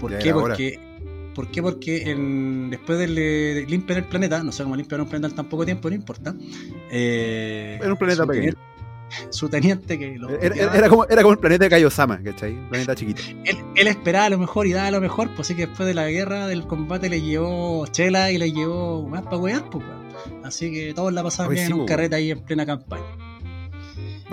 ¿Por 0.01 0.19
qué? 0.19 0.33
Porque 0.33 0.81
¿Por 1.35 1.49
qué? 1.51 1.63
Porque 1.63 2.11
en, 2.11 2.71
después 2.71 2.99
de, 2.99 3.67
limpiar 3.69 3.99
el 3.99 4.05
planeta, 4.05 4.43
no 4.43 4.53
sé 4.53 4.63
cómo 4.63 4.77
limpiar 4.77 5.01
un 5.01 5.09
planeta 5.09 5.29
en 5.29 5.35
tan 5.35 5.49
poco 5.49 5.65
tiempo, 5.65 5.89
no 5.89 5.97
importa. 5.97 6.35
Eh, 6.91 7.79
era 7.81 7.93
un 7.93 7.99
planeta 7.99 8.25
pequeño. 8.25 8.55
Su 9.31 9.49
teniente 9.49 9.99
que 9.99 10.19
lo 10.19 10.31
era, 10.31 10.89
como, 10.89 11.05
era 11.07 11.23
como 11.23 11.33
el 11.33 11.39
planeta 11.39 11.65
de 11.65 11.71
Kaiosama, 11.71 12.23
¿cachai? 12.23 12.53
Un 12.53 12.69
planeta 12.69 12.95
chiquito. 12.97 13.23
Él, 13.45 13.59
él, 13.75 13.87
esperaba 13.87 14.31
lo 14.31 14.39
mejor 14.39 14.67
y 14.67 14.73
daba 14.73 14.91
lo 14.91 15.01
mejor, 15.01 15.31
pues 15.35 15.49
sí 15.49 15.55
que 15.55 15.67
después 15.67 15.87
de 15.87 15.95
la 15.95 16.09
guerra, 16.09 16.47
del 16.47 16.67
combate, 16.67 17.09
le 17.09 17.21
llevó 17.21 17.87
chela 17.87 18.31
y 18.31 18.39
le 18.39 18.53
llevó 18.53 19.07
más 19.09 19.23
para 19.23 19.39
wear, 19.39 19.71
pues. 19.71 19.85
Así 20.43 20.73
que 20.73 20.95
todos 20.95 21.13
la 21.13 21.23
pasaban 21.23 21.53
bien 21.53 21.67
en 21.67 21.73
un 21.73 21.87
carrete 21.87 22.17
ahí 22.17 22.31
en 22.31 22.41
plena 22.41 22.65
campaña. 22.65 23.05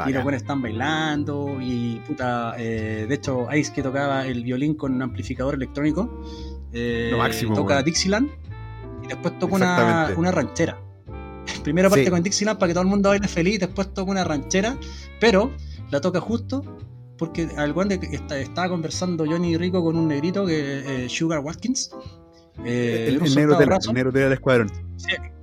Y 0.07 0.13
los 0.13 0.23
buenos 0.23 0.41
están 0.41 0.61
bailando 0.61 1.57
y 1.61 2.01
puta, 2.07 2.55
eh, 2.57 3.05
de 3.07 3.15
hecho 3.15 3.47
Ice 3.53 3.71
que 3.71 3.83
tocaba 3.83 4.25
el 4.25 4.43
violín 4.43 4.73
con 4.73 4.93
un 4.93 5.01
amplificador 5.01 5.55
electrónico 5.55 6.23
eh, 6.73 7.11
toca 7.53 7.83
Dixieland 7.83 8.29
y 9.03 9.07
después 9.07 9.37
toca 9.37 9.55
una, 9.55 10.13
una, 10.15 10.31
ranchera. 10.31 10.77
Primero 11.63 11.89
parte 11.89 12.09
con 12.09 12.23
Dixieland 12.23 12.59
para 12.59 12.69
que 12.69 12.73
todo 12.73 12.83
el 12.83 12.89
mundo 12.89 13.09
baile 13.09 13.27
feliz, 13.27 13.59
después 13.59 13.93
toca 13.93 14.11
una 14.11 14.23
ranchera, 14.23 14.77
pero 15.19 15.51
la 15.91 16.01
toca 16.01 16.19
justo 16.19 16.63
porque 17.17 17.49
al 17.55 17.71
guante 17.71 17.99
estaba 18.11 18.69
conversando 18.69 19.25
Johnny 19.27 19.55
Rico 19.55 19.83
con 19.83 19.95
un 19.95 20.07
negrito 20.07 20.43
que 20.43 21.05
eh, 21.05 21.07
Sugar 21.07 21.39
Watkins. 21.39 21.91
Eh, 22.65 23.05
el, 23.09 23.35
negro 23.35 23.57
de 23.57 23.63
el, 23.63 23.93
negro 23.93 24.11
del 24.11 24.33
escuadrón. 24.33 24.71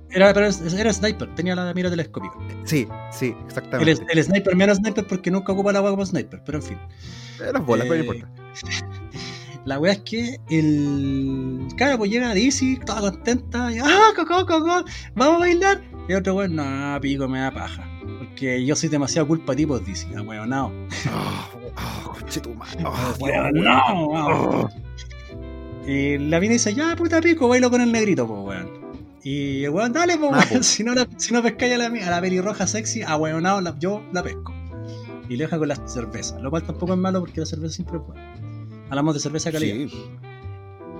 era, 0.09 0.33
pero 0.33 0.47
era 0.47 0.93
sniper, 0.93 1.33
tenía 1.35 1.55
la 1.55 1.73
mira 1.73 1.89
telescópica. 1.89 2.33
Sí, 2.65 2.85
sí, 3.11 3.33
exactamente. 3.45 4.03
El, 4.11 4.23
sniper 4.23 4.57
menos 4.57 4.77
sniper 4.79 5.07
porque 5.07 5.31
nunca 5.31 5.53
ocupa 5.53 5.71
la 5.71 5.79
agua 5.79 5.91
como 5.91 6.05
sniper, 6.05 6.41
pero 6.45 6.57
en 6.57 6.63
fin. 6.63 6.77
Las 7.53 7.65
bolas, 7.65 7.87
pero 7.89 8.03
no 8.03 8.13
importa. 8.13 8.29
La 9.69 9.77
weá 9.77 9.91
es 9.91 9.99
que 9.99 10.39
el. 10.49 11.67
Claro, 11.77 11.99
pues 11.99 12.09
llega 12.09 12.33
Dizzy, 12.33 12.77
toda 12.77 13.01
contenta, 13.01 13.71
y 13.71 13.77
¡ah, 13.77 14.13
coco, 14.15 14.43
coco! 14.43 14.83
¡Vamos 15.13 15.35
a 15.35 15.37
bailar! 15.37 15.83
Y 16.07 16.13
otro 16.15 16.33
weón, 16.33 16.55
no, 16.55 16.99
pico, 16.99 17.27
me 17.27 17.39
da 17.39 17.51
paja. 17.51 17.87
Porque 18.17 18.65
yo 18.65 18.75
soy 18.75 18.89
demasiado 18.89 19.27
culpa 19.27 19.55
tipo 19.55 19.77
Dizzy, 19.77 20.07
ah, 20.17 20.23
weón, 20.23 20.49
no. 20.49 20.71
Oh, 21.77 22.15
tu 22.41 22.55
madre. 22.55 22.83
weón, 23.19 23.53
no. 23.53 24.69
Y 25.85 26.17
la 26.17 26.39
mina 26.39 26.53
dice, 26.53 26.73
ya, 26.73 26.95
puta 26.95 27.21
pico, 27.21 27.47
bailo 27.47 27.69
con 27.69 27.81
el 27.81 27.91
negrito, 27.91 28.25
pues 28.25 28.39
weón. 28.39 28.71
Y 29.21 29.65
el 29.65 29.69
weón, 29.69 29.93
dale, 29.93 30.17
pues, 30.17 30.31
weón. 30.31 30.63
Si 30.63 30.83
no, 30.83 30.93
si 31.17 31.31
no 31.31 31.43
pescáis 31.43 31.75
a 31.75 31.77
la, 31.77 31.85
a 31.85 32.09
la 32.09 32.21
pelirroja 32.21 32.65
sexy, 32.65 33.03
a 33.03 33.19
yo 33.77 34.01
la 34.13 34.23
pesco. 34.23 34.51
Y 35.29 35.35
le 35.35 35.43
deja 35.43 35.59
con 35.59 35.67
la 35.67 35.75
cerveza, 35.87 36.39
lo 36.39 36.49
cual 36.49 36.63
tampoco 36.63 36.93
es 36.93 36.99
malo 36.99 37.19
porque 37.19 37.41
la 37.41 37.45
cerveza 37.45 37.75
siempre 37.75 37.99
es 37.99 38.03
buena. 38.07 38.38
Hablamos 38.89 39.13
de 39.13 39.19
cerveza 39.19 39.51
calidad. 39.51 39.89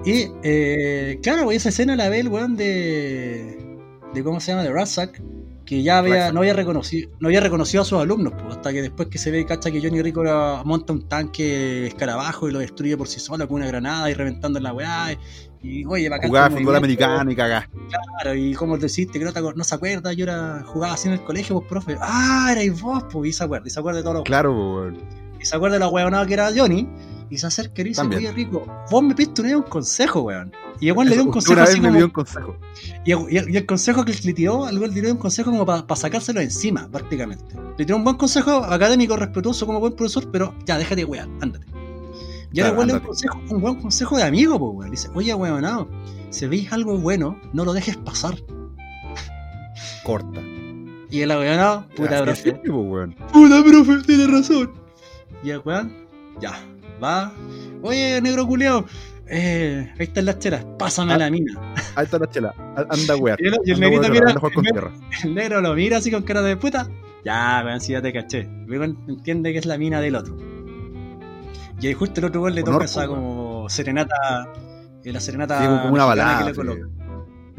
Y, 0.05 0.27
eh, 0.43 1.19
claro, 1.21 1.51
esa 1.51 1.69
escena 1.69 1.95
la 1.95 2.09
ve 2.09 2.19
el 2.19 2.29
weón 2.29 2.55
de. 2.55 3.77
de 4.13 4.23
¿Cómo 4.23 4.39
se 4.39 4.51
llama? 4.51 4.63
De 4.63 4.71
Razak. 4.71 5.21
Que 5.65 5.83
ya 5.83 5.99
había, 5.99 6.31
no, 6.31 6.39
había 6.39 6.55
reconocido, 6.55 7.11
no 7.19 7.27
había 7.27 7.41
reconocido 7.41 7.83
a 7.83 7.85
sus 7.85 7.99
alumnos, 7.99 8.33
pues, 8.33 8.55
hasta 8.55 8.73
que 8.73 8.81
después 8.81 9.07
que 9.07 9.19
se 9.19 9.29
ve 9.29 9.41
y 9.41 9.45
cacha 9.45 9.69
que 9.69 9.79
Johnny 9.79 10.01
Rico 10.01 10.23
monta 10.65 10.93
un 10.93 11.07
tanque 11.07 11.85
escarabajo 11.85 12.49
y 12.49 12.51
lo 12.51 12.57
destruye 12.57 12.97
por 12.97 13.07
sí 13.07 13.19
solo 13.19 13.47
con 13.47 13.57
una 13.57 13.67
granada 13.67 14.09
y 14.09 14.15
reventando 14.15 14.59
la 14.59 14.73
weá. 14.73 15.15
Y, 15.61 15.85
oye, 15.85 16.09
bacán. 16.09 16.29
Jugaba 16.29 16.49
fútbol 16.49 16.75
americano 16.75 17.29
y 17.29 17.35
cagá. 17.35 17.69
Claro, 17.89 18.33
y 18.33 18.55
como 18.55 18.79
deciste 18.79 19.19
que 19.19 19.25
no, 19.25 19.31
no 19.31 19.63
se 19.63 19.75
acuerda, 19.75 20.11
yo 20.13 20.23
era, 20.23 20.63
jugaba 20.65 20.93
así 20.93 21.07
en 21.07 21.13
el 21.13 21.23
colegio, 21.23 21.59
pues 21.59 21.69
profe. 21.69 21.97
Ah, 22.01 22.49
erais 22.51 22.81
vos, 22.81 23.03
pues, 23.11 23.29
y 23.29 23.33
se 23.33 23.43
acuerda, 23.43 23.67
y 23.67 23.69
se 23.69 23.79
acuerda 23.79 23.97
de 23.97 24.03
todo 24.03 24.13
lo 24.15 24.23
Claro, 24.23 24.91
pues, 24.91 25.03
Y 25.39 25.45
se 25.45 25.55
acuerda 25.55 25.75
de 25.75 25.81
la 25.81 25.89
weonada 25.89 26.25
que 26.25 26.33
era 26.33 26.49
Johnny. 26.55 26.89
Y 27.29 27.37
se 27.37 27.47
acerca 27.47 27.81
y 27.81 27.85
dice, 27.85 28.01
oye 28.01 28.31
Rico, 28.31 28.65
vos 28.89 29.03
me 29.03 29.13
vez 29.13 29.29
un 29.37 29.61
consejo, 29.61 30.21
weón. 30.21 30.51
Y 30.79 30.87
igual 30.87 31.09
le 31.09 31.15
dio 31.15 31.25
un 31.25 31.31
consejo. 31.31 31.61
Un 31.61 32.09
consejo. 32.09 32.55
Y, 33.05 33.11
el 33.11 33.65
consejo 33.65 34.03
que 34.03 34.13
le 34.23 34.33
tiró, 34.33 34.65
al 34.65 34.79
le 34.79 35.01
dio 35.01 35.11
un 35.11 35.17
consejo 35.17 35.51
como 35.51 35.65
para 35.65 35.95
sacárselo 35.95 36.41
encima, 36.41 36.89
prácticamente. 36.89 37.55
Le 37.77 37.85
tiró 37.85 37.97
un 37.97 38.03
buen 38.03 38.15
consejo 38.15 38.63
académico, 38.63 39.15
respetuoso 39.15 39.65
como 39.67 39.79
buen 39.79 39.93
profesor, 39.93 40.29
pero 40.31 40.55
ya, 40.65 40.77
déjate 40.77 41.05
weón, 41.05 41.37
ándate. 41.41 41.67
Y 42.51 42.61
ahora 42.61 42.73
igual 42.73 42.87
le 42.87 42.93
dio 42.93 43.01
un, 43.01 43.07
consejo, 43.07 43.41
un 43.49 43.61
buen 43.61 43.75
consejo 43.75 44.17
de 44.17 44.23
amigo, 44.23 44.57
pues, 44.57 44.71
weón. 44.73 44.91
Dice, 44.91 45.09
oye, 45.13 45.33
weón, 45.35 45.61
no, 45.61 45.87
si 46.31 46.47
veis 46.47 46.71
algo 46.71 46.97
bueno, 46.97 47.39
no 47.53 47.63
lo 47.63 47.73
dejes 47.73 47.97
pasar. 47.97 48.35
Corta. 50.03 50.41
Y 51.11 51.21
el 51.21 51.29
weón, 51.29 51.87
puta 51.95 52.23
profe. 52.23 52.53
Puta 52.53 53.63
profe, 53.63 54.03
tiene 54.07 54.27
razón. 54.27 54.71
Y 55.43 55.51
el 55.51 55.61
weón, 55.63 55.93
ya, 56.39 56.59
va. 57.01 57.33
Oye, 57.81 58.21
negro 58.21 58.45
culeado. 58.47 58.85
Eh, 59.31 59.93
ahí 59.99 60.05
están 60.05 60.25
las 60.25 60.39
chelas, 60.39 60.65
pásame 60.77 61.13
a 61.13 61.17
la 61.17 61.29
mina. 61.29 61.53
Ahí 61.95 62.05
está 62.05 62.17
la 62.17 62.27
chela, 62.27 62.53
anda 62.89 63.15
weón. 63.15 63.37
Y 63.39 63.71
el, 63.71 63.79
negrito 63.79 64.09
mira, 64.09 64.33
el, 65.23 65.35
negro 65.35 65.61
lo 65.61 65.75
mira 65.75 65.97
así 65.97 66.09
con 66.09 66.23
cara 66.23 66.41
de 66.41 66.57
puta. 66.57 66.89
Ya, 67.23 67.61
weón, 67.63 67.79
si 67.79 67.91
ya 67.91 68.01
te 68.01 68.11
caché. 68.11 68.49
Luego 68.65 68.85
entiende 68.85 69.51
que 69.51 69.59
es 69.59 69.67
la 69.67 69.77
mina 69.77 70.01
del 70.01 70.15
otro. 70.15 70.35
Y 71.79 71.87
ahí 71.87 71.93
justo 71.93 72.19
el 72.21 72.25
otro 72.25 72.41
weón 72.41 72.55
le 72.55 72.63
toca 72.63 72.85
esa 72.85 73.07
como 73.07 73.69
serenata. 73.69 74.15
Eh, 75.03 75.13
la 75.13 75.19
serenata. 75.19 75.59
Sí, 75.59 75.65
como 75.67 75.93
una 75.93 76.05
balada. 76.05 76.51
Que 76.51 76.63
le 76.63 76.98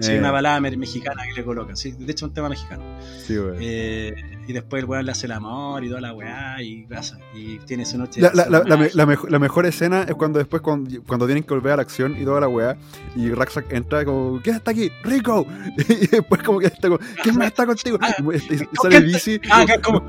Sí, 0.01 0.13
una 0.15 0.29
eh. 0.29 0.33
balada 0.33 0.61
mexicana 0.61 1.23
que 1.25 1.41
le 1.41 1.45
coloca. 1.45 1.77
Sí, 1.77 1.93
de 1.93 2.11
hecho, 2.11 2.27
un 2.27 2.33
tema 2.33 2.49
mexicano. 2.49 2.83
Sí, 3.25 3.39
weón. 3.39 3.57
Eh, 3.61 4.15
y 4.47 4.53
después 4.53 4.83
el 4.83 4.89
weón 4.89 5.07
le 5.07 5.13
hace 5.13 5.27
el 5.27 5.33
amor 5.33 5.85
y 5.85 5.89
toda 5.89 6.01
la 6.01 6.13
weá 6.13 6.61
y, 6.63 6.87
y 7.35 7.59
tiene 7.61 7.85
su 7.85 7.99
noche. 7.99 8.21
La, 8.21 8.33
la, 8.35 8.65
la, 8.65 9.39
mejor 9.39 9.67
escena 9.67 10.03
es 10.03 10.15
cuando 10.15 10.39
después, 10.39 10.63
cuando, 10.63 11.03
cuando, 11.05 11.27
tienen 11.27 11.45
que 11.45 11.55
volver 11.55 11.73
a 11.73 11.77
la 11.77 11.83
acción 11.83 12.17
y 12.21 12.25
toda 12.25 12.41
la 12.41 12.49
weá, 12.49 12.77
y 13.15 13.31
Raxac 13.31 13.73
entra 13.73 14.05
como, 14.05 14.41
¿quién 14.43 14.57
está 14.57 14.71
aquí? 14.73 14.91
¡Rico! 15.05 15.47
Y 16.01 16.07
después, 16.07 16.43
como 16.43 16.59
que 16.59 16.67
está 16.67 16.89
como, 16.89 17.01
¿quién 17.23 17.37
más 17.37 17.49
está 17.49 17.67
contigo? 17.67 17.99
Ah, 18.01 18.15
y, 18.33 18.77
sale 18.81 19.01
bici. 19.01 19.41
Ah, 19.51 19.67
como. 19.83 20.03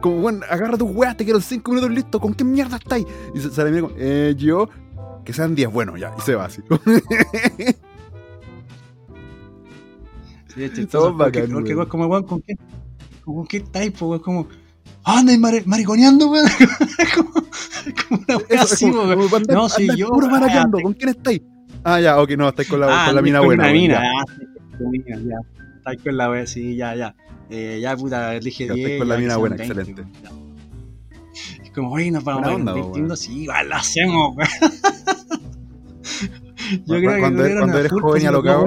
Como, 0.00 0.20
bueno, 0.20 0.40
agarra 0.48 0.78
tus 0.78 0.90
weas, 0.90 1.16
te 1.16 1.24
quiero 1.24 1.40
5 1.40 1.70
minutos 1.70 1.90
listo, 1.90 2.20
¿con 2.20 2.32
qué 2.32 2.44
mierda 2.44 2.76
estáis? 2.76 3.04
Y 3.34 3.40
sale 3.40 3.70
mira 3.70 3.82
como, 3.82 3.94
eh, 3.98 4.34
yo, 4.36 4.68
que 5.28 5.34
sean 5.34 5.54
10, 5.54 5.70
bueno, 5.70 5.94
ya, 5.98 6.10
y 6.16 6.22
se 6.22 6.34
va 6.34 6.46
así. 6.46 6.62
Sí, 10.54 10.64
es 10.64 10.72
chistoso. 10.72 11.14
Porque, 11.14 11.42
porque 11.42 11.74
weón, 11.74 11.88
como 11.88 12.06
weón, 12.06 12.24
¿con 12.24 12.40
qué? 12.40 12.56
¿Con 13.22 13.46
qué 13.46 13.60
type, 13.60 14.02
weón? 14.02 14.20
Como. 14.20 14.48
¡Ah, 15.04 15.18
andáis 15.18 15.38
mariconeando, 15.66 16.30
weón! 16.30 16.48
como, 17.14 17.32
como 18.08 18.24
una 18.26 18.36
weá 18.38 18.62
así, 18.62 18.86
weón. 18.86 19.42
No, 19.50 19.68
sí, 19.68 19.86
yo. 19.94 20.08
Puro 20.08 20.30
maraqueando, 20.30 20.80
¿con 20.80 20.94
quién 20.94 21.10
estáis? 21.10 21.42
Ah, 21.84 22.00
ya, 22.00 22.18
ok, 22.18 22.30
no, 22.30 22.48
estáis 22.48 22.66
con 22.66 22.80
la, 22.80 22.86
ah, 22.88 23.06
con 23.08 23.16
la 23.16 23.22
mina 23.22 23.40
buena. 23.40 23.64
Con 23.64 23.72
la 23.74 23.78
mina, 23.78 24.02
ya. 24.02 24.10
Ah, 24.10 24.84
ya. 25.04 25.36
Estáis 25.76 26.02
con 26.02 26.16
la 26.16 26.30
weá, 26.30 26.46
sí, 26.46 26.74
ya, 26.74 26.96
ya. 26.96 27.14
Eh, 27.50 27.80
ya, 27.82 27.94
puta, 27.94 28.34
elige 28.34 28.64
10. 28.64 28.78
Estáis 28.78 28.98
con 28.98 29.08
la 29.10 29.18
mina 29.18 29.36
buena, 29.36 29.56
excelente. 29.56 30.06
Es 31.68 31.74
como, 31.74 31.92
oye, 31.92 32.10
nos 32.10 32.24
vamos 32.24 32.66
a 32.66 32.72
distinto, 32.72 33.14
sí, 33.14 33.44
lo 33.44 33.74
hacemos, 33.74 34.34
weón. 34.34 34.48
Yo 36.86 36.96
creo 36.96 37.12
que 37.12 37.20
cuando, 37.20 37.42
cuando 37.42 37.78
eres 37.78 37.92
joven 37.92 38.22
y 38.22 38.26
alocado. 38.26 38.64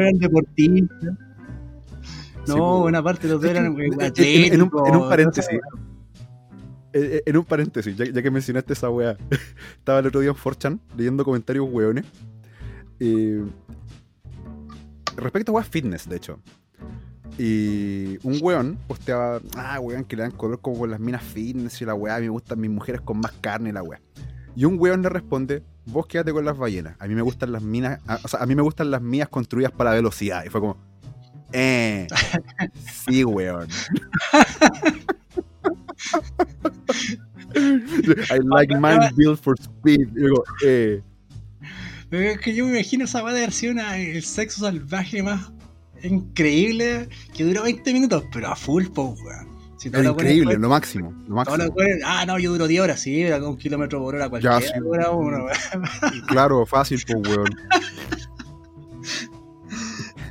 No, 2.48 2.82
buena 2.82 3.02
parte 3.02 3.28
de 3.28 3.34
los 3.34 3.42
dos 3.42 3.50
eran 3.50 3.66
en, 3.66 4.62
un, 4.62 4.72
en 4.86 4.96
un 4.96 5.10
paréntesis. 5.10 5.60
En, 6.94 7.38
un 7.38 7.46
paréntesis, 7.46 7.96
ya, 7.96 8.22
que 8.22 8.32
mencionaste 8.32 8.74
esa 8.74 8.90
weá, 8.90 9.18
estaba 9.78 10.00
el 10.00 10.08
otro 10.08 10.20
día 10.20 10.30
en 10.30 10.36
4 10.36 10.78
leyendo 10.96 11.26
comentarios 11.26 11.68
weones. 11.72 12.06
respecto 15.16 15.52
a 15.52 15.56
weá 15.56 15.64
fitness, 15.64 16.08
de 16.08 16.18
hecho. 16.18 16.40
Y 17.38 18.18
un 18.24 18.40
weón 18.42 18.78
posteaba, 18.88 19.40
ah, 19.56 19.80
weón, 19.80 20.04
que 20.04 20.16
le 20.16 20.24
dan 20.24 20.32
color 20.32 20.60
como 20.60 20.80
con 20.80 20.92
las 20.92 21.00
minas 21.00 21.24
fitness 21.24 21.82
y 21.82 21.86
la 21.86 21.94
weá, 21.94 22.16
a 22.16 22.20
mí 22.20 22.26
me 22.26 22.32
gustan 22.32 22.60
mis 22.60 22.70
mujeres 22.70 23.02
con 23.02 23.20
más 23.20 23.32
carne 23.42 23.70
y 23.70 23.72
la 23.72 23.84
weá. 23.84 24.02
Y 24.56 24.66
un 24.66 24.78
weón 24.80 25.02
le 25.02 25.10
responde, 25.10 25.64
vos 25.86 26.06
quédate 26.08 26.34
con 26.34 26.46
las 26.46 26.58
ballenas, 26.58 26.96
a 27.00 27.08
mí 27.08 27.16
me 27.16 27.22
gustan 27.22 27.52
las 27.52 27.64
minas, 27.64 28.00
o 28.24 28.28
sea, 28.28 28.42
a 28.42 28.46
mí 28.46 28.54
me 28.54 28.62
gustan 28.62 28.92
las 28.92 29.02
mías 29.02 29.30
construidas 29.30 29.72
para 29.72 29.92
la 29.92 29.96
velocidad. 29.96 30.44
Y 30.46 30.50
fue 30.50 30.60
como, 30.60 30.78
eh. 31.54 32.08
Sí, 33.06 33.24
weón. 33.24 33.68
I 37.54 38.40
like 38.44 38.74
mine 38.76 39.12
built 39.16 39.40
for 39.42 39.56
speed. 39.60 40.08
digo, 40.14 40.44
eh. 40.66 41.02
Es 42.12 42.40
que 42.40 42.54
yo 42.54 42.66
me 42.66 42.74
imagino 42.74 43.06
esa 43.06 43.20
haber 43.20 43.52
sido 43.54 43.74
el 43.80 44.24
sexo 44.24 44.62
salvaje 44.62 45.24
más 45.24 45.52
increíble 46.04 47.10
que 47.34 47.44
duró 47.44 47.64
20 47.64 47.94
minutos, 47.94 48.24
pero 48.32 48.50
a 48.50 48.56
full, 48.56 48.86
po, 48.88 49.16
weón. 49.24 49.52
Si 49.78 49.88
increíble, 49.88 50.60
lo 50.60 50.70
máximo. 50.70 51.12
Lo 51.28 51.36
máximo. 51.36 51.74
ah, 52.06 52.24
no, 52.28 52.38
yo 52.38 52.52
duro 52.52 52.68
10 52.68 52.82
horas, 52.84 53.00
sí, 53.00 53.24
era 53.24 53.38
un 53.38 53.58
kilómetro 53.58 54.00
por 54.00 54.14
hora 54.14 54.30
cualquiera. 54.30 54.60
Ya, 54.60 54.68
sí. 54.68 54.74
uno, 54.80 55.48
claro, 56.28 56.66
fácil, 56.68 57.02
pues, 57.08 57.28
weón. 57.28 57.50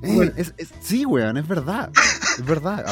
Eh, 0.03 0.33
es, 0.37 0.55
sí, 0.81 1.05
weón, 1.05 1.37
es 1.37 1.47
verdad. 1.47 1.91
Es 2.39 2.45
verdad. 2.47 2.87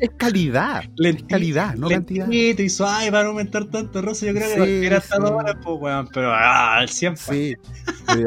es, 0.00 0.10
calidad. 0.16 0.84
es 0.96 1.22
calidad, 1.24 1.74
no 1.74 1.88
cantidad. 1.88 2.26
y 2.30 2.68
suave 2.70 3.10
para 3.12 3.28
aumentar 3.28 3.66
tanto 3.66 4.00
roce. 4.00 4.26
Yo 4.26 4.32
creo 4.32 4.64
que 4.64 4.86
era 4.86 4.98
hasta 4.98 5.18
dos 5.18 5.32
horas, 5.32 5.56
pues, 5.62 5.76
weón. 5.78 6.08
Pero 6.12 6.32
ah, 6.32 6.78
al 6.78 6.88
100. 6.88 7.16
Sí. 7.18 7.54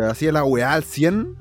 Así 0.08 0.32
la 0.32 0.44
weá 0.44 0.74
al 0.74 0.84
100. 0.84 1.36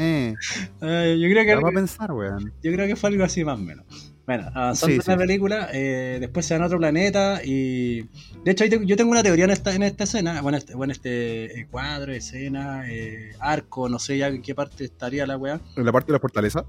Eh. 0.00 0.34
yo 0.80 1.28
creo 1.28 1.44
que. 1.44 1.54
Vamos 1.54 1.70
a 1.70 1.74
pensar, 1.74 2.12
weón. 2.12 2.52
Yo 2.62 2.72
creo 2.72 2.86
que 2.86 2.96
fue 2.96 3.10
algo 3.10 3.24
así 3.24 3.44
más 3.44 3.58
o 3.58 3.62
menos. 3.62 3.84
Bueno, 4.30 4.48
avanzando 4.54 4.94
en 4.94 5.02
la 5.06 5.16
película, 5.16 5.68
eh, 5.72 6.18
después 6.20 6.46
se 6.46 6.54
van 6.54 6.62
a 6.62 6.66
otro 6.66 6.78
planeta 6.78 7.40
y... 7.44 8.02
De 8.44 8.52
hecho, 8.52 8.64
yo 8.64 8.96
tengo 8.96 9.10
una 9.10 9.24
teoría 9.24 9.44
en 9.44 9.50
esta, 9.50 9.74
en 9.74 9.82
esta 9.82 10.04
escena, 10.04 10.40
bueno, 10.40 10.56
este, 10.56 10.76
bueno, 10.76 10.92
este 10.92 11.58
eh, 11.58 11.66
cuadro, 11.68 12.12
escena, 12.12 12.84
eh, 12.88 13.32
arco, 13.40 13.88
no 13.88 13.98
sé 13.98 14.18
ya 14.18 14.28
en 14.28 14.40
qué 14.40 14.54
parte 14.54 14.84
estaría 14.84 15.26
la 15.26 15.36
weá. 15.36 15.60
¿En 15.76 15.84
la 15.84 15.90
parte 15.90 16.08
de 16.08 16.12
la 16.12 16.20
fortaleza? 16.20 16.64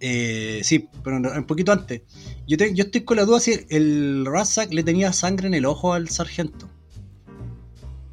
sí, 0.00 0.88
pero 1.02 1.16
un 1.16 1.46
poquito 1.46 1.72
antes. 1.72 2.02
Yo, 2.46 2.56
yo 2.56 2.84
estoy 2.84 3.00
con 3.00 3.16
la 3.16 3.24
duda 3.24 3.40
si 3.40 3.66
el 3.70 4.24
Razak 4.24 4.72
le 4.72 4.84
tenía 4.84 5.12
sangre 5.12 5.48
en 5.48 5.54
el 5.54 5.66
ojo 5.66 5.92
al 5.92 6.10
sargento. 6.10 6.70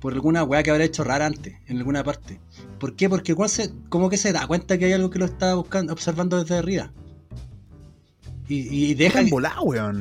Por 0.08 0.14
alguna 0.14 0.46
weá 0.46 0.64
que 0.64 0.72
habrá 0.72 0.86
hecho 0.86 1.04
rara 1.04 1.26
antes, 1.26 1.58
en 1.68 1.80
alguna 1.80 2.02
parte. 2.02 2.40
¿Por 2.80 2.96
qué? 2.96 3.10
Porque 3.10 3.34
igual 3.34 3.50
se, 3.50 3.74
como 3.90 4.10
que 4.10 4.16
se 4.16 4.32
da 4.32 4.48
cuenta 4.48 4.78
que 4.78 4.86
hay 4.86 4.94
algo 4.94 5.10
que 5.10 5.20
lo 5.20 5.26
está 5.26 5.54
buscando, 5.56 5.92
observando 5.92 6.42
desde 6.42 6.56
arriba. 6.56 6.94
Y, 8.48 8.94
deja, 8.94 9.26
que, 9.26 9.30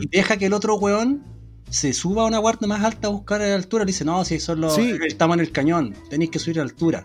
y 0.00 0.06
deja 0.06 0.36
que 0.36 0.46
el 0.46 0.52
otro 0.52 0.76
weón 0.76 1.24
se 1.70 1.92
suba 1.92 2.22
a 2.22 2.26
una 2.26 2.38
guardia 2.38 2.68
más 2.68 2.84
alta 2.84 3.08
a 3.08 3.10
buscar 3.10 3.42
a 3.42 3.48
la 3.48 3.56
altura. 3.56 3.82
Le 3.82 3.88
dice, 3.88 4.04
no, 4.04 4.24
si 4.24 4.38
solo 4.38 4.72
estamos 4.76 5.38
en 5.38 5.40
el 5.40 5.50
cañón, 5.50 5.92
tenéis 6.08 6.30
que 6.30 6.38
subir 6.38 6.60
a 6.60 6.64
la 6.64 6.70
altura. 6.70 7.04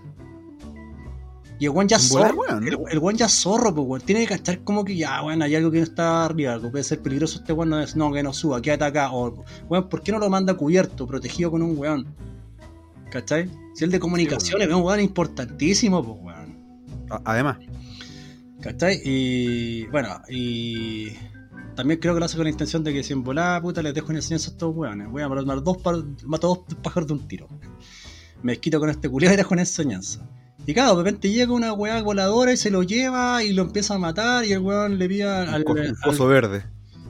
Y 1.57 1.65
el 1.65 1.71
weón 1.71 1.87
ya 1.87 1.97
zorro. 1.97 2.43
El, 2.87 2.99
weón 2.99 3.17
ya 3.17 3.27
zorro, 3.29 3.73
pues 3.73 3.87
weón. 3.87 4.01
Tiene 4.01 4.21
que 4.27 4.37
cachar 4.37 4.63
como 4.63 4.85
que 4.85 4.95
ya, 4.95 5.23
weón, 5.23 5.41
hay 5.41 5.55
algo 5.55 5.71
que 5.71 5.79
no 5.79 5.85
está 5.85 6.25
arriba, 6.25 6.53
algo 6.53 6.69
puede 6.69 6.83
ser 6.83 7.01
peligroso 7.01 7.39
este 7.39 7.51
weón. 7.51 7.71
No, 7.71 7.81
es, 7.81 7.95
no 7.95 8.13
que 8.13 8.21
no 8.21 8.31
suba, 8.31 8.61
quédate 8.61 8.83
acá. 8.83 9.11
O, 9.11 9.43
weón, 9.67 9.89
¿por 9.89 10.03
qué 10.03 10.11
no 10.11 10.19
lo 10.19 10.29
manda 10.29 10.53
cubierto, 10.53 11.07
protegido 11.07 11.49
con 11.49 11.63
un 11.63 11.75
weón? 11.75 12.30
¿Cachai? 13.11 13.49
Si 13.75 13.83
el 13.83 13.91
de 13.91 13.99
comunicaciones 13.99 14.67
es 14.67 14.73
un 14.73 14.83
weón 14.83 15.01
importantísimo, 15.01 16.03
pues 16.03 16.17
weón. 16.21 16.97
Además. 17.25 17.57
¿Cachai? 18.61 19.01
Y 19.03 19.85
bueno, 19.87 20.21
y 20.29 21.09
también 21.75 21.99
creo 21.99 22.13
que 22.13 22.19
lo 22.19 22.25
hace 22.25 22.37
con 22.37 22.45
la 22.45 22.51
intención 22.51 22.83
de 22.83 22.93
que 22.93 23.03
si 23.03 23.11
en 23.13 23.23
volada, 23.23 23.61
puta, 23.61 23.81
les 23.83 23.93
dejo 23.93 24.07
una 24.07 24.19
enseñanza 24.19 24.49
a 24.49 24.53
estos 24.53 24.75
weones. 24.75 25.09
Voy 25.09 25.21
a 25.21 25.27
matar 25.29 25.61
dos, 25.61 25.77
mato 26.23 26.47
dos 26.47 26.77
pájaros 26.81 27.07
de 27.07 27.13
un 27.13 27.27
tiro. 27.27 27.47
Me 28.43 28.57
quito 28.57 28.79
con 28.79 28.89
este 28.89 29.09
culiado 29.09 29.33
y 29.33 29.37
dejo 29.37 29.53
una 29.53 29.63
enseñanza. 29.63 30.25
Y 30.65 30.73
claro, 30.73 30.95
de 30.95 31.03
repente 31.03 31.31
llega 31.31 31.51
una 31.51 31.73
weá 31.73 32.01
voladora 32.01 32.53
y 32.53 32.57
se 32.57 32.71
lo 32.71 32.83
lleva 32.83 33.43
y 33.43 33.51
lo 33.51 33.63
empieza 33.63 33.95
a 33.95 33.97
matar 33.97 34.45
y 34.45 34.53
el 34.53 34.59
weón 34.59 34.99
le 34.99 35.09
pide 35.09 35.23
al, 35.23 35.49
al, 35.49 35.63
verde. 35.63 36.63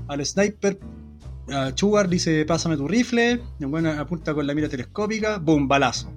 al 0.08 0.26
sniper 0.26 0.80
a 1.50 1.74
Chugar 1.74 2.08
dice 2.10 2.46
pásame 2.46 2.78
tu 2.78 2.88
rifle, 2.88 3.42
weón 3.60 3.88
apunta 3.88 4.34
con 4.34 4.46
la 4.46 4.54
mira 4.54 4.70
telescópica, 4.70 5.38
boom, 5.38 5.68
balazo. 5.68 6.12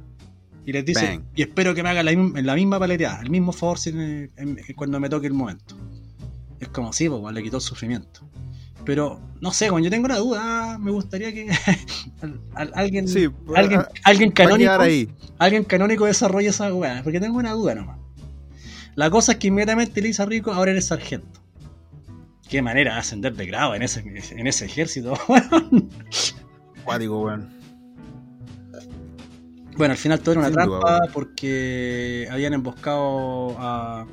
Y 0.66 0.72
les 0.72 0.84
dice, 0.84 1.20
y 1.34 1.42
espero 1.42 1.74
que 1.74 1.82
me 1.82 1.90
haga 1.90 2.02
la, 2.02 2.12
la 2.12 2.54
misma 2.54 2.78
paleteada, 2.78 3.20
el 3.20 3.28
mismo 3.28 3.52
favor 3.52 3.78
cuando 4.74 4.98
me 4.98 5.10
toque 5.10 5.26
el 5.26 5.34
momento. 5.34 5.76
Es 6.58 6.68
como 6.68 6.92
si, 6.94 7.08
pues, 7.08 7.34
le 7.34 7.42
quitó 7.42 7.58
el 7.58 7.62
sufrimiento. 7.62 8.20
Pero, 8.86 9.20
no 9.40 9.52
sé, 9.52 9.68
cuando 9.68 9.84
yo 9.86 9.90
tengo 9.90 10.06
una 10.06 10.16
duda, 10.16 10.78
me 10.78 10.90
gustaría 10.90 11.32
que 11.32 11.50
alguien, 12.74 13.06
alguien, 13.54 13.82
alguien 14.04 14.30
canónico 14.30 14.72
alguien 15.38 15.64
canónico 15.64 16.06
desarrolle 16.06 16.48
esa 16.48 16.72
weá, 16.72 17.02
porque 17.02 17.20
tengo 17.20 17.38
una 17.38 17.52
duda 17.52 17.74
nomás. 17.74 17.98
La 18.94 19.10
cosa 19.10 19.32
es 19.32 19.38
que 19.38 19.48
inmediatamente 19.48 20.00
le 20.00 20.08
dice 20.08 20.22
a 20.22 20.26
Rico, 20.26 20.52
ahora 20.52 20.70
eres 20.70 20.86
sargento. 20.86 21.43
Qué 22.48 22.62
manera 22.62 22.94
de 22.94 23.00
ascender 23.00 23.34
de 23.34 23.46
grado 23.46 23.74
en 23.74 23.82
ese, 23.82 24.00
en 24.00 24.46
ese 24.46 24.66
ejército, 24.66 25.14
weón. 25.28 25.90
Cuático, 26.84 27.20
weón. 27.20 27.52
Bueno, 29.76 29.92
al 29.92 29.98
final 29.98 30.20
todo 30.20 30.32
era 30.32 30.40
una 30.42 30.52
trampa 30.52 31.00
porque 31.12 32.28
habían 32.30 32.54
emboscado 32.54 33.56
a 33.58 34.06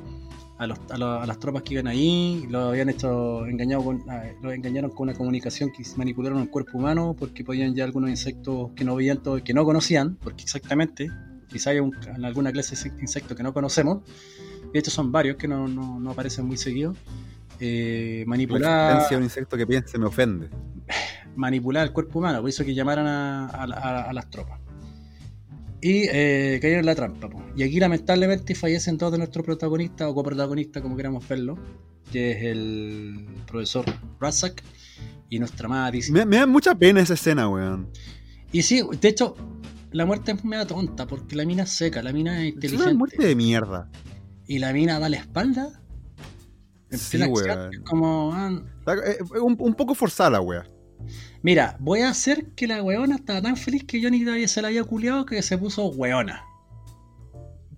a, 0.62 1.26
las 1.26 1.38
tropas 1.38 1.62
que 1.62 1.74
iban 1.74 1.86
ahí, 1.86 2.46
lo 2.48 2.68
habían 2.68 2.88
hecho 2.88 3.46
engañado 3.46 3.84
con, 3.84 4.02
los 4.42 4.54
engañaron 4.54 4.90
con 4.90 5.08
una 5.08 5.16
comunicación 5.16 5.70
que 5.70 5.82
manipularon 5.96 6.40
el 6.40 6.50
cuerpo 6.50 6.78
humano 6.78 7.16
porque 7.18 7.44
podían 7.44 7.74
ya 7.74 7.84
algunos 7.84 8.10
insectos 8.10 8.70
que 8.76 8.84
no 8.84 8.94
veían 8.94 9.22
todo, 9.22 9.42
que 9.42 9.54
no 9.54 9.64
conocían, 9.64 10.16
porque 10.16 10.44
exactamente, 10.44 11.08
quizá 11.48 11.70
hay 11.70 11.78
alguna 12.22 12.52
clase 12.52 12.76
de 12.90 13.00
insectos 13.00 13.36
que 13.36 13.42
no 13.42 13.52
conocemos, 13.52 14.02
de 14.72 14.78
hecho 14.78 14.90
son 14.90 15.10
varios 15.10 15.36
que 15.36 15.48
no, 15.48 15.66
no, 15.68 16.10
aparecen 16.10 16.46
muy 16.46 16.56
seguidos. 16.56 16.96
Eh, 17.64 18.24
manipular. 18.26 19.06
un 19.12 19.22
insecto 19.22 19.56
que 19.56 19.66
piense 19.66 19.98
me 19.98 20.06
ofende. 20.06 20.50
Manipular 21.36 21.86
el 21.86 21.92
cuerpo 21.92 22.18
humano, 22.18 22.40
por 22.40 22.50
eso 22.50 22.64
que 22.64 22.74
llamaran 22.74 23.06
a 23.06 24.12
las 24.12 24.28
tropas 24.30 24.62
y 25.82 26.04
eh, 26.12 26.58
cayeron 26.62 26.80
en 26.80 26.86
la 26.86 26.94
trampa. 26.94 27.28
Y 27.56 27.64
aquí 27.64 27.80
lamentablemente 27.80 28.54
fallecen 28.54 28.96
todos 28.96 29.12
de 29.12 29.18
nuestros 29.18 29.44
protagonistas 29.44 30.08
o 30.08 30.14
coprotagonistas, 30.14 30.80
como 30.80 30.96
queramos 30.96 31.28
verlo, 31.28 31.58
que 32.10 32.30
es 32.30 32.44
el 32.44 33.26
profesor 33.46 33.84
Razak 34.20 34.62
y 35.28 35.40
nuestra 35.40 35.68
madre. 35.68 35.98
Me, 36.10 36.24
me, 36.24 36.36
da 36.36 36.46
mucha 36.46 36.76
pena 36.76 37.00
esa 37.00 37.14
escena, 37.14 37.48
weón. 37.48 37.90
Y 38.52 38.62
sí, 38.62 38.80
de 39.00 39.08
hecho, 39.08 39.34
la 39.90 40.06
muerte 40.06 40.30
es 40.30 40.44
media 40.44 40.66
tonta, 40.66 41.08
porque 41.08 41.34
la 41.34 41.44
mina 41.44 41.64
es 41.64 41.70
seca, 41.70 42.00
la 42.00 42.12
mina 42.12 42.42
es 42.42 42.54
inteligente. 42.54 42.84
Es 42.84 42.86
una 42.86 42.98
muerte 42.98 43.26
de 43.26 43.34
mierda. 43.34 43.90
Y 44.46 44.60
la 44.60 44.72
mina 44.72 45.00
da 45.00 45.08
la 45.08 45.16
espalda. 45.16 45.81
Sí, 46.92 47.22
weón. 47.22 47.82
Como, 47.84 48.32
ah, 48.34 48.50
eh, 49.04 49.18
un, 49.40 49.56
un, 49.58 49.74
poco 49.74 49.94
forzada 49.94 50.30
la 50.30 50.40
weón. 50.40 50.68
Mira, 51.42 51.76
voy 51.80 52.00
a 52.00 52.10
hacer 52.10 52.50
que 52.54 52.66
la 52.66 52.82
weona 52.82 53.16
estaba 53.16 53.42
tan 53.42 53.56
feliz 53.56 53.84
que 53.84 54.02
Johnny 54.02 54.46
se 54.46 54.62
la 54.62 54.68
había 54.68 54.84
culiado 54.84 55.26
que 55.26 55.42
se 55.42 55.58
puso 55.58 55.86
weona. 55.86 56.44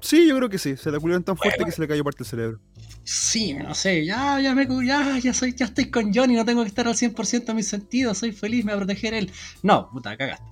Sí, 0.01 0.29
yo 0.29 0.37
creo 0.37 0.51
que 0.51 0.59
sí. 0.59 0.77
Se 0.77 0.91
la 0.91 1.01
culiaron 1.01 1.25
tan 1.25 1.37
fuerte 1.37 1.65
que 1.65 1.73
se 1.73 1.81
le 1.81 1.89
cayó 1.89 2.05
parte 2.05 2.19
del 2.19 2.27
cerebro. 2.27 2.61
Sí, 3.05 3.55
no 3.55 3.75
sé. 3.75 4.05
Ya, 4.05 4.39
ya 4.41 4.55
me 4.55 4.67
ya, 4.87 5.19
ya 5.19 5.33
soy, 5.33 5.55
ya 5.55 5.67
estoy 5.67 5.91
con 5.91 6.13
Johnny, 6.13 6.35
no 6.35 6.45
tengo 6.45 6.63
que 6.63 6.69
estar 6.69 6.87
al 6.87 6.95
100% 6.95 7.49
a 7.49 7.55
mis 7.55 7.69
sentidos, 7.69 8.19
soy 8.19 8.33
feliz, 8.33 8.65
me 8.65 8.73
voy 8.73 8.83
a 8.83 8.85
proteger 8.85 9.15
él. 9.15 9.31
No, 9.63 9.91
puta, 9.91 10.17
cagaste. 10.17 10.45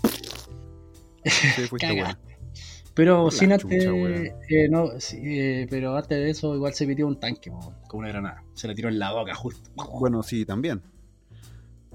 Sí, 1.25 1.63
fuiste 1.69 2.05
Pero 2.95 3.31
sin 3.31 3.53
antes, 3.53 3.85
eh, 3.85 4.69
no, 4.71 4.91
eh, 5.15 5.67
pero 5.71 5.97
antes 5.97 6.19
de 6.19 6.31
eso 6.31 6.55
igual 6.55 6.75
se 6.75 6.87
metió 6.87 7.07
un 7.07 7.19
tanque 7.19 7.51
con 7.89 8.01
una 8.01 8.09
granada. 8.09 8.45
Se 8.55 8.69
le 8.69 8.75
tiró 8.75 8.89
en 8.91 8.99
la 8.99 9.13
boca 9.13 9.35
justo. 9.35 9.71
Bueno, 9.99 10.23
sí, 10.23 10.45
también. 10.45 10.83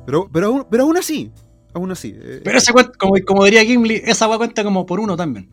Pero, 0.06 0.30
pero, 0.32 0.48
aún, 0.48 0.68
pero 0.70 0.84
aún 0.84 0.98
así, 0.98 1.32
aún 1.74 1.92
así. 1.92 2.16
Eh, 2.20 2.42
pero 2.44 2.58
esa 2.58 2.74
cuenta, 2.74 2.94
como, 2.98 3.14
como 3.26 3.46
diría 3.46 3.64
Gimli, 3.64 4.02
esa 4.06 4.26
agua 4.26 4.38
cuenta 4.38 4.64
como 4.64 4.86
por 4.86 5.00
uno 5.00 5.16
también. 5.16 5.50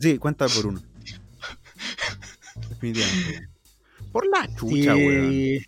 Sí, 0.00 0.18
cuenta 0.18 0.46
por 0.48 0.66
uno. 0.66 0.82
Definitivamente. 2.70 3.48
Por 4.10 4.26
la 4.26 4.48
chucha, 4.56 4.96
weón. 4.96 5.60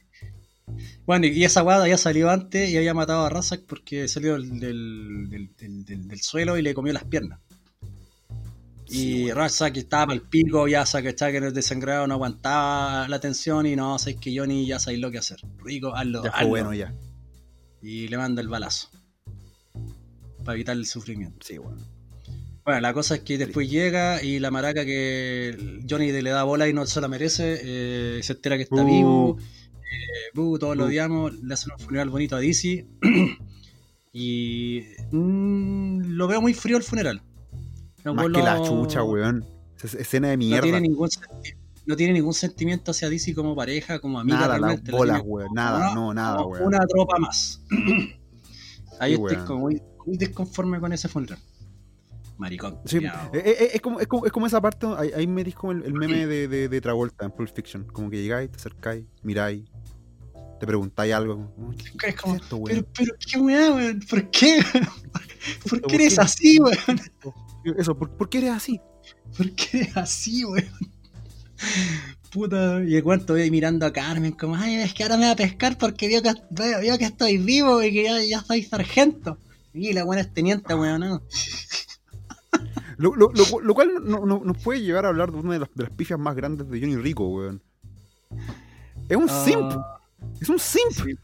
Bueno, 1.07 1.27
y 1.27 1.45
esa 1.45 1.63
guada 1.63 1.89
ya 1.89 1.97
salió 1.97 2.31
antes 2.31 2.69
y 2.69 2.77
había 2.77 2.93
matado 2.93 3.25
a 3.25 3.31
Razak 3.31 3.63
porque 3.63 4.09
salió 4.09 4.39
del, 4.39 5.31
del, 5.31 6.21
suelo 6.21 6.59
y 6.59 6.63
le 6.63 6.75
comió 6.75 6.93
las 6.93 7.05
piernas. 7.05 7.41
Y 8.91 9.31
Razak 9.31 9.77
estaba 9.77 10.13
al 10.13 10.23
pico, 10.23 10.67
ya 10.67 10.85
que 10.85 11.15
en 11.37 11.45
el 11.45 11.53
desangrado 11.53 12.07
no 12.07 12.15
aguantaba 12.15 13.07
la 13.09 13.21
tensión 13.21 13.67
y 13.67 13.77
no, 13.77 13.99
sabes 13.99 14.17
que 14.17 14.37
Johnny 14.37 14.67
ya 14.67 14.79
sabéis 14.79 15.01
lo 15.03 15.11
que 15.11 15.19
hacer. 15.19 15.39
Rico, 15.59 15.95
hazlo. 15.95 16.25
Ya 16.25 16.33
fue 16.33 16.47
bueno 16.47 16.73
ya 16.73 16.95
y 17.83 18.09
le 18.09 18.17
manda 18.17 18.43
el 18.43 18.49
balazo 18.49 18.91
para 20.45 20.55
evitar 20.55 20.77
el 20.77 20.87
sufrimiento. 20.87 21.47
Sí, 21.47 21.59
bueno. 21.59 21.83
Bueno, 22.65 22.81
la 22.81 22.93
cosa 22.93 23.17
es 23.17 23.21
que 23.23 23.39
después 23.39 23.71
llega 23.71 24.23
y 24.23 24.39
la 24.39 24.51
maraca 24.51 24.85
que 24.85 25.81
Johnny 25.89 26.13
le 26.13 26.31
da 26.31 26.43
bola 26.43 26.69
y 26.69 26.75
no 26.75 26.87
se 26.87 27.01
la 27.01 27.09
merece, 27.09 27.61
eh, 27.63 28.23
se 28.23 28.35
entera 28.35 28.57
que 28.57 28.65
está 28.65 28.85
vivo, 28.85 29.39
uh, 30.35 30.59
todos 30.59 30.77
lo 30.77 30.85
odiamos, 30.85 31.33
le 31.43 31.55
hacen 31.55 31.73
un 31.73 31.79
funeral 31.79 32.11
bonito 32.11 32.37
a 32.37 32.41
Dizzy 32.41 32.87
y 34.13 34.83
mm, 35.11 36.11
lo 36.11 36.29
veo 36.29 36.43
muy 36.43 36.53
frío 36.53 36.77
el 36.77 36.83
funeral. 36.83 37.23
Más 38.15 38.27
que 38.27 38.43
la 38.43 38.63
chucha, 38.63 39.03
weón. 39.03 39.45
escena 39.83 40.29
de 40.29 40.37
mierda. 40.37 40.59
No 40.59 40.63
tiene 40.63 40.81
ningún 40.81 41.11
sentido 41.11 41.69
no 41.89 41.97
tiene 41.97 42.13
ningún 42.13 42.35
sentimiento 42.35 42.91
hacia 42.91 43.09
DC 43.09 43.35
como 43.35 43.57
pareja, 43.57 43.99
como 43.99 44.21
amiga. 44.21 44.41
Nada, 44.41 44.59
las 44.59 44.83
bolas, 44.83 45.23
weón. 45.25 45.49
Nada, 45.55 45.95
no, 45.95 46.13
nada, 46.13 46.45
weón. 46.45 46.67
Una 46.67 46.81
tropa 46.87 47.19
más. 47.19 47.63
Ahí 49.01 49.15
estoy 49.15 49.37
como 49.47 49.61
muy, 49.61 49.83
muy, 50.05 50.19
desconforme 50.19 50.81
con 50.81 50.93
ese 50.93 51.09
funeral. 51.09 51.39
Maricón. 52.37 52.79
Sí, 52.85 52.99
eh, 52.99 53.11
eh, 53.33 53.71
es, 53.73 53.81
como, 53.81 54.01
es, 54.01 54.07
como, 54.07 54.27
es, 54.27 54.33
como, 54.33 54.47
esa 54.47 54.61
parte, 54.61 54.87
ahí, 54.97 55.11
ahí 55.17 55.27
metís 55.27 55.55
como 55.55 55.73
el, 55.73 55.95
meme 55.95 56.27
de, 56.27 56.47
de, 56.47 56.69
de, 56.69 56.81
Travolta 56.83 57.25
en 57.25 57.31
Pulp 57.31 57.49
Fiction. 57.55 57.85
Como 57.85 58.11
que 58.11 58.23
llegáis, 58.23 58.51
te 58.51 58.59
acercáis, 58.59 59.07
miráis, 59.23 59.65
te 60.61 60.67
preguntáis 60.67 61.15
algo. 61.15 61.51
¿Qué, 61.99 62.11
es 62.11 62.17
como, 62.17 62.37
esto, 62.37 62.63
pero, 62.65 62.85
pero, 62.97 63.15
qué 63.19 63.39
weá, 63.39 63.73
weón, 63.73 64.01
¿por 64.11 64.31
qué? 64.31 64.61
¿Por 65.71 65.81
qué 65.81 65.95
eres 65.95 66.19
así, 66.19 66.59
weón? 66.61 66.77
Eso, 67.77 67.97
¿por, 67.97 68.11
¿por, 68.11 68.29
qué 68.29 68.39
eres 68.39 68.51
así? 68.51 68.81
¿Por 69.37 69.51
qué 69.53 69.81
eres 69.81 69.97
así, 69.97 70.45
weón? 70.45 70.69
Puta, 72.31 72.83
y 72.83 72.91
de 72.91 73.03
cuánto 73.03 73.33
voy 73.33 73.51
mirando 73.51 73.87
a 73.87 73.93
Carmen, 73.93 74.33
como, 74.33 74.55
ay, 74.55 74.77
es 74.77 74.95
que 74.95 75.03
ahora 75.03 75.17
me 75.17 75.27
va 75.27 75.33
a 75.33 75.37
pescar 75.37 75.79
porque 75.79 76.09
vio 76.09 76.23
que, 76.23 76.33
vio 76.51 76.99
que 76.99 77.05
estoy 77.05 77.39
vivo 77.39 77.83
y 77.83 77.93
que 77.93 78.05
ya, 78.05 78.23
ya 78.23 78.43
soy 78.43 78.63
sargento. 78.63 79.39
Y 79.73 79.93
la 79.93 80.05
buena 80.05 80.23
es 80.23 80.33
teniente, 80.33 80.75
weón, 80.75 81.01
¿no? 81.01 81.23
Lo, 82.99 83.15
lo, 83.15 83.31
lo, 83.31 83.75
cual 83.75 83.91
no, 84.03 84.27
no, 84.27 84.43
nos 84.45 84.59
puede 84.59 84.83
llevar 84.83 85.07
a 85.07 85.11
hablar 85.11 85.31
de 85.31 85.39
una 85.39 85.53
de 85.53 85.61
las, 85.61 85.69
de 85.73 85.85
las 85.85 85.93
pifias 85.93 86.19
más 86.19 86.35
grandes 86.35 86.69
de 86.69 86.81
Johnny 86.81 86.97
Rico, 86.97 87.29
weón. 87.29 87.63
Es 89.09 89.17
un 89.17 89.31
uh, 89.31 89.45
simp. 89.45 89.73
Es 90.41 90.49
un 90.49 90.59
simp. 90.59 91.17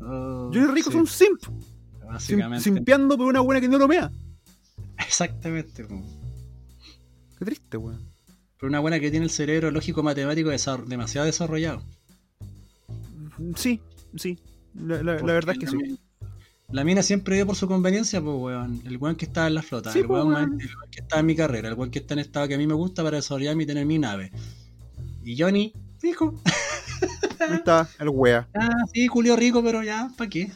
Uh, 0.00 0.50
Johnny 0.52 0.66
Rico 0.66 0.90
es 0.90 0.96
un 0.96 1.06
simp. 1.06 1.42
Básicamente. 2.12 2.64
simpeando 2.64 3.16
por 3.16 3.26
una 3.26 3.40
buena 3.40 3.60
que 3.60 3.68
no 3.68 3.78
lo 3.78 3.88
mea. 3.88 4.10
Exactamente, 4.98 5.84
weón. 5.84 6.04
Qué 7.38 7.44
triste, 7.44 7.76
weón. 7.76 8.00
Por 8.58 8.68
una 8.68 8.80
buena 8.80 9.00
que 9.00 9.10
tiene 9.10 9.24
el 9.24 9.30
cerebro 9.30 9.70
lógico 9.70 10.02
matemático 10.02 10.50
demasiado 10.86 11.26
desarrollado. 11.26 11.82
Sí, 13.56 13.80
sí. 14.16 14.38
La, 14.74 15.02
la 15.02 15.14
verdad 15.20 15.54
es 15.54 15.58
que 15.58 15.66
sí. 15.66 15.98
La 16.72 16.84
mina 16.84 17.02
siempre 17.02 17.36
dio 17.36 17.46
por 17.46 17.54
su 17.54 17.68
conveniencia, 17.68 18.22
pues, 18.22 18.34
weón. 18.34 18.82
El 18.86 18.96
weón 18.96 19.16
que 19.16 19.26
estaba 19.26 19.46
en 19.46 19.54
la 19.54 19.62
flota, 19.62 19.92
el, 19.92 20.06
pues, 20.06 20.24
weón, 20.24 20.58
que 20.90 21.00
estaba 21.00 21.20
en 21.20 21.26
mi 21.26 21.36
carrera, 21.36 21.68
el 21.68 21.74
weón 21.74 21.90
que 21.90 21.98
está 21.98 22.14
en 22.14 22.20
estado 22.20 22.48
que 22.48 22.54
a 22.54 22.58
mí 22.58 22.66
me 22.66 22.74
gusta 22.74 23.02
para 23.02 23.16
desarrollarme 23.16 23.64
y 23.64 23.66
tener 23.66 23.84
mi 23.84 23.98
nave. 23.98 24.32
Y 25.22 25.40
Johnny, 25.40 25.74
dijo. 26.00 26.40
Ahí 27.40 27.56
está, 27.56 27.88
el 27.98 28.08
wea. 28.08 28.48
Ah, 28.54 28.84
sí, 28.92 29.06
Julio 29.06 29.36
Rico, 29.36 29.62
pero 29.62 29.82
ya, 29.82 30.10
¿para 30.16 30.30
qué? 30.30 30.50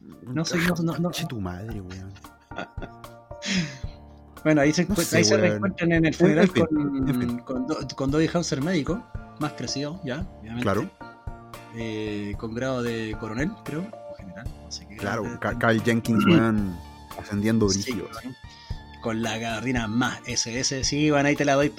No 0.00 0.44
sé, 0.44 0.58
no, 0.58 0.74
no, 0.82 0.98
no. 0.98 1.10
tu 1.10 1.40
madre, 1.40 1.80
weón. 1.80 2.12
bueno, 4.44 4.60
ahí 4.62 4.72
se, 4.72 4.86
ahí 5.12 5.24
se 5.24 5.36
reencuentran 5.36 5.92
en 5.92 6.06
el 6.06 6.14
funeral 6.14 6.50
con, 6.52 7.38
con, 7.44 7.66
con 7.66 8.10
Dodie 8.10 8.30
Hauser 8.32 8.62
médico, 8.62 9.04
más 9.38 9.52
crecido 9.52 10.00
ya, 10.04 10.26
obviamente. 10.40 10.62
Claro. 10.62 10.90
Eh, 11.76 12.34
con 12.38 12.54
grado 12.54 12.82
de 12.82 13.16
coronel, 13.20 13.52
creo 13.64 14.00
claro, 14.98 15.24
Kyle 15.58 15.82
Jenkins, 15.82 16.24
weón, 16.26 16.76
ascendiendo 17.18 17.66
brillo. 17.66 18.08
Con 19.00 19.22
la 19.22 19.38
garrina 19.38 19.86
más 19.88 20.20
SS, 20.26 20.84
sí, 20.84 21.10
bueno, 21.10 21.28
ahí 21.28 21.36
te 21.36 21.44
la 21.44 21.54
doy, 21.54 21.72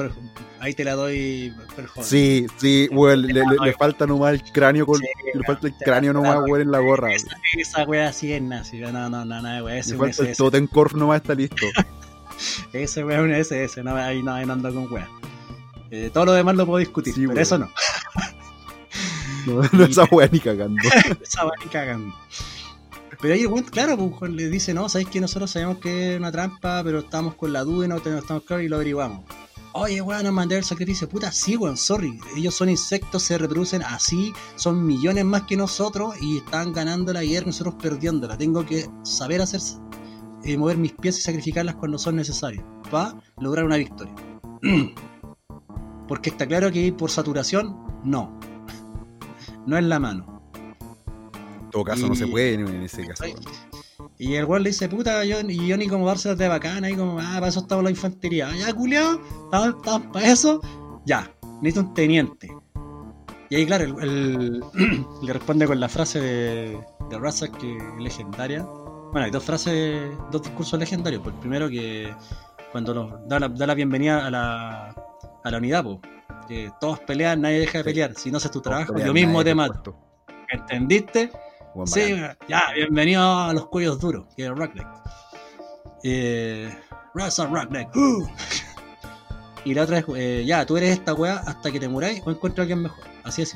ahí 0.59 0.73
te 0.73 0.83
la 0.83 0.95
doy 0.95 1.53
per 1.75 1.87
Sí, 2.03 2.47
sí, 2.57 2.89
weón, 2.91 3.23
le, 3.23 3.73
falta 3.73 4.05
nomás 4.05 4.33
el 4.33 4.43
cráneo, 4.51 4.85
con, 4.85 4.99
le 4.99 5.43
falta 5.45 5.67
el 5.67 5.75
cráneo 5.75 6.13
nomás, 6.13 6.37
weón, 6.47 6.61
en 6.61 6.71
la 6.71 6.79
gorra. 6.79 7.13
Esa, 7.13 7.29
esa 7.57 7.83
wea 7.83 8.11
sí 8.11 8.33
es 8.33 8.41
nazi, 8.41 8.79
no, 8.79 8.91
no, 8.91 9.09
no, 9.09 9.25
no, 9.25 9.41
weón, 9.63 9.77
ese 9.77 9.91
Le 9.91 9.97
falta 9.97 10.23
el 10.23 10.35
Totenkorf 10.35 10.93
nomás 10.93 11.21
está 11.21 11.35
listo. 11.35 11.65
ese 12.73 13.03
weón 13.03 13.31
es 13.31 13.51
un 13.51 13.57
SS, 13.57 13.83
no, 13.83 13.95
ahí 13.95 14.23
no, 14.23 14.33
ahí 14.33 14.45
no 14.45 14.53
ando 14.53 14.73
con 14.73 14.91
weón. 14.91 15.07
Eh, 15.91 16.09
todo 16.13 16.25
lo 16.25 16.33
demás 16.33 16.55
lo 16.55 16.65
puedo 16.65 16.79
discutir, 16.79 17.13
pero 17.27 17.39
eso 17.39 17.57
no. 17.57 17.69
No, 19.45 19.61
no 19.71 19.83
esa 19.89 20.05
weá 20.05 20.29
ni 20.31 20.39
cagando. 20.39 20.77
esa 21.21 21.45
weá 21.45 21.55
ni 21.63 21.69
cagando. 21.69 22.15
Pero 23.21 23.35
ahí 23.35 23.43
el 23.43 23.65
claro, 23.65 23.97
pues, 24.17 24.31
le 24.31 24.49
dice, 24.49 24.73
no, 24.73 24.89
sabéis 24.89 25.09
que 25.09 25.21
nosotros 25.21 25.51
sabemos 25.51 25.77
que 25.77 26.13
es 26.13 26.19
una 26.19 26.31
trampa, 26.31 26.81
pero 26.83 26.99
estamos 26.99 27.35
con 27.35 27.53
la 27.53 27.63
duda 27.63 27.85
y 27.85 27.89
no 27.89 27.97
estamos 27.97 28.43
claros 28.43 28.65
y 28.65 28.67
lo 28.67 28.77
averiguamos. 28.77 29.23
Oye, 29.73 30.01
weón, 30.01 30.23
nos 30.23 30.33
mandé 30.33 30.57
el 30.57 30.63
sacrificio. 30.63 31.07
Puta, 31.07 31.31
sí, 31.31 31.55
weón, 31.55 31.77
sorry. 31.77 32.19
Ellos 32.35 32.55
son 32.55 32.69
insectos, 32.69 33.23
se 33.23 33.37
reproducen 33.37 33.83
así, 33.83 34.33
son 34.55 34.85
millones 34.85 35.23
más 35.23 35.43
que 35.43 35.55
nosotros 35.55 36.15
y 36.19 36.37
están 36.37 36.73
ganando 36.73 37.13
la 37.13 37.23
guerra 37.23 37.43
y 37.43 37.47
nosotros 37.47 37.75
perdiéndola. 37.75 38.37
Tengo 38.37 38.65
que 38.65 38.89
saber 39.03 39.41
hacer, 39.41 39.61
eh, 40.43 40.57
mover 40.57 40.77
mis 40.77 40.93
pies 40.93 41.19
y 41.19 41.21
sacrificarlas 41.21 41.75
cuando 41.75 41.99
son 41.99 42.15
necesarias 42.15 42.65
para 42.89 43.15
lograr 43.39 43.65
una 43.65 43.77
victoria. 43.77 44.13
Porque 46.07 46.31
está 46.31 46.47
claro 46.47 46.71
que 46.71 46.91
por 46.91 47.09
saturación, 47.09 48.01
no 48.03 48.37
no 49.67 49.77
es 49.77 49.83
la 49.85 49.99
mano. 49.99 50.30
Todo 51.71 51.83
caso, 51.83 52.07
no 52.07 52.15
se 52.15 52.27
puede 52.27 52.55
en 52.55 52.83
ese 52.83 53.07
caso. 53.07 53.23
Y 54.17 54.35
el 54.35 54.45
weón 54.45 54.63
le 54.63 54.69
dice, 54.69 54.89
puta, 54.89 55.23
yo, 55.25 55.39
y 55.41 55.67
yo 55.67 55.77
ni 55.77 55.87
como 55.87 56.05
dárselas 56.05 56.37
de 56.37 56.47
bacana, 56.47 56.89
y 56.89 56.95
como, 56.95 57.19
ah, 57.19 57.35
para 57.35 57.47
eso 57.47 57.61
estaba 57.61 57.81
la 57.81 57.89
infantería. 57.89 58.49
Ya, 58.55 58.73
culiao, 58.73 59.19
estamos 59.45 60.07
para 60.13 60.27
eso. 60.27 60.61
Ya, 61.05 61.31
necesito 61.61 61.87
un 61.87 61.93
teniente. 61.93 62.49
Y 63.49 63.55
ahí, 63.55 63.65
claro, 63.65 63.99
el, 63.99 64.63
le 65.23 65.33
responde 65.33 65.65
con 65.65 65.79
la 65.79 65.89
frase 65.89 66.21
de, 66.21 66.79
de 67.09 67.19
Razak, 67.19 67.57
que 67.57 67.77
es 67.77 67.83
legendaria. 67.99 68.63
Bueno, 68.63 69.25
hay 69.25 69.31
dos 69.31 69.43
frases, 69.43 70.09
dos 70.31 70.41
discursos 70.41 70.79
legendarios. 70.79 71.21
Pues 71.21 71.35
el 71.35 71.41
primero 71.41 71.69
que 71.69 72.13
cuando 72.71 73.21
da, 73.27 73.39
la, 73.39 73.49
da 73.49 73.67
la 73.67 73.73
bienvenida 73.73 74.25
a 74.25 74.31
la, 74.31 74.95
a 75.43 75.51
la 75.51 75.57
unidad, 75.57 75.83
pues, 75.83 75.99
todos 76.79 76.99
pelean, 76.99 77.41
nadie 77.41 77.59
deja 77.59 77.79
de 77.79 77.83
pelear. 77.83 78.13
Si 78.15 78.31
no 78.31 78.37
haces 78.37 78.51
tu 78.51 78.61
trabajo, 78.61 78.97
yo 78.97 79.13
mismo 79.13 79.43
te 79.43 79.55
mato. 79.55 79.95
¿Entendiste? 80.49 81.31
Sí, 81.85 82.15
ya, 82.47 82.63
bienvenido 82.75 83.21
a 83.21 83.53
los 83.53 83.67
cuellos 83.67 83.99
duros, 83.99 84.25
que 84.35 84.45
es 84.45 84.49
Rockneck. 84.49 84.87
Eh, 86.03 86.73
Rockneck. 87.13 87.95
Uh. 87.95 88.27
y 89.65 89.73
la 89.73 89.83
otra 89.83 89.99
es, 89.99 90.05
eh, 90.15 90.43
ya, 90.45 90.65
tú 90.65 90.77
eres 90.77 90.91
esta 90.91 91.13
weá 91.13 91.37
hasta 91.37 91.71
que 91.71 91.79
te 91.79 91.87
muráis 91.87 92.21
o 92.25 92.31
encuentro 92.31 92.61
a 92.61 92.63
alguien 92.63 92.81
mejor. 92.81 93.03
Así 93.23 93.43
es 93.43 93.55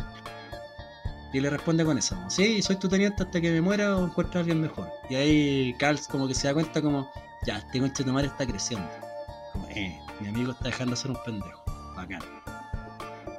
Y 1.34 1.40
le 1.40 1.50
responde 1.50 1.84
con 1.84 1.98
eso. 1.98 2.18
Sí, 2.30 2.62
soy 2.62 2.76
tu 2.78 2.88
teniente 2.88 3.24
hasta 3.24 3.42
que 3.42 3.52
me 3.52 3.62
muera 3.62 3.98
o 3.98 4.06
encuentro 4.06 4.40
a 4.40 4.42
alguien 4.42 4.62
mejor. 4.62 4.90
Y 5.10 5.16
ahí 5.16 5.76
Carl 5.80 6.00
como 6.10 6.28
que 6.28 6.36
se 6.36 6.48
da 6.48 6.54
cuenta 6.54 6.82
como, 6.82 7.10
ya, 7.46 7.58
este 7.58 7.80
conche 7.80 8.04
de 8.04 8.12
madre 8.12 8.28
está 8.28 8.46
creciendo. 8.46 8.88
Como, 9.54 9.68
eh, 9.70 10.00
mi 10.20 10.28
amigo 10.28 10.52
está 10.52 10.66
dejando 10.66 10.92
de 10.92 10.98
ser 10.98 11.12
un 11.12 11.18
pendejo. 11.26 11.64
Bacán. 11.96 12.22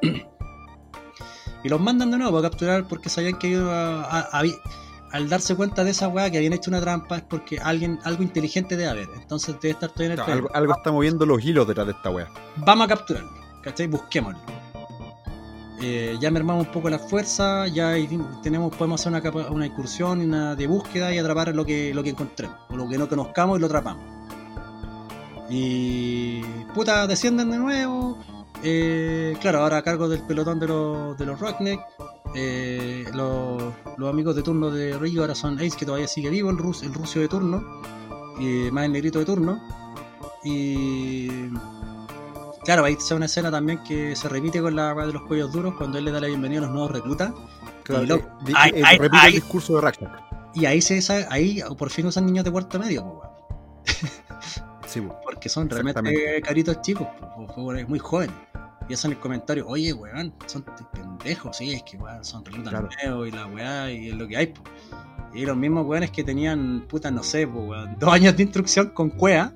y 1.66 1.68
los 1.68 1.80
mandan 1.80 2.12
de 2.12 2.18
nuevo 2.18 2.38
a 2.38 2.42
capturar 2.42 2.86
porque 2.86 3.08
sabían 3.08 3.40
que 3.40 3.56
al 3.56 5.28
darse 5.28 5.56
cuenta 5.56 5.82
de 5.82 5.90
esa 5.90 6.06
weá 6.06 6.30
que 6.30 6.36
habían 6.36 6.52
hecho 6.52 6.70
una 6.70 6.80
trampa 6.80 7.16
es 7.16 7.22
porque 7.22 7.58
alguien, 7.58 7.98
algo 8.04 8.22
inteligente 8.22 8.76
debe 8.76 8.88
haber. 8.88 9.08
Entonces 9.16 9.56
debe 9.60 9.70
estar 9.70 9.90
todo 9.90 10.04
en 10.04 10.12
el 10.12 10.20
algo, 10.20 10.48
algo, 10.54 10.72
está 10.74 10.92
moviendo 10.92 11.26
los 11.26 11.44
hilos 11.44 11.66
detrás 11.66 11.88
de 11.88 11.92
esta 11.92 12.10
weá. 12.10 12.28
Vamos 12.58 12.84
a 12.84 12.88
capturarlo, 12.88 13.32
¿cachai? 13.62 13.88
Busquémoslo. 13.88 14.38
Eh, 15.82 16.16
ya 16.20 16.30
mermamos 16.30 16.68
un 16.68 16.72
poco 16.72 16.88
la 16.88 17.00
fuerza, 17.00 17.66
ya 17.66 17.94
tenemos, 18.44 18.74
podemos 18.76 19.00
hacer 19.00 19.12
una, 19.12 19.48
una 19.48 19.66
incursión 19.66 20.20
una 20.20 20.54
de 20.54 20.68
búsqueda 20.68 21.12
y 21.12 21.18
atrapar 21.18 21.52
lo 21.52 21.66
que, 21.66 21.92
lo 21.92 22.04
que 22.04 22.10
encontremos, 22.10 22.56
o 22.70 22.76
lo 22.76 22.88
que 22.88 22.96
no 22.96 23.08
conozcamos 23.08 23.58
y 23.58 23.60
lo 23.60 23.66
atrapamos. 23.66 24.04
Y 25.50 26.42
puta, 26.74 27.08
descienden 27.08 27.50
de 27.50 27.58
nuevo, 27.58 28.18
eh, 28.62 29.36
claro, 29.40 29.62
ahora 29.62 29.78
a 29.78 29.82
cargo 29.82 30.08
del 30.08 30.22
pelotón 30.22 30.58
de 30.58 30.66
los, 30.68 31.16
de 31.18 31.26
los 31.26 31.38
Rockneck. 31.38 31.80
Eh, 32.34 33.04
los, 33.14 33.72
amigos 34.08 34.36
de 34.36 34.42
turno 34.42 34.70
de 34.70 34.98
Rio 34.98 35.22
ahora 35.22 35.34
son 35.34 35.58
Ace, 35.58 35.76
que 35.76 35.86
todavía 35.86 36.08
sigue 36.08 36.28
vivo, 36.30 36.50
el, 36.50 36.58
rus, 36.58 36.82
el 36.82 36.92
ruso 36.92 37.20
de 37.20 37.28
turno, 37.28 37.64
y 38.38 38.70
más 38.70 38.84
el 38.84 38.92
negrito 38.92 39.18
de 39.18 39.24
turno. 39.24 39.60
Y 40.44 41.48
claro, 42.64 42.84
ahí 42.84 42.94
está 42.94 43.14
una 43.14 43.26
escena 43.26 43.50
también 43.50 43.82
que 43.82 44.14
se 44.14 44.28
repite 44.28 44.60
con 44.60 44.76
la 44.76 44.94
de 44.94 45.12
los 45.12 45.22
cuellos 45.22 45.52
duros 45.52 45.74
cuando 45.76 45.98
él 45.98 46.04
le 46.04 46.10
da 46.10 46.20
la 46.20 46.26
bienvenida 46.26 46.60
a 46.60 46.62
los 46.62 46.70
nuevos 46.70 46.92
reclutas. 46.92 47.32
y 47.88 48.98
repite 48.98 49.26
el 49.26 49.32
discurso 49.32 49.76
de 49.76 49.80
Rackneck. 49.80 50.26
Y 50.54 50.64
ahí 50.64 50.80
se 50.80 51.00
ahí 51.28 51.62
por 51.76 51.90
fin 51.90 52.06
usan 52.06 52.26
niños 52.26 52.44
de 52.44 52.50
cuarto 52.50 52.78
medio, 52.78 53.20
Sí, 54.86 55.00
porque 55.24 55.48
son 55.48 55.68
realmente 55.68 56.40
caritos 56.42 56.80
chicos, 56.80 57.06
muy 57.88 57.98
jóvenes. 57.98 58.34
Y 58.88 58.94
hacen 58.94 59.12
el 59.12 59.18
comentario, 59.18 59.66
oye, 59.66 59.92
weón, 59.92 60.32
son 60.46 60.64
pendejos, 60.92 61.56
sí, 61.56 61.72
es 61.72 61.82
que 61.82 61.96
weón, 61.96 62.24
son 62.24 62.44
reclutas 62.44 62.72
y 63.04 63.30
la 63.30 63.46
weá, 63.46 63.90
y 63.90 64.08
es 64.08 64.14
lo 64.14 64.28
que 64.28 64.36
hay, 64.36 64.54
Y 65.34 65.44
los 65.44 65.56
mismos 65.56 65.86
weones 65.86 66.10
que 66.10 66.22
tenían, 66.22 66.86
puta, 66.88 67.10
no 67.10 67.22
sé, 67.22 67.46
dos 67.46 68.12
años 68.12 68.36
de 68.36 68.42
instrucción 68.44 68.90
con 68.90 69.10
cuea, 69.10 69.52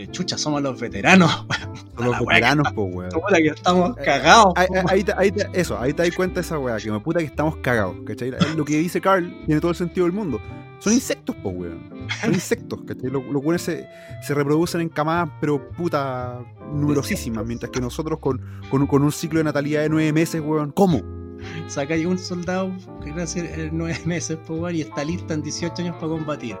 eh, 0.00 0.08
chucha, 0.10 0.38
somos 0.38 0.62
los 0.62 0.80
veteranos. 0.80 1.46
Somos 1.96 2.18
los 2.18 2.26
veteranos, 2.26 2.72
pues, 2.74 2.94
weón. 2.94 3.10
que 3.36 3.46
estamos 3.48 3.98
eh, 3.98 4.02
cagados. 4.04 4.54
Ahí, 4.56 5.04
ahí, 5.16 5.32
eso, 5.52 5.78
ahí 5.78 5.92
te 5.92 6.02
das 6.02 6.16
cuenta 6.16 6.40
esa 6.40 6.58
weá, 6.58 6.78
que 6.78 6.90
me 6.90 6.98
puta 7.00 7.18
que 7.18 7.26
estamos 7.26 7.56
cagados, 7.58 7.96
¿cachai? 8.06 8.32
Lo 8.56 8.64
que 8.64 8.78
dice 8.78 9.02
Carl 9.02 9.30
tiene 9.44 9.60
todo 9.60 9.70
el 9.72 9.76
sentido 9.76 10.06
del 10.06 10.14
mundo. 10.14 10.40
Son 10.78 10.94
insectos, 10.94 11.36
pues, 11.42 11.54
weón. 11.54 12.08
Son 12.22 12.32
insectos, 12.32 12.80
¿cachai? 12.86 13.10
Los, 13.10 13.22
los 13.26 13.60
se, 13.60 13.86
se, 14.22 14.34
reproducen 14.34 14.80
en 14.80 14.88
camadas, 14.88 15.28
pero 15.42 15.70
puta, 15.72 16.40
numerosísimas. 16.72 17.44
Mientras 17.44 17.70
que 17.70 17.80
nosotros 17.80 18.18
con, 18.18 18.40
con, 18.70 18.86
con, 18.86 19.02
un 19.02 19.12
ciclo 19.12 19.38
de 19.38 19.44
natalidad 19.44 19.82
de 19.82 19.90
nueve 19.90 20.12
meses, 20.14 20.40
weón, 20.40 20.72
¿cómo? 20.72 21.19
Sacáis 21.68 22.06
un 22.06 22.18
soldado 22.18 22.72
que 23.02 23.10
nace 23.12 23.64
en 23.64 23.76
nueve 23.76 23.98
meses, 24.06 24.38
pues, 24.46 24.74
y 24.74 24.82
está 24.82 25.04
lista 25.04 25.34
en 25.34 25.42
18 25.42 25.82
años 25.82 25.96
para 25.96 26.08
combatir. 26.08 26.56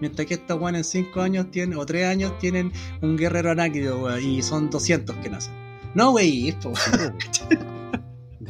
Mientras 0.00 0.26
que 0.26 0.34
esta 0.34 0.54
weón 0.54 0.76
en 0.76 0.84
5 0.84 1.20
años 1.20 1.50
tiene, 1.50 1.76
o 1.76 1.86
3 1.86 2.06
años 2.06 2.38
tienen 2.38 2.72
un 3.00 3.16
guerrero 3.16 3.50
anáquido, 3.50 4.18
y 4.18 4.42
son 4.42 4.70
200 4.70 5.16
que 5.16 5.30
nacen. 5.30 5.54
No, 5.94 6.12
wey, 6.12 6.48
esto. 6.48 6.72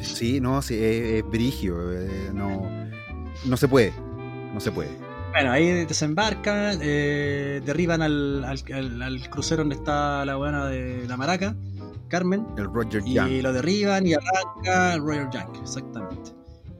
Sí, 0.01 0.39
no, 0.39 0.61
sí, 0.61 0.77
es, 0.77 1.27
brigio. 1.29 1.91
Eh, 1.93 2.29
no, 2.33 2.69
no 3.45 3.57
se 3.57 3.67
puede. 3.67 3.93
No 4.53 4.59
se 4.59 4.71
puede. 4.71 4.89
Bueno, 5.31 5.51
ahí 5.51 5.67
desembarcan, 5.85 6.79
eh, 6.81 7.61
derriban 7.65 8.01
al, 8.01 8.45
al, 8.45 9.29
crucero 9.29 9.63
donde 9.63 9.75
está 9.75 10.23
la 10.23 10.37
buena 10.37 10.67
de 10.67 11.05
la 11.07 11.17
maraca, 11.17 11.55
Carmen. 12.07 12.45
El 12.57 12.65
Roger 12.65 13.03
Y 13.05 13.41
lo 13.41 13.53
derriban 13.53 14.05
y 14.07 14.13
arranca 14.13 14.93
el 14.93 15.01
Roger 15.01 15.29
Young, 15.31 15.61
exactamente. 15.61 16.31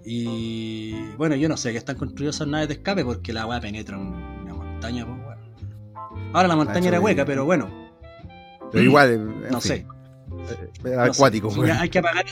Y 0.05 0.93
bueno, 1.17 1.35
yo 1.35 1.49
no 1.49 1.57
sé 1.57 1.71
que 1.71 1.79
están 1.79 1.97
construidas 1.97 2.35
esas 2.35 2.47
naves 2.47 2.67
de 2.67 2.75
escape 2.75 3.03
porque 3.03 3.33
la 3.33 3.47
weá 3.47 3.59
penetra 3.59 3.97
en 3.97 4.07
una 4.07 4.53
montaña, 4.53 5.05
pues 5.05 5.17
bueno. 5.23 5.41
Ahora 6.33 6.47
la 6.47 6.55
montaña 6.55 6.89
era 6.89 6.99
hueca, 6.99 7.25
pero 7.25 7.45
bueno. 7.45 7.69
Pero 8.71 8.83
igual, 8.83 9.49
no 9.49 9.59
sé. 9.61 9.85
acuático, 10.99 11.51
Hay 11.79 11.89
que 11.89 11.99
apagar, 11.99 12.25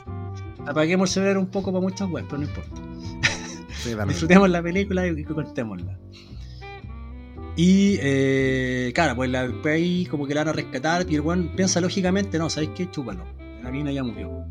apaguemos 0.68 1.10
el 1.10 1.14
cerebro 1.14 1.40
un 1.40 1.48
poco 1.48 1.72
para 1.72 1.82
muchas 1.82 2.10
webs, 2.10 2.28
pero 2.30 2.42
no 2.42 2.48
importa. 2.48 4.06
Disfrutemos 4.08 4.50
la 4.50 4.62
película 4.62 5.08
y, 5.08 5.24
contémosla. 5.24 5.98
Y 7.56 8.00
eh, 8.02 8.92
claro, 8.96 9.16
pues 9.16 9.30
la, 9.30 9.52
ahí 9.66 10.06
como 10.08 10.26
que 10.26 10.34
la 10.34 10.42
van 10.42 10.50
a 10.50 10.54
rescatar 10.54 11.06
y 11.10 11.16
el 11.16 11.22
weón 11.22 11.52
piensa 11.56 11.80
lógicamente, 11.82 12.40
no, 12.40 12.50
¿sabes 12.50 12.70
qué? 12.76 12.90
Chúpalo. 12.90 13.26
La 13.62 13.72
mina 13.72 13.92
ya 13.92 14.04
murió. 14.04 14.46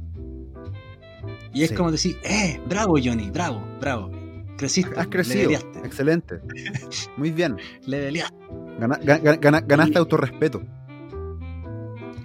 Y 1.53 1.65
es 1.65 1.73
como 1.73 1.91
decir, 1.91 2.17
eh, 2.23 2.61
bravo 2.67 2.95
Johnny, 3.03 3.31
bravo, 3.31 3.63
bravo. 3.81 4.11
Creciste. 4.57 4.99
Has 4.99 5.09
crecido. 5.09 5.51
Excelente. 5.85 6.41
Muy 7.17 7.33
bien. 7.33 7.57
Le 7.87 8.23
ganaste 9.67 9.99
autorrespeto. 9.99 10.63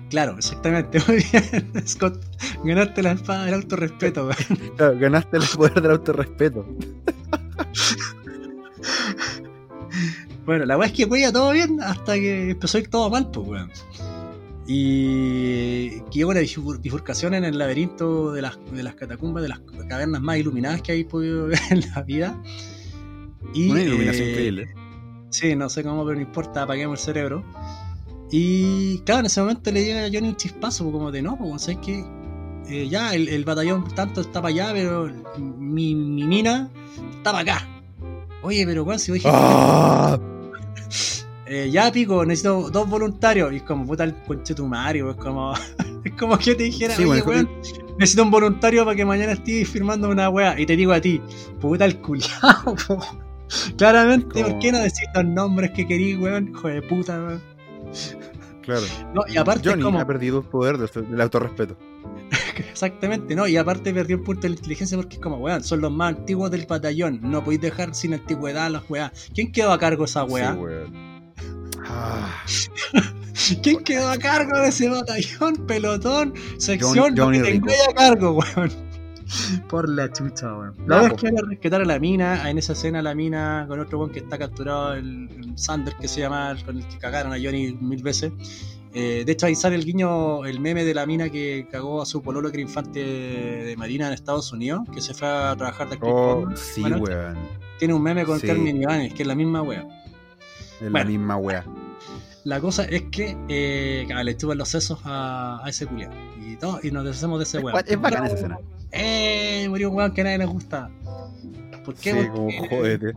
Claro, 0.10 0.38
exactamente. 0.38 1.00
Muy 1.08 1.26
bien, 1.32 1.88
Scott. 1.88 2.24
Ganaste 2.64 3.04
la 3.04 3.14
espada 3.14 3.46
del 3.46 3.56
autorrespeto. 3.56 4.30
Claro, 4.78 5.00
ganaste 5.00 5.38
el 5.38 5.44
poder 5.56 5.82
del 5.82 5.92
autorrespeto. 5.92 6.66
bueno, 10.48 10.66
la 10.66 10.78
weá 10.78 10.88
es 10.88 10.94
que 10.94 11.04
weá 11.04 11.30
todo 11.34 11.52
bien 11.52 11.82
hasta 11.84 12.14
que 12.14 12.52
empezó 12.52 12.78
a 12.78 12.82
ir 12.82 12.88
todo 12.88 13.10
mal, 13.10 13.30
pues 13.32 13.48
weón. 13.48 13.72
Y 14.66 16.00
que 16.10 16.24
una 16.24 16.40
bifurcación 16.40 17.34
en 17.34 17.44
el 17.44 17.58
laberinto 17.58 18.32
de 18.32 18.42
las, 18.42 18.58
de 18.72 18.82
las 18.82 18.96
catacumbas, 18.96 19.44
de 19.44 19.50
las 19.50 19.60
cavernas 19.90 20.22
más 20.22 20.38
iluminadas 20.38 20.82
que 20.82 20.94
hay 20.94 21.04
podido 21.04 21.48
ver 21.48 21.60
en 21.70 21.82
la 21.94 22.02
vida. 22.02 22.42
Y, 23.54 23.70
una 23.70 23.84
iluminación 23.84 24.28
eh, 24.28 24.32
increíble. 24.32 24.76
Sí, 25.32 25.54
no 25.54 25.68
sé 25.68 25.84
cómo, 25.84 26.06
pero 26.06 26.16
no 26.16 26.22
importa, 26.22 26.64
apaguemos 26.64 27.02
el 27.02 27.06
cerebro. 27.06 27.44
Y 28.32 29.00
claro, 29.00 29.22
en 29.22 29.26
ese 29.26 29.42
momento 29.42 29.70
le 29.70 29.84
llega 29.84 30.06
a 30.06 30.10
Johnny 30.10 30.30
un 30.30 30.38
chispazo, 30.38 30.90
como 30.94 31.12
de 31.12 31.22
no, 31.22 31.38
pues 31.38 31.64
sabes 31.64 31.80
que 31.80 32.06
eh, 32.70 32.88
ya 32.88 33.14
el, 33.14 33.44
batallón 33.44 33.86
tanto 33.96 34.22
está 34.22 34.42
para 34.42 34.54
allá, 34.54 34.70
pero 34.72 35.12
mi, 35.38 35.94
mi 35.94 36.24
mina 36.24 36.70
está 37.18 37.34
para 37.34 37.40
acá. 37.40 37.68
Oye, 38.44 38.66
pero 38.66 38.86
cuál 38.86 38.98
si 38.98 39.12
dije. 39.12 39.28
¡Ah! 39.30 40.18
Eh, 41.50 41.70
ya 41.72 41.92
pico, 41.92 42.26
necesito 42.26 42.70
dos 42.70 42.90
voluntarios. 42.90 43.54
Y 43.54 43.58
es 43.58 43.64
como, 43.64 43.86
puta 43.86 44.04
el 44.04 44.16
conche 44.24 44.54
tu 44.54 44.68
Mario, 44.68 45.12
es 45.12 45.18
como. 45.18 45.54
es 46.04 46.14
como 46.14 46.38
que 46.38 46.56
te 46.56 46.64
dijera, 46.64 46.96
oye, 46.98 47.22
weón, 47.22 47.50
necesito 47.98 48.24
un 48.24 48.32
voluntario 48.32 48.84
para 48.84 48.96
que 48.96 49.06
mañana 49.06 49.32
estés 49.34 49.70
firmando 49.70 50.10
una 50.10 50.30
weá. 50.30 50.60
Y 50.60 50.66
te 50.66 50.76
digo 50.76 50.92
a 50.92 51.00
ti, 51.00 51.22
puta 51.60 51.86
el 51.86 51.98
culiao, 52.00 52.76
Claramente, 53.78 54.44
¿por 54.44 54.60
qué 54.60 54.74
no 54.74 54.80
decís 54.80 55.08
los 55.16 55.24
nombres 55.24 55.72
que 55.72 55.88
querís, 55.88 56.20
weón? 56.20 56.50
Hijo 56.50 56.68
de 56.68 56.82
puta, 56.82 57.18
weón. 57.24 57.42
Claro. 58.62 58.86
No, 59.14 59.22
y 59.30 59.38
aparte 59.38 59.70
Johnny 59.70 59.98
ha 59.98 60.06
perdido 60.06 60.40
el 60.40 60.46
poder 60.46 60.78
del 60.78 61.22
autorrespeto. 61.22 61.78
Exactamente, 62.72 63.36
¿no? 63.36 63.48
Y 63.48 63.58
aparte 63.58 63.94
perdió 63.94 64.18
un 64.18 64.24
punto 64.24 64.44
de 64.44 64.50
la 64.50 64.56
inteligencia 64.56 64.98
porque 64.98 65.16
es 65.16 65.22
como, 65.22 65.38
weón, 65.38 65.64
son 65.64 65.82
los 65.82 65.92
más 65.92 66.16
antiguos 66.16 66.52
del 66.52 66.66
batallón. 66.66 67.20
No 67.22 67.44
podéis 67.44 67.62
dejar 67.62 67.94
sin 67.96 68.14
antigüedad 68.14 68.70
las 68.72 68.84
weas. 68.90 69.30
¿Quién 69.34 69.52
quedó 69.52 69.72
a 69.72 69.80
cargo 69.80 70.04
de 70.04 70.10
esa? 70.10 70.26
Sí, 70.28 70.34
ah. 71.86 72.44
¿Quién 73.64 73.84
quedó 73.84 74.10
a 74.10 74.18
cargo 74.18 74.60
de 74.60 74.70
ese 74.70 74.90
batallón, 74.90 75.68
pelotón, 75.68 76.34
sección? 76.58 77.16
Johnny, 77.16 77.40
Johnny 77.40 77.62
a 77.90 77.94
cargo, 77.94 78.32
weón. 78.32 78.72
Por 79.70 79.90
la 79.90 80.12
chucha, 80.12 80.58
weón. 80.58 80.76
La 80.88 81.02
vez 81.02 81.14
que 81.14 81.32
van 81.32 81.38
a 81.38 81.50
rescatar 81.50 81.82
a 81.82 81.86
la 81.86 82.00
mina, 82.00 82.50
en 82.50 82.58
esa 82.58 82.74
escena 82.74 83.02
la 83.02 83.14
mina 83.14 83.66
con 83.68 83.80
otro 83.80 84.00
weón 84.00 84.12
que 84.12 84.20
está 84.20 84.38
capturado, 84.38 84.94
el, 84.94 85.54
Sander 85.56 85.96
que 85.96 86.08
se 86.08 86.22
llama, 86.22 86.56
con 86.66 86.78
el 86.78 86.88
que 86.88 86.98
cagaron 86.98 87.34
a 87.34 87.36
Johnny 87.36 87.78
mil 87.80 88.02
veces. 88.04 88.32
Eh, 89.00 89.26
de 89.26 89.32
hecho, 89.32 89.46
ahí 89.46 89.54
sale 89.54 89.76
el 89.76 89.86
guiño, 89.86 90.44
el 90.46 90.60
meme 90.60 90.84
de 90.84 90.96
la 90.96 91.06
mina 91.06 91.30
que 91.30 91.68
cagó 91.72 92.02
a 92.02 92.06
su 92.08 92.24
pololo 92.24 92.50
que 92.50 92.58
era 92.58 92.64
infante 92.64 93.00
de 93.00 93.76
Marina 93.78 94.08
en 94.08 94.14
Estados 94.14 94.52
Unidos, 94.52 94.88
que 94.92 95.02
se 95.02 95.14
fue 95.14 95.28
a 95.28 95.56
trabajar 95.56 95.88
de 95.88 96.00
Oh, 96.02 96.50
sí, 96.56 96.82
weón. 96.82 97.38
Tiene 97.78 97.94
un 97.94 98.02
meme 98.02 98.26
con 98.26 98.40
Carmen 98.40 98.82
Ibanes, 98.82 99.14
que 99.14 99.22
es 99.22 99.28
la 99.28 99.36
misma 99.36 99.62
weón. 99.62 99.88
Es 100.82 100.92
la 100.92 101.06
misma 101.06 101.38
weón. 101.38 101.64
La 102.44 102.60
cosa 102.60 102.86
es 102.86 103.04
que 103.12 103.38
eh, 103.50 104.08
le 104.24 104.32
estuve 104.32 104.56
los 104.56 104.70
sesos 104.70 105.00
a, 105.04 105.62
ese 105.68 105.86
culiado. 105.86 106.16
Y, 106.42 106.56
todo, 106.56 106.80
y 106.82 106.90
nos 106.90 107.06
deshacemos 107.06 107.38
de 107.38 107.44
ese 107.44 107.60
weón. 107.60 107.80
Es, 107.86 108.02
bacán 108.02 108.26
esa 108.26 108.34
escena. 108.34 108.58
¡Eh! 108.92 109.68
Murió 109.70 109.92
un 109.92 109.98
weón 109.98 110.12
que 110.12 110.22
a 110.22 110.24
nadie 110.24 110.40
le 110.40 110.46
gusta. 110.46 110.90
¿Por 111.86 111.94
qué? 111.94 112.14
Sí, 112.14 112.30
como 112.30 112.50
jodete. 112.68 113.14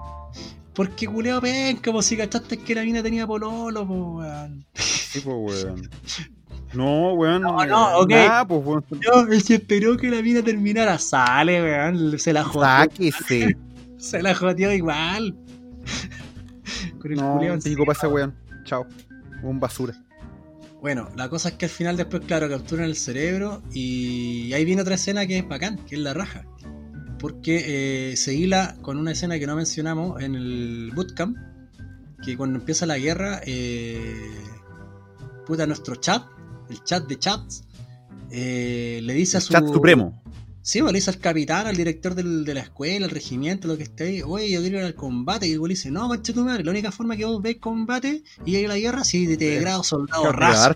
Porque 0.74 1.06
culeo 1.06 1.40
ven, 1.40 1.76
como 1.78 2.00
si 2.02 2.16
cachaste 2.16 2.58
que 2.58 2.74
la 2.74 2.82
mina 2.82 3.02
tenía 3.02 3.26
pololo, 3.26 3.86
po, 3.86 4.18
weón. 4.18 4.64
Sí, 4.74 5.20
pues, 5.20 5.64
weón. 5.64 5.90
No, 6.72 7.14
weón. 7.14 7.42
No, 7.42 7.64
no, 7.66 7.98
ok. 7.98 8.12
pues, 8.46 8.64
weón. 8.64 8.84
No, 8.90 9.32
él 9.32 9.42
se 9.42 9.54
esperó 9.56 9.96
que 9.96 10.08
la 10.08 10.22
mina 10.22 10.42
terminara. 10.42 10.98
Sale, 10.98 11.62
weón. 11.62 12.18
Se 12.18 12.32
la 12.32 12.44
jodió. 12.44 12.66
Sáquese. 12.66 13.56
se 13.98 14.22
la 14.22 14.34
jodió 14.34 14.72
igual. 14.72 15.36
Con 17.00 17.12
el 17.12 17.18
no, 17.18 17.38
para 17.38 17.92
ese 17.92 18.06
weón. 18.06 18.34
Chao. 18.64 18.86
Un 19.42 19.58
basura. 19.58 19.94
Bueno, 20.80 21.10
la 21.14 21.28
cosa 21.28 21.50
es 21.50 21.54
que 21.56 21.66
al 21.66 21.70
final 21.70 21.96
después, 21.96 22.22
claro, 22.26 22.48
capturan 22.48 22.86
el 22.86 22.96
cerebro 22.96 23.62
y 23.72 24.52
ahí 24.54 24.64
viene 24.64 24.80
otra 24.80 24.94
escena 24.94 25.26
que 25.26 25.38
es 25.38 25.48
bacán, 25.48 25.76
que 25.86 25.96
es 25.96 26.00
la 26.00 26.14
raja. 26.14 26.44
Porque 27.20 28.12
eh, 28.12 28.16
se 28.16 28.34
hila 28.34 28.76
con 28.82 28.96
una 28.96 29.12
escena 29.12 29.38
que 29.38 29.46
no 29.46 29.54
mencionamos 29.54 30.22
en 30.22 30.34
el 30.34 30.90
bootcamp, 30.94 31.36
que 32.24 32.36
cuando 32.36 32.58
empieza 32.58 32.86
la 32.86 32.98
guerra, 32.98 33.40
eh, 33.44 34.32
puta, 35.46 35.66
nuestro 35.66 35.96
chat, 35.96 36.24
el 36.70 36.82
chat 36.82 37.06
de 37.06 37.18
chats, 37.18 37.64
eh, 38.30 39.00
le 39.02 39.12
dice 39.12 39.36
a 39.36 39.40
su... 39.40 39.52
Chat 39.52 39.66
supremo. 39.66 40.22
Sí, 40.62 40.80
pues, 40.80 40.92
le 40.92 40.98
dice 40.98 41.10
al 41.10 41.18
capitán, 41.18 41.66
al 41.66 41.76
director 41.76 42.14
de 42.14 42.54
la 42.54 42.60
escuela, 42.60 43.06
al 43.06 43.10
regimiento, 43.10 43.66
lo 43.66 43.76
que 43.76 43.84
esté 43.84 44.04
ahí, 44.04 44.22
oye, 44.22 44.50
yo 44.50 44.60
quiero 44.60 44.78
ir 44.78 44.84
al 44.84 44.94
combate. 44.94 45.46
Y 45.46 45.52
el 45.52 45.58
güey 45.58 45.70
dice, 45.70 45.90
no, 45.90 46.08
manche 46.08 46.32
tu 46.32 46.44
madre, 46.44 46.64
la 46.64 46.70
única 46.70 46.92
forma 46.92 47.16
que 47.16 47.24
vos 47.24 47.40
veis 47.40 47.58
combate 47.58 48.22
y 48.44 48.56
ir 48.56 48.66
a 48.66 48.68
la 48.68 48.78
guerra, 48.78 49.04
si 49.04 49.26
te 49.26 49.44
de 49.44 49.60
grado 49.60 49.82
soldado 49.82 50.30
raso. 50.32 50.74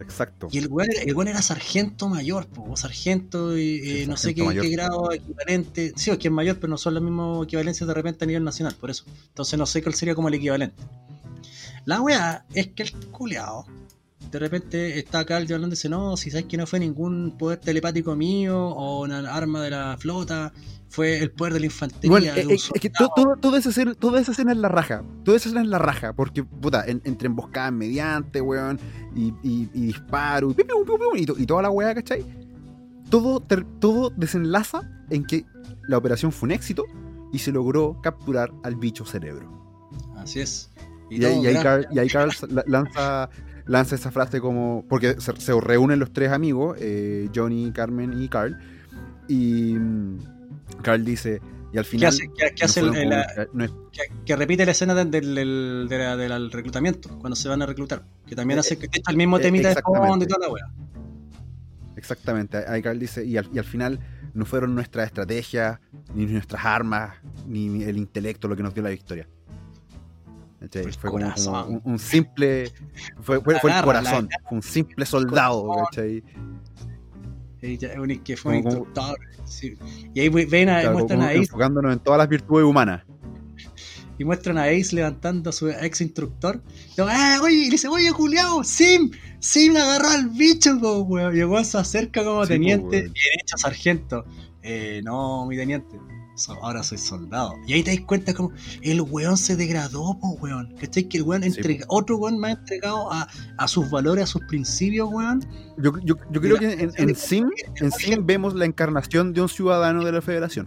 Exacto. 0.00 0.48
Y 0.52 0.58
el 0.58 0.68
güey, 0.68 0.88
el 1.04 1.28
era 1.28 1.40
sargento 1.40 2.08
mayor, 2.08 2.46
pues, 2.46 2.80
sargento, 2.80 3.58
y, 3.58 4.04
no 4.06 4.16
sé 4.16 4.34
qué, 4.34 4.42
grado 4.70 5.12
equivalente. 5.12 5.92
Sí, 5.96 6.10
es 6.10 6.18
que 6.18 6.28
es 6.28 6.32
mayor, 6.32 6.58
pero 6.58 6.70
no 6.70 6.78
son 6.78 6.94
las 6.94 7.02
mismas 7.02 7.44
equivalencias 7.44 7.86
de 7.88 7.94
repente 7.94 8.24
a 8.24 8.26
nivel 8.26 8.44
nacional, 8.44 8.74
por 8.74 8.90
eso. 8.90 9.04
Entonces 9.28 9.58
no 9.58 9.66
sé 9.66 9.82
cuál 9.82 9.94
sería 9.94 10.14
como 10.14 10.28
el 10.28 10.34
equivalente. 10.34 10.82
La 11.84 12.00
weá 12.00 12.44
es 12.52 12.68
que 12.68 12.82
el 12.82 12.92
culeado 13.10 13.64
de 14.30 14.38
repente 14.38 14.98
está 14.98 15.24
Carl 15.24 15.44
hablando 15.44 15.68
y 15.68 15.70
dice, 15.70 15.88
no, 15.88 16.16
si 16.16 16.30
sabes 16.30 16.46
que 16.46 16.56
no 16.56 16.66
fue 16.66 16.80
ningún 16.80 17.36
poder 17.38 17.58
telepático 17.58 18.14
mío 18.16 18.68
o 18.68 19.02
una 19.02 19.18
arma 19.32 19.62
de 19.62 19.70
la 19.70 19.96
flota, 19.98 20.52
fue 20.88 21.18
el 21.18 21.30
poder 21.30 21.54
de 21.54 21.60
la 21.60 21.66
infantería. 21.66 22.36
Eh, 22.36 22.46
es, 22.50 22.70
que 22.80 22.90
toda, 22.90 23.58
esa 23.58 23.70
escena, 23.70 23.94
toda 23.94 24.20
esa 24.20 24.32
escena 24.32 24.52
es 24.52 24.58
la 24.58 24.68
raja, 24.68 25.04
toda 25.24 25.36
esa 25.36 25.48
escena 25.48 25.62
es 25.62 25.68
la 25.68 25.78
raja, 25.78 26.12
porque, 26.12 26.44
puta, 26.44 26.84
entre 26.86 27.26
emboscadas 27.26 27.72
mediante, 27.72 28.40
weón, 28.40 28.78
y, 29.14 29.28
y, 29.42 29.68
y 29.74 29.86
disparo, 29.86 30.54
y, 31.16 31.46
toda 31.46 31.62
la 31.62 31.70
weá, 31.70 31.94
¿cachai? 31.94 32.24
Todo, 33.10 33.40
todo 33.78 34.10
desenlaza 34.16 34.80
en 35.10 35.24
que 35.24 35.44
la 35.88 35.98
operación 35.98 36.32
fue 36.32 36.48
un 36.48 36.52
éxito 36.52 36.84
y 37.32 37.38
se 37.38 37.52
logró 37.52 38.00
capturar 38.02 38.52
al 38.62 38.76
bicho 38.76 39.04
cerebro. 39.04 39.52
Así 40.16 40.40
es. 40.40 40.70
Y, 41.10 41.24
ahí, 41.24 41.54
Carl, 41.62 41.86
y 41.92 41.98
ahí 41.98 42.08
Carl 42.08 42.30
lanza 42.66 43.30
lanza 43.66 43.96
esa 43.96 44.10
frase 44.10 44.40
como, 44.40 44.84
porque 44.88 45.16
se, 45.20 45.60
reúnen 45.60 45.98
los 45.98 46.12
tres 46.12 46.30
amigos, 46.30 46.76
eh, 46.80 47.28
Johnny, 47.34 47.72
Carmen 47.72 48.22
y 48.22 48.28
Carl, 48.28 48.56
y 49.28 49.74
mm, 49.74 50.18
Carl 50.82 51.04
dice, 51.04 51.40
y 51.72 51.78
al 51.78 51.84
final... 51.84 52.14
¿Qué 52.54 52.64
hace, 52.64 52.80
que, 54.24 54.36
repite 54.36 54.64
la 54.64 54.72
escena 54.72 54.94
del, 54.94 55.10
del, 55.88 56.50
reclutamiento, 56.52 57.18
cuando 57.18 57.34
se 57.36 57.48
van 57.48 57.62
a 57.62 57.66
reclutar, 57.66 58.04
que 58.26 58.36
también 58.36 58.58
eh, 58.58 58.60
hace 58.60 58.78
que 58.78 58.88
el 59.08 59.16
mismo 59.16 59.38
eh, 59.38 59.42
temita 59.42 59.68
de 59.68 59.82
fondo 59.82 60.24
y 60.24 60.28
toda 60.28 60.46
la 60.46 60.52
wea. 60.52 60.64
Exactamente, 61.96 62.58
ahí 62.68 62.82
Carl 62.82 62.98
dice, 62.98 63.24
y 63.24 63.36
al, 63.36 63.64
final 63.64 63.98
no 64.34 64.44
fueron 64.44 64.74
nuestras 64.74 65.06
estrategias, 65.06 65.80
ni 66.14 66.26
nuestras 66.26 66.64
armas, 66.64 67.16
ni 67.46 67.82
el 67.82 67.96
intelecto 67.96 68.48
lo 68.48 68.56
que 68.56 68.62
nos 68.62 68.74
dio 68.74 68.82
la 68.82 68.90
victoria. 68.90 69.26
Fue 70.98 71.10
como, 71.10 71.80
un, 71.84 71.98
simple. 71.98 72.72
Fue, 73.20 73.40
fue, 73.40 73.54
el 73.54 73.82
corazón, 73.84 74.28
fue 74.48 74.56
un 74.56 74.62
simple 74.62 75.04
soldado. 75.04 75.68
¿cachai? 75.84 76.22
Que 77.60 78.36
fue 78.36 78.52
un 78.52 78.58
instructor. 78.58 79.18
Y 80.14 80.20
ahí 80.20 80.28
ven 80.28 80.68
a, 80.68 80.90
muestran 80.90 81.20
a 81.20 81.28
Ace. 81.28 81.38
Enfocándonos 81.38 81.92
en 81.92 81.98
todas 81.98 82.18
las 82.18 82.28
virtudes 82.28 82.64
humanas. 82.64 83.04
Y 84.18 84.24
muestran 84.24 84.56
a 84.56 84.64
Ace 84.64 84.96
levantando 84.96 85.50
a 85.50 85.52
su 85.52 85.68
ex 85.68 86.00
instructor. 86.00 86.62
Y, 86.96 87.00
¡Ah, 87.02 87.38
oye, 87.42 87.54
y 87.54 87.64
le 87.64 87.70
dice, 87.72 87.88
oye, 87.88 88.10
culiao, 88.12 88.64
Sim, 88.64 89.10
Sim 89.40 89.76
agarró 89.76 90.08
al 90.08 90.30
bicho, 90.30 90.74
weón. 90.78 91.34
Llegó, 91.34 91.62
se 91.62 91.76
acerca 91.76 92.24
como 92.24 92.46
teniente 92.46 93.10
y 93.14 93.40
hecho 93.42 93.58
sargento. 93.58 94.24
Eh, 94.62 95.02
no, 95.04 95.46
mi 95.46 95.56
teniente 95.56 95.96
ahora 96.60 96.82
soy 96.82 96.98
soldado. 96.98 97.54
Y 97.66 97.74
ahí 97.74 97.82
te 97.82 97.94
das 97.94 98.00
cuenta 98.00 98.34
como 98.34 98.52
el 98.82 99.00
weón 99.00 99.36
se 99.36 99.56
degradó, 99.56 100.18
po, 100.20 100.36
weón. 100.40 100.74
¿Cachai? 100.80 101.04
Que 101.04 101.18
el 101.18 101.24
weón 101.24 101.44
entrega, 101.44 101.84
otro 101.88 102.16
weón 102.16 102.38
más 102.38 102.58
entregado 102.58 103.12
a, 103.12 103.28
a, 103.58 103.68
sus 103.68 103.90
valores, 103.90 104.24
a 104.24 104.26
sus 104.26 104.42
principios, 104.42 105.08
weón. 105.10 105.44
Yo, 105.78 105.92
yo, 106.04 106.16
yo 106.30 106.40
creo 106.40 106.58
que 106.58 106.72
en, 106.72 106.92
en, 106.96 107.14
Sim, 107.14 107.50
en 107.76 107.90
Sim 107.92 108.24
vemos 108.26 108.54
la 108.54 108.64
encarnación 108.64 109.32
de 109.32 109.42
un 109.42 109.48
ciudadano 109.48 110.04
de 110.04 110.12
la 110.12 110.22
federación. 110.22 110.66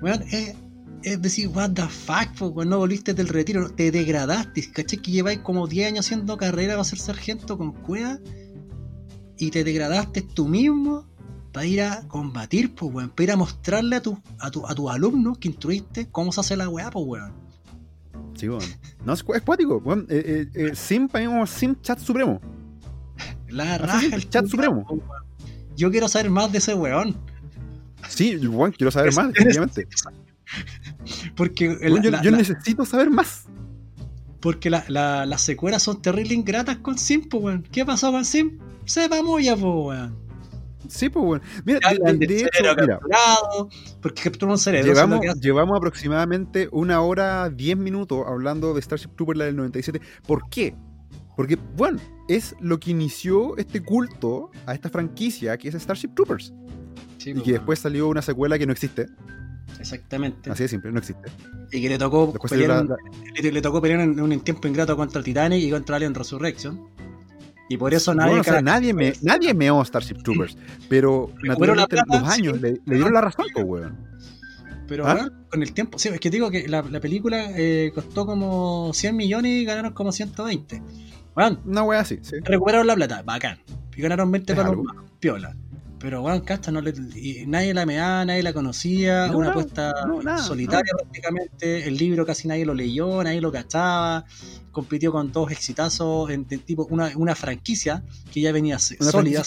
Weón, 0.00 0.22
es, 0.30 0.54
es 1.02 1.20
decir, 1.20 1.48
what 1.48 1.72
the 1.72 1.82
fuck, 1.82 2.40
weón, 2.40 2.68
no 2.68 2.78
volviste 2.78 3.14
del 3.14 3.28
retiro, 3.28 3.70
te 3.70 3.90
degradaste, 3.90 4.70
¿cachai? 4.72 4.98
Que 4.98 5.10
lleváis 5.10 5.38
como 5.40 5.66
10 5.66 5.88
años 5.88 6.06
haciendo 6.06 6.36
carrera 6.36 6.74
para 6.74 6.84
ser 6.84 6.98
sargento 6.98 7.58
con 7.58 7.72
cueva 7.72 8.18
y 9.38 9.50
te 9.50 9.64
degradaste 9.64 10.22
tú 10.22 10.46
mismo 10.46 11.11
para 11.52 11.66
ir 11.66 11.82
a 11.82 12.02
combatir, 12.08 12.74
pues, 12.74 12.92
weón. 12.92 13.10
Para 13.10 13.24
ir 13.24 13.30
a 13.32 13.36
mostrarle 13.36 13.96
a, 13.96 14.02
tu, 14.02 14.18
a, 14.38 14.50
tu, 14.50 14.66
a 14.66 14.74
tus 14.74 14.90
alumnos 14.90 15.38
que 15.38 15.48
instruiste 15.48 16.08
cómo 16.10 16.32
se 16.32 16.40
hace 16.40 16.56
la 16.56 16.68
weá, 16.68 16.90
pues, 16.90 17.04
weón. 17.06 17.32
Sí, 18.34 18.48
weón. 18.48 18.62
No, 19.04 19.12
es, 19.12 19.24
es 19.34 19.42
cuático, 19.42 19.76
weón. 19.78 20.06
Eh, 20.08 20.48
eh, 20.54 20.66
eh, 20.70 20.74
Sim, 20.74 21.08
Sim 21.46 21.76
Chat 21.82 21.98
Supremo. 21.98 22.40
La 23.48 23.76
raja, 23.76 24.06
el 24.16 24.28
Chat 24.28 24.46
Supremo. 24.46 24.86
Yo 25.76 25.90
quiero 25.90 26.08
saber 26.08 26.30
más 26.30 26.50
de 26.50 26.58
ese 26.58 26.74
weón. 26.74 27.16
Sí, 28.08 28.36
weón, 28.36 28.72
quiero 28.72 28.90
saber 28.90 29.14
más, 29.14 29.28
definitivamente. 29.32 29.86
Porque 31.36 31.78
yo, 32.22 32.30
necesito 32.30 32.84
saber 32.86 33.10
más. 33.10 33.44
Porque 34.40 34.70
la, 34.70 34.84
la, 34.88 35.24
las 35.24 35.42
secuelas 35.42 35.82
son 35.82 36.02
terrible 36.02 36.34
ingratas 36.34 36.78
con 36.78 36.98
Sim, 36.98 37.28
pues, 37.28 37.44
weón. 37.44 37.62
¿Qué 37.70 37.84
pasó 37.84 38.10
con 38.10 38.24
Sim? 38.24 38.58
Se 38.86 39.06
va 39.08 39.22
muy 39.22 39.48
a, 39.48 39.54
pues, 39.54 39.64
weón. 39.64 40.31
Sí, 40.88 41.08
pues 41.08 41.24
bueno. 41.24 41.44
Mira, 41.64 41.80
de, 41.80 42.36
hecho, 42.36 42.74
mira, 42.80 43.00
porque 44.00 44.22
capturó 44.22 44.52
un 44.52 44.58
cerebro. 44.58 44.92
Llevamos, 44.92 45.20
llevamos 45.40 45.76
aproximadamente 45.76 46.68
una 46.72 47.00
hora, 47.00 47.48
diez 47.50 47.76
minutos 47.76 48.24
hablando 48.26 48.74
de 48.74 48.82
Starship 48.82 49.10
Troopers 49.16 49.38
la 49.38 49.44
del 49.46 49.56
97. 49.56 50.00
¿Por 50.26 50.48
qué? 50.50 50.74
Porque, 51.36 51.56
bueno, 51.76 51.98
es 52.28 52.54
lo 52.60 52.78
que 52.78 52.90
inició 52.90 53.56
este 53.56 53.82
culto 53.82 54.50
a 54.66 54.74
esta 54.74 54.90
franquicia 54.90 55.56
que 55.56 55.68
es 55.68 55.74
Starship 55.74 56.14
Troopers. 56.14 56.52
y 57.24 57.32
pues, 57.32 57.44
que 57.44 57.52
después 57.52 57.78
salió 57.78 58.08
una 58.08 58.22
secuela 58.22 58.58
que 58.58 58.66
no 58.66 58.72
existe. 58.72 59.06
Exactamente. 59.78 60.50
Así 60.50 60.64
de 60.64 60.68
simple, 60.68 60.92
no 60.92 60.98
existe. 60.98 61.30
Y 61.70 61.80
que 61.80 61.88
le 61.88 61.98
tocó, 61.98 62.32
pelear, 62.32 62.86
le, 63.42 63.62
tocó 63.62 63.80
pelear 63.80 64.00
en 64.00 64.20
un 64.20 64.40
tiempo 64.40 64.68
ingrato 64.68 64.96
contra 64.96 65.18
el 65.18 65.24
Titanic 65.24 65.62
y 65.62 65.70
contra 65.70 65.96
Alien 65.96 66.14
Resurrection. 66.14 66.88
Y 67.68 67.76
por 67.76 67.94
eso 67.94 68.14
nadie. 68.14 68.42
nadie, 68.62 68.92
me, 68.92 69.12
nadie 69.22 69.54
meó 69.54 69.84
Starship 69.84 70.22
Troopers. 70.22 70.56
Pero 70.88 71.32
naturalmente 71.42 71.96
los 72.06 72.28
años 72.28 72.60
le, 72.60 72.80
dieron 72.84 73.12
la 73.12 73.20
razón, 73.20 73.46
pues, 73.52 73.64
weón. 73.66 74.12
Pero 74.88 75.06
¿Ah? 75.06 75.30
con 75.50 75.62
el 75.62 75.72
tiempo. 75.72 75.98
Sí, 75.98 76.08
es 76.08 76.20
que 76.20 76.28
digo 76.28 76.50
que 76.50 76.68
la, 76.68 76.82
película 76.82 77.50
eh, 77.56 77.92
costó 77.94 78.26
como 78.26 78.92
100 78.92 79.16
millones 79.16 79.52
y 79.52 79.64
ganaron 79.64 79.92
como 79.92 80.12
120. 80.12 80.82
Bueno, 81.34 81.60
Una 81.64 81.82
wea 81.82 82.00
así, 82.00 82.18
sí. 82.22 82.36
Recuperaron 82.42 82.86
la 82.86 82.94
plata, 82.94 83.22
bacán. 83.22 83.58
Y 83.96 84.02
ganaron 84.02 84.30
20 84.30 84.54
para 84.54 84.72
los 84.72 84.84
piola. 85.18 85.56
Pero 86.02 86.20
bueno, 86.20 86.42
Casta 86.44 86.72
no 86.72 86.80
le, 86.80 86.92
nadie 87.46 87.72
la 87.72 87.86
meaba, 87.86 88.24
nadie 88.24 88.42
la 88.42 88.52
conocía, 88.52 89.30
una 89.32 89.50
apuesta 89.50 89.94
solitaria 90.44 90.92
prácticamente, 90.98 91.86
el 91.86 91.96
libro 91.96 92.26
casi 92.26 92.48
nadie 92.48 92.66
lo 92.66 92.74
leyó, 92.74 93.22
nadie 93.22 93.40
lo 93.40 93.52
cachaba, 93.52 94.24
compitió 94.72 95.12
con 95.12 95.30
dos 95.30 95.52
exitazos 95.52 96.28
en, 96.30 96.44
tipo 96.44 96.86
una, 96.90 97.12
una, 97.14 97.36
franquicia 97.36 98.02
que 98.32 98.40
ya 98.40 98.50
venía 98.50 98.78
una 98.98 99.10
sólida. 99.12 99.42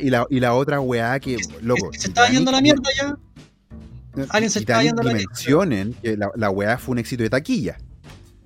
y 0.00 0.08
la, 0.08 0.24
y 0.30 0.38
la 0.38 0.54
otra 0.54 0.80
weá 0.80 1.18
que, 1.18 1.36
loco. 1.62 1.90
Se, 1.92 2.06
estaba 2.06 2.28
yendo 2.28 2.52
la 2.52 2.60
mierda 2.60 2.90
ya. 2.96 3.16
Alguien 4.28 4.50
se 4.50 4.60
estaba 4.60 4.84
yendo 4.84 5.02
la 5.02 5.14
mierda. 5.14 5.28
mencionen 5.30 5.96
que 6.00 6.16
la, 6.16 6.30
la 6.36 6.48
weá 6.50 6.78
fue 6.78 6.92
un 6.92 6.98
éxito 7.00 7.24
de 7.24 7.30
taquilla 7.30 7.76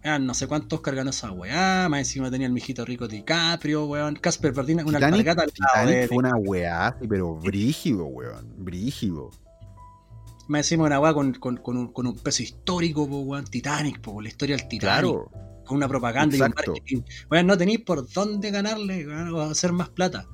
no 0.04 0.34
sé 0.34 0.46
cuántos 0.46 0.80
cargan 0.80 1.08
esa 1.08 1.30
weá, 1.30 1.88
más 1.88 2.00
encima 2.00 2.30
tenía 2.30 2.46
el 2.46 2.52
mijito 2.52 2.84
rico 2.84 3.06
DiCaprio, 3.06 3.86
weón. 3.86 4.16
Casper 4.16 4.52
Verdina, 4.52 4.84
una 4.84 4.98
alpargata 4.98 5.42
al 5.42 5.86
lado 5.86 6.08
fue 6.08 6.16
una 6.16 6.36
weá, 6.36 6.96
pero 7.08 7.36
brígido, 7.36 8.06
weón, 8.06 8.52
brígido. 8.58 9.30
Más 10.48 10.60
encima 10.60 10.84
una 10.84 10.98
weá 10.98 11.14
con, 11.14 11.34
con, 11.34 11.56
con, 11.58 11.76
un, 11.76 11.92
con, 11.92 12.06
un, 12.06 12.16
peso 12.16 12.42
histórico, 12.42 13.04
weón, 13.04 13.44
Titanic, 13.44 14.00
po, 14.00 14.20
la 14.20 14.28
historia 14.28 14.56
del 14.56 14.68
Titanic. 14.68 14.80
Claro. 14.80 15.30
Con 15.64 15.76
una 15.76 15.88
propaganda 15.88 16.36
y 16.36 16.40
un 16.40 16.52
marketing. 16.56 17.02
Weón, 17.30 17.46
no 17.46 17.56
tenéis 17.56 17.80
por 17.80 18.10
dónde 18.12 18.50
ganarle, 18.50 19.06
weón, 19.06 19.34
o 19.34 19.40
hacer 19.42 19.72
más 19.72 19.88
plata. 19.88 20.26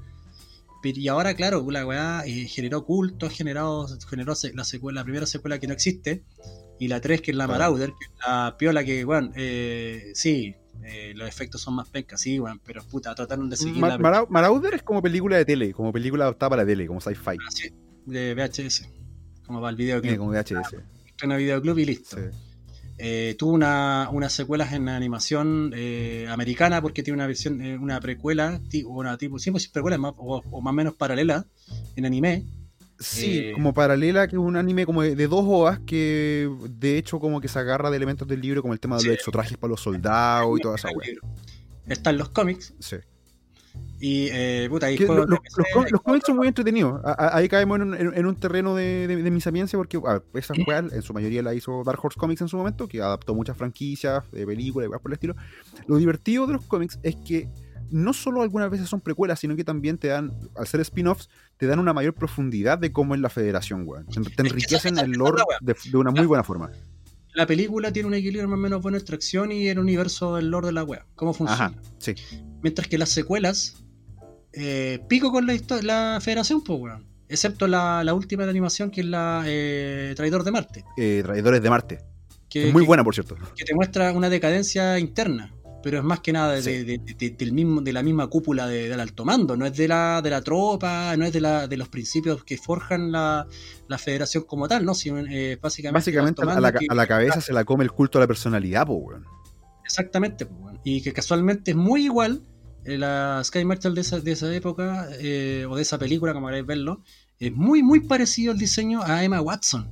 Y 0.83 1.09
ahora, 1.09 1.35
claro, 1.35 1.67
la 1.71 1.85
weá 1.85 2.23
eh, 2.25 2.47
generó 2.47 2.85
culto, 2.85 3.29
generó, 3.29 3.87
generó 4.09 4.35
la, 4.55 4.65
secuela, 4.65 5.01
la 5.01 5.05
primera 5.05 5.27
secuela 5.27 5.59
que 5.59 5.67
no 5.67 5.75
existe, 5.75 6.23
y 6.79 6.89
la 6.89 7.01
3 7.01 7.21
que 7.21 7.31
es 7.31 7.37
la 7.37 7.47
Marauder, 7.47 7.91
que 7.91 8.05
es 8.05 8.11
la 8.27 8.57
piola 8.59 8.85
que, 8.85 9.05
bueno, 9.05 9.31
eh, 9.35 10.13
sí, 10.15 10.55
eh, 10.83 11.13
los 11.15 11.29
efectos 11.29 11.61
son 11.61 11.75
más 11.75 11.89
pencas, 11.89 12.21
sí, 12.21 12.39
bueno, 12.39 12.61
pero 12.65 12.83
puta, 12.85 13.15
trataron 13.15 13.51
de 13.51 13.57
seguir 13.57 13.79
la 13.79 14.27
Marauder 14.29 14.75
es 14.75 14.83
como 14.83 15.03
película 15.03 15.37
de 15.37 15.45
tele, 15.45 15.73
como 15.73 15.93
película 15.93 16.25
adaptada 16.25 16.51
para 16.51 16.63
la 16.63 16.69
tele, 16.69 16.87
como 16.87 17.01
sci-fi. 17.01 17.37
Ah, 17.41 17.51
sí, 17.51 17.71
de 18.07 18.35
VHS, 18.35 18.89
como 19.47 19.61
para 19.61 19.71
el 19.71 19.77
videoclub. 19.77 20.13
Sí, 20.13 20.19
como 20.19 20.31
VHS. 20.31 20.77
Una 21.25 21.37
videoclub 21.37 21.79
y 21.79 21.85
listo. 21.85 22.17
Eh, 23.01 23.37
tuvo 23.39 23.53
una, 23.53 24.09
unas 24.11 24.33
secuelas 24.33 24.73
en 24.73 24.89
animación 24.89 25.73
eh, 25.77 26.27
americana 26.29 26.83
porque 26.83 27.05
tiene 27.05 27.15
una 27.15 27.29
versión, 27.29 27.63
eh, 27.63 27.79
una 27.79 28.01
precuela, 28.01 28.61
una 28.87 29.17
tipo, 29.17 29.39
siempre 29.39 29.63
precuela 29.73 29.99
o, 30.01 30.43
o, 30.51 30.61
más 30.61 30.73
o 30.73 30.75
menos 30.75 30.95
paralela 30.95 31.47
en 31.95 32.07
anime, 32.07 32.45
Sí, 32.99 33.39
eh, 33.39 33.53
como 33.53 33.73
paralela, 33.73 34.27
que 34.27 34.35
es 34.35 34.41
un 34.41 34.57
anime 34.57 34.85
como 34.85 35.03
de, 35.03 35.29
dos 35.29 35.45
ovas 35.47 35.79
que 35.81 36.51
de 36.69 36.99
hecho 36.99 37.21
como 37.21 37.41
que 37.41 37.47
se 37.47 37.59
agarra 37.59 37.91
de 37.91 37.97
elementos 37.97 38.27
del 38.27 38.41
libro 38.41 38.61
como 38.61 38.75
el 38.75 38.81
tema 38.81 38.97
de 38.97 39.05
los 39.05 39.15
exotrajes 39.15 39.57
para 39.57 39.71
los 39.71 39.81
soldados 39.81 40.59
y 40.59 40.63
toda 40.63 40.75
esa 40.75 40.89
weá. 40.91 41.09
Están 41.87 42.19
los 42.19 42.29
cómics. 42.31 42.75
Sí. 42.81 42.97
Y 44.01 44.29
eh, 44.33 44.67
puta, 44.71 44.89
los, 44.91 46.03
cómics 46.03 46.27
son 46.27 46.37
muy 46.37 46.49
entretenidos. 46.49 47.01
ahí 47.05 47.49
caemos 47.49 47.81
en, 47.81 48.27
un 48.27 48.37
terreno 48.37 48.75
de, 48.75 49.07
de, 49.07 49.31
mi 49.31 49.41
sapiencia 49.41 49.77
porque 49.77 50.01
esa 50.35 50.55
weá 50.67 50.79
en 50.79 51.03
su 51.03 51.13
mayoría 51.13 51.43
la 51.43 51.55
hizo 51.55 51.83
Dark 51.85 51.99
Horse 52.03 52.19
Comics 52.19 52.41
en 52.41 52.49
su 52.49 52.57
momento, 52.57 52.89
que 52.89 53.01
adaptó 53.01 53.35
muchas 53.35 53.57
franquicias 53.57 54.29
de 54.31 54.47
películas 54.47 54.89
y 54.89 54.99
por 54.99 55.11
el 55.11 55.15
estilo. 55.15 55.37
Lo 55.87 55.97
divertido 55.97 56.47
de 56.47 56.55
los 56.55 56.65
cómics 56.67 56.99
es 57.03 57.17
que 57.17 57.49
no 57.91 58.13
solo 58.13 58.43
algunas 58.43 58.71
veces 58.71 58.89
son 58.89 59.01
precuelas, 59.01 59.41
sino 59.41 59.57
que 59.57 59.65
también 59.65 59.99
te 59.99 60.09
dan, 60.09 60.33
al 60.57 60.67
ser 60.67 60.81
spin-offs, 60.81 61.29
te 61.57 61.67
dan 61.67 61.79
una 61.79 61.93
mayor 61.93 62.15
profundidad 62.15 62.79
de 62.79 62.93
cómo 62.93 63.15
es 63.15 63.21
la 63.21 63.29
federación, 63.29 63.85
weón. 63.87 64.07
Te, 64.07 64.43
enriquecen 64.43 64.99
el 64.99 65.13
lore 65.13 65.43
de, 65.61 65.75
una 65.97 66.11
muy 66.11 66.27
buena 66.27 66.45
forma. 66.45 66.71
La 67.35 67.47
película 67.47 67.93
tiene 67.93 68.09
un 68.09 68.15
equilibrio 68.15 68.49
más 68.49 68.59
o 68.59 68.61
menos 68.61 68.83
buena 68.83 68.99
extracción 68.99 69.53
y 69.53 69.69
el 69.69 69.79
universo 69.79 70.37
del 70.37 70.51
lore 70.51 70.69
de 70.69 70.73
la 70.73 70.83
web. 70.83 71.03
¿Cómo 71.15 71.33
funciona? 71.35 71.67
Ajá, 71.67 71.75
sí. 71.99 72.15
Mientras 72.63 72.89
que 72.89 72.99
las 72.99 73.11
secuelas, 73.11 73.77
eh, 74.53 75.01
pico 75.09 75.31
con 75.31 75.47
la, 75.47 75.57
la 75.83 76.19
federación, 76.21 76.63
pues, 76.63 76.81
weón. 76.81 77.07
Excepto 77.29 77.67
la, 77.67 78.03
última 78.15 78.45
de 78.45 78.51
animación, 78.51 78.91
que 78.91 79.03
es 79.03 79.07
la 79.07 79.43
eh, 79.47 80.15
Traidor 80.17 80.45
de 80.45 80.51
Marte. 80.51 80.85
Eh, 80.97 81.21
Traidores 81.23 81.63
de 81.63 81.71
Marte. 81.71 81.99
Que, 82.49 82.73
muy 82.73 82.85
buena, 82.87 83.05
por 83.05 83.15
cierto. 83.15 83.37
Que 83.55 83.67
te 83.67 83.75
muestra 83.75 84.13
una 84.13 84.31
decadencia 84.31 84.99
interna 84.99 85.53
pero 85.83 85.99
es 85.99 86.05
más 86.05 86.21
que 86.21 86.33
nada 86.33 86.61
de, 86.61 87.01
del 87.37 87.53
mismo, 87.53 87.81
de 87.81 87.93
la 87.93 88.03
misma 88.03 88.27
cúpula 88.27 88.67
del 88.67 88.99
alto 88.99 89.25
mando, 89.25 89.57
no 89.57 89.67
es 89.67 89.77
de 89.77 89.89
la, 89.89 90.21
de 90.23 90.31
la 90.31 90.43
tropa, 90.43 91.17
no 91.17 91.25
es 91.25 91.33
de, 91.33 91.41
la, 91.41 91.69
de 91.69 91.77
los 91.77 91.89
principios 91.89 92.45
que 92.45 92.57
forjan 92.57 93.13
la, 93.13 93.47
federación 93.99 94.45
como 94.45 94.67
tal, 94.69 94.85
¿no? 94.85 94.95
Sino, 94.95 95.19
eh, 95.19 95.59
básicamente 95.61 95.99
básicamente 95.99 96.43
a 96.43 96.47
la, 96.47 96.73
a 96.89 96.95
la, 96.95 97.07
cabeza 97.07 97.41
se 97.41 97.53
la 97.53 97.65
come 97.65 97.85
el 97.85 97.93
culto 97.93 98.19
a 98.19 98.21
la 98.21 98.27
personalidad, 98.27 98.87
pues, 98.87 98.99
weón. 99.01 99.25
Exactamente, 99.85 100.47
pues, 100.47 100.77
Y 100.85 101.03
que 101.03 101.13
casualmente 101.13 101.71
es 101.71 101.77
muy 101.77 102.05
igual 102.05 102.43
eh, 102.85 102.99
la 102.99 103.41
Sky 103.45 103.65
Marshall 103.65 103.95
de 103.95 104.01
esa, 104.01 104.21
de 104.21 104.33
esa 104.33 104.53
época, 104.55 105.09
eh, 105.21 105.67
o 105.69 105.77
de 105.77 105.83
esa 105.83 105.99
película, 105.99 106.33
como 106.33 106.49
queráis 106.49 106.67
verlo, 106.67 107.03
es 107.39 107.53
muy, 107.53 107.83
muy 107.83 108.01
parecido 108.01 108.53
el 108.53 108.59
diseño 108.59 109.03
a 109.03 109.23
Emma 109.23 109.41
Watson. 109.41 109.89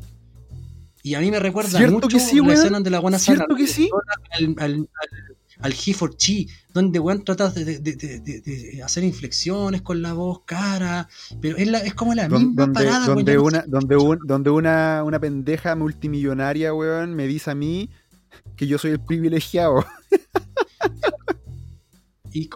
Y 1.03 1.15
a 1.15 1.21
mí 1.21 1.31
me 1.31 1.39
recuerda 1.39 1.79
mucho 1.89 2.09
que 2.09 2.19
sí, 2.19 2.41
la 2.41 2.55
escena 2.55 2.81
de 2.81 2.91
la 2.91 2.99
buena 2.99 3.21
¿Cierto 3.21 3.55
que 3.55 3.69
sí? 3.69 3.89
al, 4.33 4.57
al 4.59 4.89
He 5.65 5.95
for 5.95 6.16
Chi, 6.16 6.49
donde 6.73 6.99
weón 6.99 7.24
tratas 7.24 7.55
de, 7.55 8.81
hacer 8.85 9.05
inflexiones 9.05 9.83
con 9.83 10.03
la 10.03 10.12
voz, 10.12 10.43
cara, 10.45 11.09
pero 11.41 11.57
es, 11.57 11.69
es 11.85 11.95
como 11.95 12.15
la 12.15 12.28
misma 12.28 12.73
parada, 12.73 13.07
donde 13.07 13.39
una, 13.39 13.65
donde, 13.66 13.97
donde 14.24 14.51
una, 14.51 15.03
una 15.05 15.19
pendeja 15.19 15.74
multimillonaria, 15.74 16.74
weón, 16.74 17.15
me 17.15 17.27
dice 17.27 17.51
a 17.51 17.55
mí 17.55 17.91
que 18.57 18.66
yo 18.66 18.78
soy 18.78 18.93
el 18.93 19.01
privilegiado. 19.01 19.85
y 22.33 22.49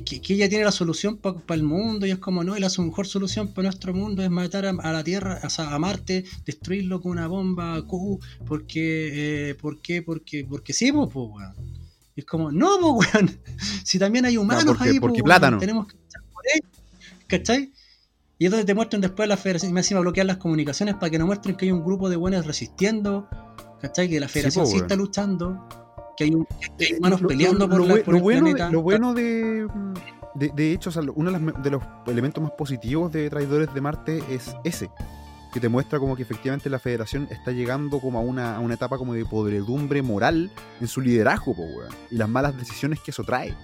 que, 0.00 0.32
ella 0.32 0.48
tiene 0.48 0.64
la 0.64 0.72
solución 0.72 1.18
para 1.18 1.54
el 1.54 1.62
mundo 1.62 2.06
y 2.06 2.10
es 2.10 2.18
como, 2.18 2.44
no, 2.44 2.56
y 2.56 2.60
la 2.60 2.70
mejor 2.78 3.06
solución 3.06 3.48
para 3.48 3.66
nuestro 3.66 3.92
mundo 3.92 4.22
es 4.22 4.30
matar 4.30 4.64
a, 4.64 4.72
la 4.72 5.04
Tierra, 5.04 5.40
a, 5.42 5.78
Marte, 5.78 6.24
destruirlo 6.46 7.00
con 7.00 7.12
una 7.12 7.26
bomba 7.26 7.80
Q, 7.82 8.18
porque, 8.46 9.50
eh, 9.50 9.54
¿por 9.54 9.82
qué? 9.82 10.02
Porque, 10.02 10.46
porque 10.48 10.72
sí, 10.72 10.92
pues, 10.92 11.08
weón. 11.14 11.81
Y 12.14 12.20
es 12.20 12.26
como, 12.26 12.50
no, 12.50 12.78
pues, 12.80 13.14
weón, 13.14 13.40
si 13.84 13.98
también 13.98 14.24
hay 14.24 14.36
humanos 14.36 14.76
ahí, 14.80 15.00
porque 15.00 15.22
plátano. 15.22 15.58
tenemos 15.58 15.86
que 15.86 15.96
luchar 15.96 16.22
por 16.32 16.44
ellos, 16.54 16.70
¿cachai? 17.26 17.72
Y 18.38 18.46
entonces 18.46 18.66
te 18.66 18.74
muestran 18.74 19.00
después 19.00 19.28
la 19.28 19.36
federación, 19.36 19.70
y 19.70 19.72
me 19.72 19.80
encima 19.80 20.00
bloquear 20.00 20.26
las 20.26 20.38
comunicaciones 20.38 20.96
para 20.96 21.10
que 21.10 21.18
nos 21.18 21.26
muestren 21.26 21.56
que 21.56 21.66
hay 21.66 21.72
un 21.72 21.84
grupo 21.84 22.10
de 22.10 22.16
buenos 22.16 22.44
resistiendo, 22.44 23.28
¿cachai? 23.80 24.08
Que 24.08 24.18
la 24.18 24.28
federación 24.28 24.66
sí, 24.66 24.78
está 24.78 24.96
luchando 24.96 25.68
que 26.16 26.24
hay, 26.24 26.32
eh, 26.78 26.96
humanos 26.98 27.20
peleando 27.26 27.68
por, 27.68 27.86
la, 27.86 28.02
por 28.02 28.16
el 28.16 28.22
bueno 28.22 28.44
planeta. 28.44 28.70
lo 28.70 28.82
bueno 28.82 29.14
de, 29.14 29.66
de, 30.34 30.72
hecho, 30.72 30.90
uno 31.14 31.30
de 31.32 31.70
los 31.70 31.82
elementos 32.06 32.42
más 32.42 32.52
positivos 32.52 33.12
de 33.12 33.30
Traidores 33.30 33.72
de 33.72 33.80
Marte 33.80 34.22
es 34.28 34.54
ese, 34.64 34.90
que 35.52 35.60
te 35.60 35.68
muestra 35.68 35.98
como 35.98 36.16
que 36.16 36.22
efectivamente 36.22 36.70
la 36.70 36.78
Federación 36.78 37.28
está 37.30 37.52
llegando 37.52 38.00
como 38.00 38.18
a 38.18 38.22
una, 38.22 38.56
a 38.56 38.60
una 38.60 38.74
etapa 38.74 38.98
como 38.98 39.14
de 39.14 39.24
podredumbre 39.24 40.02
moral 40.02 40.50
en 40.80 40.88
su 40.88 41.00
liderazgo, 41.00 41.54
y 42.10 42.16
las 42.16 42.28
malas 42.28 42.56
decisiones 42.56 43.00
que 43.00 43.10
eso 43.10 43.22
trae. 43.22 43.54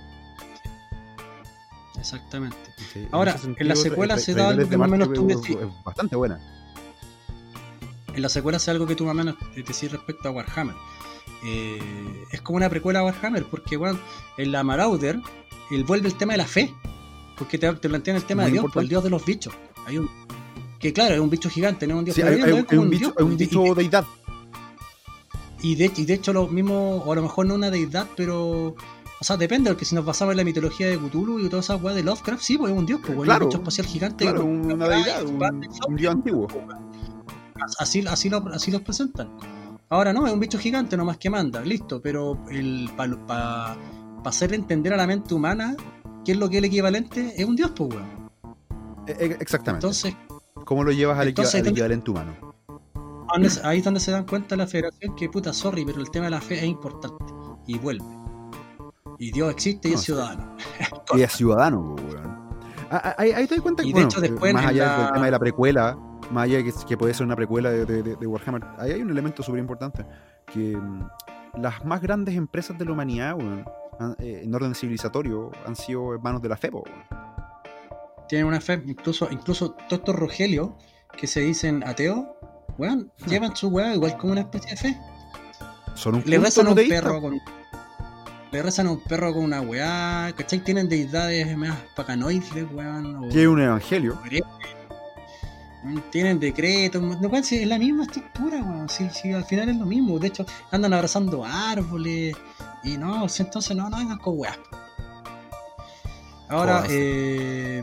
Exactamente. 1.98 2.56
Ahora, 3.10 3.36
en 3.56 3.68
la 3.68 3.74
secuela 3.74 4.18
se 4.18 4.34
da 4.34 4.50
algo 4.50 4.68
que 4.68 4.76
más 4.76 4.88
o 4.88 4.90
menos 4.90 5.12
tú 5.12 5.28
Es 5.30 5.84
bastante 5.84 6.16
buena. 6.16 6.38
En 8.14 8.22
la 8.22 8.28
secuela 8.28 8.58
se 8.58 8.70
da 8.70 8.72
algo 8.72 8.86
que 8.86 8.94
tú 8.94 9.04
más 9.04 9.12
o 9.12 9.16
menos 9.16 9.36
decís 9.54 9.90
respecto 9.90 10.28
a 10.28 10.32
Warhammer 10.32 10.74
eh, 11.44 12.26
es 12.30 12.40
como 12.40 12.56
una 12.56 12.68
precuela 12.68 13.00
a 13.00 13.04
Warhammer, 13.04 13.44
porque 13.44 13.76
bueno, 13.76 13.98
en 14.36 14.52
la 14.52 14.62
Marauder 14.62 15.20
él 15.70 15.84
vuelve 15.84 16.08
el 16.08 16.14
tema 16.14 16.32
de 16.32 16.38
la 16.38 16.46
fe, 16.46 16.74
porque 17.36 17.58
te, 17.58 17.72
plantean 17.72 18.16
el 18.16 18.24
tema 18.24 18.44
de 18.44 18.52
Dios, 18.52 18.66
pues, 18.72 18.84
el 18.84 18.88
Dios 18.88 19.04
de 19.04 19.10
los 19.10 19.24
bichos. 19.24 19.54
Hay 19.86 19.98
un 19.98 20.08
que 20.78 20.92
claro, 20.92 21.14
es 21.14 21.20
un 21.20 21.30
bicho 21.30 21.50
gigante, 21.50 21.86
no 21.86 21.94
es 21.94 21.98
un 21.98 22.04
dios. 22.04 22.18
hay, 22.18 22.52
un, 22.78 22.90
bicho, 22.90 23.14
un 23.18 23.36
bicho 23.36 23.74
deidad. 23.74 24.04
Y 25.60 25.74
de, 25.74 25.90
y 25.96 26.04
de 26.04 26.14
hecho 26.14 26.32
lo 26.32 26.46
mismo, 26.46 27.02
o 27.04 27.12
a 27.12 27.16
lo 27.16 27.22
mejor 27.22 27.46
no 27.46 27.54
una 27.54 27.70
deidad, 27.70 28.06
pero 28.16 28.76
o 29.20 29.24
sea, 29.24 29.36
depende, 29.36 29.70
porque 29.70 29.84
si 29.84 29.96
nos 29.96 30.04
basamos 30.04 30.32
en 30.32 30.36
la 30.36 30.44
mitología 30.44 30.86
de 30.86 30.96
Cthulhu 30.96 31.40
y 31.40 31.48
todas 31.48 31.66
esas 31.66 31.82
weas 31.82 31.96
de 31.96 32.04
Lovecraft, 32.04 32.40
sí, 32.40 32.56
pues 32.56 32.72
es 32.72 32.78
un 32.78 32.86
dios, 32.86 33.00
pues 33.04 33.18
claro, 33.22 33.46
un 33.46 33.48
bicho 33.48 33.58
espacial 33.58 33.86
gigante. 33.86 34.24
Claro, 34.24 34.44
una 34.44 34.88
deidad, 34.88 35.24
un, 35.24 35.96
dios 35.96 36.14
antiguo. 36.14 36.46
Así, 37.78 38.04
así, 38.06 38.28
lo, 38.28 38.38
así 38.52 38.70
los 38.70 38.82
presentan. 38.82 39.36
Ahora 39.88 40.12
no, 40.12 40.26
es 40.26 40.32
un 40.32 40.38
bicho 40.38 40.58
gigante 40.58 40.96
nomás 40.96 41.16
que 41.16 41.30
manda, 41.30 41.60
listo, 41.62 42.00
pero 42.00 42.38
para 42.96 43.26
pa, 43.26 43.76
hacer 44.24 44.54
entender 44.54 44.92
a 44.92 44.96
la 44.96 45.06
mente 45.06 45.34
humana 45.34 45.74
qué 46.24 46.32
es 46.32 46.38
lo 46.38 46.48
que 46.48 46.56
es 46.56 46.58
el 46.58 46.66
equivalente, 46.66 47.34
es 47.36 47.44
un 47.44 47.56
dios, 47.56 47.72
pues, 47.74 47.94
weón. 47.94 48.30
E, 49.08 49.12
e, 49.12 49.24
exactamente. 49.40 49.86
Entonces, 49.86 50.14
¿cómo 50.64 50.84
lo 50.84 50.92
llevas 50.92 51.18
al, 51.18 51.28
equivalente 51.28 52.10
humano? 52.10 52.48
Ahí 53.62 53.78
es 53.78 53.84
donde 53.84 54.00
se 54.00 54.10
dan 54.10 54.24
cuenta 54.24 54.56
la 54.56 54.66
federación 54.66 55.14
que, 55.14 55.28
puta, 55.28 55.52
sorry, 55.52 55.84
pero 55.84 56.00
el 56.00 56.10
tema 56.10 56.26
de 56.26 56.30
la 56.30 56.40
fe 56.40 56.58
es 56.58 56.64
importante. 56.64 57.24
Y 57.66 57.78
vuelve. 57.78 58.06
Y 59.18 59.32
Dios 59.32 59.50
existe 59.50 59.88
y 59.88 59.92
es 59.94 60.00
ciudadano. 60.00 60.56
y 61.14 61.22
es 61.22 61.32
ciudadano, 61.32 61.96
weón. 61.96 62.38
Ah, 62.90 63.02
ah, 63.04 63.14
ahí, 63.18 63.46
te 63.46 63.54
das 63.54 63.62
cuenta 63.62 63.82
que, 63.82 63.92
bueno, 63.92 64.08
más 64.54 64.66
allá 64.66 64.98
del 64.98 65.12
tema 65.12 65.24
de 65.26 65.30
la 65.30 65.38
precuela, 65.38 65.98
más 66.30 66.44
allá 66.44 66.62
de 66.62 66.72
que, 66.86 66.96
puede 66.96 67.12
ser 67.12 67.26
una 67.26 67.36
precuela 67.36 67.70
de, 67.70 68.26
Warhammer, 68.26 68.64
ahí 68.78 68.92
hay 68.92 69.02
un 69.02 69.10
elemento 69.10 69.42
súper 69.42 69.60
importante, 69.60 70.06
que 70.46 70.74
mm, 70.74 71.08
las 71.60 71.84
más 71.84 72.00
grandes 72.00 72.34
empresas 72.34 72.78
de 72.78 72.86
la 72.86 72.92
humanidad, 72.92 73.36
eh, 74.20 74.40
en 74.42 74.54
orden 74.54 74.74
civilizatorio, 74.74 75.50
han 75.66 75.76
sido 75.76 76.14
hermanos 76.14 76.40
de 76.40 76.48
la 76.48 76.56
fe, 76.56 76.70
Tienen 78.28 78.46
una 78.46 78.60
fe, 78.60 78.82
incluso, 78.86 79.28
incluso 79.30 79.70
todos 79.70 80.00
estos 80.00 80.16
Rogelio 80.16 80.76
que 81.16 81.26
se 81.26 81.40
dicen 81.40 81.82
ateos, 81.86 82.26
weón, 82.76 83.10
llevan 83.26 83.56
su 83.56 83.68
weá 83.68 83.94
igual 83.94 84.16
como 84.16 84.32
una 84.32 84.42
especie 84.42 84.70
de 84.70 84.76
fe. 84.76 84.98
Son 85.94 86.14
un 86.14 86.22
Le 86.26 86.38
rezan 86.38 86.66
a 86.66 86.70
un 86.70 86.76
perro 86.76 87.20
con 87.20 87.40
le 88.50 88.62
rezan 88.62 88.86
a 88.86 88.92
un 88.92 89.00
perro 89.00 89.34
con 89.34 89.44
una 89.44 89.60
weá, 89.60 90.32
¿cachai? 90.34 90.60
Tienen 90.60 90.88
deidades 90.88 91.54
más 91.56 91.76
pacanoides, 91.94 92.66
weón. 92.72 93.28
Que 93.28 93.46
un 93.46 93.60
evangelio. 93.60 94.18
Tienen 96.10 96.40
decretos, 96.40 97.02
no 97.02 97.36
es 97.36 97.66
la 97.66 97.78
misma 97.78 98.04
estructura, 98.04 98.62
weón. 98.62 98.88
Sí, 98.88 99.08
sí, 99.12 99.32
al 99.32 99.44
final 99.44 99.68
es 99.68 99.76
lo 99.76 99.84
mismo. 99.84 100.18
De 100.18 100.28
hecho, 100.28 100.46
andan 100.70 100.94
abrazando 100.94 101.44
árboles. 101.44 102.34
Y 102.84 102.96
no, 102.96 103.26
entonces 103.38 103.76
no, 103.76 103.90
no 103.90 103.98
vengan 103.98 104.18
con 104.18 104.38
weas. 104.38 104.58
Ahora, 106.48 106.84
eh, 106.88 107.82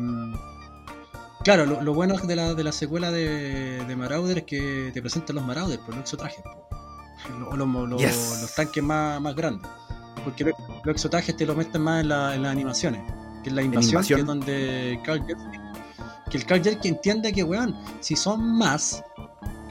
claro, 1.43 1.65
lo, 1.65 1.93
bueno 1.93 2.15
de 2.17 2.35
la, 2.35 2.53
de 2.53 2.63
la 2.63 2.71
secuela 2.71 3.11
de, 3.11 3.85
de 3.85 3.95
Marauder 3.95 4.39
es 4.39 4.43
que 4.45 4.91
te 4.93 5.01
presentan 5.01 5.35
los 5.35 5.45
Marauders 5.45 5.81
por 5.81 5.93
los 5.93 6.01
exotrajes. 6.01 6.43
O 7.49 7.55
los, 7.55 7.67
los, 7.89 8.55
tanques 8.55 8.83
más, 8.83 9.19
más 9.21 9.35
grandes. 9.35 9.69
Porque 10.23 10.43
los, 10.43 10.55
exotrajes 10.95 11.35
te 11.35 11.45
los 11.45 11.55
meten 11.55 11.81
más 11.81 12.01
en, 12.01 12.09
la, 12.09 12.35
en 12.35 12.43
las 12.43 12.51
animaciones. 12.51 13.01
Que 13.43 13.49
es 13.49 13.55
la 13.55 13.61
invasión, 13.61 14.03
que 14.03 14.13
es 14.13 14.25
donde 14.25 14.99
Carl 15.03 15.25
que 16.29 16.37
el 16.37 16.45
Carl 16.45 16.61
que 16.61 16.87
entiende 16.87 17.31
que, 17.31 17.43
weón, 17.43 17.75
si 17.99 18.15
son 18.15 18.57
más 18.57 19.03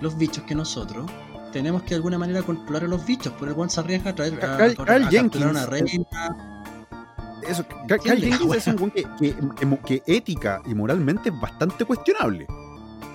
los 0.00 0.16
bichos 0.16 0.44
que 0.44 0.54
nosotros, 0.54 1.10
tenemos 1.52 1.82
que 1.82 1.90
de 1.90 1.96
alguna 1.96 2.18
manera 2.18 2.42
controlar 2.42 2.84
a 2.84 2.88
los 2.88 3.04
bichos. 3.04 3.32
Por 3.34 3.48
el 3.48 3.54
weón 3.54 3.70
se 3.70 3.80
arriesga 3.80 4.10
a 4.10 4.14
traer 4.14 4.34
a, 4.44 4.74
Carl, 4.84 5.08
Jenkins, 5.08 5.44
una 5.44 5.66
reina. 5.66 6.06
Eso, 7.48 7.64
Jenkins 7.88 8.54
es 8.54 8.66
un 8.66 8.76
weón 8.76 8.90
que, 8.90 9.76
que, 9.84 10.02
ética 10.06 10.62
y 10.66 10.74
moralmente 10.74 11.28
es 11.30 11.40
bastante 11.40 11.84
cuestionable. 11.84 12.46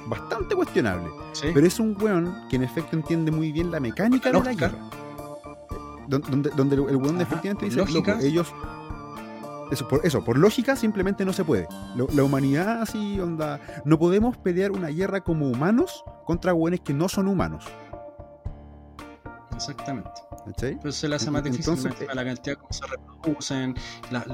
Bastante 0.08 0.56
cuestionable. 0.56 1.10
Pero 1.42 1.66
es 1.66 1.80
un 1.80 1.96
weón 2.00 2.48
que 2.50 2.56
en 2.56 2.64
efecto 2.64 2.96
entiende 2.96 3.32
muy 3.32 3.52
bien 3.52 3.72
la 3.72 3.80
mecánica 3.80 4.32
de 4.32 4.44
la 4.44 4.54
guerra. 4.54 4.90
Donde, 6.08 6.50
donde 6.50 6.76
el 6.76 6.96
weón 6.96 7.22
efectivamente 7.22 7.66
dice, 7.66 7.78
loco, 7.78 8.12
ellos 8.22 8.52
eso 9.72 9.88
por, 9.88 10.06
eso, 10.06 10.24
por 10.24 10.38
lógica 10.38 10.76
simplemente 10.76 11.26
no 11.26 11.34
se 11.34 11.44
puede. 11.44 11.68
la 11.96 12.24
humanidad 12.24 12.82
así, 12.82 13.20
onda. 13.20 13.60
No 13.86 14.00
podemos 14.00 14.38
pelear 14.38 14.72
una 14.72 14.88
guerra 14.88 15.22
como 15.22 15.48
humanos 15.48 16.04
contra 16.26 16.54
hueones 16.54 16.82
que 16.82 16.94
no 16.94 17.08
son 17.08 17.28
humanos. 17.28 17.66
Exactamente. 19.60 20.10
Pues 20.82 20.96
se 20.96 21.10
le 21.10 21.16
hace 21.16 21.30
más 21.30 21.44
difícil 21.44 21.74
Entonces, 21.74 22.08
la 22.16 22.24
cantidad 22.24 22.56
como 22.56 22.72
se 22.72 22.86
reproducen, 22.88 23.76
la, 24.10 24.26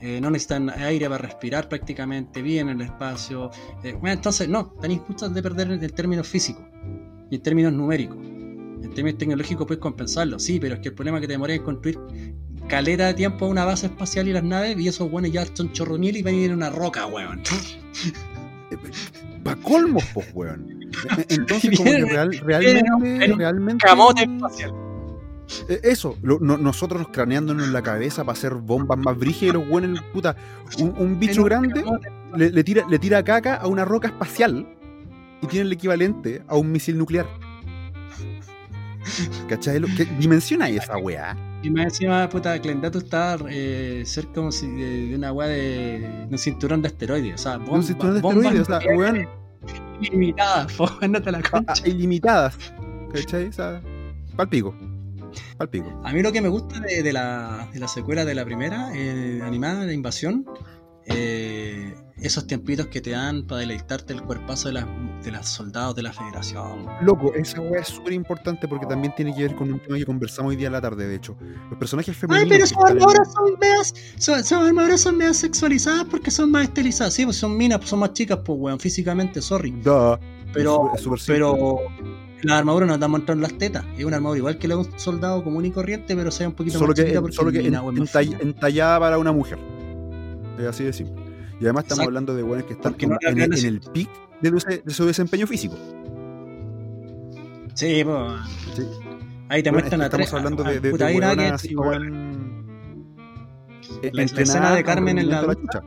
eh, 0.00 0.20
no 0.20 0.30
necesitan 0.30 0.70
aire 0.70 1.08
para 1.08 1.18
respirar 1.18 1.68
prácticamente 1.68 2.42
bien 2.42 2.68
en 2.68 2.80
el 2.80 2.86
espacio. 2.86 3.50
Eh, 3.82 3.98
entonces, 4.04 4.48
no, 4.48 4.68
tenéis 4.80 5.02
muchas 5.08 5.34
de 5.34 5.42
perder 5.42 5.72
en 5.72 5.90
términos 5.90 6.28
físicos 6.28 6.64
y 7.30 7.36
en 7.36 7.42
términos 7.42 7.72
numéricos. 7.72 8.16
En 8.16 8.94
términos 8.94 9.18
tecnológicos 9.18 9.66
puedes 9.66 9.80
compensarlo, 9.80 10.38
sí, 10.38 10.60
pero 10.60 10.76
es 10.76 10.80
que 10.80 10.88
el 10.88 10.94
problema 10.94 11.18
es 11.18 11.22
que 11.22 11.26
te 11.26 11.32
demoré 11.32 11.56
en 11.56 11.64
construir 11.64 11.98
caleta 12.68 13.06
de 13.06 13.14
tiempo 13.14 13.46
a 13.46 13.48
una 13.48 13.64
base 13.64 13.86
espacial 13.86 14.28
y 14.28 14.32
las 14.32 14.44
naves, 14.44 14.78
y 14.78 14.86
esos 14.86 15.10
buenos 15.10 15.32
ya 15.32 15.44
son 15.54 15.72
chorro 15.72 15.98
miel 15.98 16.16
y 16.16 16.22
van 16.22 16.34
a 16.34 16.36
ir 16.36 16.50
en 16.50 16.56
una 16.56 16.70
roca, 16.70 17.06
weón. 17.06 17.42
Pa' 19.44 19.56
colmos, 19.56 20.04
pues, 20.14 20.28
weón. 20.34 20.85
Entonces, 21.28 21.76
como 21.76 21.90
que 21.90 22.04
real, 22.04 22.30
realmente. 22.44 23.34
realmente 23.34 23.86
camote 23.86 24.22
espacial. 24.22 24.72
E, 25.68 25.80
eso, 25.84 26.16
nosotros 26.22 27.08
craneándonos 27.12 27.66
en 27.66 27.72
la 27.72 27.82
cabeza 27.82 28.24
para 28.24 28.36
hacer 28.36 28.54
bombas 28.54 28.98
más 28.98 29.16
brígidas 29.16 29.54
y 29.54 29.58
los 29.58 29.68
buenos, 29.68 30.02
puta, 30.12 30.36
un, 30.78 31.18
bicho 31.18 31.44
grande 31.44 31.84
le, 32.34 32.64
tira, 32.64 32.84
le 32.88 32.98
tira 32.98 33.22
caca 33.22 33.54
a 33.54 33.66
una 33.66 33.84
roca 33.84 34.08
espacial 34.08 34.66
y 35.40 35.46
tiene 35.46 35.66
el 35.66 35.72
equivalente 35.72 36.42
a 36.48 36.56
un 36.56 36.72
misil 36.72 36.98
nuclear. 36.98 37.26
¿Cachai? 39.48 39.80
¿Qué 39.96 40.04
dimensiona 40.18 40.68
esa 40.68 40.96
weá? 40.96 41.36
Y 41.62 41.70
más 41.70 41.84
encima, 41.84 42.28
puta, 42.28 42.60
Clendato 42.60 42.98
está 42.98 43.38
eh, 43.48 44.02
cerca 44.04 44.34
como 44.34 44.52
si 44.52 44.66
de, 44.66 45.14
una 45.14 45.32
weá 45.32 45.48
de, 45.48 46.26
un 46.30 46.38
cinturón 46.38 46.82
de 46.82 46.88
asteroides. 46.88 47.34
O 47.34 47.38
sea, 47.38 47.58
un 47.58 47.82
cinturón 47.82 48.20
de 48.20 48.28
asteroides, 48.28 48.60
o 48.60 48.64
sea, 48.64 48.96
weón. 48.96 49.45
Ilimitadas, 50.00 50.76
andate 51.00 51.32
la 51.32 51.42
concha. 51.42 51.86
ilimitadas. 51.86 52.56
¿Cachai? 53.12 53.48
O 53.48 53.52
sea, 53.52 53.82
palpico. 54.36 54.74
Palpico. 55.58 56.00
A 56.04 56.12
mí 56.12 56.22
lo 56.22 56.32
que 56.32 56.40
me 56.40 56.48
gusta 56.48 56.80
de, 56.80 57.12
la, 57.12 57.68
de 57.72 57.80
la 57.80 57.88
secuela 57.88 58.24
de 58.24 58.34
la 58.34 58.44
primera, 58.44 58.90
eh, 58.94 59.40
animada, 59.42 59.84
de 59.84 59.94
Invasión, 59.94 60.46
eh, 61.06 61.94
esos 62.20 62.46
tiempitos 62.46 62.86
que 62.86 63.00
te 63.00 63.10
dan 63.10 63.46
para 63.46 63.60
deleitarte 63.60 64.14
el 64.14 64.22
cuerpazo 64.22 64.68
de, 64.68 64.74
las 64.74 64.86
de 65.22 65.32
los 65.32 65.46
soldados 65.46 65.94
de 65.96 66.02
la 66.02 66.12
federación. 66.12 66.86
Loco, 67.02 67.34
esa 67.34 67.60
weá 67.60 67.82
es 67.82 67.88
súper 67.88 68.14
importante 68.14 68.66
porque 68.66 68.86
también 68.86 69.14
tiene 69.14 69.34
que 69.34 69.42
ver 69.42 69.54
con 69.54 69.72
un 69.72 69.80
tema 69.80 69.98
que 69.98 70.06
conversamos 70.06 70.50
hoy 70.50 70.56
día 70.56 70.68
en 70.68 70.72
la 70.72 70.80
tarde, 70.80 71.06
de 71.06 71.14
hecho. 71.14 71.36
Los 71.68 71.78
personajes 71.78 72.16
femeninos. 72.16 72.50
Ay, 72.50 72.58
pero 72.58 72.66
sus 72.66 72.78
armaduras 72.90 73.32
son 73.32 73.58
medias. 73.60 73.94
Son, 74.18 74.66
armaduras 74.66 75.00
son 75.00 75.18
medias 75.18 75.36
sexualizadas 75.36 76.04
porque 76.06 76.30
son 76.30 76.50
más 76.50 76.64
estilizadas. 76.64 77.12
Sí, 77.12 77.24
pues 77.24 77.36
son 77.36 77.56
minas, 77.56 77.78
pues 77.78 77.90
son 77.90 77.98
más 77.98 78.12
chicas, 78.14 78.38
pues 78.44 78.58
weón, 78.58 78.80
físicamente, 78.80 79.42
sorry. 79.42 79.74
Pero, 80.52 80.92
pero 81.26 81.78
la 82.42 82.58
armadura 82.58 82.86
no 82.86 82.94
está 82.94 83.08
mostrando 83.08 83.42
las 83.42 83.58
tetas. 83.58 83.84
Es 83.98 84.04
una 84.04 84.16
armadura 84.16 84.38
igual 84.38 84.58
que 84.58 84.68
la 84.68 84.76
de 84.76 84.80
un 84.82 84.98
soldado 84.98 85.44
común 85.44 85.66
y 85.66 85.70
corriente, 85.70 86.16
pero 86.16 86.30
sea 86.30 86.48
un 86.48 86.54
poquito 86.54 86.80
más 86.80 86.94
que, 86.94 87.32
Solo 87.32 87.52
que 87.52 87.66
entallada 88.40 89.00
para 89.00 89.18
una 89.18 89.32
mujer. 89.32 89.58
Es 90.58 90.66
así 90.66 90.84
de 90.84 90.92
simple. 90.94 91.25
Y 91.60 91.64
además 91.64 91.84
estamos 91.84 92.06
hablando 92.06 92.34
de 92.34 92.42
buenos 92.42 92.66
que 92.66 92.74
están 92.74 92.96
en, 92.98 93.12
el, 93.12 93.42
en, 93.42 93.66
el 93.66 93.80
pic 93.80 94.10
de, 94.40 94.92
su 94.92 95.06
desempeño 95.06 95.46
físico. 95.46 95.76
Sí, 97.74 98.04
pues. 98.04 98.32
Sí. 98.74 98.86
Ahí 99.48 99.62
te 99.62 99.70
muestran 99.70 100.02
a 100.02 100.06
Estamos 100.06 100.32
hablando 100.34 100.64
de, 100.64 100.80
de, 100.80 100.92
de 100.92 101.46
así, 101.48 101.74
la, 104.12 104.22
escena 104.22 104.74
de 104.74 104.84
Carmen 104.84 105.18
en 105.18 105.30
la, 105.30 105.42
ducha. 105.42 105.82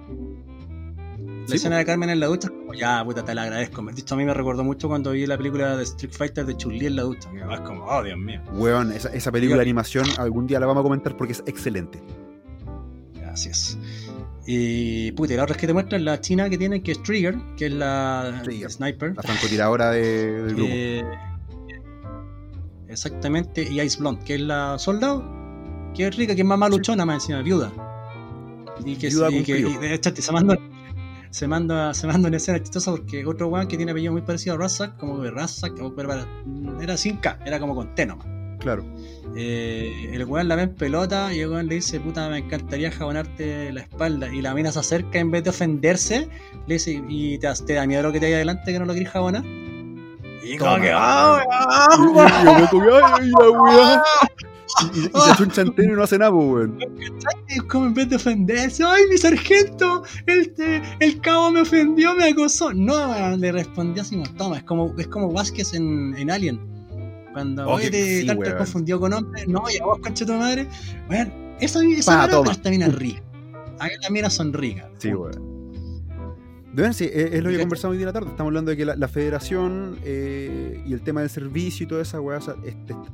La 1.47 1.55
escena 1.55 1.77
de 1.77 1.85
Carmen 1.85 2.09
en 2.09 2.19
la 2.19 2.27
ducha, 2.27 2.49
como 2.49 2.73
ya, 2.73 3.03
puta, 3.03 3.23
te 3.25 3.35
la 3.35 3.43
agradezco. 3.43 3.81
Dicho, 3.91 4.15
a 4.15 4.17
mí 4.17 4.25
me 4.25 4.33
recordó 4.33 4.63
mucho 4.63 4.87
cuando 4.87 5.11
vi 5.11 5.25
la 5.25 5.37
película 5.37 5.75
de 5.75 5.83
Street 5.83 6.13
Fighter 6.13 6.45
de 6.45 6.55
Chun-Li 6.55 6.85
en 6.85 6.95
la 6.95 7.03
ducha. 7.03 7.29
Que 7.31 7.39
es 7.39 7.59
como, 7.61 7.85
oh, 7.85 8.03
Dios 8.03 8.17
mío. 8.17 8.41
Weón, 8.53 8.91
esa, 8.91 9.09
esa 9.09 9.31
película 9.31 9.57
de 9.57 9.63
animación 9.63 10.05
algún 10.17 10.47
día 10.47 10.59
la 10.59 10.67
vamos 10.67 10.81
a 10.81 10.83
comentar 10.83 11.17
porque 11.17 11.33
es 11.33 11.43
excelente. 11.45 12.01
Gracias. 13.15 13.77
Y 14.51 15.11
puta, 15.11 15.35
la 15.35 15.43
otra 15.43 15.53
es 15.53 15.61
que 15.61 15.67
te 15.67 15.73
muestran 15.73 16.03
la 16.03 16.19
china 16.21 16.49
que 16.49 16.57
tiene, 16.57 16.81
que 16.81 16.93
es 16.93 17.03
Trigger, 17.03 17.37
que 17.55 17.67
es 17.67 17.71
la 17.71 18.41
sniper. 18.67 19.15
La 19.15 19.21
francotiradora 19.21 19.91
de, 19.91 20.41
del 20.41 20.55
grupo. 20.55 20.71
Eh, 20.73 21.03
exactamente, 22.87 23.61
y 23.61 23.79
Ice 23.79 23.99
Blonde, 23.99 24.25
que 24.25 24.33
es 24.33 24.41
la 24.41 24.79
soldado, 24.79 25.23
que 25.93 26.07
es 26.07 26.15
rica, 26.17 26.33
que 26.33 26.41
es 26.41 26.47
más 26.47 26.57
maluchona, 26.57 27.05
más 27.05 27.17
encima, 27.17 27.43
viuda. 27.43 27.71
Y 28.83 28.95
que, 28.95 29.09
viuda 29.09 29.31
y 29.31 29.43
que 29.43 29.59
y, 29.59 30.19
se 30.19 30.31
manda 30.31 30.57
se 31.29 31.47
manda, 31.47 31.93
se 31.93 32.07
manda 32.07 32.27
una 32.27 32.37
escena 32.37 32.57
chistosa 32.57 32.89
porque 32.89 33.23
otro 33.27 33.49
weón 33.49 33.67
que 33.67 33.77
tiene 33.77 33.91
apellido 33.91 34.13
muy 34.13 34.23
parecido 34.23 34.55
a 34.55 34.57
Razak, 34.57 34.97
como 34.97 35.21
que 35.21 35.29
Razak, 35.29 35.73
era 36.81 36.97
sin 36.97 37.17
K, 37.17 37.37
era 37.45 37.59
como 37.59 37.75
con 37.75 37.93
T 37.93 38.03
nomás. 38.03 38.38
Claro. 38.59 38.83
Eh, 39.35 40.09
el 40.13 40.25
weón 40.25 40.47
la 40.47 40.55
ve 40.55 40.63
en 40.63 40.75
pelota 40.75 41.33
y 41.33 41.39
el 41.39 41.49
weón 41.49 41.67
le 41.67 41.75
dice, 41.75 41.99
puta, 41.99 42.29
me 42.29 42.39
encantaría 42.39 42.91
jabonarte 42.91 43.71
la 43.71 43.81
espalda. 43.81 44.33
Y 44.33 44.41
la 44.41 44.53
mina 44.53 44.71
se 44.71 44.79
acerca 44.79 45.19
en 45.19 45.31
vez 45.31 45.43
de 45.43 45.51
ofenderse, 45.51 46.27
le 46.67 46.73
dice, 46.75 47.01
¿y 47.07 47.37
te, 47.37 47.73
da 47.73 47.85
miedo 47.85 48.03
lo 48.03 48.11
que 48.11 48.19
te 48.19 48.27
hay 48.27 48.33
adelante 48.33 48.71
que 48.71 48.79
no 48.79 48.85
lo 48.85 48.93
quieres 48.93 49.11
jabonar? 49.11 49.43
Y 50.43 50.57
como 50.57 50.77
que, 50.77 50.91
¡ah, 50.93 51.43
y, 54.93 54.99
y, 54.99 55.01
se 55.01 55.43
echa 55.43 55.61
un 55.63 55.73
y 55.77 55.87
no 55.87 56.03
hace 56.03 56.17
nada, 56.17 56.31
weón. 56.31 56.79
Como 57.67 57.85
en 57.87 57.93
vez 57.93 58.09
de 58.09 58.15
ofenderse, 58.15 58.83
¡ay, 58.83 59.03
mi 59.09 59.17
sargento! 59.17 60.03
El, 60.25 60.53
el 60.99 61.21
cabo 61.21 61.51
me 61.51 61.61
ofendió, 61.61 62.15
me 62.15 62.29
acosó. 62.29 62.73
No, 62.73 63.37
le 63.37 63.51
respondió 63.51 64.01
así, 64.01 64.21
toma, 64.37 64.57
es 64.57 64.63
como, 64.63 64.93
es 64.97 65.07
como 65.07 65.31
Vázquez 65.31 65.73
en, 65.73 66.15
en 66.17 66.31
Alien 66.31 66.78
cuando 67.33 67.67
oh, 67.67 67.75
oye, 67.75 67.89
te, 67.89 68.21
sí, 68.21 68.27
confundió 68.57 68.99
con 68.99 69.13
hombre, 69.13 69.45
no, 69.47 69.63
y 69.69 69.81
a 69.81 69.85
vos, 69.85 69.99
concha 69.99 70.25
tu 70.25 70.33
madre. 70.33 70.67
Bueno, 71.07 71.31
esa, 71.59 71.83
esa 71.83 72.27
mina 72.27 72.55
también 72.61 72.83
es 72.83 72.95
rica. 72.95 73.23
Acá 73.79 73.93
las 74.01 74.11
minas 74.11 74.33
son 74.33 74.53
ricas. 74.53 74.87
Sí, 74.97 75.13
weón. 75.13 75.59
Bueno. 76.73 76.93
sí, 76.93 77.09
es, 77.11 77.43
lo 77.43 77.49
que 77.49 77.59
conversamos 77.59 77.93
hoy 77.93 77.97
día 77.97 78.03
en 78.03 78.07
la 78.07 78.13
tarde. 78.13 78.29
Estamos 78.29 78.49
hablando 78.49 78.71
de 78.71 78.77
que 78.77 78.85
la, 78.85 79.07
federación 79.07 79.97
eh, 80.03 80.83
y 80.85 80.93
el 80.93 81.01
tema 81.01 81.21
del 81.21 81.29
servicio 81.29 81.85
y 81.85 81.87
toda 81.87 82.01
esa 82.01 82.21
weá 82.21 82.39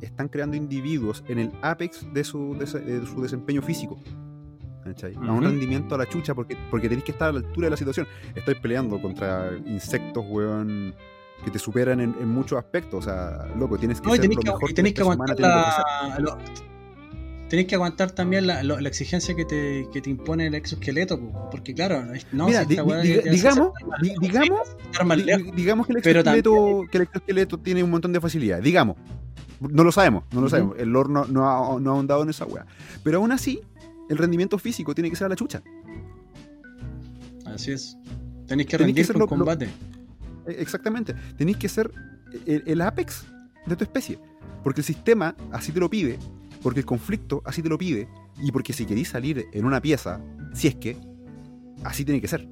están 0.01 0.27
creando 0.27 0.57
individuos 0.57 1.23
en 1.27 1.39
el 1.39 1.51
apex 1.61 2.05
de 2.13 2.23
su, 2.23 2.55
de, 2.57 2.67
su 2.67 3.21
desempeño 3.21 3.61
físico. 3.61 3.97
A 5.27 5.31
un 5.31 5.43
rendimiento 5.43 5.95
a 5.95 5.97
la 5.97 6.05
chucha 6.05 6.35
porque, 6.35 6.55
porque 6.69 6.87
tenéis 6.87 7.05
que 7.05 7.11
estar 7.11 7.29
a 7.29 7.31
la 7.31 7.39
altura 7.39 7.65
de 7.65 7.71
la 7.71 7.77
situación. 7.77 8.07
Estoy 8.35 8.55
peleando 8.55 9.01
contra 9.01 9.51
insectos, 9.65 10.23
weón, 10.27 10.93
que 11.43 11.51
te 11.51 11.59
superan 11.59 11.99
en, 11.99 12.27
muchos 12.27 12.57
aspectos. 12.57 13.05
O 13.05 13.09
sea, 13.09 13.47
loco, 13.57 13.77
tienes 13.77 14.01
que 14.01 14.09
ser 14.09 14.17
lo 14.17 14.29
que, 14.29 14.51
mejor 14.51 14.73
que, 14.73 14.93
que 14.93 15.01
aguantar 15.01 15.39
la, 15.39 16.37
tenés 17.49 17.67
que 17.67 17.75
aguantar 17.75 18.11
también 18.11 18.47
la, 18.47 18.63
la, 18.63 18.89
exigencia 18.89 19.35
que 19.35 19.45
te, 19.45 19.87
que 19.93 20.01
te, 20.01 20.09
impone 20.09 20.47
el 20.47 20.55
exoesqueleto, 20.55 21.19
porque 21.51 21.73
claro, 21.73 22.03
no, 22.31 22.47
Mira, 22.47 22.65
digamos, 22.65 23.01
digamos, 23.01 23.71
digamos 25.55 25.87
que 25.87 25.93
el, 25.93 25.97
exoesqueleto, 25.99 26.83
que 26.91 26.97
el 26.97 27.03
exoesqueleto 27.03 27.59
tiene 27.59 27.83
un 27.83 27.91
montón 27.91 28.13
de 28.13 28.19
facilidades, 28.19 28.63
digamos, 28.63 28.97
no 29.59 29.83
lo 29.83 29.91
sabemos, 29.91 30.23
no 30.31 30.41
lo 30.41 30.49
sabemos, 30.49 30.75
el 30.79 30.89
lore 30.89 31.09
no, 31.09 31.25
no, 31.25 31.49
ha, 31.49 31.79
no 31.79 31.91
ha 31.91 31.93
ahondado 31.93 32.23
en 32.23 32.29
esa 32.29 32.45
weá, 32.45 32.65
pero 33.03 33.19
aún 33.19 33.31
así, 33.31 33.61
el 34.09 34.17
rendimiento 34.17 34.57
físico 34.57 34.93
tiene 34.93 35.09
que 35.09 35.15
ser 35.15 35.25
a 35.25 35.29
la 35.29 35.35
chucha. 35.35 35.61
Así 37.45 37.71
es, 37.71 37.97
tenéis 38.47 38.67
que 38.67 38.77
rendir 38.77 39.07
por 39.13 39.27
combate. 39.27 39.69
Exactamente. 40.47 41.13
Tenéis 41.37 41.57
que 41.57 41.69
ser 41.69 41.91
el, 42.45 42.81
apex 42.81 43.25
de 43.65 43.75
tu 43.75 43.83
especie. 43.83 44.19
Porque 44.63 44.81
el 44.81 44.85
sistema 44.85 45.35
así 45.51 45.71
te 45.71 45.79
lo 45.79 45.89
pide, 45.89 46.17
porque 46.61 46.79
el 46.79 46.85
conflicto 46.85 47.41
así 47.45 47.61
te 47.61 47.69
lo 47.69 47.77
pide, 47.77 48.07
y 48.41 48.51
porque 48.51 48.73
si 48.73 48.85
queréis 48.85 49.09
salir 49.09 49.45
en 49.53 49.65
una 49.65 49.81
pieza, 49.81 50.19
si 50.53 50.67
es 50.67 50.75
que, 50.75 50.97
así 51.83 52.03
tiene 52.03 52.19
que 52.19 52.27
ser. 52.27 52.47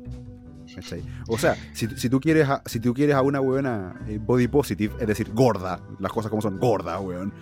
O 1.27 1.37
sea, 1.37 1.55
si, 1.73 2.09
tú 2.09 2.19
quieres 2.19 2.49
a, 2.49 2.63
si 2.65 2.79
tú 2.79 2.93
quieres 2.93 3.15
a 3.15 3.21
una 3.21 3.39
buena 3.39 3.99
eh, 4.07 4.19
body 4.19 4.47
positive, 4.47 4.95
es 4.99 5.07
decir, 5.07 5.31
gorda, 5.33 5.79
las 5.99 6.11
cosas 6.11 6.29
como 6.29 6.41
son, 6.41 6.59
gorda, 6.59 6.99
weón, 6.99 7.33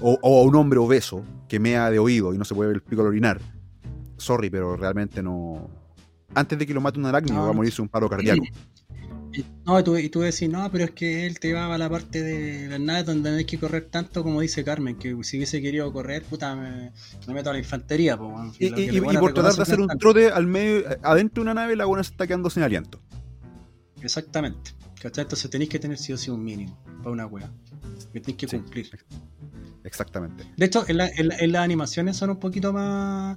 o, 0.00 0.18
a 0.22 0.46
un 0.46 0.54
hombre 0.54 0.78
obeso 0.78 1.24
que 1.48 1.58
mea 1.58 1.90
de 1.90 1.98
oído 1.98 2.34
y 2.34 2.38
no 2.38 2.44
se 2.44 2.54
puede 2.54 2.68
ver 2.68 2.76
el 2.76 2.82
pico 2.82 3.02
al 3.02 3.08
orinar, 3.08 3.40
sorry, 4.16 4.50
pero 4.50 4.76
realmente 4.76 5.22
no. 5.22 5.68
Antes 6.34 6.58
de 6.58 6.66
que 6.66 6.74
lo 6.74 6.80
mate 6.80 6.98
un 6.98 7.06
arácnido, 7.06 7.42
va 7.42 7.50
a 7.50 7.52
morirse 7.52 7.80
un 7.82 7.88
paro 7.88 8.08
cardíaco. 8.08 8.44
No, 9.64 9.78
y 9.80 9.82
tú, 9.82 9.96
y 9.96 10.08
tú 10.08 10.20
decís, 10.20 10.48
no, 10.48 10.70
pero 10.70 10.84
es 10.84 10.90
que 10.92 11.26
él 11.26 11.38
te 11.40 11.52
va 11.52 11.72
a 11.72 11.78
la 11.78 11.90
parte 11.90 12.22
de 12.22 12.68
las 12.68 12.80
naves 12.80 13.06
donde 13.06 13.30
no 13.30 13.36
hay 13.36 13.44
que 13.44 13.58
correr 13.58 13.86
tanto 13.86 14.22
como 14.22 14.40
dice 14.40 14.64
Carmen, 14.64 14.96
que 14.96 15.16
si 15.22 15.36
hubiese 15.36 15.60
querido 15.60 15.92
correr, 15.92 16.22
puta, 16.22 16.54
me, 16.54 16.92
meto 17.32 17.50
a 17.50 17.52
la 17.52 17.58
infantería. 17.58 18.18
y, 18.58 19.00
por 19.00 19.34
tratar 19.34 19.54
de 19.54 19.62
hacer 19.62 19.80
un 19.80 19.88
trote 19.98 20.30
al 20.30 20.46
medio, 20.46 20.84
adentro 21.02 21.42
de 21.42 21.50
una 21.50 21.54
nave, 21.54 21.76
la 21.76 21.84
buena 21.84 22.04
se 22.04 22.12
está 22.12 22.26
quedando 22.26 22.50
sin 22.50 22.62
aliento. 22.62 23.00
Exactamente. 24.02 24.72
¿Cachai? 25.00 25.22
Entonces 25.22 25.50
tenéis 25.50 25.70
que 25.70 25.78
tener 25.78 25.98
sí 25.98 26.12
o 26.12 26.16
sí 26.16 26.30
un 26.30 26.42
mínimo 26.42 26.78
para 26.98 27.10
una 27.10 27.26
wea. 27.26 27.50
Que 28.12 28.20
tenéis 28.20 28.36
que 28.38 28.46
cumplir. 28.46 28.88
Exactamente. 29.84 30.44
De 30.56 30.66
hecho, 30.66 30.84
en, 30.88 31.00
en 31.00 31.52
las 31.52 31.62
animaciones 31.62 32.16
son 32.16 32.30
un 32.30 32.38
poquito 32.38 32.72
más 32.72 33.36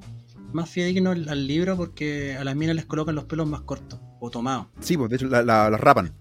más 0.53 0.69
fidedigno 0.69 1.11
al 1.11 1.47
libro 1.47 1.77
porque 1.77 2.35
a 2.35 2.43
las 2.43 2.55
minas 2.55 2.75
les 2.75 2.85
colocan 2.85 3.15
los 3.15 3.25
pelos 3.25 3.47
más 3.47 3.61
cortos 3.61 3.99
o 4.19 4.29
tomados. 4.29 4.67
Sí, 4.79 4.97
pues 4.97 5.09
de 5.09 5.15
hecho 5.15 5.27
las 5.27 5.45
la, 5.45 5.69
rapan. 5.69 6.13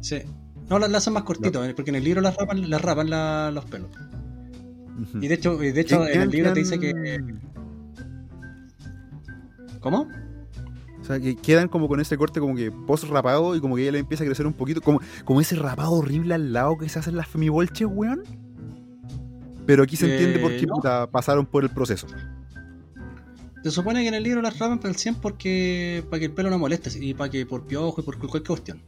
Sí. 0.00 0.22
No, 0.68 0.78
las, 0.78 0.92
hacen 0.94 1.12
más 1.12 1.24
cortitos, 1.24 1.66
eh, 1.66 1.74
porque 1.74 1.90
en 1.90 1.96
el 1.96 2.04
libro 2.04 2.20
las 2.20 2.36
rapan, 2.36 2.70
las 2.70 2.80
rapan 2.80 3.54
los 3.54 3.64
pelos. 3.64 3.90
Y 5.20 5.28
de 5.28 5.34
hecho, 5.34 5.56
de 5.56 5.80
hecho 5.80 6.06
en 6.06 6.22
el 6.22 6.30
libro 6.30 6.52
te 6.52 6.60
dice 6.60 6.78
que. 6.78 6.92
¿Cómo? 9.80 10.08
O 11.00 11.04
sea, 11.04 11.18
que 11.18 11.34
quedan 11.36 11.68
como 11.68 11.88
con 11.88 12.00
ese 12.00 12.16
corte 12.18 12.38
como 12.38 12.54
que 12.54 12.70
post 12.70 13.04
rapado 13.04 13.56
y 13.56 13.60
como 13.60 13.76
que 13.76 13.82
ella 13.82 13.92
le 13.92 13.98
empieza 13.98 14.22
a 14.22 14.26
crecer 14.26 14.46
un 14.46 14.52
poquito, 14.52 14.82
como, 14.82 15.00
como 15.24 15.40
ese 15.40 15.56
rapado 15.56 15.92
horrible 15.92 16.34
al 16.34 16.52
lado 16.52 16.76
que 16.76 16.88
se 16.88 16.98
hacen 16.98 17.16
las 17.16 17.26
femibolches, 17.26 17.88
weón. 17.90 18.22
Pero 19.66 19.82
aquí 19.82 19.96
se 19.96 20.10
entiende 20.10 20.38
por 20.38 20.50
qué 20.50 20.64
eh, 20.64 21.06
pasaron 21.10 21.46
por 21.46 21.64
el 21.64 21.70
proceso. 21.70 22.06
Se 23.62 23.70
supone 23.70 24.02
que 24.02 24.08
en 24.08 24.14
el 24.14 24.22
libro 24.22 24.40
las 24.40 24.58
rapan 24.58 24.78
para 24.78 24.90
el 24.90 24.96
100 24.96 25.16
porque 25.16 26.04
para 26.08 26.18
que 26.18 26.26
el 26.26 26.32
pelo 26.32 26.50
no 26.50 26.58
moleste 26.58 26.90
y 26.98 27.14
para 27.14 27.30
que 27.30 27.44
por 27.44 27.66
piojo 27.66 28.00
y 28.00 28.04
por 28.04 28.18
cualquier 28.18 28.42
cuestión. 28.42 28.82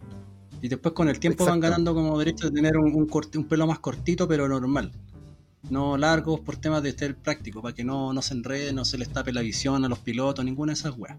Y 0.62 0.68
después 0.68 0.94
con 0.94 1.08
el 1.08 1.18
tiempo 1.18 1.44
van 1.44 1.60
ganando 1.60 1.94
como 1.94 2.18
derecho 2.18 2.48
de 2.48 2.54
tener 2.54 2.76
un, 2.76 2.94
un, 2.94 3.44
pelo 3.44 3.66
más 3.66 3.80
cortito 3.80 4.26
pero 4.28 4.48
normal. 4.48 4.92
No 5.68 5.96
largos 5.96 6.40
por 6.40 6.56
temas 6.56 6.82
de 6.82 6.92
ser 6.92 7.16
práctico, 7.16 7.60
para 7.60 7.74
que 7.74 7.84
no, 7.84 8.12
no 8.12 8.22
se 8.22 8.34
enrede, 8.34 8.72
no 8.72 8.84
se 8.84 8.98
les 8.98 9.08
tape 9.10 9.32
la 9.32 9.42
visión 9.42 9.84
a 9.84 9.88
los 9.88 9.98
pilotos, 9.98 10.44
ninguna 10.44 10.72
de 10.72 10.78
esas 10.78 10.96
weas. 10.96 11.16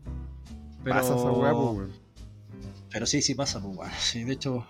Pero... 0.84 0.96
Pasa 0.96 1.16
esa 1.16 1.32
wea, 1.32 1.54
pues, 1.54 1.90
Pero 2.90 3.06
sí, 3.06 3.22
sí 3.22 3.36
pasa, 3.36 3.62
pues, 3.62 3.78
weón. 3.78 3.92
Sí, 4.00 4.24
de 4.24 4.34
hecho, 4.34 4.66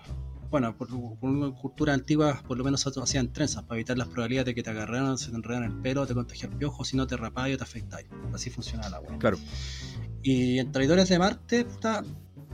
bueno, 0.50 0.76
por, 0.76 0.92
una 0.92 1.50
cultura 1.50 1.94
antigua, 1.94 2.42
por 2.46 2.56
lo 2.56 2.64
menos 2.64 2.86
hacían 2.86 3.32
trenzas 3.32 3.64
para 3.64 3.76
evitar 3.76 3.98
las 3.98 4.08
probabilidades 4.08 4.46
de 4.46 4.54
que 4.54 4.62
te 4.62 4.70
agarraran, 4.70 5.18
se 5.18 5.30
te 5.30 5.36
enredan 5.36 5.64
el 5.64 5.72
pelo, 5.72 6.06
te 6.06 6.14
contagias 6.14 6.54
piojo, 6.54 6.84
si 6.84 6.96
no 6.96 7.06
te 7.06 7.16
rapáis 7.16 7.54
o 7.54 7.58
te 7.58 7.64
afectáis. 7.64 8.06
Así 8.32 8.50
funciona 8.50 8.88
la 8.88 9.00
web. 9.00 9.18
Claro. 9.18 9.38
Y 10.22 10.58
en 10.58 10.72
Traidores 10.72 11.08
de 11.08 11.18
Marte, 11.18 11.64
puta, 11.64 12.02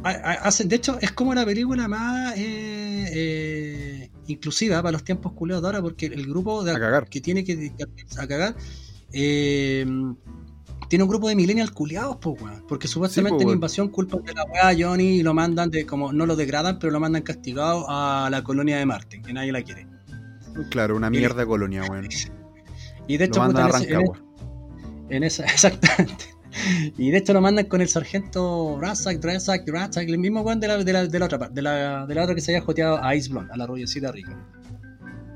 hacen, 0.03 0.69
de 0.69 0.77
hecho, 0.77 0.99
es 1.01 1.13
como 1.13 1.35
la 1.35 1.45
película 1.45 1.89
más 1.89 2.37
eh, 2.37 3.11
eh, 3.13 4.11
inclusiva 4.27 4.83
para 4.83 4.93
los 4.93 5.05
tiempos 5.05 5.33
culeados 5.33 5.63
de 5.63 5.69
ahora, 5.69 5.83
porque 5.83 6.07
el 6.07 6.27
grupo 6.27 6.65
de, 6.65 7.05
que 7.09 7.21
tiene 7.21 7.45
que 7.45 7.73
a 8.19 8.27
cagar, 8.27 8.57
eh, 9.13 9.87
tiene 10.91 11.05
un 11.05 11.09
grupo 11.09 11.29
de 11.29 11.37
millennials 11.37 11.71
culiados, 11.71 12.17
pues, 12.21 12.43
weón. 12.43 12.65
Porque 12.67 12.89
supuestamente 12.89 13.45
en 13.45 13.51
invasión 13.51 13.91
culpan 13.91 14.25
de 14.25 14.35
la 14.35 14.43
weá 14.45 14.75
Johnny 14.77 15.21
y 15.21 15.23
lo 15.23 15.33
mandan 15.33 15.71
de, 15.71 15.87
como, 15.87 16.13
no 16.13 16.27
lo 16.27 16.35
degradan, 16.35 16.81
pero 16.81 16.93
lo 16.93 16.99
mandan 16.99 17.23
castigado 17.23 17.87
a 17.89 18.29
la 18.29 18.43
colonia 18.43 18.77
de 18.77 18.87
Marte, 18.87 19.23
que 19.23 19.33
nadie 19.33 19.53
la 19.53 19.63
quiere. 19.63 19.87
Claro, 20.69 20.97
una 20.97 21.09
mierda 21.09 21.43
de 21.43 21.47
colonia, 21.47 21.85
weón. 21.89 22.09
Y 23.07 23.17
de 23.17 23.25
hecho, 23.25 23.45
puta, 23.45 23.69
en, 25.09 25.25
esa, 25.25 25.45
exactamente. 25.53 26.25
Y 26.97 27.11
de 27.11 27.19
hecho 27.19 27.33
lo 27.33 27.41
mandan 27.41 27.67
con 27.67 27.81
el 27.81 27.89
sargento 27.89 28.79
Razak, 28.81 29.25
Razak, 29.25 29.69
Razak, 29.69 30.09
el 30.09 30.19
mismo 30.19 30.43
weón 30.43 30.61
de 30.61 30.69
la, 30.69 30.77
de, 30.77 30.93
la, 30.93 31.07
de 31.07 31.19
la 31.19 31.25
otra 31.25 31.39
parte, 31.39 31.55
de 31.55 31.63
la, 31.63 32.07
de 32.07 32.15
la 32.15 32.23
otra 32.23 32.35
que 32.35 32.41
se 32.41 32.53
había 32.53 32.65
joteado 32.65 33.03
a 33.03 33.15
Ice 33.15 33.31
Blonde, 33.31 33.53
a 33.53 33.57
la 33.57 33.67
rubiecita 33.67 34.13
rica. 34.13 34.37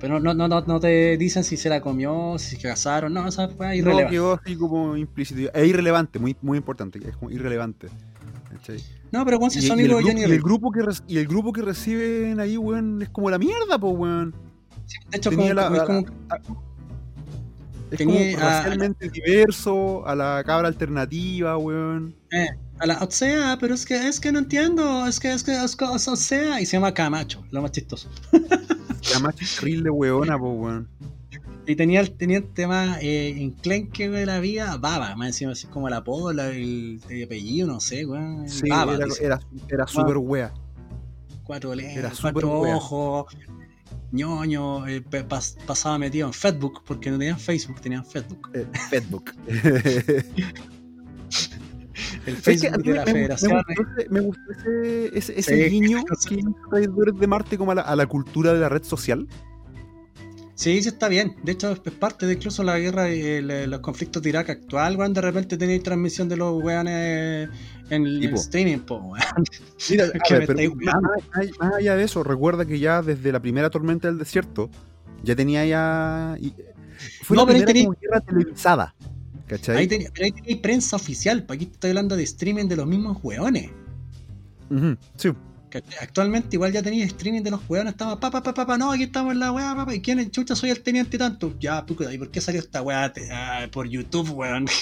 Pero 0.04 0.20
no, 0.20 0.34
no, 0.34 0.48
no, 0.48 0.60
no 0.60 0.80
te 0.80 1.16
dicen 1.16 1.44
si 1.44 1.56
se 1.56 1.70
la 1.70 1.80
comió, 1.80 2.34
si 2.36 2.56
se 2.56 2.62
casaron, 2.62 3.14
no, 3.14 3.26
esa 3.26 3.48
fue 3.48 3.78
irrelevante. 3.78 4.04
No, 4.04 4.10
quedó 4.10 4.32
así 4.34 4.54
como 4.54 4.98
implícito. 4.98 5.50
Es 5.54 5.66
irrelevante, 5.66 6.18
muy, 6.18 6.36
muy 6.42 6.58
importante, 6.58 7.00
es 7.08 7.16
como 7.16 7.30
irrelevante. 7.30 7.88
No, 9.10 9.24
pero 9.24 9.38
cuando 9.38 9.58
son 9.58 9.72
amigos 9.72 10.04
de 10.04 10.10
Johnny 10.10 10.20
y 10.20 10.24
el 10.24 10.42
grupo 10.42 10.70
que 10.70 10.82
Y 11.08 11.16
el 11.16 11.26
grupo 11.26 11.54
que 11.54 11.62
reciben 11.62 12.38
ahí, 12.38 12.58
weón, 12.58 13.00
es 13.00 13.08
como 13.08 13.30
la 13.30 13.38
mierda, 13.38 13.78
pues, 13.78 13.96
weón. 13.96 14.34
de 15.08 15.16
hecho, 15.16 15.30
como, 15.30 15.54
la, 15.54 15.86
como, 15.86 16.00
es 17.90 17.96
tenía, 17.96 18.36
como 18.36 18.46
racialmente 18.46 19.08
diverso, 19.08 20.06
a 20.06 20.14
la 20.14 20.42
cabra 20.44 20.68
alternativa, 20.68 21.56
weón. 21.56 22.14
Eh, 22.30 22.48
a 22.78 22.86
la, 22.86 22.98
o 22.98 23.10
sea, 23.10 23.56
pero 23.58 23.72
es 23.72 23.86
que 23.86 24.06
es 24.06 24.20
que 24.20 24.30
no 24.30 24.40
entiendo, 24.40 25.06
es 25.06 25.18
que 25.18 25.32
es 25.32 25.42
que 25.42 25.52
es, 25.64 25.74
o 25.80 26.16
sea, 26.16 26.60
y 26.60 26.66
se 26.66 26.76
llama 26.76 26.92
Camacho, 26.92 27.42
lo 27.50 27.62
más 27.62 27.72
chistoso. 27.72 28.10
Camacho 29.12 29.44
es 29.44 29.56
terrible 29.56 29.90
weona, 29.90 30.38
po, 30.38 30.50
weón. 30.50 30.88
Y 31.66 31.76
tenía 31.76 32.00
el, 32.00 32.10
tenía 32.12 32.38
el 32.38 32.52
tema 32.52 32.98
eh, 33.00 33.34
enclenque 33.38 34.10
de 34.10 34.26
la 34.26 34.38
vida, 34.40 34.76
Baba, 34.76 35.16
más 35.16 35.28
encima 35.28 35.52
así 35.52 35.66
como 35.66 35.88
el 35.88 35.94
apodo, 35.94 36.30
el, 36.30 37.00
apellido, 37.24 37.66
no 37.66 37.80
sé, 37.80 38.04
weón. 38.04 38.48
Sí, 38.48 38.68
Baba, 38.68 38.94
era, 38.94 39.06
era, 39.20 39.40
era 39.68 39.86
súper 39.86 40.18
wea. 40.18 40.52
Cuatro 41.42 41.74
lentes, 41.74 42.20
cuatro 42.20 42.60
ojos, 42.60 43.36
ñoño, 44.12 44.86
eh, 44.86 45.02
pasaba 45.66 45.98
metido 45.98 46.26
en 46.26 46.32
Facebook, 46.32 46.82
porque 46.86 47.10
no 47.10 47.18
tenían 47.18 47.38
Facebook, 47.38 47.80
tenían 47.80 48.04
Facebook. 48.04 48.50
Eh, 48.54 48.66
Facebook. 48.90 49.32
el 52.26 52.36
Facebook 52.36 52.82
de 52.82 52.94
la 52.94 53.04
Federación. 53.04 53.62
Me 54.10 54.20
gustó, 54.20 54.42
ese, 55.12 55.38
ese, 55.38 55.68
guiño 55.68 56.04
que 56.04 56.42
traidores 56.70 57.18
de 57.18 57.26
Marte 57.26 57.58
como 57.58 57.72
a 57.72 57.96
la, 57.96 58.06
cultura 58.06 58.52
de 58.52 58.60
la 58.60 58.68
red 58.68 58.82
social. 58.82 59.26
Sí, 60.54 60.80
sí 60.82 60.88
está 60.88 61.08
bien. 61.08 61.36
De 61.42 61.52
hecho, 61.52 61.72
es 61.72 61.78
parte 61.78 62.26
de 62.26 62.34
incluso 62.34 62.62
la 62.62 62.78
guerra 62.78 63.10
y 63.10 63.40
los 63.42 63.80
conflictos 63.80 64.22
de 64.22 64.28
Irak 64.28 64.50
actual, 64.50 64.96
weón. 64.96 65.12
De 65.12 65.20
repente 65.20 65.56
tenéis 65.56 65.82
transmisión 65.82 66.28
de 66.28 66.36
los 66.36 66.62
weones 66.62 67.48
en 67.90 68.06
el 68.06 68.34
streaming, 68.34 68.78
po, 68.78 69.12
Mira, 69.90 71.00
más, 71.00 71.74
allá 71.76 71.96
de 71.96 72.04
eso, 72.04 72.22
recuerda 72.22 72.64
que 72.64 72.78
ya 72.78 73.02
desde 73.02 73.32
la 73.32 73.40
primera 73.40 73.68
tormenta 73.68 74.08
del 74.08 74.18
desierto, 74.18 74.70
ya 75.22 75.34
tenía 75.36 75.66
ya. 75.66 76.36
Fue 77.22 77.36
la 77.36 77.44
primera 77.44 77.72
guerra 77.72 78.20
televisada. 78.20 78.94
¿Cachai? 79.46 79.76
Ahí 79.76 79.86
tenía, 79.86 80.10
ahí 80.22 80.32
tenía 80.32 80.62
prensa 80.62 80.96
oficial, 80.96 81.44
para 81.44 81.56
aquí 81.56 81.68
estoy 81.70 81.90
hablando 81.90 82.16
de 82.16 82.22
streaming 82.22 82.66
de 82.66 82.76
los 82.76 82.86
mismos 82.86 83.18
weones. 83.22 83.70
sí. 85.16 85.30
Actualmente 86.00 86.50
igual 86.52 86.72
ya 86.72 86.82
tenía 86.82 87.04
streaming 87.04 87.42
de 87.42 87.50
los 87.50 87.60
weones, 87.68 87.94
estaba 87.94 88.18
papá, 88.20 88.42
papá, 88.42 88.54
papá, 88.54 88.78
no, 88.78 88.92
aquí 88.92 89.04
estamos 89.04 89.32
en 89.32 89.40
la 89.40 89.50
weá, 89.50 89.74
papá, 89.74 89.92
¿y 89.94 90.00
quién 90.00 90.20
es 90.20 90.30
chucha? 90.30 90.54
Soy 90.54 90.70
el 90.70 90.80
teniente 90.80 91.18
tanto. 91.18 91.54
Ya, 91.58 91.84
¿y 92.12 92.18
por 92.18 92.30
qué 92.30 92.40
salió 92.40 92.60
esta 92.60 92.80
weá? 92.80 93.12
Ah, 93.32 93.66
por 93.72 93.88
YouTube, 93.88 94.30
weón. 94.30 94.66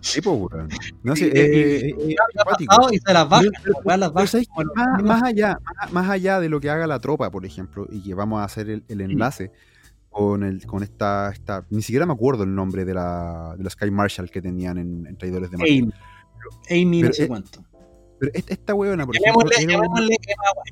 Sí, 0.00 0.20
pues, 0.20 0.36
weón. 0.36 0.68
No 1.02 1.14
sé, 1.14 1.26
eh, 1.26 1.90
eh, 1.90 2.16
y 2.90 2.98
se 2.98 3.12
las 3.12 3.28
bajan, 3.28 3.52
las 3.84 4.12
bajan. 4.12 4.42
Más, 5.04 5.22
allá, 5.22 5.58
más, 5.92 6.10
allá 6.10 6.40
de 6.40 6.48
lo 6.48 6.60
que 6.60 6.70
haga 6.70 6.86
la 6.86 6.98
tropa, 6.98 7.30
por 7.30 7.46
ejemplo, 7.46 7.86
y 7.90 8.00
que 8.00 8.14
vamos 8.14 8.40
a 8.40 8.44
hacer 8.44 8.68
el, 8.68 9.00
enlace 9.00 9.52
con, 10.16 10.42
el, 10.44 10.64
con 10.64 10.82
esta, 10.82 11.30
esta, 11.30 11.66
ni 11.68 11.82
siquiera 11.82 12.06
me 12.06 12.14
acuerdo 12.14 12.44
el 12.44 12.54
nombre 12.54 12.86
de 12.86 12.94
la, 12.94 13.54
de 13.58 13.62
la 13.62 13.68
Sky 13.68 13.90
Marshall 13.90 14.30
que 14.30 14.40
tenían 14.40 14.78
en, 14.78 15.16
Traidores 15.18 15.50
de 15.50 15.58
Marte. 15.58 15.78
Amy, 15.78 15.92
Amy 16.70 17.02
no 17.02 17.12
sé 17.12 17.28
cuánto. 17.28 17.62
Pero 18.18 18.32
esta 18.34 18.74
huevona, 18.74 19.04
por 19.04 19.14
llamémosle, 19.14 19.54
ejemplo. 19.56 19.76
Llamémosle, 19.76 20.16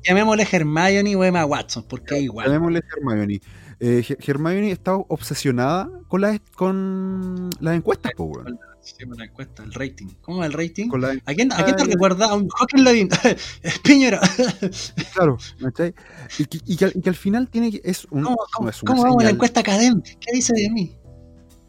llamémosle, 0.03 0.47
Hermione 0.51 1.15
o 1.15 1.23
Emma 1.23 1.45
Watson, 1.45 1.85
porque 1.87 2.17
es 2.17 2.23
igual. 2.23 2.47
Llamémosle 2.47 2.81
Hermione. 2.97 3.39
Eh, 3.79 4.17
Hermione 4.25 4.71
está 4.71 4.95
obsesionada 4.95 5.91
con, 6.07 6.21
las 6.21 6.39
con 6.55 7.51
las 7.59 7.75
encuestas, 7.75 8.13
weón. 8.17 8.57
Sí, 8.85 9.03
con 9.03 9.17
la 9.17 9.25
encuesta, 9.25 9.63
el 9.63 9.73
rating. 9.73 10.07
¿Cómo 10.21 10.43
es 10.43 10.47
el 10.47 10.53
rating? 10.53 10.89
¿A, 11.25 11.33
quién, 11.33 11.51
¿A 11.51 11.63
quién 11.63 11.75
te 11.75 11.83
recuerda? 11.83 12.27
A 12.27 12.35
un 12.35 12.47
Joaquín 12.47 12.83
Lavín. 12.83 13.09
Piñera. 13.83 14.21
claro, 15.13 15.37
¿cachai? 15.59 15.93
Y, 16.37 16.45
que, 16.45 16.59
y, 16.65 16.77
que, 16.77 16.91
y 16.93 17.01
que 17.01 17.09
al 17.09 17.15
final 17.15 17.49
tiene 17.49 17.71
que. 17.71 17.81
Es 17.83 18.05
un, 18.11 18.23
¿Cómo, 18.23 18.37
cómo, 18.53 18.69
es 18.69 18.83
una 18.83 18.91
¿cómo 18.91 19.03
vamos 19.03 19.23
a 19.23 19.25
la 19.25 19.31
encuesta 19.31 19.59
académica? 19.59 20.11
¿Qué 20.19 20.31
dice 20.33 20.53
de 20.53 20.69
mí? 20.69 20.93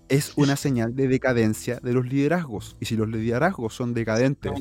Es 0.08 0.34
una 0.36 0.56
señal 0.56 0.94
de 0.94 1.08
decadencia 1.08 1.80
de 1.82 1.92
los 1.92 2.06
liderazgos. 2.06 2.76
Y 2.80 2.84
si 2.84 2.96
los 2.96 3.08
liderazgos 3.08 3.74
son 3.74 3.94
decadentes 3.94 4.52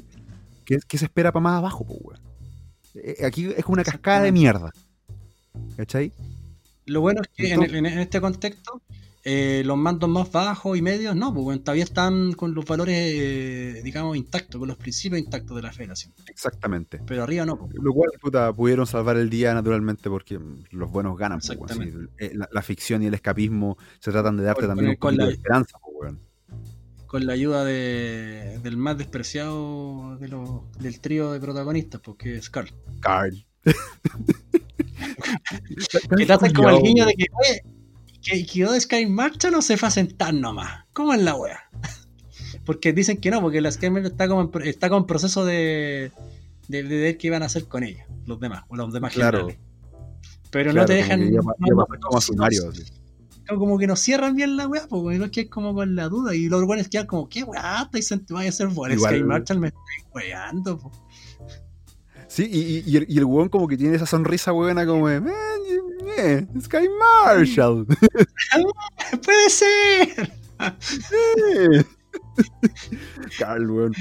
¿Qué, 0.65 0.97
se 0.97 1.05
espera 1.05 1.31
para 1.31 1.43
más 1.43 1.57
abajo, 1.59 1.85
pues, 1.85 2.19
aquí 3.23 3.53
es 3.55 3.63
como 3.63 3.73
una 3.73 3.83
cascada 3.83 4.23
de 4.23 4.31
mierda. 4.31 4.71
¿Cachai? 5.77 6.11
Lo 6.85 7.01
bueno 7.01 7.21
es 7.21 7.29
que 7.29 7.53
en, 7.53 7.85
este 7.85 8.19
contexto, 8.19 8.81
eh, 9.27 9.63
los 9.65 9.75
mandos 9.75 10.07
más 10.07 10.31
bajos 10.31 10.77
y 10.77 10.83
medios, 10.83 11.15
no, 11.15 11.33
pues 11.33 11.59
todavía 11.63 11.83
están 11.83 12.33
con 12.33 12.53
los 12.53 12.63
valores, 12.63 13.83
digamos, 13.83 14.15
intactos, 14.15 14.59
con 14.59 14.67
los 14.67 14.77
principios 14.77 15.19
intactos 15.19 15.55
de 15.55 15.63
la 15.63 15.73
federación. 15.73 16.13
Exactamente. 16.27 17.01
Pero 17.07 17.23
arriba 17.23 17.43
no. 17.43 17.57
Pues, 17.57 17.73
Lo 17.73 17.91
cual, 17.91 18.11
puta, 18.21 18.53
pudieron 18.53 18.85
salvar 18.85 19.17
el 19.17 19.31
día 19.31 19.55
naturalmente 19.55 20.11
porque 20.11 20.39
los 20.69 20.91
buenos 20.91 21.17
ganan. 21.17 21.39
Pues, 21.39 21.57
la, 22.51 22.61
ficción 22.61 23.01
y 23.01 23.07
el 23.07 23.15
escapismo 23.15 23.79
se 23.99 24.11
tratan 24.11 24.37
de 24.37 24.43
darte 24.43 24.67
también 24.67 24.95
un 25.01 25.17
la, 25.17 25.25
de 25.25 25.31
esperanza, 25.31 25.79
pues, 25.81 26.13
con 27.07 27.25
la 27.25 27.33
ayuda 27.33 27.65
de, 27.65 28.59
del 28.61 28.77
más 28.77 28.95
despreciado 28.95 30.19
de 30.19 30.29
del 30.79 31.01
trío 31.01 31.31
de 31.31 31.39
protagonistas, 31.39 31.99
porque 31.99 32.35
es 32.35 32.51
Carl. 32.51 32.71
Carl. 32.99 33.43
que 36.15 36.25
te 36.27 36.33
hacen 36.33 36.53
como 36.53 36.69
el 36.69 36.83
guiño 36.83 37.07
de 37.07 37.15
que, 37.15 37.25
oye, 37.33 37.74
que 38.25 38.45
quedó 38.45 38.71
de 38.71 38.81
Sky 38.81 39.05
Marcha 39.05 39.51
no 39.51 39.61
se 39.61 39.77
fue 39.77 39.87
a 39.87 39.91
sentar 39.91 40.33
nomás. 40.33 40.85
¿Cómo 40.93 41.13
es 41.13 41.21
la 41.21 41.35
wea? 41.35 41.59
porque 42.65 42.91
dicen 42.91 43.17
que 43.17 43.29
no, 43.31 43.41
porque 43.41 43.61
la 43.61 43.71
Sky 43.71 43.89
Marcha 43.89 44.07
está 44.09 44.27
como 44.27 44.41
en, 44.41 44.67
está 44.67 44.89
como 44.89 45.05
proceso 45.05 45.45
de, 45.45 46.11
de, 46.67 46.83
ver 46.83 47.17
qué 47.17 47.27
iban 47.27 47.43
a 47.43 47.45
hacer 47.45 47.65
con 47.65 47.83
ella, 47.83 48.05
los 48.25 48.39
demás, 48.39 48.63
o 48.67 48.75
los 48.75 48.91
demás 48.91 49.13
claro. 49.13 49.47
Pero 50.49 50.73
no 50.73 50.85
te 50.85 50.93
dejan. 50.93 51.31
como 52.01 52.21
sumario, 52.21 52.71
como 53.47 53.77
que 53.77 53.87
no 53.87 53.95
cierran 53.95 54.35
bien 54.35 54.57
la 54.57 54.67
weá, 54.67 54.87
porque 54.87 55.19
no 55.19 55.25
es 55.25 55.31
que 55.31 55.41
es 55.41 55.49
como 55.49 55.75
con 55.75 55.95
la 55.95 56.09
duda. 56.09 56.33
Y 56.33 56.47
los 56.49 56.63
buenos 56.65 56.87
quedan 56.87 57.05
como, 57.05 57.29
¿qué 57.29 57.43
weá? 57.43 57.87
Te 57.91 58.33
vaya 58.33 58.49
a 58.49 58.51
ser 58.51 58.69
bueno. 58.69 58.99
Sky 58.99 59.23
Marshall 59.23 59.59
me 59.59 59.67
estoy 59.67 59.81
weando, 60.13 60.79
po. 60.79 60.91
Sí, 62.27 62.49
y, 62.51 62.89
y, 62.89 62.97
el, 62.97 63.05
y, 63.07 63.17
el 63.17 63.25
weón 63.25 63.49
como 63.49 63.67
que 63.67 63.77
tiene 63.77 63.95
esa 63.95 64.05
sonrisa 64.05 64.51
buena 64.51 64.85
como 64.85 65.07
de, 65.07 65.17
eh, 65.17 65.54
Sky 66.61 66.87
Marshall. 66.99 67.85
Puede 69.23 69.49
ser. 69.49 70.31
Carl, 73.37 73.69
weón. 73.69 73.93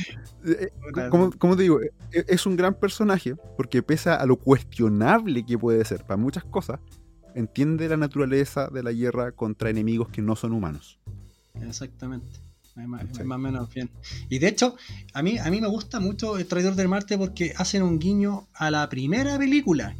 Eh, 0.46 0.70
como, 1.10 1.30
como, 1.32 1.56
te 1.56 1.62
digo, 1.62 1.80
e, 1.80 1.90
es 2.12 2.46
un 2.46 2.56
gran 2.56 2.74
personaje 2.74 3.34
porque 3.56 3.82
pesa 3.82 4.16
a 4.16 4.26
lo 4.26 4.36
cuestionable 4.36 5.44
que 5.44 5.58
puede 5.58 5.84
ser 5.84 6.04
para 6.04 6.16
muchas 6.16 6.44
cosas, 6.44 6.80
entiende 7.34 7.88
la 7.88 7.96
naturaleza 7.96 8.68
de 8.68 8.82
la 8.82 8.92
guerra 8.92 9.32
contra 9.32 9.70
enemigos 9.70 10.08
que 10.08 10.22
no 10.22 10.36
son 10.36 10.52
humanos. 10.52 11.00
Exactamente. 11.54 12.44
Más, 12.74 13.04
o 13.20 13.38
menos 13.38 13.72
bien. 13.72 13.88
Y 14.28 14.40
de 14.40 14.48
hecho, 14.48 14.76
a 15.12 15.22
mí, 15.22 15.38
a 15.38 15.48
mí 15.48 15.60
me 15.60 15.68
gusta 15.68 16.00
mucho 16.00 16.36
El 16.38 16.46
Traidor 16.46 16.74
del 16.74 16.88
Marte 16.88 17.16
porque 17.16 17.54
hacen 17.56 17.84
un 17.84 18.00
guiño 18.00 18.48
a 18.52 18.70
la 18.70 18.88
primera 18.88 19.38
película. 19.38 19.94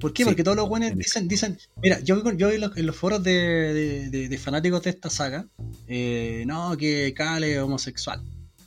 ¿Por 0.00 0.12
qué? 0.12 0.24
porque 0.24 0.42
todos 0.42 0.56
los 0.56 0.68
buenos 0.68 0.96
dicen, 0.96 1.28
dicen, 1.28 1.58
mira, 1.82 2.00
yo, 2.00 2.22
yo 2.34 2.50
en, 2.50 2.60
los, 2.60 2.76
en 2.76 2.86
los 2.86 2.96
foros 2.96 3.22
de, 3.22 4.38
fanáticos 4.42 4.82
de 4.82 4.90
esta 4.90 5.10
saga, 5.10 5.46
eh, 5.86 6.44
no, 6.46 6.76
que 6.76 7.12
Kale 7.14 7.54
es 7.54 7.58
homosexual. 7.60 8.22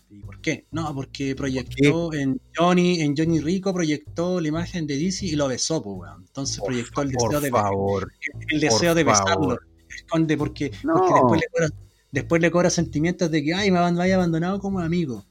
¿Y 0.09 0.19
por 0.19 0.39
qué? 0.41 0.65
No, 0.71 0.93
porque 0.95 1.35
proyectó 1.35 2.13
en 2.13 2.39
Johnny, 2.55 3.01
en 3.01 3.15
Johnny 3.15 3.39
Rico 3.39 3.73
proyectó 3.73 4.39
la 4.39 4.47
imagen 4.47 4.87
de 4.87 4.97
DC 4.97 5.25
y 5.25 5.35
lo 5.35 5.47
besó, 5.47 5.81
pues, 5.83 5.97
weón. 5.97 6.23
Entonces 6.25 6.61
proyectó 6.63 7.01
el 7.01 7.11
deseo 7.11 7.41
de 7.41 7.49
favor, 7.49 8.11
el, 8.49 8.59
deseo 8.59 8.95
de 8.95 9.03
besarlo. 9.03 9.59
Esconde 9.93 10.37
porque, 10.37 10.71
después, 10.71 11.41
le 11.41 11.47
cobra, 11.51 11.69
después 12.11 12.41
le 12.41 12.51
cobra 12.51 12.69
sentimientos 12.69 13.29
de 13.31 13.43
que 13.43 13.53
ay 13.53 13.71
me 13.71 13.79
vaya 13.79 14.15
abandonado 14.15 14.59
como 14.59 14.79
amigo. 14.79 15.25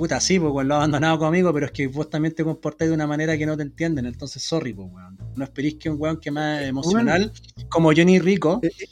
Puta, 0.00 0.18
sí, 0.18 0.40
pues 0.40 0.66
lo 0.66 0.72
ha 0.72 0.78
abandonado 0.78 1.18
como 1.18 1.28
amigo, 1.28 1.52
pero 1.52 1.66
es 1.66 1.72
que 1.72 1.86
vos 1.86 2.08
también 2.08 2.34
te 2.34 2.42
comportáis 2.42 2.88
de 2.88 2.94
una 2.94 3.06
manera 3.06 3.36
que 3.36 3.44
no 3.44 3.54
te 3.54 3.64
entienden, 3.64 4.06
entonces 4.06 4.42
sorry, 4.42 4.72
pues 4.72 4.88
weón. 4.90 5.18
No 5.36 5.44
esperéis 5.44 5.74
que 5.74 5.90
un 5.90 6.00
weón 6.00 6.16
que 6.16 6.30
más 6.30 6.62
emocional, 6.62 7.30
como 7.68 7.92
Johnny 7.94 8.18
Rico. 8.18 8.60
Eh, 8.62 8.70
eh, 8.80 8.86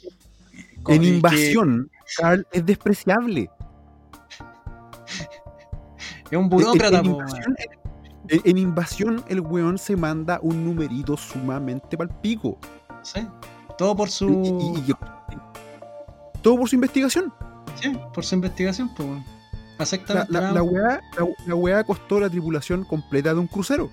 en 0.87 1.03
invasión 1.03 1.89
Carl 2.15 2.45
es 2.51 2.63
despreciable. 2.63 3.49
Es 6.29 6.37
un 6.37 6.47
burócrata, 6.47 7.01
en, 8.27 8.57
invasión, 8.59 9.23
el 9.29 9.39
weón 9.39 9.79
se 9.79 9.95
manda 9.95 10.39
un 10.43 10.63
numerito 10.63 11.17
sumamente 11.17 11.97
palpico. 11.97 12.59
Sí. 13.01 13.27
Todo 13.79 13.95
por 13.95 14.11
su. 14.11 14.79
todo 16.43 16.55
por 16.55 16.69
su 16.69 16.75
investigación. 16.75 17.33
Sí, 17.81 17.97
por 18.13 18.23
su 18.23 18.35
investigación, 18.35 18.93
pues. 18.93 19.38
La, 20.07 20.27
la, 20.29 20.51
la, 20.51 21.55
la 21.55 21.83
costó 21.83 22.19
la 22.19 22.29
tripulación 22.29 22.83
completa 22.83 23.33
de 23.33 23.39
un 23.39 23.47
crucero 23.47 23.89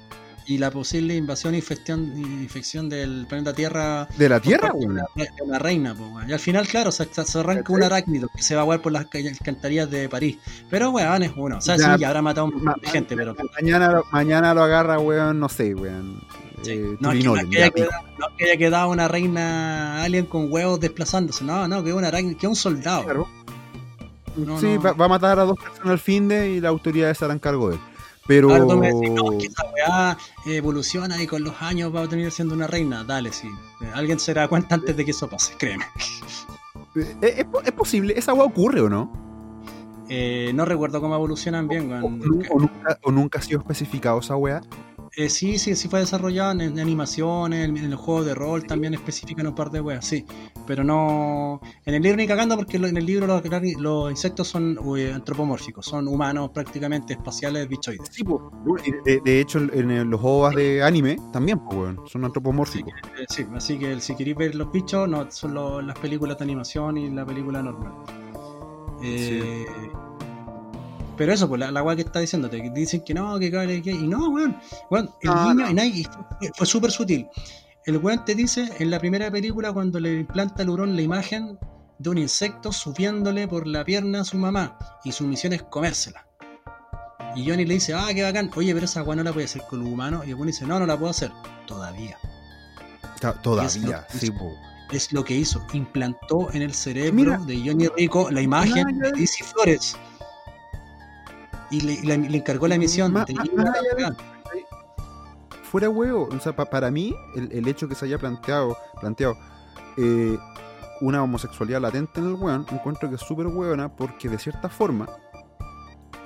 y 0.47 0.59
la 0.59 0.71
posible 0.71 1.17
invasión 1.17 1.55
e 1.55 1.59
infección, 1.59 2.17
infección 2.17 2.89
del 2.89 3.27
planeta 3.29 3.53
Tierra. 3.53 4.09
De 4.17 4.29
la 4.29 4.41
Tierra, 4.41 4.73
de, 4.75 5.29
la, 5.47 5.59
reina, 5.59 5.95
pues, 5.95 6.29
Y 6.29 6.33
al 6.33 6.39
final, 6.39 6.67
claro, 6.69 6.93
se, 6.93 7.09
arranca 7.35 7.73
un 7.73 7.83
arácnido 7.83 8.29
que 8.35 8.43
se 8.43 8.55
va 8.55 8.63
a 8.63 8.65
jugar 8.65 8.81
por 8.81 8.93
las 8.93 9.07
alcantarillas 9.13 9.91
de 9.91 10.09
París. 10.09 10.39
Pero, 10.71 10.91
weón, 10.91 11.25
es 11.25 11.33
uno. 11.37 11.59
O 11.59 11.61
sea, 11.61 11.77
sí, 11.77 11.85
ya 11.99 12.09
habrá 12.09 12.23
matado 12.23 12.49
a 12.49 12.91
gente, 12.91 13.17
pero. 13.17 13.35
Mañana, 13.61 14.01
mañana 14.13 14.55
lo 14.55 14.63
agarra, 14.63 14.99
weón, 14.99 15.41
no 15.41 15.49
sé, 15.49 15.75
weón. 15.75 16.23
Eh, 16.67 16.97
no, 17.01 17.13
no, 17.13 17.35
que 17.51 17.59
haya 17.59 17.71
quedado, 17.71 18.03
no, 18.19 18.27
que 18.37 18.45
haya 18.45 18.57
quedado 18.57 18.91
una 18.91 19.09
reina 19.09 20.03
alien 20.03 20.27
con 20.27 20.51
huevos 20.51 20.81
desplazándose. 20.81 21.45
No, 21.45 21.67
no, 21.69 21.83
que 21.83 21.91
es 21.91 21.97
un 21.97 22.05
arácnido, 22.05 22.39
que 22.39 22.47
es 22.47 22.51
un 22.51 22.57
soldado. 22.57 23.05
Claro. 23.05 23.29
Sí, 24.61 24.77
va, 24.79 24.91
a 24.91 25.09
matar 25.09 25.39
a 25.39 25.45
dos 25.45 25.59
personas 25.59 25.93
al 25.93 25.99
fin 25.99 26.29
de 26.29 26.51
y 26.51 26.61
la 26.61 26.69
autoridad 26.69 27.13
se 27.15 27.25
harán 27.25 27.39
cargo 27.39 27.71
de 27.71 27.77
él. 27.77 27.81
Pero. 28.27 28.49
que 29.39 29.47
esa 29.47 29.65
weá 29.73 30.19
evoluciona 30.47 31.23
y 31.23 31.27
con 31.27 31.45
los 31.45 31.61
años 31.63 31.95
va 31.95 32.03
a 32.03 32.09
terminar 32.09 32.33
siendo 32.33 32.55
una 32.55 32.67
reina. 32.67 33.05
Dale, 33.05 33.33
sí. 33.33 33.49
Alguien 33.95 34.19
se 34.19 34.35
dará 34.35 34.49
cuenta 34.49 34.75
antes 34.75 34.97
de 34.97 35.05
que 35.05 35.13
eso 35.13 35.29
pase, 35.29 35.55
créeme. 35.57 35.85
Eh, 36.97 37.45
¿Es, 37.65 37.73
posible? 37.73 38.15
¿Esa 38.17 38.35
weá 38.35 38.45
ocurre 38.45 38.81
o 38.81 38.89
no? 38.89 39.13
Eh, 40.09 40.53
no 40.55 40.65
recuerdo 40.65 41.01
cómo 41.01 41.15
evolucionan 41.15 41.69
bien. 41.69 41.93
O, 41.93 42.11
nunca, 42.11 42.99
o, 43.03 43.11
nunca, 43.13 43.39
ha 43.39 43.43
sido 43.43 43.61
especificado 43.61 44.19
esa 44.21 44.37
weá. 44.37 44.61
Eh, 45.19 45.31
sí, 45.31 45.59
sí, 45.59 45.75
sí 45.75 45.89
fue 45.89 46.01
desarrollado 46.01 46.61
en, 46.61 46.79
animaciones, 46.79 47.67
en, 47.67 47.79
el 47.79 47.95
juego 47.95 48.23
de 48.23 48.35
rol 48.35 48.67
también 48.67 48.93
especifican 48.93 49.47
un 49.47 49.55
par 49.55 49.71
de 49.71 49.81
weas, 49.81 50.05
sí. 50.05 50.27
Pero 50.67 50.85
no. 50.85 51.59
En 51.87 51.95
el 51.95 52.03
libro 52.03 52.19
ni 52.19 52.27
cagando, 52.27 52.55
porque 52.55 52.77
en 52.77 52.95
el 52.95 53.07
libro 53.07 53.27
los, 53.27 54.11
insectos 54.11 54.49
son 54.49 54.79
antropomórficos, 55.15 55.87
son 55.87 56.07
humanos 56.07 56.51
prácticamente 56.51 57.15
espaciales 57.15 57.67
bichoides. 57.67 58.11
Sí, 58.11 58.25
pues. 58.25 58.43
De, 59.25 59.41
hecho, 59.41 59.59
en, 59.59 60.11
los 60.11 60.21
juegos 60.21 60.55
de 60.55 60.83
anime 60.83 61.17
también, 61.33 61.61
pues, 61.61 61.97
son 62.05 62.27
antropomórficos. 62.27 62.93
Sí, 63.31 63.41
eh, 63.41 63.49
así 63.55 63.79
que 63.79 63.99
si 64.03 64.15
queréis 64.17 64.37
ver 64.37 64.55
los 64.55 64.71
bichos, 64.71 65.09
no, 65.09 65.31
son 65.31 65.87
las 65.87 65.99
películas 65.99 66.37
de 66.37 66.45
animación 66.45 66.99
y 66.99 67.09
la 67.09 67.25
película 67.25 67.63
normal. 67.63 67.95
Eh, 69.03 69.65
pero 71.17 71.33
eso, 71.33 71.49
pues 71.49 71.61
la, 71.61 71.71
la 71.71 71.83
weá 71.83 71.97
que 71.97 72.03
está 72.03 72.21
diciéndote, 72.21 72.63
que 72.63 72.71
dicen 72.71 73.03
que 73.03 73.15
no, 73.15 73.39
que 73.39 73.51
que. 73.51 73.91
Y 73.91 74.07
no, 74.07 74.29
weón. 74.31 74.57
weón 74.91 75.11
el 75.23 75.75
niño, 75.75 75.95
y 75.95 76.07
fue 76.55 76.67
súper 76.67 76.91
sutil. 76.91 77.29
El 77.85 77.99
weón 77.99 78.25
te 78.25 78.35
dice 78.35 78.69
en 78.79 78.91
la 78.91 78.99
primera 78.99 79.31
película 79.31 79.73
cuando 79.73 80.01
le 80.01 80.21
implanta 80.21 80.63
el 80.63 80.71
hurón 80.71 80.97
la 80.97 81.03
imagen 81.03 81.59
de 81.99 82.11
un 82.11 82.19
insecto 82.19 82.73
subiéndole 82.73 83.49
por 83.49 83.67
la 83.67 83.85
pierna 83.85 84.21
a 84.21 84.25
su 84.25 84.37
mamá 84.37 84.77
y 85.05 85.13
su 85.13 85.25
misión 85.25 85.53
es 85.53 85.63
comérsela. 85.63 86.27
Y 87.35 87.49
Johnny 87.49 87.65
le 87.65 87.75
dice, 87.75 87.95
ah, 87.95 88.09
qué 88.15 88.23
bacán, 88.23 88.51
oye, 88.57 88.73
pero 88.73 88.87
esa 88.87 89.03
weá 89.03 89.17
no 89.17 89.23
la 89.23 89.33
puede 89.33 89.45
hacer 89.45 89.63
con 89.69 89.81
los 89.81 89.89
humanos. 89.89 90.27
Y 90.27 90.31
el 90.31 90.35
weón 90.35 90.49
dice, 90.49 90.67
no, 90.67 90.79
no 90.79 90.87
la 90.87 90.99
puedo 90.99 91.11
hacer. 91.11 91.31
Todavía. 91.67 92.19
Todavía, 93.43 94.07
sí, 94.11 94.31
Es 94.93 95.13
lo 95.13 95.25
que 95.25 95.35
hizo, 95.35 95.65
implantó 95.73 96.53
en 96.53 96.63
el 96.63 96.75
cerebro 96.75 97.39
de 97.45 97.59
Johnny 97.65 97.89
Rico 97.97 98.31
la 98.31 98.43
imagen 98.43 98.99
de 98.99 99.13
Dizzy 99.13 99.43
Flores 99.43 99.97
y 101.71 101.81
le, 101.81 102.19
le, 102.19 102.37
encargó 102.37 102.69
la 102.69 102.79
misión. 102.79 103.15
fuera 105.63 105.89
huevo, 105.89 106.29
o 106.31 106.41
sea, 106.41 106.55
para 106.55 106.91
mí, 106.91 107.15
el, 107.35 107.67
hecho 107.69 107.89
que 107.89 107.95
se 107.95 108.07
haya 108.07 108.19
planteado, 108.19 108.77
planteado 109.01 109.37
eh, 109.97 110.39
una 111.01 111.23
homosexualidad 111.23 111.81
latente 111.81 112.21
en 112.21 112.29
el 112.29 112.35
weón, 112.35 112.67
encuentro 112.71 113.09
que 113.09 113.17
es 113.17 113.21
súper 113.21 113.47
hueona 113.47 113.89
porque 113.89 114.29
de 114.29 114.39
cierta 114.39 114.69
forma 114.69 115.09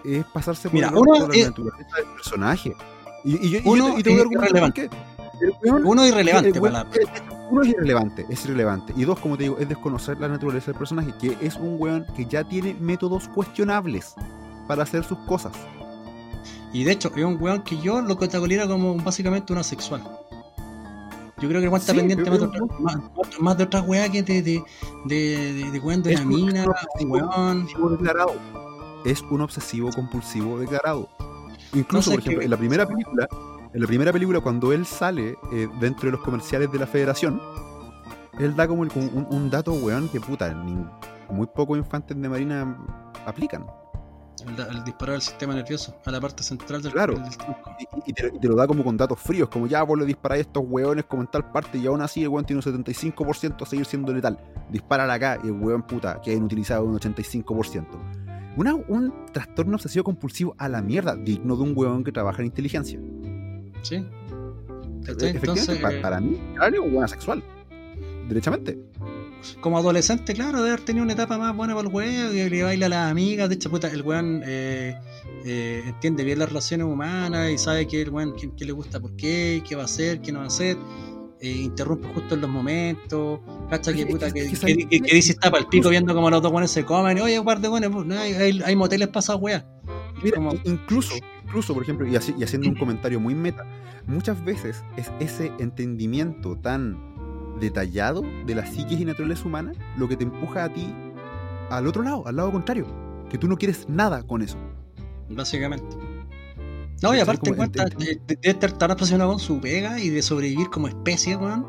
es 0.04 0.24
pasarse 0.26 0.68
por, 0.68 0.74
Mira, 0.74 0.90
uno, 0.90 1.28
la 1.28 1.44
naturaleza 1.48 1.96
del 1.96 2.06
personaje. 2.14 2.76
Y, 3.24 3.56
y, 3.56 3.62
uno 3.64 3.98
y 3.98 4.08
a 4.08 4.12
irrelevante. 4.12 4.88
uno 5.62 6.06
irrelevante 6.06 6.58
Uno 6.58 7.62
es 7.62 7.68
irrelevante, 7.68 8.26
es 8.30 8.44
irrelevante. 8.44 8.94
Y 8.96 9.04
dos, 9.04 9.18
como 9.18 9.36
te 9.36 9.44
digo, 9.44 9.58
es 9.58 9.68
desconocer 9.68 10.18
la 10.18 10.28
naturaleza 10.28 10.66
del 10.66 10.78
personaje, 10.78 11.12
que 11.20 11.36
es 11.40 11.56
un 11.56 11.76
weón 11.78 12.06
que 12.16 12.24
ya 12.24 12.44
tiene 12.44 12.74
métodos 12.80 13.28
cuestionables 13.28 14.14
para 14.70 14.84
hacer 14.84 15.02
sus 15.02 15.18
cosas. 15.26 15.52
Y 16.72 16.84
de 16.84 16.92
hecho, 16.92 17.10
es 17.16 17.24
un 17.24 17.42
weón 17.42 17.64
que 17.64 17.76
yo 17.78 18.00
lo 18.00 18.16
categorizo 18.16 18.68
como 18.68 18.94
básicamente 18.94 19.52
una 19.52 19.64
sexual. 19.64 20.00
Yo 21.38 21.48
creo 21.48 21.60
que 21.60 21.64
el 21.64 21.70
weón 21.70 21.80
está 21.80 21.92
pendiente 21.92 22.30
más, 23.40 23.58
de 23.58 23.64
otras 23.64 23.84
weas 23.84 24.10
que 24.10 24.22
de, 24.22 24.42
de, 24.42 24.62
de, 25.06 25.70
de, 25.72 25.78
weón 25.80 26.04
de 26.04 26.14
una 26.14 26.24
mina, 26.24 26.66
un 27.00 27.10
weón. 27.10 27.66
Declarado. 27.66 28.34
Es 29.04 29.22
un 29.22 29.40
obsesivo 29.40 29.90
compulsivo 29.90 30.60
declarado. 30.60 31.08
Incluso, 31.74 32.12
por 32.12 32.20
ejemplo, 32.20 32.42
en 32.42 32.50
la 32.50 32.56
primera 32.56 32.86
película, 32.86 33.28
en 33.74 33.80
la 33.80 33.86
primera 33.88 34.12
película, 34.12 34.38
cuando 34.38 34.72
él 34.72 34.86
sale 34.86 35.36
eh, 35.52 35.68
dentro 35.80 36.06
de 36.06 36.12
los 36.12 36.20
comerciales 36.20 36.70
de 36.70 36.78
la 36.78 36.86
federación, 36.86 37.42
él 38.38 38.54
da 38.54 38.68
como 38.68 38.82
un, 38.82 39.26
un, 39.30 39.50
dato, 39.50 39.72
weón, 39.72 40.08
que 40.10 40.20
puta, 40.20 40.54
muy 41.28 41.46
pocos 41.48 41.76
infantes 41.76 42.16
de 42.22 42.28
marina 42.28 42.78
aplican. 43.26 43.66
El, 44.46 44.84
disparo 44.84 45.12
del 45.12 45.20
sistema 45.20 45.54
nervioso 45.54 45.96
a 46.04 46.10
la 46.10 46.20
parte 46.20 46.42
central 46.42 46.82
del, 46.82 46.92
claro. 46.92 47.14
y, 48.06 48.12
te, 48.12 48.30
lo 48.48 48.54
da 48.54 48.66
como 48.66 48.84
con 48.84 48.96
datos 48.96 49.18
fríos, 49.18 49.48
como 49.48 49.66
ya 49.66 49.82
vos 49.82 49.98
le 49.98 50.06
disparáis 50.06 50.40
a 50.40 50.48
estos 50.48 50.64
hueones 50.66 51.04
como 51.04 51.22
en 51.22 51.28
tal 51.28 51.50
parte 51.50 51.78
y 51.78 51.86
aún 51.86 52.00
así 52.00 52.22
el 52.22 52.28
hueón 52.28 52.44
tiene 52.44 52.62
un 52.64 52.84
75% 52.84 53.62
a 53.62 53.66
seguir 53.66 53.84
siendo 53.84 54.12
letal. 54.12 54.38
Dispara 54.70 55.12
acá 55.12 55.38
y 55.42 55.48
el 55.48 55.52
hueón 55.52 55.82
puta 55.82 56.20
que 56.22 56.30
hayan 56.30 56.44
utilizado 56.44 56.84
un 56.84 56.98
85%. 56.98 57.86
Una, 58.56 58.74
un 58.74 59.26
trastorno 59.32 59.76
obsesivo 59.76 60.04
compulsivo 60.04 60.54
a 60.58 60.68
la 60.68 60.82
mierda, 60.82 61.14
digno 61.14 61.56
de 61.56 61.62
un 61.62 61.72
hueón 61.76 62.04
que 62.04 62.12
trabaja 62.12 62.42
en 62.42 62.46
inteligencia. 62.46 63.00
Sí. 63.82 64.06
Efectivamente, 65.06 65.76
para, 65.76 66.02
para, 66.02 66.20
mí, 66.20 66.40
es 66.54 66.78
un 66.78 66.94
hueón 66.94 67.08
sexual. 67.08 67.42
Derechamente 68.28 68.89
como 69.60 69.78
adolescente, 69.78 70.34
claro, 70.34 70.62
de 70.62 70.70
haber 70.70 70.84
tenido 70.84 71.04
una 71.04 71.12
etapa 71.12 71.38
más 71.38 71.56
buena 71.56 71.74
para 71.74 71.88
el 71.88 71.94
weón, 71.94 72.32
que 72.32 72.50
le 72.50 72.62
baila 72.62 72.86
a 72.86 72.88
las 72.88 73.10
amigas, 73.10 73.48
de 73.48 73.54
hecho, 73.56 73.70
puta, 73.70 73.88
el 73.88 74.02
weón 74.02 74.42
eh, 74.44 74.96
eh, 75.44 75.82
entiende 75.86 76.24
bien 76.24 76.38
las 76.38 76.48
relaciones 76.48 76.86
humanas 76.86 77.50
y 77.50 77.58
sabe 77.58 77.86
que 77.86 78.02
el 78.02 78.10
weón, 78.10 78.34
qué, 78.56 78.64
le 78.64 78.72
gusta 78.72 79.00
por 79.00 79.14
qué, 79.16 79.62
qué 79.66 79.76
va 79.76 79.82
a 79.82 79.84
hacer, 79.86 80.20
qué 80.20 80.32
no 80.32 80.40
va 80.40 80.44
a 80.44 80.48
hacer, 80.48 80.76
eh, 81.40 81.50
interrumpe 81.50 82.08
justo 82.08 82.34
en 82.34 82.42
los 82.42 82.50
momentos, 82.50 83.40
cacha 83.68 83.92
que 83.92 84.06
puta, 84.06 84.30
que, 84.30 84.42
dice 84.42 85.32
está 85.32 85.50
para 85.50 85.62
el 85.62 85.68
pico 85.68 85.88
viendo 85.88 86.14
como 86.14 86.30
los 86.30 86.42
dos 86.42 86.52
weones 86.52 86.70
se 86.70 86.84
comen, 86.84 87.18
oye, 87.20 87.38
un 87.38 87.46
par 87.46 87.60
de 87.60 87.68
weones, 87.68 87.90
pues, 87.90 88.10
hay, 88.10 88.60
hay, 88.64 88.76
moteles 88.76 89.08
esa 89.14 89.38
Mira, 90.22 90.38
incluso, 90.64 91.14
incluso, 91.44 91.72
por 91.72 91.82
ejemplo, 91.82 92.06
y, 92.06 92.14
así, 92.16 92.34
y 92.38 92.44
haciendo 92.44 92.68
un 92.68 92.74
comentario 92.78 93.18
muy 93.20 93.34
meta, 93.34 93.64
muchas 94.06 94.44
veces 94.44 94.84
es 94.96 95.10
ese 95.20 95.52
entendimiento 95.58 96.56
tan 96.56 97.09
detallado 97.60 98.22
de 98.46 98.54
la 98.54 98.66
psiquis 98.66 99.00
y 99.00 99.04
naturaleza 99.04 99.46
humana 99.46 99.72
lo 99.96 100.08
que 100.08 100.16
te 100.16 100.24
empuja 100.24 100.64
a 100.64 100.72
ti 100.72 100.92
al 101.70 101.86
otro 101.86 102.02
lado, 102.02 102.26
al 102.26 102.36
lado 102.36 102.50
contrario, 102.50 102.86
que 103.28 103.38
tú 103.38 103.46
no 103.46 103.56
quieres 103.56 103.88
nada 103.88 104.22
con 104.24 104.42
eso. 104.42 104.58
Básicamente. 105.28 105.96
No, 107.02 107.14
y 107.14 107.20
aparte 107.20 107.54
cuenta 107.54 107.84
de, 107.86 108.20
estar 108.42 108.72
tan 108.72 108.90
apasionado 108.90 109.30
con 109.30 109.38
su 109.38 109.60
pega 109.60 109.98
y 110.00 110.10
de 110.10 110.20
sobrevivir 110.20 110.68
como 110.68 110.88
especie, 110.88 111.36
weón. 111.36 111.66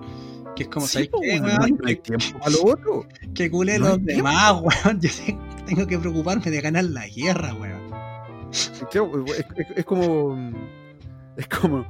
Que 0.56 0.64
es 0.64 0.70
como, 0.70 0.88
¿sabes 0.88 1.10
qué, 1.22 1.40
weón? 1.40 1.78
No 1.80 1.88
hay 1.88 1.96
tiempo 1.96 2.40
a 2.44 2.50
lo 2.50 2.66
otro. 2.66 3.06
Que 3.34 3.50
culé 3.50 3.80
los 3.80 4.04
demás, 4.04 4.56
weón. 4.62 5.00
Yo 5.02 5.10
tengo 5.66 5.88
que 5.88 5.98
preocuparme 5.98 6.52
de 6.52 6.62
ganar 6.62 6.86
la 6.86 7.08
guerra, 7.08 7.54
weón. 7.54 7.82
es 9.76 9.86
como 9.86 10.36
es 11.42 11.48
como, 11.48 11.86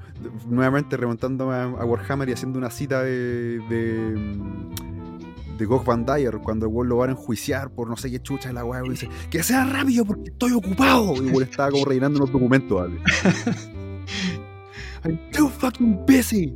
nuevamente 0.48 0.98
remontándome 0.98 1.56
a, 1.56 1.68
Warhammer 1.68 2.30
y 2.30 2.34
haciendo 2.34 2.58
una 2.58 2.70
cita 2.70 3.04
de, 3.04 3.60
de, 3.70 4.38
de 5.58 5.66
Gog 5.66 5.84
Van 5.84 6.06
Dyer, 6.06 6.38
cuando 6.40 6.68
el 6.68 6.88
lo 6.88 6.98
van 6.98 7.10
a 7.10 7.14
enjuiciar 7.14 7.72
por 7.72 7.90
no 7.90 7.98
sé 7.98 8.10
qué 8.10 8.22
chucha 8.22 8.54
la 8.54 8.64
weá, 8.64 8.82
dice, 8.82 9.10
que 9.30 9.44
sea 9.44 9.66
rápido 9.66 10.06
porque 10.06 10.30
estoy 10.30 10.54
ocupado. 10.54 11.22
Y 11.22 11.28
igual 11.28 11.44
estaba 11.44 11.70
como 11.70 11.84
rellenando 11.86 12.20
unos 12.20 12.32
documentos, 12.32 12.80
¿vale? 12.80 13.02
I'm 15.04 15.20
too 15.32 15.50
fucking 15.50 16.06
busy. 16.06 16.54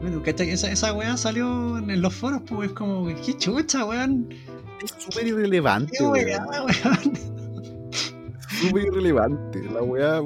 Bueno, 0.00 0.22
¿cachai? 0.22 0.50
Esa, 0.50 0.70
esa 0.70 0.92
weá 0.92 1.16
salió 1.16 1.78
en 1.78 2.02
los 2.02 2.14
foros, 2.14 2.42
pues 2.46 2.70
es 2.70 2.74
como, 2.74 3.06
qué 3.06 3.36
chucha, 3.36 3.84
weón. 3.84 4.28
Es 4.82 4.94
súper 4.98 5.28
irrelevante, 5.28 6.02
weón. 6.02 7.12
Súper 8.48 8.86
irrelevante. 8.86 9.62
La 9.72 9.82
weá 9.82 10.20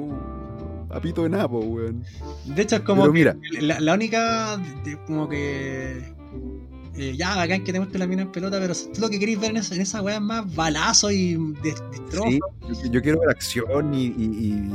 a 0.93 1.01
pito 1.01 1.23
de 1.23 1.29
napo, 1.29 1.59
weón. 1.59 2.03
De 2.45 2.61
hecho, 2.61 2.75
es 2.77 2.81
como 2.81 3.07
mira. 3.11 3.35
La, 3.59 3.93
única, 3.93 4.61
como 5.07 5.27
que. 5.27 6.13
eh, 6.95 7.15
ya, 7.17 7.35
bacán 7.35 7.63
que 7.63 7.73
te 7.73 7.79
muestre 7.79 7.99
la 7.99 8.07
mina 8.07 8.21
en 8.21 8.31
pelota, 8.31 8.59
pero 8.59 8.73
tú 8.93 9.01
lo 9.01 9.09
que 9.09 9.19
queréis 9.19 9.39
ver 9.39 9.51
en 9.51 9.57
esa, 9.57 9.75
en 9.75 9.81
esa 9.81 10.01
weá 10.01 10.15
es 10.15 10.21
más 10.21 10.55
balazo 10.55 11.11
y 11.11 11.35
destrozos. 11.63 12.33
Sí, 12.81 12.89
yo, 12.91 13.01
quiero 13.01 13.19
ver 13.19 13.29
acción 13.29 13.93
y, 13.93 14.05
y, 14.05 14.69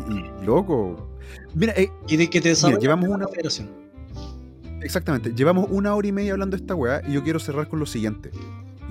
loco. 0.44 1.16
Mira, 1.54 1.72
eh, 1.76 1.90
y 2.08 2.16
de 2.16 2.28
que 2.28 2.40
te 2.40 2.54
mira, 2.64 2.78
llevamos 2.78 3.08
una 3.08 3.28
federación. 3.28 3.70
Exactamente, 4.82 5.32
llevamos 5.34 5.66
una 5.70 5.94
hora 5.94 6.06
y 6.06 6.12
media 6.12 6.32
hablando 6.32 6.56
de 6.56 6.62
esta 6.62 6.74
weá 6.74 7.02
y 7.06 7.12
yo 7.12 7.22
quiero 7.22 7.38
cerrar 7.38 7.68
con 7.68 7.78
lo 7.78 7.86
siguiente. 7.86 8.30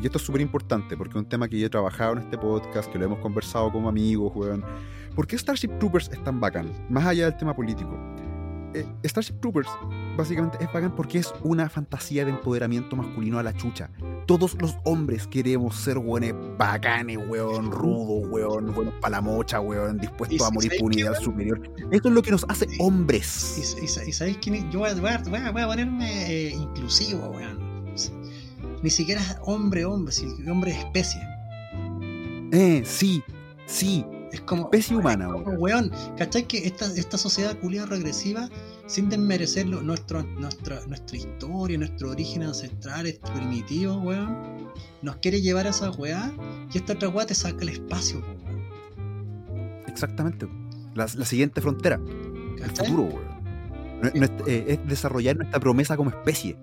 Y 0.02 0.06
esto 0.06 0.18
es 0.18 0.24
súper 0.24 0.42
importante 0.42 0.96
porque 0.96 1.18
es 1.18 1.24
un 1.24 1.30
tema 1.30 1.48
que 1.48 1.60
yo 1.60 1.66
he 1.68 1.70
trabajado 1.70 2.14
en 2.14 2.20
este 2.20 2.38
podcast, 2.38 2.92
que 2.92 3.00
lo 3.00 3.06
hemos 3.06 3.20
conversado 3.20 3.72
como 3.72 3.90
amigos, 3.90 4.32
weón. 4.36 4.64
¿Por 5.16 5.26
qué 5.26 5.38
Starship 5.38 5.80
Troopers 5.80 6.10
es 6.12 6.24
tan 6.24 6.40
bacán? 6.40 6.72
Más 6.90 7.06
allá 7.06 7.26
del 7.26 7.38
tema 7.38 7.56
político. 7.56 7.98
Eh, 8.76 8.86
Starship 9.06 9.40
Troopers 9.40 9.70
básicamente 10.16 10.58
es 10.62 10.72
bacán 10.72 10.96
porque 10.96 11.18
es 11.18 11.34
una 11.42 11.70
fantasía 11.70 12.26
de 12.26 12.32
empoderamiento 12.32 12.96
masculino 12.96 13.40
a 13.40 13.44
la 13.44 13.54
chucha. 13.54 13.90
Todos 14.28 14.56
los 14.62 14.78
hombres 14.84 15.26
queremos 15.26 15.76
ser 15.76 15.98
weones 15.98 16.36
bacanes, 16.58 17.18
weón, 17.28 17.72
rudos, 17.72 18.30
weón, 18.30 18.74
buenos 18.76 18.94
para 19.02 19.18
la 19.18 19.22
mocha, 19.22 19.60
weón, 19.60 19.98
dispuestos 19.98 20.42
a 20.42 20.52
morir 20.52 20.74
por 20.78 20.88
unidad 20.88 21.16
superior. 21.20 21.62
Esto 21.92 22.10
es 22.10 22.14
lo 22.14 22.22
que 22.22 22.32
nos 22.32 22.46
hace 22.50 22.68
hombres. 22.80 23.78
¿Y, 23.82 23.88
sabéis 23.88 24.38
quién? 24.38 24.70
Yo 24.70 24.80
voy 24.80 24.90
a, 24.90 25.68
ponerme 25.68 26.32
eh, 26.32 26.50
inclusivo, 26.52 27.30
weón. 27.30 27.67
Ni 28.84 28.90
siquiera 28.90 29.22
hombre, 29.44 29.86
hombre, 29.86 30.14
sino 30.14 30.52
hombre 30.52 30.72
de 30.72 30.80
especie. 30.80 31.22
Eh, 32.52 32.84
sí, 32.86 33.24
sí, 33.66 34.06
es 34.32 34.42
como. 34.42 34.64
Especie 34.64 34.96
humana, 34.96 35.30
weón. 35.36 35.92
¿Cachai? 36.18 36.48
Que 36.48 36.66
esta, 36.66 36.86
esta 36.96 37.18
sociedad 37.18 37.58
culia 37.60 37.86
regresiva, 37.86 38.50
sin 38.86 39.10
desmerecer 39.10 39.66
nuestro, 39.68 40.24
nuestra, 40.24 40.86
nuestra 40.88 41.18
historia, 41.18 41.78
nuestro 41.78 42.12
origen 42.12 42.44
ancestral, 42.44 43.14
primitivo, 43.34 43.96
weón, 43.98 44.72
nos 45.02 45.18
quiere 45.18 45.42
llevar 45.42 45.68
a 45.68 45.72
esa 45.72 45.92
weá 45.92 46.32
y 46.74 46.78
esta 46.78 46.94
otra 46.94 47.10
weá 47.10 47.26
te 47.26 47.36
saca 47.36 47.62
el 47.62 47.70
espacio, 47.70 48.24
Exactamente. 49.88 50.48
La, 50.94 51.08
la 51.16 51.26
siguiente 51.26 51.60
frontera. 51.60 52.00
El 52.62 52.70
futuro, 52.70 53.04
weón. 53.04 53.27
Eh, 54.04 54.66
es 54.68 54.88
desarrollar 54.88 55.38
nuestra 55.38 55.60
promesa 55.60 55.98
como 55.98 56.10
especie. 56.12 56.56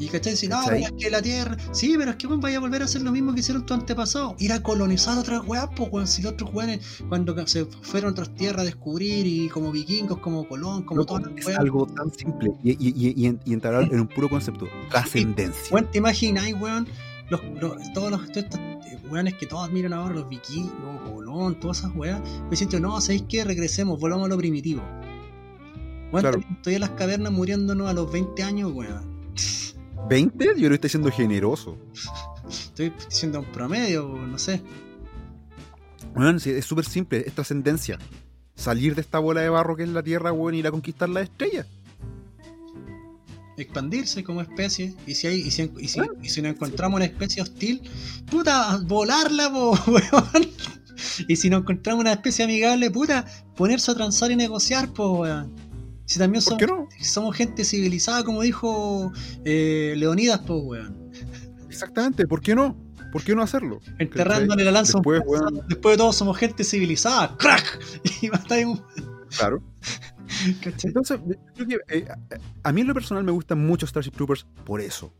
Y 0.00 0.06
cachai, 0.06 0.34
decir, 0.34 0.48
no, 0.48 0.62
es 0.70 0.92
que 0.92 1.10
la 1.10 1.20
tierra. 1.20 1.56
Sí, 1.72 1.96
pero 1.98 2.12
es 2.12 2.16
que 2.16 2.28
bueno, 2.28 2.40
vaya 2.40 2.58
a 2.58 2.60
volver 2.60 2.82
a 2.82 2.84
hacer 2.84 3.02
lo 3.02 3.10
mismo 3.10 3.34
que 3.34 3.40
hicieron 3.40 3.66
tus 3.66 3.76
antepasados. 3.76 4.34
Ir 4.38 4.52
a 4.52 4.62
colonizar 4.62 5.18
otras 5.18 5.42
weas, 5.46 5.68
pues, 5.76 6.10
si 6.10 6.22
los 6.22 6.32
otros 6.32 6.54
weones, 6.54 7.02
cuando 7.08 7.34
se 7.46 7.66
fueron 7.82 8.10
a 8.10 8.12
otras 8.12 8.34
tierras 8.36 8.62
a 8.62 8.64
descubrir, 8.64 9.26
y 9.26 9.48
como 9.48 9.72
vikingos, 9.72 10.18
como 10.20 10.46
Colón, 10.48 10.84
como 10.84 11.04
todas 11.04 11.24
las 11.24 11.46
Es 11.46 11.58
algo 11.58 11.84
tan 11.86 12.12
simple 12.12 12.52
y, 12.62 12.70
y, 12.70 13.26
y, 13.26 13.38
y 13.44 13.52
entrar 13.52 13.82
en 13.82 14.00
un 14.00 14.06
puro 14.06 14.28
concepto: 14.28 14.66
trascendencia. 14.88 15.74
Weón, 15.74 15.90
te 15.90 15.98
imagináis, 15.98 16.54
weón, 16.60 16.86
los, 17.28 17.40
todos 17.92 18.10
los 18.10 18.22
estos 18.24 18.44
eh, 18.54 18.98
weones 19.10 19.34
que 19.34 19.46
todos 19.46 19.70
miran 19.72 19.92
ahora, 19.92 20.14
los 20.14 20.28
vikingos, 20.28 21.10
Colón, 21.12 21.58
todas 21.58 21.80
esas 21.80 21.94
weas. 21.96 22.20
Me 22.48 22.56
siento, 22.56 22.78
no, 22.78 23.00
¿sabéis 23.00 23.24
qué? 23.28 23.42
Regresemos, 23.44 23.98
volvamos 23.98 24.26
a 24.26 24.28
lo 24.28 24.38
primitivo. 24.38 24.82
Estoy 26.12 26.74
en 26.74 26.80
las 26.80 26.90
cavernas 26.90 27.32
muriéndonos 27.32 27.88
a 27.88 27.92
los 27.92 28.10
20 28.10 28.42
años, 28.42 28.72
weón. 28.72 29.32
¿20? 30.08 30.32
Yo 30.38 30.54
creo 30.54 30.68
que 30.70 30.74
estoy 30.74 30.90
siendo 30.90 31.10
generoso. 31.10 31.76
Estoy 32.48 32.92
diciendo 33.08 33.40
un 33.40 33.46
promedio, 33.46 34.08
no 34.08 34.38
sé. 34.38 34.62
Bueno, 36.14 36.38
es 36.38 36.64
súper 36.64 36.86
simple, 36.86 37.24
es 37.26 37.34
trascendencia. 37.34 37.98
Salir 38.54 38.94
de 38.94 39.02
esta 39.02 39.18
bola 39.18 39.42
de 39.42 39.50
barro 39.50 39.76
que 39.76 39.82
es 39.82 39.88
la 39.90 40.02
Tierra, 40.02 40.32
weón, 40.32 40.54
y 40.54 40.58
ir 40.58 40.66
a 40.66 40.70
conquistar 40.70 41.08
la 41.10 41.20
estrella. 41.20 41.66
Expandirse 43.58 44.24
como 44.24 44.40
especie. 44.40 44.94
Y 45.06 45.14
si, 45.14 45.26
hay, 45.26 45.40
y 45.40 45.50
si, 45.50 45.70
y 45.78 45.88
si, 45.88 46.00
y 46.22 46.28
si 46.28 46.42
nos 46.42 46.52
encontramos 46.52 46.96
una 46.96 47.04
especie 47.04 47.42
hostil, 47.42 47.82
puta, 48.30 48.80
volarla, 48.86 49.48
weón. 49.86 50.50
Y 51.28 51.36
si 51.36 51.50
nos 51.50 51.60
encontramos 51.60 52.00
una 52.00 52.12
especie 52.12 52.44
amigable, 52.44 52.90
puta, 52.90 53.26
ponerse 53.56 53.90
a 53.90 53.94
transar 53.94 54.30
y 54.30 54.36
negociar, 54.36 54.92
po, 54.92 55.18
weón. 55.18 55.67
Si 56.08 56.18
también 56.18 56.40
somos, 56.40 56.62
somos 57.02 57.36
gente 57.36 57.64
civilizada, 57.64 58.24
como 58.24 58.40
dijo 58.40 59.12
eh, 59.44 59.92
Leonidas, 59.98 60.40
pues, 60.46 60.60
weón. 60.64 61.10
Exactamente, 61.68 62.26
¿por 62.26 62.40
qué 62.40 62.54
no? 62.54 62.74
¿Por 63.12 63.22
qué 63.22 63.34
no 63.34 63.42
hacerlo? 63.42 63.80
Enterrándole 63.98 64.64
la 64.64 64.70
lanza 64.70 64.98
después, 64.98 65.22
después 65.68 65.92
de 65.92 65.98
todo 65.98 66.12
somos 66.14 66.38
gente 66.38 66.64
civilizada. 66.64 67.36
¡Crack! 67.36 67.78
Y 68.22 68.64
un... 68.64 68.82
Claro. 69.36 69.62
Entonces, 70.82 71.20
eh, 71.88 72.08
a 72.62 72.72
mí 72.72 72.80
en 72.80 72.86
lo 72.86 72.94
personal 72.94 73.22
me 73.22 73.32
gustan 73.32 73.64
mucho 73.66 73.86
Starship 73.86 74.12
Troopers 74.12 74.46
por 74.64 74.80
eso. 74.80 75.12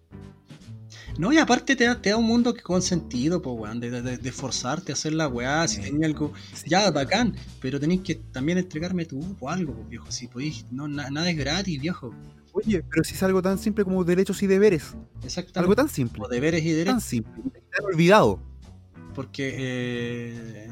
No, 1.19 1.33
y 1.33 1.39
aparte 1.39 1.75
te 1.75 1.85
da, 1.85 2.01
te 2.01 2.11
da 2.11 2.17
un 2.17 2.27
mundo 2.27 2.55
que 2.55 2.63
con 2.63 2.81
sentido, 2.81 3.43
pues, 3.43 3.57
weón, 3.59 3.81
de, 3.81 3.91
de, 3.91 4.33
forzarte 4.33 4.93
a 4.93 4.95
hacer 4.95 5.13
la 5.15 5.27
weá, 5.27 5.67
si 5.67 5.81
tenía 5.81 6.07
algo, 6.07 6.33
ya, 6.65 6.89
bacán, 6.93 7.35
pero 7.61 7.81
tenés 7.81 8.01
que 8.03 8.15
también 8.15 8.57
entregarme 8.57 9.05
tú 9.05 9.37
o 9.41 9.51
algo, 9.51 9.75
pues, 9.75 9.89
viejo, 9.89 10.11
si 10.13 10.29
podís, 10.29 10.65
no, 10.71 10.87
nada 10.87 11.29
es 11.29 11.37
gratis, 11.37 11.81
viejo. 11.81 12.15
Oye, 12.53 12.85
pero 12.89 13.03
si 13.03 13.15
es 13.15 13.23
algo 13.25 13.43
tan 13.43 13.59
simple 13.59 13.85
como 13.85 14.05
derechos 14.05 14.43
y 14.45 14.47
deberes. 14.47 14.95
Exactamente. 15.25 15.59
Algo 15.59 15.75
tan 15.75 15.89
simple. 15.89 16.23
O 16.25 16.29
deberes 16.29 16.65
y 16.65 16.71
derechos. 16.71 16.95
Tan 16.95 17.01
simple. 17.01 17.43
Te 17.53 17.85
olvidado. 17.85 18.41
Porque 19.15 19.55
eh, 19.59 20.71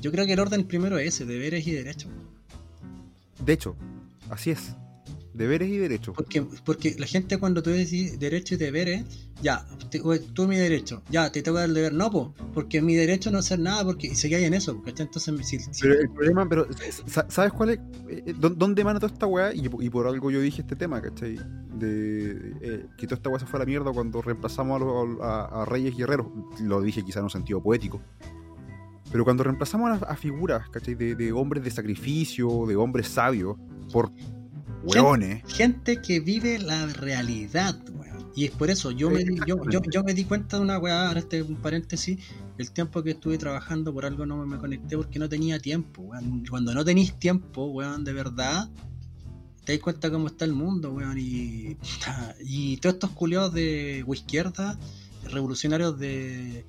yo 0.00 0.12
creo 0.12 0.24
que 0.24 0.32
el 0.32 0.40
orden 0.40 0.64
primero 0.66 0.98
es 0.98 1.14
ese, 1.14 1.26
deberes 1.26 1.66
y 1.66 1.72
derechos. 1.72 2.10
De 3.44 3.52
hecho, 3.52 3.76
así 4.28 4.50
es. 4.50 4.74
Deberes 5.40 5.70
y 5.70 5.78
derechos. 5.78 6.14
Porque, 6.14 6.42
porque 6.66 6.96
la 6.98 7.06
gente 7.06 7.38
cuando 7.38 7.62
tú 7.62 7.70
decís 7.70 8.20
derechos 8.20 8.52
y 8.52 8.56
deberes, 8.56 9.06
ya, 9.40 9.66
tú 10.34 10.46
mi 10.46 10.58
derecho, 10.58 11.02
ya, 11.08 11.32
te 11.32 11.40
tengo 11.40 11.56
que 11.56 11.60
dar 11.60 11.68
el 11.70 11.74
deber. 11.74 11.94
No, 11.94 12.10
po, 12.10 12.34
porque 12.52 12.82
mi 12.82 12.94
derecho 12.94 13.30
no 13.30 13.38
hacer 13.38 13.58
nada, 13.58 13.82
porque 13.82 14.14
se 14.14 14.28
cae 14.28 14.44
en 14.44 14.52
eso, 14.52 14.82
¿cachai? 14.82 15.06
Entonces, 15.06 15.46
si, 15.46 15.80
Pero 15.80 15.98
el 15.98 16.10
problema, 16.10 16.46
pero, 16.46 16.66
¿sabes 17.06 17.54
cuál 17.54 17.70
es? 17.70 17.78
Eh, 18.10 18.34
¿Dónde 18.36 18.84
manda 18.84 19.00
toda 19.00 19.14
esta 19.14 19.24
weá? 19.24 19.54
Y, 19.54 19.66
por 19.88 20.06
algo 20.06 20.30
yo 20.30 20.42
dije 20.42 20.60
este 20.60 20.76
tema, 20.76 21.00
¿cachai? 21.00 21.36
De 21.72 22.52
eh, 22.60 22.86
que 22.98 23.06
toda 23.06 23.16
esta 23.16 23.30
weá 23.30 23.40
se 23.40 23.46
fue 23.46 23.56
a 23.56 23.60
la 23.60 23.66
mierda 23.66 23.90
cuando 23.92 24.20
reemplazamos 24.20 24.82
a, 25.22 25.62
a, 25.62 25.64
Reyes 25.64 25.96
Guerreros. 25.96 26.26
Lo 26.60 26.82
dije 26.82 27.02
quizá 27.02 27.20
en 27.20 27.24
un 27.24 27.30
sentido 27.30 27.62
poético. 27.62 28.02
Pero 29.10 29.24
cuando 29.24 29.42
reemplazamos 29.42 30.02
a, 30.02 30.16
figuras, 30.16 30.68
¿cachai? 30.68 30.96
De, 30.96 31.14
de 31.14 31.32
hombres 31.32 31.64
de 31.64 31.70
sacrificio, 31.70 32.66
de 32.66 32.76
hombres 32.76 33.08
sabios, 33.08 33.56
por 33.90 34.12
Gente, 35.46 36.00
que 36.00 36.20
vive 36.20 36.58
la 36.58 36.86
realidad, 36.86 37.78
weón. 37.92 38.30
Y 38.34 38.44
es 38.44 38.50
por 38.52 38.70
eso, 38.70 38.90
yo, 38.90 39.10
me, 39.10 39.24
yo, 39.46 39.56
yo, 39.90 40.04
me 40.04 40.14
di 40.14 40.24
cuenta 40.24 40.56
de 40.56 40.62
una 40.62 40.78
weá, 40.78 41.08
ahora 41.08 41.18
este 41.18 41.42
un 41.42 41.56
paréntesis, 41.56 42.18
el 42.58 42.70
tiempo 42.70 43.02
que 43.02 43.10
estuve 43.10 43.38
trabajando 43.38 43.92
por 43.92 44.06
algo 44.06 44.24
no 44.24 44.46
me 44.46 44.58
conecté 44.58 44.96
porque 44.96 45.18
no 45.18 45.28
tenía 45.28 45.58
tiempo, 45.58 46.02
weón. 46.02 46.44
Cuando 46.48 46.72
no 46.72 46.84
tenéis 46.84 47.18
tiempo, 47.18 47.66
weón, 47.66 48.04
de 48.04 48.12
verdad, 48.12 48.70
te 49.64 49.72
das 49.72 49.82
cuenta 49.82 50.10
cómo 50.10 50.28
está 50.28 50.44
el 50.44 50.52
mundo, 50.52 50.92
weón. 50.92 51.18
Y, 51.18 51.76
y 52.40 52.76
todos 52.78 52.94
estos 52.94 53.10
culiados 53.10 53.52
de 53.52 54.04
izquierda, 54.08 54.78
revolucionarios 55.24 55.98
de 55.98 56.64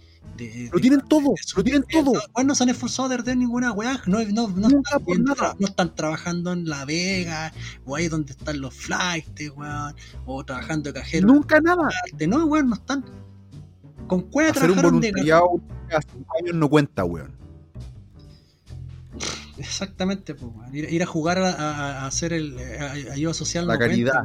lo 0.71 0.79
tienen 0.79 1.01
todo, 1.01 1.33
lo 1.55 1.63
tienen 1.63 1.83
todo. 1.83 2.13
No, 2.37 2.43
no 2.43 2.55
se 2.55 2.63
han 2.63 2.69
esforzado 2.69 3.09
de 3.09 3.17
perder 3.17 3.37
ninguna 3.37 3.71
weá. 3.71 4.01
No, 4.07 4.23
no, 4.23 4.47
no, 4.47 4.67
están, 4.67 5.23
no, 5.59 5.67
están, 5.67 5.95
trabajando 5.95 6.53
en 6.53 6.67
La 6.67 6.85
Vega, 6.85 7.53
o 7.85 7.95
ahí 7.95 8.07
donde 8.07 8.31
están 8.31 8.59
los 8.61 8.73
flights, 8.73 9.51
weón, 9.55 9.95
o 10.25 10.43
trabajando 10.43 10.91
de 10.91 10.99
cajero. 10.99 11.27
Nunca 11.27 11.59
nada. 11.59 11.89
No, 12.27 12.45
weón, 12.45 12.69
no 12.69 12.75
están. 12.75 13.05
Con 14.07 14.21
cueva 14.23 14.51
Hacer 14.51 14.71
un 14.71 14.81
voluntariado 14.81 15.61
años 16.39 16.55
no 16.55 16.69
cuenta, 16.69 17.03
weón. 17.03 17.35
Exactamente, 19.57 20.33
pues, 20.33 20.51
ir, 20.73 21.03
a 21.03 21.05
jugar 21.05 21.39
a, 21.39 22.05
hacer 22.05 22.33
el 22.33 22.57
ayuda 23.11 23.33
social. 23.33 23.67
La 23.67 23.77
caridad. 23.77 24.23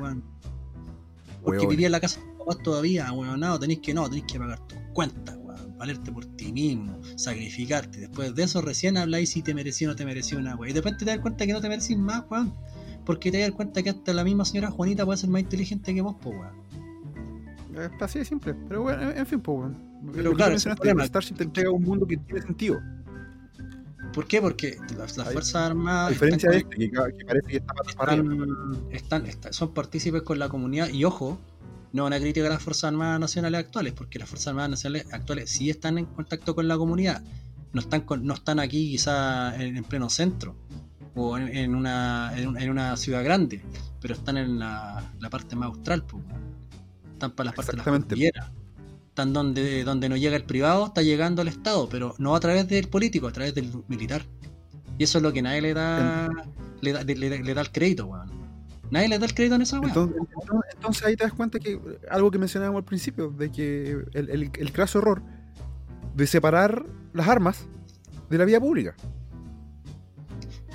Porque 1.43 1.67
vivía 1.67 1.87
en 1.87 1.93
la 1.93 2.01
casa 2.01 2.21
todavía, 2.63 3.13
weón, 3.13 3.41
no, 3.41 3.59
tenéis 3.59 3.81
que 3.81 3.93
no, 3.93 4.05
tenéis 4.05 4.25
que 4.33 4.39
pagar 4.39 4.61
tus 4.67 4.79
cuentas, 4.93 5.37
valerte 5.77 6.13
por 6.13 6.25
ti 6.25 6.53
mismo, 6.53 7.01
sacrificarte. 7.17 8.01
Después 8.01 8.35
de 8.35 8.43
eso 8.45 8.61
recién 8.61 8.97
habláis 8.97 9.31
si 9.31 9.43
te 9.43 9.55
mereció 9.55 9.89
o 9.89 9.93
no 9.93 9.97
te 9.97 10.05
mereció 10.05 10.39
una 10.39 10.57
weá. 10.57 10.71
Y 10.71 10.73
después 10.73 10.97
te 10.97 11.05
das 11.05 11.19
cuenta 11.19 11.47
que 11.47 11.53
no 11.53 11.61
te 11.61 11.69
merecís 11.69 11.99
más, 11.99 12.25
weón. 12.31 12.53
Porque 13.05 13.31
te 13.31 13.39
das 13.39 13.53
cuenta 13.53 13.83
que 13.83 13.91
hasta 13.91 14.13
la 14.13 14.25
misma 14.25 14.45
señora 14.45 14.71
Juanita 14.71 15.05
puede 15.05 15.19
ser 15.19 15.31
más 15.31 15.43
inteligente 15.43 15.95
que 15.95 16.01
vos, 16.01 16.17
pues 16.21 16.37
weón. 16.37 16.67
Es 17.77 18.03
así 18.03 18.19
de 18.19 18.25
simple. 18.25 18.55
Pero 18.69 18.83
bueno, 18.83 19.11
en 19.11 19.27
fin, 19.27 19.41
pues 19.41 19.59
weón. 19.59 19.87
Pero 20.13 20.33
claro, 20.35 20.59
Starship 20.59 21.35
te 21.37 21.45
entrega 21.45 21.71
un 21.71 21.83
mundo 21.83 22.07
que 22.07 22.17
tiene 22.17 22.43
sentido. 22.43 22.81
¿Por 24.13 24.27
qué? 24.27 24.41
Porque 24.41 24.79
las, 24.97 25.15
Fuerzas 25.15 25.57
Armadas. 25.57 26.07
A 26.07 26.11
diferencia 26.11 26.51
de 26.51 26.59
este, 26.59 26.91
que, 26.91 27.25
parece 27.27 27.49
que 27.49 27.57
está 27.59 27.75
están, 28.91 29.27
están, 29.27 29.53
son 29.53 29.75
partícipes 29.75 30.23
con 30.23 30.39
la 30.39 30.49
comunidad. 30.49 30.89
Y 30.89 31.05
ojo, 31.05 31.39
no 31.97 32.05
una 32.05 32.21
crítica 32.21 32.47
a 32.47 32.51
las 32.51 32.63
Fuerzas 32.63 32.85
Armadas 32.85 33.19
Nacionales 33.19 33.59
actuales, 33.59 33.95
porque 33.95 34.19
las 34.19 34.29
Fuerzas 34.29 34.49
Armadas 34.49 34.71
Nacionales 34.71 35.07
actuales 35.13 35.51
sí 35.51 35.71
están 35.71 35.97
en 35.97 36.05
contacto 36.05 36.55
con 36.55 36.69
la 36.69 36.77
comunidad, 36.77 37.23
no 37.73 37.81
están, 37.81 38.05
no 38.21 38.35
están 38.35 38.61
aquí 38.61 38.91
quizá 38.91 39.57
en, 39.57 39.83
pleno 39.83 40.11
centro 40.11 40.55
o 41.15 41.39
en, 41.39 41.75
una, 41.75 42.33
en, 42.37 42.71
una 42.71 42.97
ciudad 42.99 43.25
grande, 43.25 43.63
pero 44.01 44.13
están 44.13 44.37
en 44.37 44.59
la, 44.59 45.11
parte 45.31 45.57
más 45.57 45.69
austral, 45.69 46.05
están 47.15 47.31
para 47.33 47.47
las 47.47 47.55
partes 47.55 47.73
de 47.73 47.79
la 47.79 47.85
cordillera. 47.85 48.53
están 49.09 49.33
donde, 49.33 49.83
donde 49.83 50.11
no 50.11 50.19
llega 50.19 50.37
el 50.37 50.45
privado, 50.45 50.87
está 50.87 51.01
llegando 51.01 51.41
el 51.41 51.49
Estado, 51.49 51.89
pero 51.89 52.15
no 52.19 52.37
a 52.37 52.41
través 52.41 52.69
del 52.69 52.89
político, 52.89 53.27
a 53.27 53.33
través 53.33 53.55
del 53.55 53.73
militar. 53.89 54.23
Y 54.99 55.05
eso 55.05 55.19
es 55.19 55.23
lo 55.23 55.33
que 55.33 55.41
nadie 55.41 55.63
le 55.63 55.73
da, 55.73 56.29
le 56.83 56.93
da, 56.93 57.03
le, 57.05 57.55
da 57.55 57.61
el 57.63 57.73
crédito, 57.73 58.05
weón. 58.07 58.46
Nadie 58.91 59.09
le 59.09 59.19
da 59.19 59.27
el 59.27 59.35
crédito 59.35 59.57
en 59.57 59.63
esa 59.63 59.81
weón. 59.81 60.15
Entonces, 60.75 61.05
ahí 61.05 61.17
te 61.17 61.25
das 61.25 61.33
cuenta 61.33 61.59
que 61.59 61.81
algo 62.11 62.31
que 62.31 62.39
mencionábamos 62.39 62.81
al 62.81 62.85
principio, 62.85 63.31
de 63.31 63.51
que 63.51 63.91
el, 64.13 64.31
el, 64.31 64.51
el 64.57 64.73
craso 64.73 64.99
error 64.99 65.23
de 66.15 66.27
separar 66.27 66.87
las 67.13 67.29
armas 67.29 67.67
de 68.31 68.39
la 68.39 68.45
vía 68.45 68.61
pública. 68.61 68.95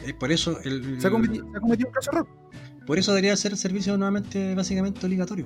Es 0.05 0.13
por 0.13 0.31
eso 0.31 0.59
el, 0.63 0.99
se, 0.99 1.07
ha 1.07 1.11
cometido, 1.11 1.45
un 1.45 1.75
craso 1.91 2.11
error. 2.11 2.27
Por 2.85 2.97
eso 2.97 3.11
debería 3.11 3.35
ser 3.35 3.51
el 3.51 3.57
servicio 3.57 3.97
nuevamente 3.97 4.55
básicamente 4.55 5.05
obligatorio. 5.05 5.45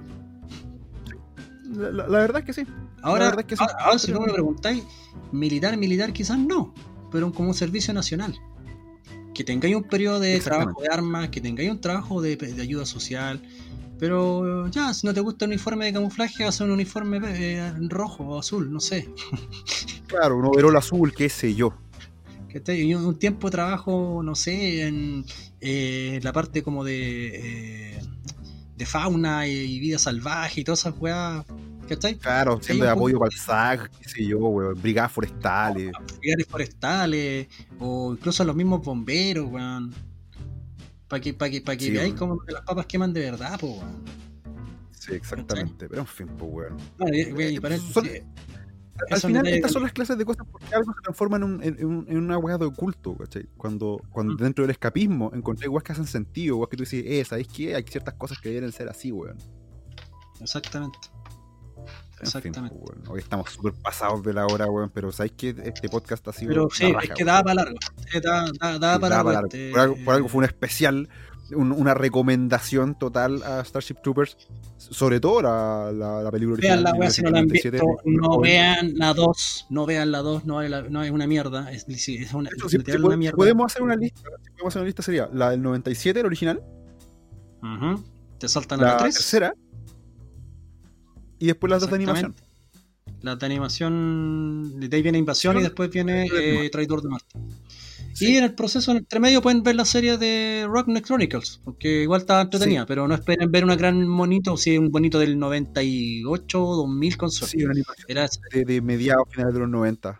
La, 1.75 2.07
verdad 2.07 2.39
es 2.39 2.45
que 2.45 2.53
sí. 2.53 2.67
Ahora, 3.01 3.35
si 3.97 4.11
no 4.11 4.21
me 4.21 4.31
preguntáis, 4.31 4.83
militar, 5.31 5.75
militar 5.77 6.13
quizás 6.13 6.37
no, 6.37 6.73
pero 7.11 7.31
como 7.33 7.49
un 7.49 7.53
servicio 7.53 7.93
nacional. 7.93 8.33
Que 9.35 9.43
tengáis 9.43 9.75
un 9.75 9.83
periodo 9.83 10.19
de 10.19 10.39
trabajo 10.39 10.81
de 10.81 10.87
armas, 10.87 11.29
que 11.29 11.41
tengáis 11.41 11.69
un 11.69 11.79
trabajo 11.79 12.21
de, 12.21 12.37
ayuda 12.59 12.85
social, 12.85 13.39
pero 13.99 14.67
ya, 14.69 14.93
si 14.93 15.05
no 15.05 15.13
te 15.13 15.19
gusta 15.19 15.45
el 15.45 15.51
uniforme 15.51 15.85
de 15.85 15.93
camuflaje, 15.93 16.43
vas 16.43 16.59
a 16.59 16.63
un 16.63 16.71
uniforme 16.71 17.19
eh, 17.23 17.71
rojo 17.89 18.23
o 18.23 18.39
azul, 18.39 18.71
no 18.71 18.79
sé. 18.79 19.07
Claro, 20.07 20.37
un 20.37 20.45
overol 20.45 20.77
azul, 20.77 21.13
qué 21.13 21.29
sé 21.29 21.55
yo. 21.55 21.73
Y 22.67 22.93
un 22.93 23.19
tiempo 23.19 23.47
de 23.47 23.51
trabajo, 23.51 24.21
no 24.23 24.33
sé, 24.33 24.87
en 24.87 25.25
eh, 25.59 26.21
la 26.23 26.31
parte 26.31 26.63
como 26.63 26.85
de, 26.85 27.95
eh, 27.97 28.01
de 28.77 28.85
fauna 28.85 29.45
y, 29.45 29.79
vida 29.79 29.99
salvaje 29.99 30.61
y 30.61 30.63
todas 30.63 30.79
esas 30.79 30.95
weas. 30.97 31.45
¿Cachai? 31.87 32.15
Claro, 32.15 32.59
siendo 32.61 32.85
de 32.85 32.91
apoyo 32.91 33.19
para 33.19 33.29
el 33.31 33.39
SAG, 33.39 33.89
qué 33.99 34.09
sé 34.09 34.25
yo, 34.25 34.39
weón, 34.39 34.81
brigadas 34.81 35.11
forestales. 35.11 35.91
Brigadas 36.19 36.47
forestales, 36.47 37.47
o 37.79 38.13
incluso 38.13 38.43
los 38.43 38.55
mismos 38.55 38.83
bomberos, 38.83 39.47
weón. 39.51 39.93
Para 41.07 41.21
que, 41.21 41.33
para 41.33 41.51
que, 41.51 41.61
para 41.61 41.77
que 41.77 41.91
veáis 41.91 42.15
cómo 42.15 42.39
las 42.47 42.63
papas 42.63 42.87
queman 42.87 43.13
de 43.13 43.21
verdad, 43.21 43.59
pues, 43.59 43.73
weón. 43.73 44.03
Sí, 44.91 45.13
exactamente. 45.13 45.87
Pero 45.87 46.01
en 46.01 46.07
fin, 46.07 46.27
pues, 46.37 46.51
weón. 46.51 46.77
Al 49.11 49.19
final, 49.19 49.45
estas 49.47 49.71
son 49.73 49.83
las 49.83 49.91
clases 49.91 50.17
de 50.17 50.25
cosas 50.25 50.47
porque 50.49 50.73
algo 50.73 50.93
se 50.93 51.01
transforma 51.01 51.35
en, 51.37 51.43
un, 51.43 51.63
en, 51.63 52.05
en 52.07 52.17
una 52.17 52.37
hueá 52.37 52.57
de 52.57 52.65
oculto, 52.65 53.15
¿cachai? 53.17 53.45
Cuando, 53.57 54.01
cuando 54.09 54.33
mm. 54.33 54.37
dentro 54.37 54.63
del 54.63 54.71
escapismo 54.71 55.31
encontré 55.33 55.67
weas 55.67 55.83
que 55.83 55.91
hacen 55.91 56.07
sentido, 56.07 56.57
weas 56.57 56.69
que 56.69 56.77
tú 56.77 56.83
dices, 56.83 57.03
eh, 57.05 57.23
¿sabéis 57.25 57.49
qué? 57.49 57.75
Hay 57.75 57.83
ciertas 57.83 58.13
cosas 58.13 58.39
que 58.39 58.49
deben 58.49 58.71
ser 58.71 58.87
así, 58.87 59.11
weón. 59.11 59.37
Exactamente. 60.39 60.97
Exactamente. 62.21 62.77
Pues, 62.77 63.09
Hoy 63.09 63.19
estamos 63.19 63.49
súper 63.51 63.73
pasados 63.73 64.23
de 64.23 64.33
la 64.33 64.45
hora, 64.45 64.67
weón, 64.67 64.89
pero 64.93 65.11
¿sabéis 65.11 65.33
que 65.33 65.49
este 65.63 65.89
podcast 65.89 66.27
ha 66.27 66.33
sido. 66.33 66.49
Pero 66.49 66.69
sí, 66.71 66.93
es 67.01 67.09
que 67.11 67.23
daba 67.23 67.43
para 67.43 67.63
largo. 67.63 67.77
Daba, 68.79 68.99
para 68.99 69.23
largo. 69.23 69.47
Este, 69.47 69.71
por, 69.71 69.79
algo, 69.79 69.95
por 70.03 70.15
algo 70.15 70.27
fue 70.29 70.39
un 70.39 70.45
especial 70.45 71.09
una 71.53 71.93
recomendación 71.93 72.97
total 72.97 73.43
a 73.43 73.63
Starship 73.63 73.95
Troopers, 74.01 74.35
sobre 74.77 75.19
todo 75.19 75.41
la, 75.41 75.91
la, 75.91 76.31
película 76.31 76.57
vean 76.59 76.83
la 76.83 76.93
wea 76.93 77.09
si 77.09 77.21
no 77.21 77.29
la 77.29 77.39
han 77.39 77.47
visto, 77.47 77.69
no 78.05 78.39
vean 78.39 78.93
la 78.95 79.13
2, 79.13 79.67
no 79.69 79.85
vean 79.85 80.11
la 80.11 80.19
2, 80.19 80.45
no, 80.45 80.67
no 80.89 81.03
es 81.03 81.11
una 81.11 81.27
mierda, 81.27 81.71
es, 81.71 81.85
es 81.87 82.33
una, 82.33 82.49
Hecho, 82.49 82.69
si, 82.69 82.77
una 82.77 83.17
mierda. 83.17 83.35
podemos 83.35 83.71
hacer 83.71 83.83
una 83.83 83.95
lista, 83.95 84.21
si 84.41 84.49
podemos 84.51 84.71
hacer 84.71 84.81
una 84.81 84.87
lista 84.87 85.03
sería 85.03 85.29
la 85.31 85.51
del 85.51 85.61
97, 85.61 86.19
el 86.19 86.25
original, 86.25 86.63
te 88.39 88.47
saltan 88.47 88.81
a 88.81 88.85
la 88.85 88.97
3, 88.97 89.13
tercera, 89.13 89.53
y 91.39 91.47
después 91.47 91.69
las 91.69 91.81
dos 91.81 91.89
de 91.89 91.95
animación. 91.95 92.35
La 93.21 93.35
de 93.35 93.45
animación, 93.45 94.79
de 94.79 94.95
ahí 94.95 95.01
viene 95.01 95.17
Invasión 95.17 95.57
y 95.57 95.63
después 95.63 95.89
viene 95.89 96.27
eh, 96.31 96.69
Traidor 96.69 97.01
de 97.01 97.09
Marte. 97.09 97.39
Y 98.19 98.37
en 98.37 98.45
el 98.45 98.53
proceso, 98.53 98.91
en 98.91 99.05
el 99.09 99.19
medio, 99.19 99.41
pueden 99.41 99.61
ver 99.61 99.75
la 99.75 99.83
serie 99.83 100.17
de 100.17 100.65
Rocknet 100.69 101.03
Chronicles, 101.05 101.59
porque 101.65 102.03
igual 102.03 102.21
está 102.21 102.39
entretenida, 102.41 102.85
pero 102.85 103.07
no 103.07 103.15
esperen 103.15 103.51
ver 103.51 103.65
una 103.65 103.75
gran 103.75 104.07
monito, 104.07 104.55
si 104.55 104.77
un 104.77 104.89
bonito 104.89 105.19
del 105.19 105.37
98 105.37 106.63
o 106.63 106.75
2000 106.77 107.17
con 107.17 107.31
suerte. 107.31 107.57
Sí, 107.57 107.65
una 107.65 107.73
Era 108.07 108.29
de, 108.53 108.63
de 108.63 108.81
mediados, 108.81 109.27
finales 109.29 109.53
de 109.53 109.59
los 109.59 109.69
90. 109.69 110.17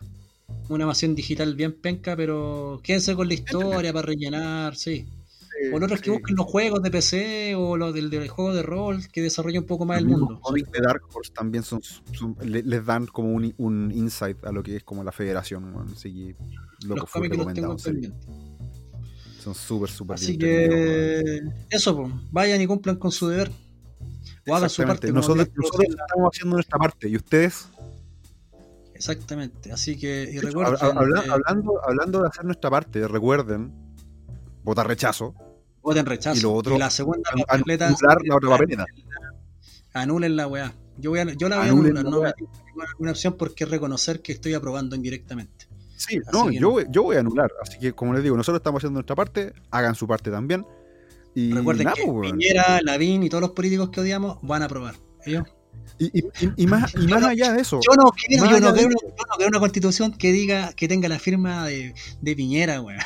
Una 0.68 0.84
animación 0.84 1.14
digital 1.14 1.54
bien 1.54 1.72
penca, 1.80 2.16
pero 2.16 2.80
quédense 2.82 3.14
con 3.14 3.28
la 3.28 3.34
historia 3.34 3.92
para 3.92 4.06
rellenar, 4.06 4.76
sí. 4.76 5.06
O 5.72 5.76
otros 5.76 6.00
que 6.00 6.10
busquen 6.10 6.36
los 6.36 6.46
juegos 6.46 6.82
de 6.82 6.90
PC 6.90 7.54
o 7.54 7.76
los 7.76 7.94
del, 7.94 8.28
juego 8.28 8.54
de 8.54 8.62
rol 8.62 9.06
que 9.08 9.22
desarrolla 9.22 9.60
un 9.60 9.66
poco 9.66 9.84
más 9.84 9.98
el 9.98 10.06
mundo. 10.06 10.28
Los 10.30 10.40
cómics 10.40 10.70
de 10.70 10.80
Dark 10.80 11.02
Horse 11.12 11.32
también 11.32 11.62
son, 11.62 11.80
les 12.42 12.84
dan 12.84 13.06
como 13.06 13.32
un, 13.32 13.54
un, 13.58 13.90
insight 13.92 14.44
a 14.44 14.52
lo 14.52 14.62
que 14.62 14.76
es 14.76 14.84
como 14.84 15.02
la 15.04 15.12
federación. 15.12 15.74
Así 15.92 16.34
los 16.84 17.10
cómics 17.10 17.36
los 17.36 17.54
tengo 17.54 17.76
Son 17.78 19.54
súper, 19.54 19.90
súper 19.90 20.14
Así 20.14 20.36
que 20.36 21.42
eso, 21.70 21.96
pues, 21.96 22.12
vayan 22.30 22.60
y 22.60 22.66
cumplan 22.66 22.96
con 22.96 23.12
su 23.12 23.28
deber. 23.28 23.50
O 24.48 24.54
hagan 24.54 24.70
su 24.70 24.82
parte. 24.84 25.12
Nosotros, 25.12 25.48
nosotros 25.54 25.86
estamos 25.88 26.30
haciendo 26.32 26.56
nuestra 26.56 26.78
parte 26.78 27.08
y 27.08 27.16
ustedes. 27.16 27.68
Exactamente. 28.94 29.72
Así 29.72 29.98
que, 29.98 30.28
y 30.32 30.38
recuerden. 30.38 30.76
hablando, 31.30 31.72
hablando 31.86 32.22
de 32.22 32.28
hacer 32.28 32.44
nuestra 32.44 32.70
parte, 32.70 33.06
recuerden 33.08 33.72
votar 34.66 34.86
rechazo. 34.86 35.34
Voten 35.86 36.04
rechazo. 36.04 36.36
Y 36.36 36.40
lo 36.40 36.52
otro, 36.52 36.76
la 36.76 36.90
segunda 36.90 37.30
papeleta. 37.46 37.86
Anular 37.86 38.18
la 38.24 38.34
otra 38.34 38.50
papeleta. 38.50 38.86
Anulen 39.94 40.34
la 40.34 40.48
weá. 40.48 40.74
Yo, 40.98 41.10
voy 41.10 41.20
a, 41.20 41.32
yo 41.34 41.48
la 41.48 41.58
voy 41.58 41.68
a 41.68 41.70
anular, 41.70 42.04
no 42.04 42.22
una 42.98 43.10
opción 43.12 43.36
porque 43.38 43.64
reconocer 43.66 44.20
que 44.20 44.32
estoy 44.32 44.54
aprobando 44.54 44.96
indirectamente. 44.96 45.68
Sí, 45.96 46.18
no, 46.32 46.50
yo, 46.50 46.70
Voy, 46.70 46.86
yo 46.90 47.04
voy 47.04 47.16
a 47.16 47.20
anular. 47.20 47.52
Así 47.62 47.78
que, 47.78 47.92
como 47.92 48.14
les 48.14 48.24
digo, 48.24 48.36
nosotros 48.36 48.58
estamos 48.58 48.80
haciendo 48.80 48.96
nuestra 48.96 49.14
parte, 49.14 49.52
hagan 49.70 49.94
su 49.94 50.08
parte 50.08 50.28
también. 50.28 50.66
Y 51.36 51.52
Recuerden 51.52 51.88
que 51.94 52.02
pues, 52.04 52.32
Piñera, 52.32 52.80
Lavín 52.82 53.22
y 53.22 53.28
todos 53.28 53.42
los 53.42 53.52
políticos 53.52 53.90
que 53.90 54.00
odiamos 54.00 54.38
van 54.42 54.62
a 54.62 54.64
aprobar. 54.64 54.96
Y, 55.98 56.06
y, 56.06 56.24
y, 56.56 56.66
más, 56.66 56.96
y 56.96 57.06
más 57.06 57.22
allá 57.22 57.52
de 57.52 57.60
eso. 57.60 57.78
Yo 57.80 57.94
no 57.96 58.10
quiero, 58.10 58.44
yo 58.50 58.58
no 58.58 58.74
quiero, 58.74 58.88
una, 58.88 59.46
una, 59.46 59.60
constitución 59.60 60.12
que 60.12 60.32
diga 60.32 60.72
que 60.72 60.88
tenga 60.88 61.08
la 61.08 61.20
firma 61.20 61.64
de, 61.64 61.94
de 62.20 62.34
Piñera, 62.34 62.80
weón. 62.80 62.98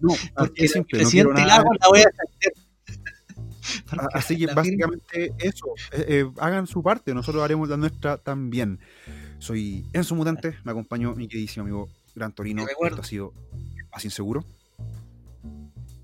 No, 0.00 0.14
porque 0.36 0.68
siempre, 0.68 1.02
no 1.02 1.10
quiero 1.10 1.32
nada. 1.32 1.64
la 1.80 1.88
voy 1.88 2.00
a 2.00 2.10
Así 4.14 4.36
que 4.36 4.46
básicamente 4.46 5.34
eso, 5.38 5.66
eh, 5.92 6.04
eh, 6.08 6.30
hagan 6.38 6.66
su 6.66 6.82
parte, 6.82 7.14
nosotros 7.14 7.42
haremos 7.42 7.68
la 7.68 7.76
nuestra 7.76 8.18
también. 8.18 8.78
Soy 9.38 9.84
Enzo 9.92 10.14
Mutante, 10.14 10.56
me 10.64 10.70
acompañó 10.70 11.14
mi 11.14 11.28
queridísimo 11.28 11.64
amigo 11.64 11.88
Gran 12.14 12.32
Torino. 12.32 12.64
Esto 12.66 13.00
ha 13.00 13.04
sido 13.04 13.32
más 13.92 14.04
inseguro. 14.04 14.44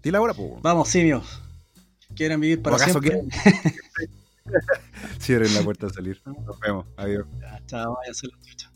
Dile 0.03 0.19
ahora, 0.19 0.35
pues. 0.35 0.61
Vamos, 0.63 0.89
simios. 0.89 1.41
¿Quieren 2.15 2.41
vivir 2.41 2.61
para 2.61 2.77
acaso 2.77 3.01
siempre? 3.01 3.23
Cierren 5.21 5.55
la 5.55 5.63
puerta 5.63 5.87
a 5.87 5.91
salir. 5.91 6.21
Nos 6.25 6.59
vemos. 6.61 6.87
Adiós. 6.97 7.27
chao, 7.67 7.95
vaya 7.95 8.11
a 8.11 8.57
chao. 8.57 8.72